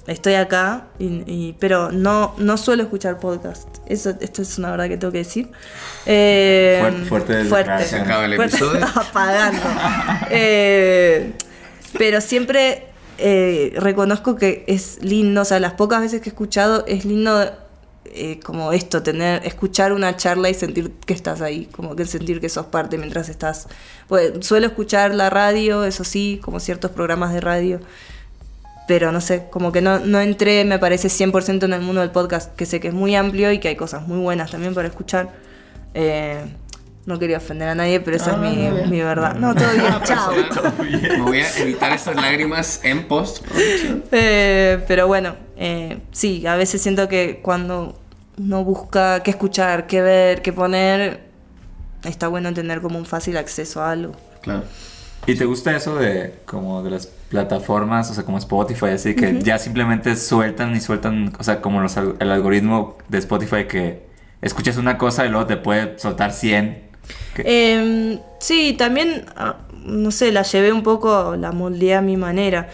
estoy 0.08 0.34
acá, 0.34 0.86
y, 0.98 1.22
y- 1.26 1.56
pero 1.60 1.92
no, 1.92 2.34
no 2.38 2.56
suelo 2.56 2.82
escuchar 2.82 3.18
podcast. 3.20 3.68
Eso, 3.86 4.14
esto 4.20 4.42
es 4.42 4.58
una 4.58 4.70
verdad 4.72 4.88
que 4.88 4.96
tengo 4.98 5.12
que 5.12 5.18
decir. 5.18 5.50
Eh, 6.06 6.78
Fuerte- 6.80 7.04
fuerte 7.08 7.36
declaración. 7.44 7.88
Se 8.00 8.04
acaba 8.06 8.24
el 8.24 8.36
Fuerte- 8.36 8.56
episodio. 8.56 8.86
apagando. 8.94 9.60
Eh, 10.30 11.32
pero 11.96 12.20
siempre 12.20 12.84
eh, 13.18 13.72
reconozco 13.76 14.36
que 14.36 14.64
es 14.66 14.98
lindo, 15.02 15.42
o 15.42 15.44
sea, 15.44 15.58
las 15.60 15.72
pocas 15.74 16.00
veces 16.00 16.20
que 16.20 16.28
he 16.28 16.32
escuchado 16.32 16.84
es 16.86 17.04
lindo 17.04 17.50
eh, 18.04 18.40
como 18.44 18.72
esto, 18.72 19.02
tener, 19.02 19.44
escuchar 19.46 19.92
una 19.92 20.16
charla 20.16 20.48
y 20.50 20.54
sentir 20.54 20.92
que 21.04 21.12
estás 21.14 21.40
ahí, 21.40 21.66
como 21.66 21.94
que 21.96 22.04
sentir 22.06 22.40
que 22.40 22.48
sos 22.48 22.66
parte 22.66 22.96
mientras 22.98 23.28
estás. 23.28 23.68
Pues, 24.06 24.32
suelo 24.46 24.66
escuchar 24.66 25.14
la 25.14 25.28
radio, 25.30 25.84
eso 25.84 26.04
sí, 26.04 26.40
como 26.42 26.60
ciertos 26.60 26.90
programas 26.90 27.32
de 27.34 27.40
radio. 27.40 27.80
Pero 28.88 29.12
no 29.12 29.20
sé, 29.20 29.44
como 29.50 29.70
que 29.70 29.80
no, 29.82 30.00
no 30.00 30.18
entré, 30.18 30.64
me 30.64 30.80
parece 30.80 31.06
100% 31.08 31.62
en 31.64 31.72
el 31.74 31.82
mundo 31.82 32.00
del 32.00 32.10
podcast, 32.10 32.56
que 32.56 32.66
sé 32.66 32.80
que 32.80 32.88
es 32.88 32.94
muy 32.94 33.14
amplio 33.14 33.52
y 33.52 33.60
que 33.60 33.68
hay 33.68 33.76
cosas 33.76 34.08
muy 34.08 34.18
buenas 34.18 34.50
también 34.50 34.74
para 34.74 34.88
escuchar. 34.88 35.28
Eh, 35.94 36.40
no 37.06 37.18
quería 37.18 37.36
ofender 37.36 37.68
a 37.68 37.74
nadie, 37.74 38.00
pero 38.00 38.16
esa 38.16 38.32
Ah, 38.32 38.34
es 38.34 38.38
mi, 38.40 38.62
muy 38.62 38.76
bien. 38.76 38.90
mi 38.90 39.00
verdad. 39.02 39.34
No, 39.36 39.54
todo 39.54 39.70
bien, 39.72 39.94
chao. 40.04 40.32
Me 40.90 41.20
voy 41.20 41.40
a 41.40 41.58
evitar 41.58 41.92
estas 41.92 42.16
lágrimas 42.16 42.80
en 42.82 43.06
post. 43.06 43.44
Eh, 44.10 44.82
pero 44.88 45.06
bueno, 45.06 45.36
eh, 45.56 46.00
sí, 46.12 46.46
a 46.46 46.56
veces 46.56 46.82
siento 46.82 47.08
que 47.08 47.40
cuando 47.42 47.98
uno 48.38 48.64
busca 48.64 49.22
qué 49.22 49.30
escuchar, 49.30 49.86
qué 49.86 50.00
ver, 50.02 50.42
qué 50.42 50.52
poner, 50.52 51.20
está 52.04 52.28
bueno 52.28 52.52
tener 52.54 52.80
como 52.80 52.98
un 52.98 53.06
fácil 53.06 53.36
acceso 53.36 53.82
a 53.82 53.90
algo. 53.92 54.12
Claro. 54.42 54.64
¿Y 55.26 55.34
te 55.34 55.44
gusta 55.44 55.76
eso 55.76 55.96
de 55.96 56.34
como 56.46 56.82
de 56.82 56.90
las 56.90 57.06
plataformas, 57.06 58.10
o 58.10 58.14
sea, 58.14 58.24
como 58.24 58.38
Spotify, 58.38 58.86
así 58.94 59.14
que 59.14 59.42
ya 59.42 59.58
simplemente 59.58 60.16
sueltan 60.16 60.74
y 60.74 60.80
sueltan, 60.80 61.32
o 61.38 61.44
sea, 61.44 61.60
como 61.60 61.80
los 61.80 61.96
el 61.98 62.30
algoritmo 62.30 62.96
de 63.08 63.18
Spotify 63.18 63.66
que 63.68 64.06
escuchas 64.40 64.78
una 64.78 64.96
cosa 64.96 65.26
y 65.26 65.28
luego 65.28 65.46
te 65.46 65.56
puede 65.58 65.98
soltar 65.98 66.32
100? 66.32 66.82
Que- 67.34 67.42
Eh, 67.44 68.18
sí, 68.40 68.74
también, 68.78 69.26
ah, 69.36 69.56
no 69.84 70.10
sé, 70.10 70.32
la 70.32 70.42
llevé 70.44 70.72
un 70.72 70.82
poco, 70.82 71.36
la 71.36 71.52
moldeé 71.52 71.94
a 71.96 72.00
mi 72.00 72.16
manera. 72.16 72.68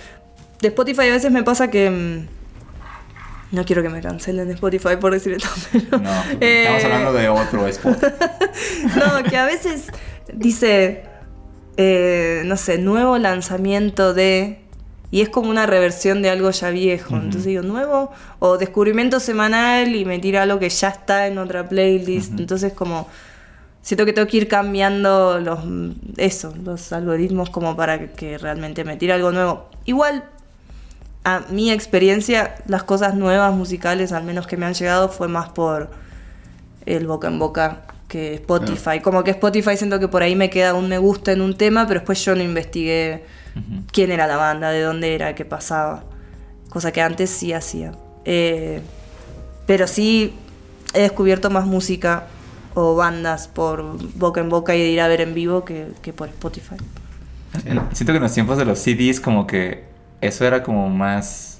De 0.60 0.68
Spotify 0.68 1.08
a 1.08 1.12
veces 1.12 1.32
me 1.32 1.42
pasa 1.42 1.70
que... 1.70 1.90
mm, 1.90 3.56
No 3.56 3.64
quiero 3.64 3.82
que 3.82 3.88
me 3.88 4.00
cancelen 4.00 4.46
de 4.46 4.54
Spotify 4.54 4.96
por 5.00 5.12
decir 5.12 5.32
esto, 5.32 5.48
pero... 5.72 5.98
no, 5.98 6.10
eh, 6.40 6.62
estamos 6.62 6.84
hablando 6.84 7.12
de 7.12 7.28
otro 7.28 7.66
Spotify. 7.66 8.06
No, 8.96 9.22
que 9.28 9.36
a 9.36 9.44
veces 9.46 9.86
dice, 10.32 11.04
eh, 11.76 12.42
no 12.46 12.56
sé, 12.56 12.78
nuevo 12.78 13.18
lanzamiento 13.18 14.14
de... 14.14 14.60
Y 15.10 15.20
es 15.20 15.28
como 15.28 15.48
una 15.48 15.66
reversión 15.66 16.22
de 16.22 16.30
algo 16.30 16.50
ya 16.50 16.70
viejo. 16.70 17.14
Entonces 17.14 17.44
digo, 17.44 17.62
nuevo 17.62 18.10
o 18.40 18.58
descubrimiento 18.58 19.20
semanal 19.20 19.94
y 19.94 20.04
me 20.04 20.18
tira 20.18 20.42
algo 20.42 20.58
que 20.58 20.68
ya 20.68 20.88
está 20.88 21.28
en 21.28 21.38
otra 21.38 21.68
playlist. 21.68 22.38
Entonces 22.38 22.72
como... 22.72 23.08
Siento 23.82 24.06
que 24.06 24.14
tengo 24.14 24.26
que 24.26 24.38
ir 24.38 24.48
cambiando 24.48 25.38
los 25.40 25.60
eso, 26.16 26.54
los 26.64 26.90
algoritmos 26.94 27.50
como 27.50 27.76
para 27.76 27.98
que, 27.98 28.10
que 28.12 28.38
realmente 28.38 28.82
me 28.82 28.96
tire 28.96 29.12
algo 29.12 29.30
nuevo. 29.30 29.68
Igual, 29.84 30.24
a 31.22 31.42
mi 31.50 31.70
experiencia, 31.70 32.54
las 32.66 32.82
cosas 32.82 33.14
nuevas 33.14 33.54
musicales, 33.54 34.12
al 34.12 34.24
menos 34.24 34.46
que 34.46 34.56
me 34.56 34.64
han 34.64 34.72
llegado, 34.72 35.10
fue 35.10 35.28
más 35.28 35.50
por 35.50 35.90
el 36.86 37.06
boca 37.06 37.28
en 37.28 37.38
boca 37.38 37.82
que 38.08 38.34
Spotify. 38.34 39.00
Como 39.02 39.24
que 39.24 39.32
Spotify 39.32 39.76
siento 39.76 39.98
que 39.98 40.08
por 40.08 40.22
ahí 40.22 40.36
me 40.36 40.50
queda 40.50 40.74
un 40.74 40.88
me 40.88 40.98
gusta 40.98 41.32
en 41.32 41.40
un 41.40 41.56
tema, 41.56 41.86
pero 41.86 42.00
después 42.00 42.24
yo 42.24 42.34
no 42.34 42.42
investigué 42.42 43.24
quién 43.92 44.12
era 44.12 44.26
la 44.26 44.36
banda, 44.36 44.70
de 44.70 44.82
dónde 44.82 45.14
era, 45.14 45.34
qué 45.34 45.44
pasaba. 45.44 46.04
Cosa 46.68 46.92
que 46.92 47.00
antes 47.00 47.30
sí 47.30 47.52
hacía. 47.52 47.92
Eh, 48.24 48.80
pero 49.66 49.86
sí 49.86 50.34
he 50.92 51.02
descubierto 51.02 51.50
más 51.50 51.66
música 51.66 52.26
o 52.74 52.96
bandas 52.96 53.48
por 53.48 53.96
boca 54.16 54.40
en 54.40 54.48
boca 54.48 54.74
y 54.74 54.80
de 54.80 54.88
ir 54.88 55.00
a 55.00 55.08
ver 55.08 55.20
en 55.20 55.34
vivo 55.34 55.64
que, 55.64 55.88
que 56.02 56.12
por 56.12 56.28
Spotify. 56.28 56.76
Siento 57.92 58.12
que 58.12 58.16
en 58.16 58.22
los 58.22 58.32
tiempos 58.32 58.58
de 58.58 58.64
los 58.64 58.80
CDs 58.80 59.20
como 59.20 59.46
que 59.46 59.84
eso 60.20 60.44
era 60.44 60.62
como 60.62 60.88
más, 60.88 61.53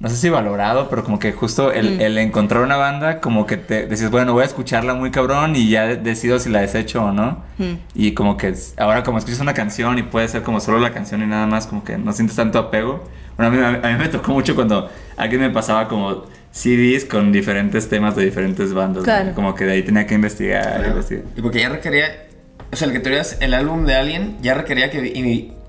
no 0.00 0.08
sé 0.08 0.16
si 0.16 0.28
valorado, 0.30 0.88
pero 0.88 1.04
como 1.04 1.18
que 1.18 1.30
justo 1.32 1.72
el, 1.72 1.98
Mm. 1.98 2.00
el 2.00 2.18
encontrar 2.18 2.62
una 2.62 2.76
banda 2.76 3.20
como 3.20 3.46
que 3.46 3.56
te 3.58 3.86
decís, 3.86 4.10
bueno, 4.10 4.32
voy 4.32 4.42
a 4.42 4.46
escucharla 4.46 4.94
muy 4.94 5.10
cabrón 5.10 5.54
y 5.56 5.68
ya 5.68 5.86
decido 5.86 6.38
si 6.38 6.48
la 6.48 6.60
desecho 6.62 7.04
o 7.04 7.12
no. 7.12 7.42
Mm. 7.58 7.74
Y 7.94 8.12
como 8.14 8.36
que 8.38 8.54
ahora 8.78 9.02
como 9.02 9.18
escuchas 9.18 9.40
una 9.40 9.52
canción 9.54 9.98
y 9.98 10.02
puede 10.02 10.26
ser 10.28 10.42
como 10.42 10.58
solo 10.60 10.78
la 10.80 10.92
canción 10.92 11.22
y 11.22 11.26
nada 11.26 11.46
más, 11.46 11.66
como 11.66 11.84
que 11.84 11.98
no 11.98 12.12
sientes 12.12 12.34
tanto 12.36 12.58
apego. 12.58 13.04
Bueno, 13.36 13.66
a 13.66 13.70
mí, 13.72 13.78
a 13.82 13.88
mí 13.92 13.98
me 13.98 14.08
tocó 14.08 14.32
mucho 14.32 14.54
cuando 14.54 14.90
alguien 15.16 15.40
me 15.42 15.50
pasaba 15.50 15.86
como 15.86 16.24
CDs 16.50 17.04
con 17.04 17.30
diferentes 17.30 17.88
temas 17.88 18.16
de 18.16 18.24
diferentes 18.24 18.72
bandas. 18.72 18.98
¿no? 18.98 19.04
Claro. 19.04 19.34
Como 19.34 19.54
que 19.54 19.64
de 19.66 19.72
ahí 19.72 19.82
tenía 19.82 20.06
que 20.06 20.14
investigar. 20.14 20.82
y 20.84 20.88
investigar. 20.88 21.24
Y 21.36 21.42
porque 21.42 21.60
ya 21.60 21.68
requería. 21.68 22.06
O 22.72 22.76
sea, 22.76 22.86
el 22.88 22.92
que 22.94 23.00
tuvieras 23.00 23.36
el 23.40 23.52
álbum 23.54 23.84
de 23.84 23.94
alguien 23.96 24.36
ya 24.40 24.54
requería 24.54 24.90
que. 24.90 24.98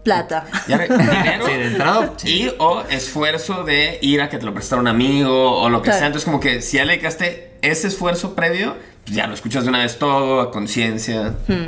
Plata. 0.03 0.45
ya 0.67 0.77
re- 0.77 0.87
dinero 0.97 1.45
Sí, 1.45 1.53
de 1.53 1.65
entrada, 1.67 2.13
y 2.23 2.51
o 2.57 2.81
esfuerzo 2.89 3.63
de 3.63 3.99
ir 4.01 4.21
a 4.21 4.29
que 4.29 4.37
te 4.37 4.45
lo 4.45 4.53
prestara 4.53 4.81
un 4.81 4.87
amigo 4.87 5.59
o 5.61 5.69
lo 5.69 5.79
que 5.81 5.85
Claro. 5.85 5.97
sea. 5.99 6.07
Entonces, 6.07 6.25
como 6.25 6.39
que 6.39 6.61
si 6.61 6.77
ya 6.77 6.85
le 6.85 6.93
dedicaste 6.93 7.53
ese 7.61 7.87
esfuerzo 7.87 8.33
previo, 8.35 8.75
pues 9.05 9.15
ya 9.15 9.27
lo 9.27 9.33
escuchas 9.33 9.63
de 9.63 9.69
una 9.69 9.79
vez 9.79 9.99
todo, 9.99 10.41
a 10.41 10.51
conciencia. 10.51 11.35
Hmm. 11.47 11.67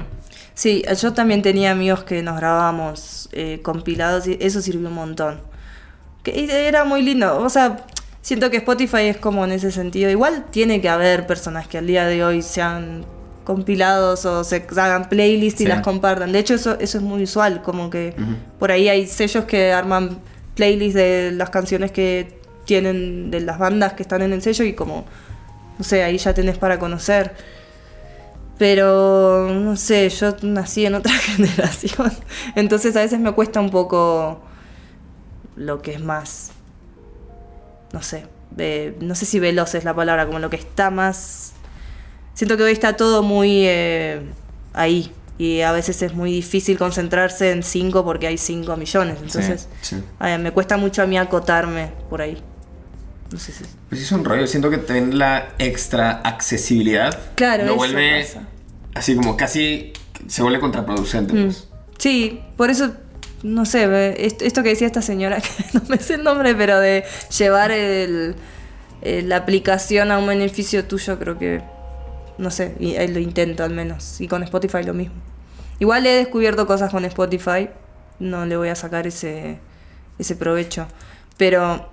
Sí, 0.55 0.83
yo 1.01 1.13
también 1.13 1.41
tenía 1.41 1.71
amigos 1.71 2.03
que 2.03 2.21
nos 2.21 2.37
grabábamos 2.37 3.29
eh, 3.31 3.59
compilados 3.63 4.27
y 4.27 4.37
eso 4.39 4.61
sirvió 4.61 4.87
un 4.87 4.93
montón. 4.95 5.41
Que 6.23 6.67
era 6.67 6.83
muy 6.85 7.01
lindo. 7.01 7.39
O 7.39 7.49
sea, 7.49 7.85
siento 8.21 8.49
que 8.49 8.57
Spotify 8.57 9.01
es 9.07 9.17
como 9.17 9.43
en 9.45 9.51
ese 9.51 9.71
sentido. 9.71 10.09
Igual 10.09 10.45
tiene 10.51 10.79
que 10.79 10.89
haber 10.89 11.25
personas 11.27 11.67
que 11.67 11.79
al 11.79 11.87
día 11.87 12.05
de 12.05 12.23
hoy 12.23 12.41
sean 12.43 13.03
compilados 13.43 14.25
o 14.25 14.43
se 14.43 14.65
hagan 14.77 15.09
playlists 15.09 15.61
y 15.61 15.63
Sí. 15.65 15.69
las 15.69 15.81
compartan. 15.81 16.31
De 16.31 16.39
hecho, 16.39 16.53
eso, 16.55 16.77
eso 16.79 16.97
es 16.97 17.03
muy 17.03 17.23
usual. 17.23 17.61
Como 17.61 17.89
que 17.89 18.15
por 18.59 18.71
ahí 18.71 18.89
hay 18.89 19.07
sellos 19.07 19.45
que 19.45 19.71
arman 19.73 20.19
playlists 20.55 20.95
de 20.95 21.31
las 21.33 21.49
canciones 21.49 21.91
que 21.91 22.39
tienen 22.65 23.31
de 23.31 23.41
las 23.41 23.59
bandas 23.59 23.93
que 23.93 24.03
están 24.03 24.21
en 24.21 24.31
el 24.33 24.41
sello 24.41 24.63
y 24.65 24.73
como, 24.73 25.05
no 25.77 25.83
sé, 25.83 26.03
ahí 26.03 26.17
ya 26.17 26.33
tenés 26.33 26.57
para 26.57 26.79
conocer. 26.79 27.33
Pero, 28.57 29.49
no 29.51 29.75
sé, 29.75 30.07
yo 30.09 30.35
nací 30.43 30.85
en 30.85 30.95
otra 30.95 31.11
generación. 31.13 32.11
Entonces 32.55 32.95
a 32.95 33.01
veces 33.01 33.19
me 33.19 33.31
cuesta 33.31 33.59
un 33.59 33.69
poco 33.71 34.41
lo 35.55 35.81
que 35.81 35.93
es 35.93 36.01
más, 36.01 36.51
no 37.91 38.01
sé, 38.01 38.25
eh, 38.57 38.95
no 39.01 39.15
sé 39.15 39.25
si 39.25 39.39
veloz 39.39 39.75
es 39.75 39.83
la 39.83 39.93
palabra, 39.93 40.25
como 40.25 40.39
lo 40.39 40.49
que 40.49 40.55
está 40.55 40.89
más... 40.89 41.52
Siento 42.33 42.57
que 42.57 42.63
hoy 42.63 42.71
está 42.71 42.95
todo 42.97 43.23
muy 43.23 43.65
eh, 43.67 44.21
ahí. 44.73 45.11
Y 45.37 45.61
a 45.61 45.71
veces 45.71 46.01
es 46.03 46.13
muy 46.13 46.31
difícil 46.31 46.77
concentrarse 46.77 47.51
en 47.51 47.63
cinco 47.63 48.05
porque 48.05 48.27
hay 48.27 48.37
cinco 48.37 48.77
millones. 48.77 49.17
Entonces, 49.21 49.67
Sí. 49.81 49.97
ay, 50.19 50.37
me 50.37 50.51
cuesta 50.51 50.77
mucho 50.77 51.01
a 51.01 51.07
mí 51.07 51.17
acotarme 51.17 51.91
por 52.09 52.21
ahí. 52.21 52.37
No 53.31 53.39
sé 53.39 53.51
si... 53.51 53.63
Pues 53.89 54.01
es 54.01 54.11
un 54.11 54.23
rollo. 54.23 54.45
Siento 54.45 54.69
que 54.69 54.77
tener 54.77 55.13
la 55.15 55.49
extra 55.57 56.21
accesibilidad 56.23 57.17
Claro, 57.35 57.65
lo 57.65 57.75
vuelve 57.75 58.21
pasa. 58.21 58.47
así 58.93 59.15
como 59.15 59.35
casi 59.35 59.91
se 60.27 60.43
vuelve 60.43 60.59
contraproducente. 60.59 61.33
Mm. 61.33 61.43
pues. 61.45 61.67
Sí, 61.97 62.41
por 62.55 62.69
eso, 62.69 62.91
no 63.41 63.65
sé, 63.65 64.15
esto 64.45 64.61
que 64.61 64.69
decía 64.69 64.85
esta 64.87 65.01
señora, 65.01 65.41
que 65.41 65.49
no 65.73 65.81
me 65.89 65.97
sé 65.97 66.15
el 66.15 66.23
nombre, 66.23 66.53
pero 66.53 66.79
de 66.79 67.03
llevar 67.37 67.71
el, 67.71 68.35
eh, 69.01 69.23
la 69.25 69.37
aplicación 69.37 70.11
a 70.11 70.19
un 70.19 70.27
beneficio 70.27 70.85
tuyo, 70.85 71.17
creo 71.17 71.39
que 71.39 71.61
no 72.37 72.51
sé, 72.51 72.75
y, 72.79 72.95
eh, 72.95 73.07
lo 73.07 73.19
intento 73.19 73.63
al 73.63 73.71
menos. 73.71 74.19
Y 74.21 74.27
con 74.27 74.43
Spotify 74.43 74.83
lo 74.83 74.93
mismo. 74.93 75.15
Igual 75.79 76.05
he 76.05 76.11
descubierto 76.11 76.65
cosas 76.67 76.91
con 76.91 77.03
Spotify, 77.05 77.69
no 78.19 78.45
le 78.45 78.57
voy 78.57 78.69
a 78.69 78.75
sacar 78.75 79.07
ese, 79.07 79.59
ese 80.19 80.35
provecho. 80.35 80.87
Pero 81.37 81.89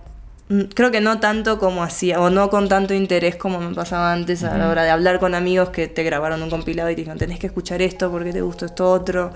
mm, 0.48 0.62
creo 0.74 0.90
que 0.90 1.00
no 1.00 1.18
tanto 1.18 1.58
como 1.58 1.82
hacía, 1.82 2.20
o 2.20 2.30
no 2.30 2.50
con 2.50 2.68
tanto 2.68 2.94
interés 2.94 3.36
como 3.36 3.58
me 3.60 3.74
pasaba 3.74 4.12
antes 4.12 4.44
a 4.44 4.56
la 4.58 4.68
hora 4.68 4.82
de 4.84 4.90
hablar 4.90 5.18
con 5.18 5.34
amigos 5.34 5.70
que 5.70 5.88
te 5.88 6.02
grabaron 6.02 6.42
un 6.42 6.50
compilado 6.50 6.90
y 6.90 6.94
te 6.94 7.00
dijeron, 7.00 7.18
tenés 7.18 7.38
que 7.38 7.46
escuchar 7.46 7.80
esto 7.82 8.10
porque 8.10 8.32
te 8.32 8.42
gustó 8.42 8.66
esto 8.66 8.90
otro. 8.90 9.32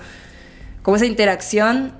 Como 0.83 0.97
esa 0.97 1.05
interacción 1.07 1.93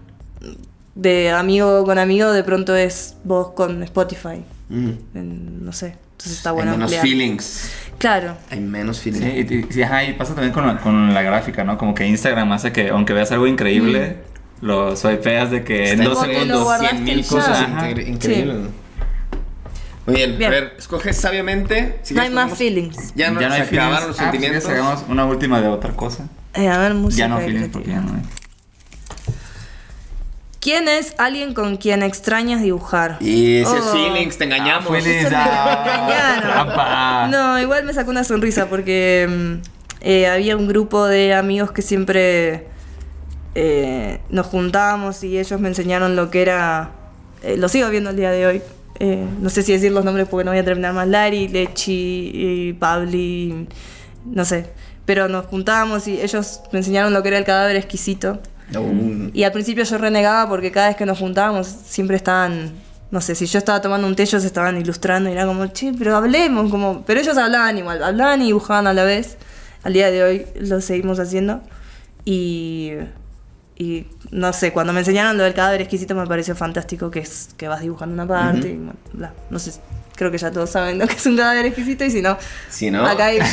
de 0.94 1.32
amigo 1.32 1.84
con 1.84 1.98
amigo 1.98 2.32
de 2.32 2.44
pronto 2.44 2.76
es 2.76 3.18
vos 3.24 3.52
con 3.52 3.84
Spotify. 3.84 4.44
Mm. 4.70 4.90
En- 5.16 5.66
no 5.66 5.72
sé. 5.74 5.98
Entonces 6.18 6.38
está 6.38 6.50
Hay 6.50 6.56
bueno. 6.56 6.72
menos 6.72 6.84
ampliar. 6.86 7.02
feelings. 7.04 7.72
Claro. 7.98 8.38
Hay 8.50 8.60
menos 8.60 9.00
feelings. 9.00 9.24
Sí, 9.26 9.32
y, 9.56 9.60
y- 9.60 9.74
sí, 9.74 9.84
ajá, 9.84 10.04
y 10.04 10.14
pasa 10.14 10.34
también 10.34 10.54
con 10.54 10.66
la, 10.68 10.78
con 10.80 11.14
la 11.14 11.22
gráfica, 11.22 11.64
¿no? 11.64 11.78
Como 11.78 11.94
que 11.96 12.06
Instagram 12.08 12.52
hace 12.52 12.72
que, 12.72 12.90
aunque 12.90 13.14
veas 13.14 13.32
algo 13.32 13.48
increíble, 13.48 14.18
lo 14.62 14.96
swipeas 14.96 15.52
de 15.52 15.64
que 15.64 15.92
en 15.92 16.02
Está 16.02 16.14
dos 16.14 16.20
que 16.24 16.28
lo 16.28 16.34
segundos. 16.34 16.64
guardaste 16.64 16.96
100 16.96 17.04
mil 17.06 17.26
cosas 17.26 17.68
increíbles. 18.08 18.58
Muy 20.06 20.16
bien, 20.18 20.38
Bien. 20.38 20.52
a 20.52 20.54
ver, 20.56 20.76
escoge 20.78 21.14
sabiamente. 21.14 22.00
Si 22.04 22.14
No 22.14 22.22
hay 22.22 22.30
más 22.30 22.54
feelings. 22.56 23.14
Ya, 23.16 23.32
no, 23.32 23.42
ya 23.42 23.48
no 23.50 23.56
se 23.56 23.62
hay 23.62 23.68
feelings. 23.68 23.86
acabaron 23.88 24.08
los 24.10 24.20
Ah, 24.20 24.22
pues, 24.24 24.32
sentimientos. 24.32 24.64
¿quieres 24.66 24.80
que 24.82 24.86
hagamos 24.88 25.06
una 25.10 25.26
última 25.26 25.62
de 25.62 25.68
otra 25.68 25.94
cosa. 25.94 26.28
Eh, 26.54 26.68
a 26.70 26.78
ver, 26.78 26.94
música. 26.94 27.24
Ya 27.24 27.28
no 27.28 27.40
feelings 27.40 27.70
porque 27.70 27.90
ya 27.90 28.02
no 28.02 28.14
hay. 28.14 28.22
¿Quién 30.66 30.88
es 30.88 31.14
alguien 31.20 31.54
con 31.54 31.78
quien 31.78 32.02
extrañas 32.02 32.60
dibujar? 32.64 33.18
Y 33.22 33.26
si 33.26 33.60
es 33.62 33.68
Oh. 33.68 33.92
feelings, 33.94 34.36
te 34.40 34.46
engañamos. 34.46 34.88
Ah, 34.90 34.96
feelings, 35.00 35.26
engañaron. 35.28 36.42
trampa. 36.42 37.28
No, 37.30 37.60
igual 37.60 37.84
me 37.86 37.94
sacó 37.94 38.10
una 38.10 38.24
sonrisa 38.24 38.66
porque 38.68 39.28
mm, 39.30 39.54
eh, 40.02 40.26
había 40.28 40.58
un 40.58 40.68
grupo 40.68 41.06
de 41.06 41.36
amigos 41.36 41.72
que 41.72 41.84
siempre 41.84 42.66
eh, 43.54 44.20
nos 44.30 44.48
juntábamos 44.48 45.24
y 45.24 45.38
ellos 45.38 45.60
me 45.62 45.68
enseñaron 45.68 46.16
lo 46.16 46.32
que 46.32 46.42
era. 46.42 46.90
eh, 47.44 47.58
lo 47.58 47.70
sigo 47.70 47.88
viendo 47.92 48.10
el 48.10 48.16
día 48.16 48.32
de 48.32 48.48
hoy. 48.48 48.62
eh, 49.00 49.24
no 49.40 49.50
sé 49.52 49.62
si 49.62 49.72
decir 49.72 49.92
los 49.92 50.04
nombres 50.04 50.28
porque 50.28 50.46
no 50.46 50.52
voy 50.52 50.60
a 50.62 50.66
terminar 50.66 50.94
más. 50.94 51.08
Lari, 51.08 51.48
Lechi, 51.48 52.76
Pabli, 52.80 53.68
no 54.26 54.46
sé. 54.46 54.66
Pero 55.06 55.28
nos 55.28 55.46
juntábamos 55.46 56.08
y 56.08 56.20
ellos 56.20 56.62
me 56.72 56.80
enseñaron 56.80 57.14
lo 57.14 57.22
que 57.22 57.28
era 57.30 57.38
el 57.38 57.46
cadáver 57.46 57.76
exquisito. 57.76 58.40
Uh, 58.74 59.30
Y 59.34 59.44
al 59.44 59.52
principio 59.52 59.84
yo 59.84 59.98
renegaba 59.98 60.50
porque 60.50 60.72
cada 60.72 60.88
vez 60.88 60.96
que 60.96 61.06
nos 61.06 61.20
juntábamos 61.20 61.68
siempre 61.68 62.18
estaban, 62.18 62.72
no 63.12 63.22
sé, 63.22 63.36
si 63.36 63.46
yo 63.46 63.60
estaba 63.60 63.82
tomando 63.82 64.08
un 64.08 64.16
té, 64.16 64.24
ellos 64.24 64.44
estaban 64.44 64.78
ilustrando 64.78 65.30
y 65.30 65.34
era 65.34 65.46
como, 65.46 65.68
che, 65.68 65.94
pero 65.98 66.16
hablemos, 66.16 66.72
como, 66.72 67.04
pero 67.06 67.20
ellos 67.20 67.38
hablaban 67.38 67.78
igual, 67.78 68.04
hablaban 68.04 68.42
y 68.42 68.46
dibujaban 68.46 68.88
a 68.88 68.94
la 68.94 69.04
vez. 69.04 69.38
Al 69.84 69.94
día 69.94 70.10
de 70.10 70.24
hoy 70.24 70.46
lo 70.60 70.82
seguimos 70.82 71.20
haciendo. 71.20 71.62
Y, 72.26 72.94
y 73.78 74.08
no 74.32 74.52
sé, 74.52 74.74
cuando 74.74 74.94
me 74.94 75.00
enseñaron 75.02 75.38
lo 75.38 75.44
del 75.44 75.54
cadáver 75.54 75.82
exquisito 75.82 76.16
me 76.16 76.26
pareció 76.26 76.56
fantástico 76.56 77.12
que 77.12 77.20
es 77.20 77.50
que 77.56 77.68
vas 77.68 77.82
dibujando 77.82 78.14
una 78.16 78.28
parte 78.28 78.70
y 78.70 78.78
bueno, 78.78 78.96
bla. 79.14 79.34
No 79.52 79.60
sé, 79.60 79.74
creo 80.16 80.32
que 80.32 80.38
ya 80.38 80.52
todos 80.52 80.70
saben 80.70 80.98
lo 81.00 81.08
que 81.08 81.14
es 81.16 81.26
un 81.26 81.36
cadáver 81.38 81.66
exquisito 81.66 82.06
y 82.06 82.12
si 82.12 82.22
no, 82.22 82.38
Si 82.70 82.90
no- 82.92 83.06
acá 83.06 83.26
hay... 83.28 83.40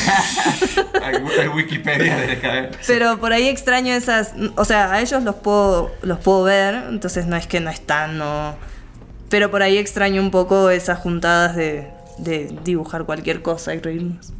Hay, 1.03 1.47
Wikipedia 1.49 2.15
de 2.17 2.39
cada. 2.39 2.69
Pero 2.87 3.19
por 3.19 3.33
ahí 3.33 3.47
extraño 3.47 3.93
esas, 3.93 4.33
o 4.55 4.65
sea, 4.65 4.91
a 4.93 5.01
ellos 5.01 5.23
los 5.23 5.35
puedo, 5.35 5.91
los 6.01 6.19
puedo 6.19 6.43
ver, 6.43 6.75
entonces 6.89 7.25
no 7.25 7.35
es 7.35 7.45
que 7.47 7.59
no 7.59 7.69
están, 7.69 8.17
no. 8.17 8.55
Pero 9.29 9.51
por 9.51 9.61
ahí 9.63 9.77
extraño 9.77 10.21
un 10.21 10.31
poco 10.31 10.69
esas 10.69 10.99
juntadas 10.99 11.55
de, 11.55 11.89
de 12.19 12.55
dibujar 12.63 13.03
cualquier 13.05 13.41
cosa 13.41 13.73
y 13.75 13.79
reírnos. 13.79 14.31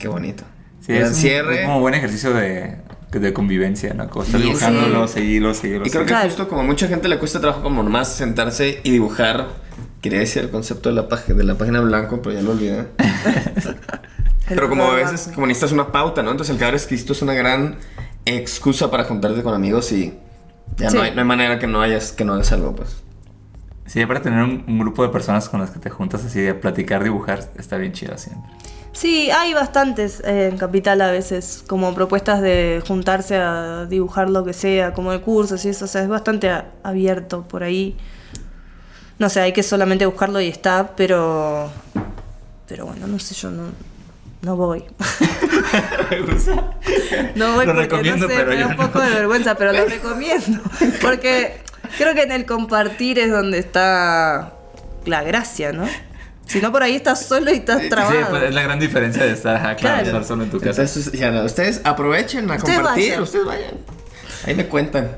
Qué 0.00 0.08
bonito. 0.08 0.44
Sí, 0.80 0.92
es, 0.92 1.08
un- 1.08 1.14
cierre. 1.14 1.60
es 1.60 1.66
como 1.66 1.80
buen 1.80 1.94
ejercicio 1.94 2.32
de, 2.34 2.76
de 3.12 3.32
convivencia, 3.32 3.94
¿no? 3.94 4.08
Como 4.10 4.24
estar 4.24 4.40
Sí, 4.40 4.46
dibujándolo, 4.46 5.06
sí. 5.08 5.14
seguirlo, 5.14 5.54
seguirlo. 5.54 5.86
Y 5.86 5.90
creo 5.90 6.02
que 6.02 6.08
Claro. 6.08 6.28
justo 6.28 6.48
como 6.48 6.62
a 6.62 6.64
mucha 6.64 6.88
gente 6.88 7.08
le 7.08 7.18
cuesta 7.18 7.40
trabajo 7.40 7.62
como 7.62 7.82
más 7.84 8.12
sentarse 8.12 8.80
y 8.82 8.90
dibujar. 8.90 9.46
Quería 10.04 10.18
decir 10.18 10.42
el 10.42 10.50
concepto 10.50 10.90
de 10.90 10.94
la 10.94 11.08
página, 11.08 11.38
de 11.38 11.44
la 11.44 11.54
página 11.56 11.80
blanco, 11.80 12.20
pero 12.20 12.34
ya 12.34 12.42
lo 12.42 12.50
olvidé. 12.50 12.88
pero 14.48 14.68
como 14.68 14.84
a 14.84 14.94
veces, 14.94 15.30
como 15.34 15.46
necesitas 15.46 15.72
una 15.72 15.90
pauta, 15.92 16.22
¿no? 16.22 16.30
Entonces 16.30 16.52
el 16.52 16.58
cadáver 16.58 16.78
exquisito 16.78 17.14
es 17.14 17.22
una 17.22 17.32
gran 17.32 17.78
excusa 18.26 18.90
para 18.90 19.04
juntarte 19.04 19.42
con 19.42 19.54
amigos 19.54 19.90
y 19.92 20.12
ya 20.76 20.90
Sí. 20.90 20.96
no, 20.96 21.02
hay, 21.02 21.12
no 21.14 21.20
hay 21.22 21.26
manera 21.26 21.58
que 21.58 21.66
no 21.66 21.80
hayas, 21.80 22.12
que 22.12 22.24
no 22.26 22.34
hagas 22.34 22.52
algo, 22.52 22.74
pues. 22.76 22.96
Sí, 23.86 24.04
para 24.06 24.20
tener 24.20 24.42
un, 24.42 24.64
un 24.68 24.78
grupo 24.78 25.02
de 25.02 25.08
personas 25.08 25.48
con 25.48 25.60
las 25.60 25.70
que 25.70 25.78
te 25.78 25.88
juntas 25.90 26.22
así 26.24 26.40
de 26.40 26.52
platicar, 26.54 27.02
dibujar, 27.02 27.50
está 27.58 27.76
bien 27.78 27.92
chido 27.92 28.16
siempre. 28.18 28.50
Sí, 28.92 29.30
hay 29.30 29.54
bastantes 29.54 30.20
eh, 30.24 30.48
en 30.52 30.58
Capital 30.58 31.00
a 31.00 31.10
veces, 31.10 31.64
como 31.66 31.94
propuestas 31.94 32.40
de 32.42 32.82
juntarse 32.86 33.36
a 33.36 33.86
dibujar 33.86 34.30
lo 34.30 34.44
que 34.44 34.52
sea, 34.52 34.92
como 34.92 35.12
de 35.12 35.20
cursos 35.20 35.64
y 35.64 35.70
eso, 35.70 35.86
o 35.86 35.88
sea, 35.88 36.02
es 36.02 36.08
bastante 36.08 36.50
a- 36.50 36.70
abierto 36.82 37.42
por 37.48 37.62
ahí. 37.62 37.96
No 39.18 39.28
sé, 39.28 39.40
hay 39.40 39.52
que 39.52 39.62
solamente 39.62 40.06
buscarlo 40.06 40.40
y 40.40 40.48
está, 40.48 40.94
pero. 40.96 41.70
Pero 42.66 42.86
bueno, 42.86 43.06
no 43.06 43.18
sé, 43.18 43.34
yo 43.34 43.50
no, 43.50 43.64
no 44.42 44.56
voy. 44.56 44.84
No 47.34 47.54
voy 47.54 47.66
Lo 47.66 47.72
porque 47.72 47.82
recomiendo, 47.88 48.26
no 48.28 48.32
sé, 48.32 48.38
pero 48.38 48.50
me 48.50 48.56
da 48.60 48.66
un 48.68 48.76
poco 48.76 48.98
no. 48.98 49.04
de 49.04 49.10
vergüenza, 49.14 49.54
pero 49.56 49.72
lo 49.72 49.84
recomiendo. 49.88 50.60
Porque 51.00 51.60
creo 51.98 52.14
que 52.14 52.22
en 52.22 52.32
el 52.32 52.46
compartir 52.46 53.18
es 53.18 53.30
donde 53.30 53.58
está 53.58 54.52
la 55.06 55.22
gracia, 55.22 55.72
¿no? 55.72 55.86
Si 56.46 56.60
no, 56.60 56.70
por 56.72 56.82
ahí 56.82 56.94
estás 56.94 57.24
solo 57.26 57.50
y 57.50 57.54
estás 57.56 57.82
Sí, 57.82 57.88
trabado. 57.88 58.26
pues 58.30 58.42
es 58.44 58.54
la 58.54 58.62
gran 58.62 58.78
diferencia 58.78 59.24
de 59.24 59.32
estar, 59.32 59.58
claro, 59.60 59.76
Claro. 59.78 60.06
estar 60.06 60.24
solo 60.24 60.44
en 60.44 60.50
tu 60.50 60.60
casa. 60.60 60.82
Entonces, 60.82 61.12
ya 61.12 61.30
no, 61.30 61.42
ustedes 61.44 61.80
aprovechen 61.84 62.50
a 62.50 62.56
Ustedes 62.56 62.76
compartir, 62.78 63.04
vayan. 63.10 63.22
ustedes 63.22 63.44
vayan. 63.46 63.70
Ahí 64.46 64.54
me 64.54 64.66
cuentan. 64.68 65.16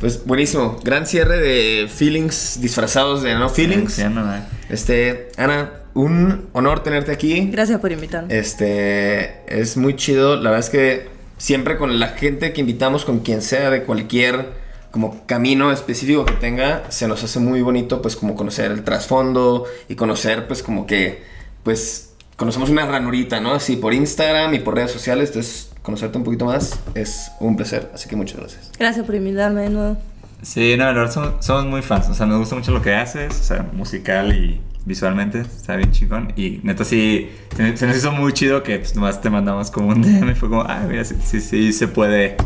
Pues 0.00 0.24
buenísimo, 0.24 0.78
gran 0.84 1.06
cierre 1.06 1.38
de 1.38 1.88
feelings 1.88 2.60
disfrazados 2.60 3.22
de 3.22 3.34
no 3.34 3.48
feelings. 3.48 3.94
Sí, 3.94 4.04
no, 4.04 4.10
no. 4.10 4.34
Este, 4.68 5.28
Ana, 5.36 5.70
un 5.94 6.48
honor 6.52 6.82
tenerte 6.82 7.12
aquí. 7.12 7.48
Gracias 7.50 7.80
por 7.80 7.92
invitarme. 7.92 8.36
Este, 8.36 9.42
es 9.48 9.76
muy 9.76 9.96
chido. 9.96 10.36
La 10.36 10.50
verdad 10.50 10.66
es 10.66 10.70
que 10.70 11.08
siempre 11.38 11.78
con 11.78 11.98
la 11.98 12.08
gente 12.08 12.52
que 12.52 12.60
invitamos, 12.60 13.04
con 13.04 13.20
quien 13.20 13.42
sea 13.42 13.70
de 13.70 13.82
cualquier 13.84 14.66
como 14.90 15.26
camino 15.26 15.72
específico 15.72 16.24
que 16.24 16.34
tenga, 16.34 16.90
se 16.90 17.08
nos 17.08 17.22
hace 17.22 17.38
muy 17.38 17.60
bonito 17.60 18.00
pues 18.00 18.16
como 18.16 18.34
conocer 18.34 18.70
el 18.70 18.82
trasfondo 18.82 19.64
y 19.88 19.94
conocer 19.94 20.46
pues 20.46 20.62
como 20.62 20.86
que 20.86 21.22
pues 21.62 22.14
conocemos 22.36 22.70
una 22.70 22.86
ranurita, 22.86 23.40
¿no? 23.40 23.52
Así 23.54 23.76
por 23.76 23.94
Instagram 23.94 24.54
y 24.54 24.58
por 24.60 24.74
redes 24.74 24.90
sociales, 24.90 25.28
entonces 25.30 25.72
conocerte 25.82 26.18
un 26.18 26.24
poquito 26.24 26.44
más 26.46 26.78
es 26.94 27.30
un 27.40 27.56
placer, 27.56 27.90
así 27.94 28.08
que 28.08 28.16
muchas 28.16 28.38
gracias. 28.40 28.70
Gracias 28.78 29.04
por 29.06 29.14
invitarme 29.14 29.62
de 29.62 29.70
nuevo. 29.70 29.96
Sí, 30.42 30.74
no, 30.76 30.84
la 30.84 30.92
verdad 30.92 31.12
somos, 31.12 31.44
somos 31.44 31.64
muy 31.66 31.82
fans. 31.82 32.08
O 32.08 32.14
sea, 32.14 32.26
nos 32.26 32.38
gusta 32.38 32.54
mucho 32.56 32.70
lo 32.72 32.82
que 32.82 32.94
haces, 32.94 33.32
o 33.40 33.42
sea, 33.42 33.66
musical 33.72 34.32
y 34.36 34.60
visualmente, 34.84 35.40
está 35.40 35.76
bien 35.76 35.90
chingón. 35.92 36.32
Y 36.36 36.60
neta, 36.62 36.84
sí, 36.84 37.30
se, 37.56 37.76
se 37.76 37.86
nos 37.86 37.96
hizo 37.96 38.12
muy 38.12 38.32
chido 38.32 38.62
que 38.62 38.78
pues, 38.78 38.94
nomás 38.94 39.20
te 39.20 39.30
mandamos 39.30 39.70
como 39.70 39.88
un 39.88 40.02
DM. 40.20 40.34
Fue 40.36 40.48
como, 40.48 40.62
ah, 40.62 40.84
mira, 40.88 41.04
sí, 41.04 41.16
sí, 41.24 41.40
sí 41.40 41.72
se 41.72 41.88
puede. 41.88 42.36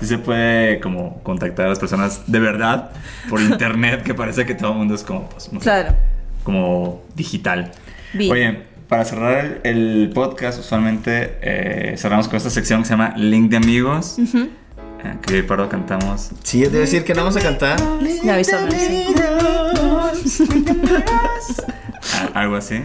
Sí 0.00 0.06
se 0.06 0.18
puede 0.18 0.78
como 0.80 1.20
contactar 1.24 1.66
a 1.66 1.68
las 1.70 1.78
personas 1.80 2.22
de 2.28 2.38
verdad 2.38 2.92
por 3.28 3.40
internet, 3.42 4.02
que 4.04 4.14
parece 4.14 4.46
que 4.46 4.54
todo 4.54 4.72
el 4.72 4.78
mundo 4.78 4.94
es 4.94 5.02
como, 5.02 5.28
pues, 5.28 5.52
no 5.52 5.58
sé, 5.60 5.64
Claro. 5.64 5.94
como 6.44 7.02
digital. 7.14 7.72
Bien. 8.14 8.32
Oye, 8.32 8.62
para 8.88 9.04
cerrar 9.04 9.60
el, 9.64 9.76
el 9.76 10.10
podcast, 10.14 10.58
usualmente 10.60 11.38
eh, 11.42 11.94
cerramos 11.98 12.26
con 12.28 12.36
esta 12.36 12.50
sección 12.50 12.80
que 12.82 12.86
se 12.86 12.94
llama 12.94 13.14
Link 13.16 13.50
de 13.50 13.56
Amigos. 13.58 14.16
Eh, 14.18 15.16
que 15.22 15.32
yo 15.34 15.38
y 15.38 15.42
Pardo 15.42 15.68
cantamos 15.68 16.30
Sí, 16.42 16.64
es 16.64 16.72
decir 16.72 17.04
que 17.04 17.14
no 17.14 17.20
vamos 17.20 17.36
a 17.36 17.40
cantar. 17.40 17.78
Me 18.24 18.32
avisó, 18.32 18.56
me 18.66 18.74
avisó. 18.74 20.00
a- 22.34 22.40
algo 22.40 22.56
así. 22.56 22.82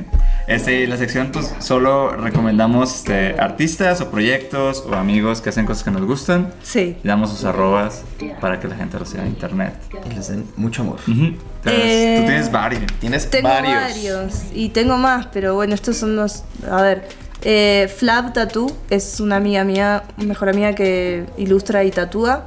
Este, 0.48 0.86
la 0.88 0.98
sección, 0.98 1.30
pues 1.32 1.54
solo 1.60 2.12
recomendamos 2.18 2.94
este, 2.96 3.36
artistas 3.40 4.02
o 4.02 4.12
proyectos 4.12 4.84
o 4.86 4.94
amigos 4.96 5.40
que 5.42 5.50
hacen 5.50 5.66
cosas 5.66 5.84
que 5.84 5.92
nos 5.92 6.04
gustan. 6.06 6.54
Sí. 6.64 6.98
Y 7.04 7.08
damos 7.08 7.30
sus 7.30 7.46
arrobas 7.46 8.04
para 8.42 8.60
que 8.60 8.68
la 8.68 8.76
gente 8.76 9.00
los 9.00 9.10
siga 9.10 9.24
en 9.24 9.30
internet. 9.30 9.74
Y 10.06 10.14
les 10.14 10.28
den 10.28 10.46
mucho 10.58 10.82
amor. 10.82 10.98
Ujú. 11.08 11.24
Entonces, 11.24 11.84
Eh, 11.86 12.18
Tú 12.20 12.26
tienes 12.28 12.52
varios. 12.52 12.84
Tienes 13.00 13.30
Tengo 13.30 13.48
varios. 13.48 13.74
varios. 13.82 14.34
Y 14.54 14.70
tengo 14.70 14.98
más, 14.98 15.28
pero 15.28 15.56
bueno, 15.56 15.74
estos 15.76 15.96
son 15.98 16.16
los. 16.16 16.44
A 16.70 16.82
ver. 16.82 17.08
Eh, 17.46 17.94
Flab 17.98 18.32
Tattoo 18.34 18.72
es 18.90 19.20
una 19.20 19.36
amiga 19.36 19.64
mía, 19.66 20.04
mejor 20.18 20.48
amiga 20.50 20.74
que 20.76 21.26
ilustra 21.38 21.84
y 21.84 21.92
tatúa. 21.92 22.46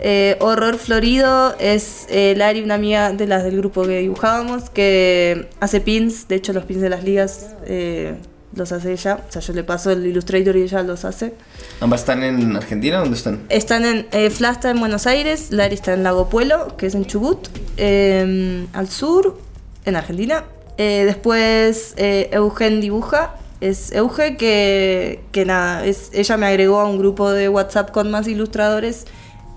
Eh, 0.00 0.36
Horror 0.40 0.78
Florido 0.78 1.54
es 1.58 2.06
eh, 2.08 2.34
Lari, 2.36 2.62
una 2.62 2.74
amiga 2.74 3.12
de 3.12 3.26
las 3.26 3.44
del 3.44 3.58
grupo 3.58 3.82
que 3.82 4.00
dibujábamos, 4.00 4.70
que 4.70 5.48
hace 5.60 5.80
pins. 5.80 6.26
De 6.28 6.36
hecho, 6.36 6.52
los 6.52 6.64
pins 6.64 6.80
de 6.80 6.88
las 6.88 7.04
ligas 7.04 7.54
eh, 7.66 8.14
los 8.54 8.72
hace 8.72 8.92
ella. 8.92 9.20
O 9.28 9.32
sea, 9.32 9.42
yo 9.42 9.52
le 9.52 9.64
paso 9.64 9.90
el 9.90 10.06
Illustrator 10.06 10.56
y 10.56 10.62
ella 10.62 10.82
los 10.82 11.04
hace. 11.04 11.34
¿Ambas 11.80 12.00
están 12.00 12.22
en 12.22 12.56
Argentina? 12.56 12.98
¿Dónde 12.98 13.16
están? 13.16 13.40
Están 13.48 13.84
en. 13.84 14.06
Eh, 14.12 14.30
Fla 14.30 14.50
está 14.50 14.70
en 14.70 14.80
Buenos 14.80 15.06
Aires, 15.06 15.50
Lari 15.50 15.74
está 15.74 15.92
en 15.92 16.02
Lago 16.02 16.28
Puelo, 16.28 16.76
que 16.76 16.86
es 16.86 16.94
en 16.94 17.04
Chubut, 17.04 17.48
eh, 17.76 18.66
al 18.72 18.88
sur, 18.88 19.38
en 19.84 19.96
Argentina. 19.96 20.44
Eh, 20.78 21.04
después 21.04 21.92
eh, 21.98 22.30
Eugen 22.32 22.80
dibuja 22.80 23.34
es 23.60 23.92
Euge, 23.92 24.38
que, 24.38 25.20
que 25.32 25.44
nada, 25.44 25.84
es, 25.84 26.10
ella 26.14 26.38
me 26.38 26.46
agregó 26.46 26.80
a 26.80 26.88
un 26.88 26.98
grupo 26.98 27.30
de 27.30 27.50
WhatsApp 27.50 27.90
con 27.90 28.10
más 28.10 28.26
ilustradores 28.26 29.04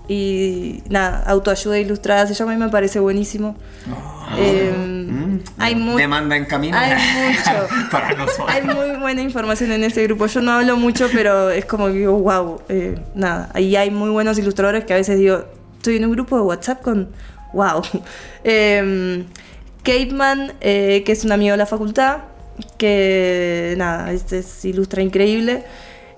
y 0.08 0.82
nada, 0.88 1.22
autoayuda 1.26 1.78
ilustrada 1.78 2.26
se 2.26 2.34
llama 2.34 2.54
y 2.54 2.56
me 2.58 2.68
parece 2.68 2.98
buenísimo. 3.00 3.56
Eh, 4.38 4.72
Mm. 4.76 5.38
hay 5.58 5.74
mu- 5.74 5.96
Demanda 5.96 6.36
en 6.36 6.44
camino. 6.46 6.76
hay 6.78 6.92
mucho. 6.92 7.68
Para 7.90 8.10
nosotros. 8.14 8.46
Hay 8.48 8.62
muy 8.62 8.96
buena 8.98 9.22
información 9.22 9.72
en 9.72 9.84
ese 9.84 10.02
grupo. 10.04 10.26
Yo 10.26 10.40
no 10.40 10.52
hablo 10.52 10.76
mucho, 10.76 11.08
pero 11.12 11.50
es 11.50 11.64
como 11.64 11.86
que 11.86 11.92
digo, 11.94 12.18
wow, 12.18 12.60
eh, 12.68 12.98
nada. 13.14 13.50
Ahí 13.54 13.74
hay 13.76 13.90
muy 13.90 14.10
buenos 14.10 14.38
ilustradores 14.38 14.84
que 14.84 14.92
a 14.92 14.96
veces 14.96 15.18
digo, 15.18 15.44
estoy 15.76 15.96
en 15.96 16.04
un 16.06 16.12
grupo 16.12 16.36
de 16.36 16.42
WhatsApp 16.42 16.82
con, 16.82 17.08
wow. 17.52 17.82
Eh, 18.44 19.24
Capeman, 19.82 20.52
eh, 20.60 21.02
que 21.04 21.12
es 21.12 21.24
un 21.24 21.32
amigo 21.32 21.52
de 21.52 21.58
la 21.58 21.66
facultad, 21.66 22.18
que 22.78 23.74
nada, 23.76 24.12
este 24.12 24.38
es 24.38 24.64
ilustra 24.64 25.02
increíble. 25.02 25.64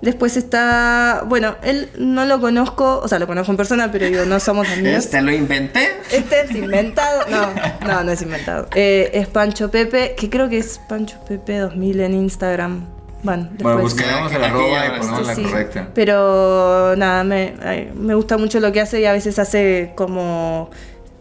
Después 0.03 0.37
está, 0.37 1.25
bueno, 1.27 1.57
él 1.63 1.89
no 1.99 2.27
lo 2.27 2.41
conozco, 2.41 3.01
o 3.03 3.09
sea, 3.09 3.19
lo 3.19 3.27
conozco 3.27 3.51
en 3.51 3.57
persona, 3.57 3.91
pero 3.91 4.07
digo, 4.07 4.25
no 4.27 4.39
somos 4.41 4.69
amigos. 4.73 5.05
Este 5.05 5.23
lo 5.23 5.33
inventé. 5.33 5.89
Este 6.13 6.43
es 6.43 6.51
inventado. 6.51 7.23
No, 7.31 7.49
no, 7.87 8.05
no 8.05 8.13
es 8.13 8.21
inventado. 8.23 8.69
Eh, 8.75 9.11
es 9.15 9.27
Pancho 9.27 9.71
Pepe, 9.71 10.15
que 10.17 10.29
creo 10.29 10.49
que 10.49 10.59
es 10.59 10.79
Pancho 10.89 11.17
Pepe 11.27 11.59
2000 11.59 12.01
en 12.01 12.15
Instagram. 12.15 12.85
Bueno, 13.23 13.49
Bueno, 13.61 13.81
buscaremos 13.81 14.31
el 14.33 14.45
arroba 14.45 14.87
y 14.87 15.01
ponemos 15.01 15.27
la 15.27 15.35
Sí, 15.35 15.43
correcta. 15.43 15.89
Pero 15.95 16.95
nada, 16.97 17.25
me, 17.25 17.55
me 17.95 18.15
gusta 18.15 18.37
mucho 18.37 18.61
lo 18.61 18.71
que 18.73 18.81
hace 18.81 19.01
y 19.01 19.07
a 19.07 19.13
veces 19.13 19.39
hace 19.39 19.93
como 19.97 20.71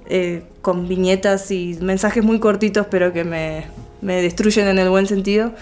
eh, 0.08 0.44
con 0.62 0.88
viñetas 0.88 1.50
y 1.50 1.78
mensajes 1.82 2.24
muy 2.24 2.40
cortitos, 2.40 2.86
pero 2.92 3.12
que 3.14 3.24
me, 3.24 3.66
me 4.02 4.22
destruyen 4.22 4.68
en 4.68 4.78
el 4.78 4.90
buen 4.90 5.08
sentido. 5.08 5.54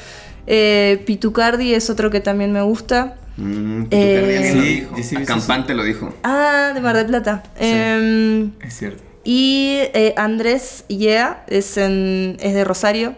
Eh, 0.48 1.02
Pitucardi 1.06 1.74
es 1.74 1.90
otro 1.90 2.10
que 2.10 2.20
también 2.20 2.52
me 2.52 2.62
gusta. 2.62 3.16
Mm, 3.38 3.84
Eh, 3.90 4.20
alguien 4.42 4.58
lo 4.58 4.64
sí, 4.64 4.70
dijo. 4.70 4.96
sí, 4.98 5.04
sí, 5.04 5.16
sí, 5.16 5.24
Acampante 5.24 5.74
lo 5.74 5.84
dijo. 5.84 6.14
Ah, 6.24 6.72
de 6.74 6.82
Mar 6.82 6.96
del 6.96 7.08
Plata. 7.08 7.44
Em, 7.58 8.52
Es 8.62 8.78
cierto. 8.78 9.02
Y 9.24 9.78
eh, 9.94 10.14
Andrés 10.18 10.84
Yea 10.90 11.44
es, 11.48 11.78
en- 11.78 12.38
es 12.42 12.54
de 12.54 12.64
Rosario 12.66 13.16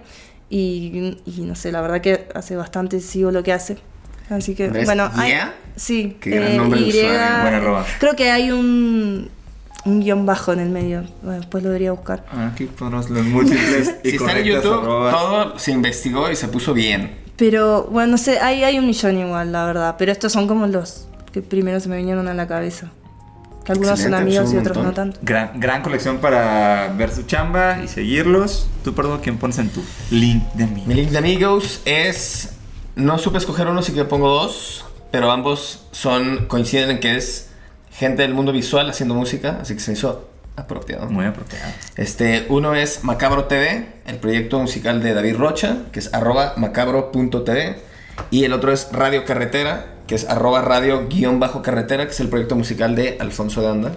y, 0.50 1.18
y 1.26 1.42
no 1.42 1.56
sé, 1.56 1.72
la 1.72 1.82
verdad 1.82 2.00
que 2.02 2.28
hace 2.36 2.56
bastante 2.56 3.00
sigo 3.00 3.32
lo 3.32 3.42
que 3.44 3.52
hace. 3.54 3.78
Así 4.30 4.54
que, 4.56 4.66
¿Andrés 4.66 4.86
bueno, 4.86 5.10
hay- 5.16 5.32
Yea? 5.32 5.54
sí, 5.76 6.16
Qué 6.22 6.30
gran 6.32 6.58
nombre 6.58 6.80
de 6.80 6.86
Y, 6.86 6.90
usuario. 6.90 7.42
Buen 7.42 7.54
arroba. 7.56 7.86
creo 8.00 8.16
que 8.16 8.30
hay 8.32 8.52
un, 8.52 9.30
un 9.86 10.00
guion 10.02 10.26
bajo 10.26 10.52
en 10.52 10.60
el 10.60 10.70
medio, 10.70 11.04
Bueno, 11.22 11.40
después 11.40 11.64
lo 11.64 11.70
debería 11.70 11.92
buscar. 11.92 12.26
Aquí 12.32 12.66
ponemos 12.66 13.10
los 13.10 13.26
múltiples 13.26 13.96
y 14.04 14.10
Si 14.12 14.16
está 14.18 14.38
en 14.38 14.46
YouTube, 14.46 14.74
arrobas. 14.74 15.14
todo 15.14 15.60
se 15.60 15.72
investigó 15.72 16.30
y 16.32 16.36
se 16.36 16.48
puso 16.48 16.74
bien. 16.74 17.16
Pero 17.38 17.84
bueno, 17.92 18.12
no 18.12 18.18
sé, 18.18 18.40
hay, 18.40 18.64
hay 18.64 18.80
un 18.80 18.88
millón 18.88 19.18
igual, 19.18 19.52
la 19.52 19.66
verdad, 19.66 19.96
pero 19.98 20.12
estos 20.12 20.32
son 20.32 20.48
como 20.48 20.68
los 20.68 21.08
que 21.32 21.42
primero 21.42 21.80
se 21.80 21.90
me 21.90 21.98
vinieron 21.98 22.28
a 22.28 22.34
la 22.34 22.48
cabeza. 22.48 22.92
Que 23.66 23.72
algunos 23.72 24.00
son 24.00 24.14
Excelente, 24.14 24.38
amigos 24.38 24.46
son 24.46 24.56
y 24.56 24.58
un 24.60 24.68
otros 24.68 24.84
no 24.86 24.94
tanto. 24.94 25.20
Gran, 25.24 25.60
gran 25.60 25.82
colección 25.82 26.20
para 26.20 26.94
ver 26.98 27.12
su 27.12 27.24
chamba 27.24 27.80
y 27.84 27.88
seguirlos. 27.88 28.68
Tú, 28.84 28.94
perdón, 28.94 29.20
¿quién 29.24 29.38
pones 29.38 29.58
en 29.58 29.70
tu 29.70 29.84
link 30.12 30.44
de 30.54 30.68
mí? 30.68 30.84
Mi 30.86 30.94
link 30.94 31.10
de 31.10 31.18
amigos 31.18 31.82
es. 31.86 32.52
No 32.96 33.18
supe 33.18 33.40
escoger 33.40 33.68
uno, 33.68 33.80
así 33.80 33.92
que 33.92 34.06
pongo 34.06 34.30
dos. 34.30 34.86
Pero 35.12 35.32
ambos 35.32 35.88
son. 35.92 36.46
coinciden 36.46 36.92
en 36.92 37.00
que 37.00 37.16
es 37.18 37.45
gente 37.98 38.22
del 38.24 38.34
mundo 38.34 38.52
visual 38.52 38.90
haciendo 38.90 39.16
música, 39.16 39.60
así 39.62 39.74
que 39.74 39.80
se 39.80 39.94
hizo 39.94 40.30
apropiado. 40.56 41.10
Muy 41.10 41.26
apropiado. 41.26 41.72
Este, 41.96 42.46
uno 42.50 42.76
es 42.76 43.04
Macabro 43.04 43.46
TV, 43.46 43.88
el 44.06 44.18
proyecto 44.18 44.60
musical 44.60 45.02
de 45.02 45.14
David 45.14 45.36
Rocha, 45.38 45.78
que 45.92 46.00
es 46.00 46.14
arroba 46.14 46.54
macabro.tv. 46.58 47.78
Y 48.32 48.44
el 48.44 48.54
otro 48.54 48.72
es 48.72 48.90
Radio 48.92 49.26
Carretera, 49.26 49.96
que 50.08 50.16
es 50.16 50.28
arroba 50.30 50.62
radio-carretera, 50.62 52.06
que 52.06 52.12
es 52.12 52.20
el 52.20 52.30
proyecto 52.30 52.56
musical 52.56 52.96
de 52.96 53.18
Alfonso 53.20 53.62
de 53.62 53.70
Anda, 53.70 53.92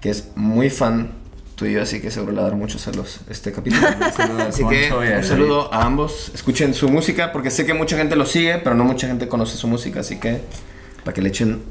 que 0.00 0.10
es 0.10 0.28
muy 0.34 0.70
fan 0.70 1.12
tuyo, 1.56 1.82
así 1.82 2.00
que 2.00 2.10
seguro 2.10 2.32
le 2.32 2.40
va 2.40 2.46
a 2.46 2.50
dar 2.50 2.58
muchos 2.58 2.82
celos 2.82 3.20
este 3.28 3.52
capítulo. 3.52 3.86
Así 4.48 4.64
que 4.68 4.90
un 4.92 5.24
saludo 5.24 5.72
a 5.72 5.84
ambos. 5.84 6.30
Escuchen 6.34 6.74
su 6.74 6.88
música, 6.88 7.32
porque 7.32 7.50
sé 7.50 7.66
que 7.66 7.74
mucha 7.74 7.96
gente 7.96 8.16
lo 8.16 8.26
sigue, 8.26 8.58
pero 8.58 8.74
no 8.74 8.84
mucha 8.84 9.06
gente 9.06 9.28
conoce 9.28 9.56
su 9.56 9.68
música, 9.68 10.00
así 10.00 10.18
que 10.18 10.40
para 11.04 11.14
que 11.14 11.22
le 11.22 11.28
echen 11.28 11.62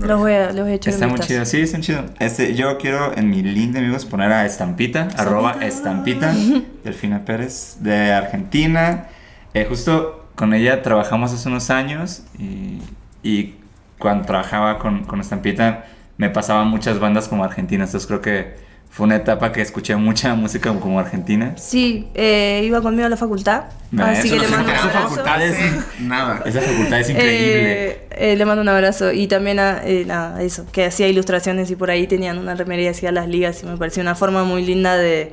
Los 0.00 0.18
voy 0.18 0.32
a, 0.32 0.52
los 0.52 0.64
voy 0.64 0.72
a 0.72 0.74
echar 0.74 0.92
Está 0.92 1.06
muy 1.06 1.20
chido, 1.20 1.44
sí, 1.44 1.60
está 1.60 1.80
chido. 1.80 2.04
Este, 2.18 2.54
yo 2.54 2.78
quiero 2.78 3.16
en 3.16 3.30
mi 3.30 3.42
link 3.42 3.72
de 3.72 3.78
amigos 3.78 4.04
poner 4.04 4.32
a 4.32 4.44
Estampita, 4.44 5.08
arroba 5.16 5.56
Estampita, 5.60 6.34
Delfina 6.84 7.24
Pérez, 7.24 7.78
de 7.80 8.12
Argentina. 8.12 9.06
Eh, 9.54 9.66
justo 9.68 10.26
con 10.34 10.52
ella 10.52 10.82
trabajamos 10.82 11.32
hace 11.32 11.48
unos 11.48 11.70
años 11.70 12.24
y, 12.38 12.80
y 13.22 13.54
cuando 13.98 14.26
trabajaba 14.26 14.78
con, 14.78 15.04
con 15.04 15.20
Estampita 15.20 15.84
me 16.16 16.28
pasaban 16.28 16.68
muchas 16.68 16.98
bandas 16.98 17.28
como 17.28 17.44
argentinas, 17.44 17.90
entonces 17.90 18.06
creo 18.06 18.20
que 18.20 18.63
fue 18.94 19.06
una 19.06 19.16
etapa 19.16 19.50
que 19.50 19.60
escuché 19.60 19.96
mucha 19.96 20.36
música 20.36 20.72
como 20.78 21.00
argentina. 21.00 21.54
Sí, 21.56 22.06
eh, 22.14 22.62
iba 22.64 22.80
conmigo 22.80 23.06
a 23.06 23.08
la 23.08 23.16
facultad, 23.16 23.64
Nah, 23.90 24.10
así 24.10 24.30
que 24.30 24.36
no 24.36 24.42
le 24.42 24.48
mando 24.48 24.72
un 24.72 24.78
abrazo. 24.78 25.22
nada. 26.00 26.42
Esa 26.46 26.60
facultad 26.60 27.00
es 27.00 27.10
increíble. 27.10 27.90
Eh, 27.90 28.08
eh, 28.10 28.36
le 28.36 28.44
mando 28.44 28.62
un 28.62 28.68
abrazo 28.68 29.10
y 29.12 29.26
también 29.26 29.58
a 29.58 29.82
eh, 29.84 30.04
nada, 30.06 30.40
eso, 30.42 30.64
que 30.70 30.84
hacía 30.84 31.08
ilustraciones 31.08 31.70
y 31.72 31.76
por 31.76 31.90
ahí 31.90 32.06
tenían 32.06 32.38
una 32.38 32.54
remería 32.54 32.86
y 32.86 32.88
hacía 32.90 33.10
las 33.10 33.26
ligas 33.28 33.62
y 33.64 33.66
me 33.66 33.76
pareció 33.76 34.00
una 34.02 34.14
forma 34.14 34.44
muy 34.44 34.64
linda 34.64 34.96
de, 34.96 35.32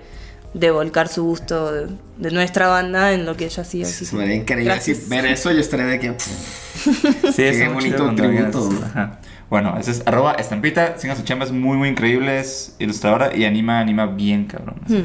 de 0.55 0.71
volcar 0.71 1.07
su 1.07 1.23
gusto 1.23 1.71
de, 1.71 1.87
de 2.17 2.31
nuestra 2.31 2.67
banda 2.67 3.13
en 3.13 3.25
lo 3.27 3.37
que 3.37 3.45
ella 3.45 3.61
hacía. 3.61 3.85
así 3.85 4.05
haría 4.17 4.35
increíble 4.35 4.73
así 4.73 4.95
ver 5.07 5.25
eso. 5.27 5.51
Yo 5.51 5.59
estaré 5.59 5.85
de 5.85 5.99
que. 5.99 6.15
Sí, 6.19 7.35
Qué 7.35 7.69
bonito 7.71 8.13
tributo. 8.15 8.69
ajá. 8.85 9.19
Bueno, 9.51 9.75
ese 9.77 9.91
es 9.91 10.03
arroba 10.07 10.35
estampita. 10.35 10.97
Sigan 10.97 11.17
su 11.17 11.23
chamba, 11.23 11.43
es 11.43 11.51
muy, 11.51 11.75
muy 11.75 11.89
increíble. 11.89 12.39
Es 12.39 12.73
ilustradora 12.79 13.35
y 13.35 13.43
anima, 13.43 13.81
anima 13.81 14.05
bien, 14.05 14.45
cabrón. 14.45 14.77
Hmm. 14.87 15.03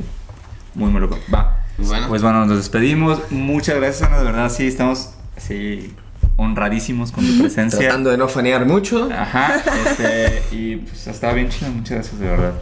Muy, 0.76 0.92
muy 0.92 1.00
loco. 1.00 1.18
Va. 1.34 1.64
Pues 1.76 1.88
bueno. 1.88 2.06
Pues 2.06 2.22
bueno, 2.22 2.46
nos 2.46 2.56
despedimos. 2.56 3.20
Muchas 3.32 3.74
gracias, 3.74 4.08
Ana. 4.08 4.18
De 4.18 4.24
verdad, 4.24 4.48
sí, 4.48 4.68
estamos 4.68 5.14
así 5.36 5.92
honradísimos 6.36 7.10
con 7.10 7.26
tu 7.26 7.40
presencia. 7.40 7.80
Tratando 7.80 8.10
de 8.10 8.18
no 8.18 8.28
fanear 8.28 8.66
mucho. 8.66 9.08
Ajá. 9.12 9.56
Este, 9.84 10.42
y 10.52 10.76
pues 10.76 11.08
estaba 11.08 11.32
bien 11.32 11.48
chido. 11.48 11.72
Muchas 11.72 11.96
gracias, 11.96 12.20
de 12.20 12.26
verdad. 12.26 12.52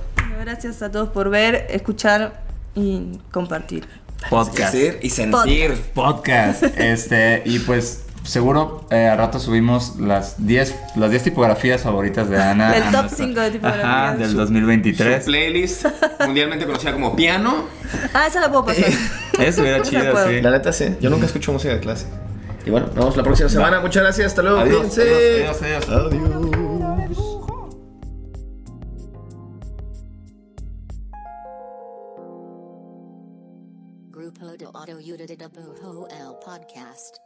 Gracias 0.41 0.81
a 0.81 0.91
todos 0.91 1.11
por 1.11 1.29
ver, 1.29 1.67
escuchar 1.69 2.41
y 2.75 3.21
compartir. 3.31 3.87
Podcast. 4.31 4.75
Y 5.03 5.11
sentir. 5.11 5.75
Podcast. 5.93 6.63
Este, 6.79 7.43
y 7.45 7.59
pues 7.59 8.05
seguro 8.25 8.87
eh, 8.91 9.07
a 9.07 9.17
rato 9.17 9.39
subimos 9.39 9.97
las 9.99 10.45
10 10.47 10.75
las 10.97 11.11
10 11.11 11.23
tipografías 11.23 11.83
favoritas 11.83 12.29
de 12.29 12.43
Ana. 12.43 12.77
El 12.77 12.83
a 12.83 12.91
top 12.91 13.01
nuestra- 13.03 13.27
5 13.27 13.41
de 13.41 13.51
tipografías. 13.53 13.85
Ajá, 13.87 14.17
del 14.17 14.31
Su 14.31 14.37
2023. 14.37 15.25
playlist 15.25 15.87
mundialmente 16.27 16.67
conocida 16.67 16.93
como 16.93 17.15
piano. 17.15 17.65
Ah, 18.13 18.27
esa 18.27 18.41
la 18.41 18.49
puedo 18.51 18.65
pasar. 18.67 18.85
Eso 19.39 19.65
era 19.65 19.83
chido, 19.83 20.03
sí. 20.27 20.41
La 20.41 20.51
neta 20.51 20.73
sí. 20.73 20.97
Yo 21.01 21.11
nunca 21.11 21.27
escucho 21.27 21.53
música 21.53 21.75
de 21.75 21.81
clase. 21.81 22.07
Y 22.67 22.71
bueno, 22.71 22.87
nos 22.87 22.95
vemos 22.97 23.17
la 23.17 23.23
próxima 23.23 23.49
semana. 23.49 23.81
Muchas 23.81 24.03
gracias. 24.03 24.29
Hasta 24.29 24.43
luego. 24.43 24.59
Adiós, 24.61 24.99
adiós, 24.99 25.63
adiós, 25.63 25.89
adiós. 25.89 27.19
Grupo 34.11 34.57
de 34.57 34.65
Auto 34.65 34.97
Udida 34.97 35.49
Bujo 35.49 36.07
El 36.09 36.37
Podcast. 36.45 37.19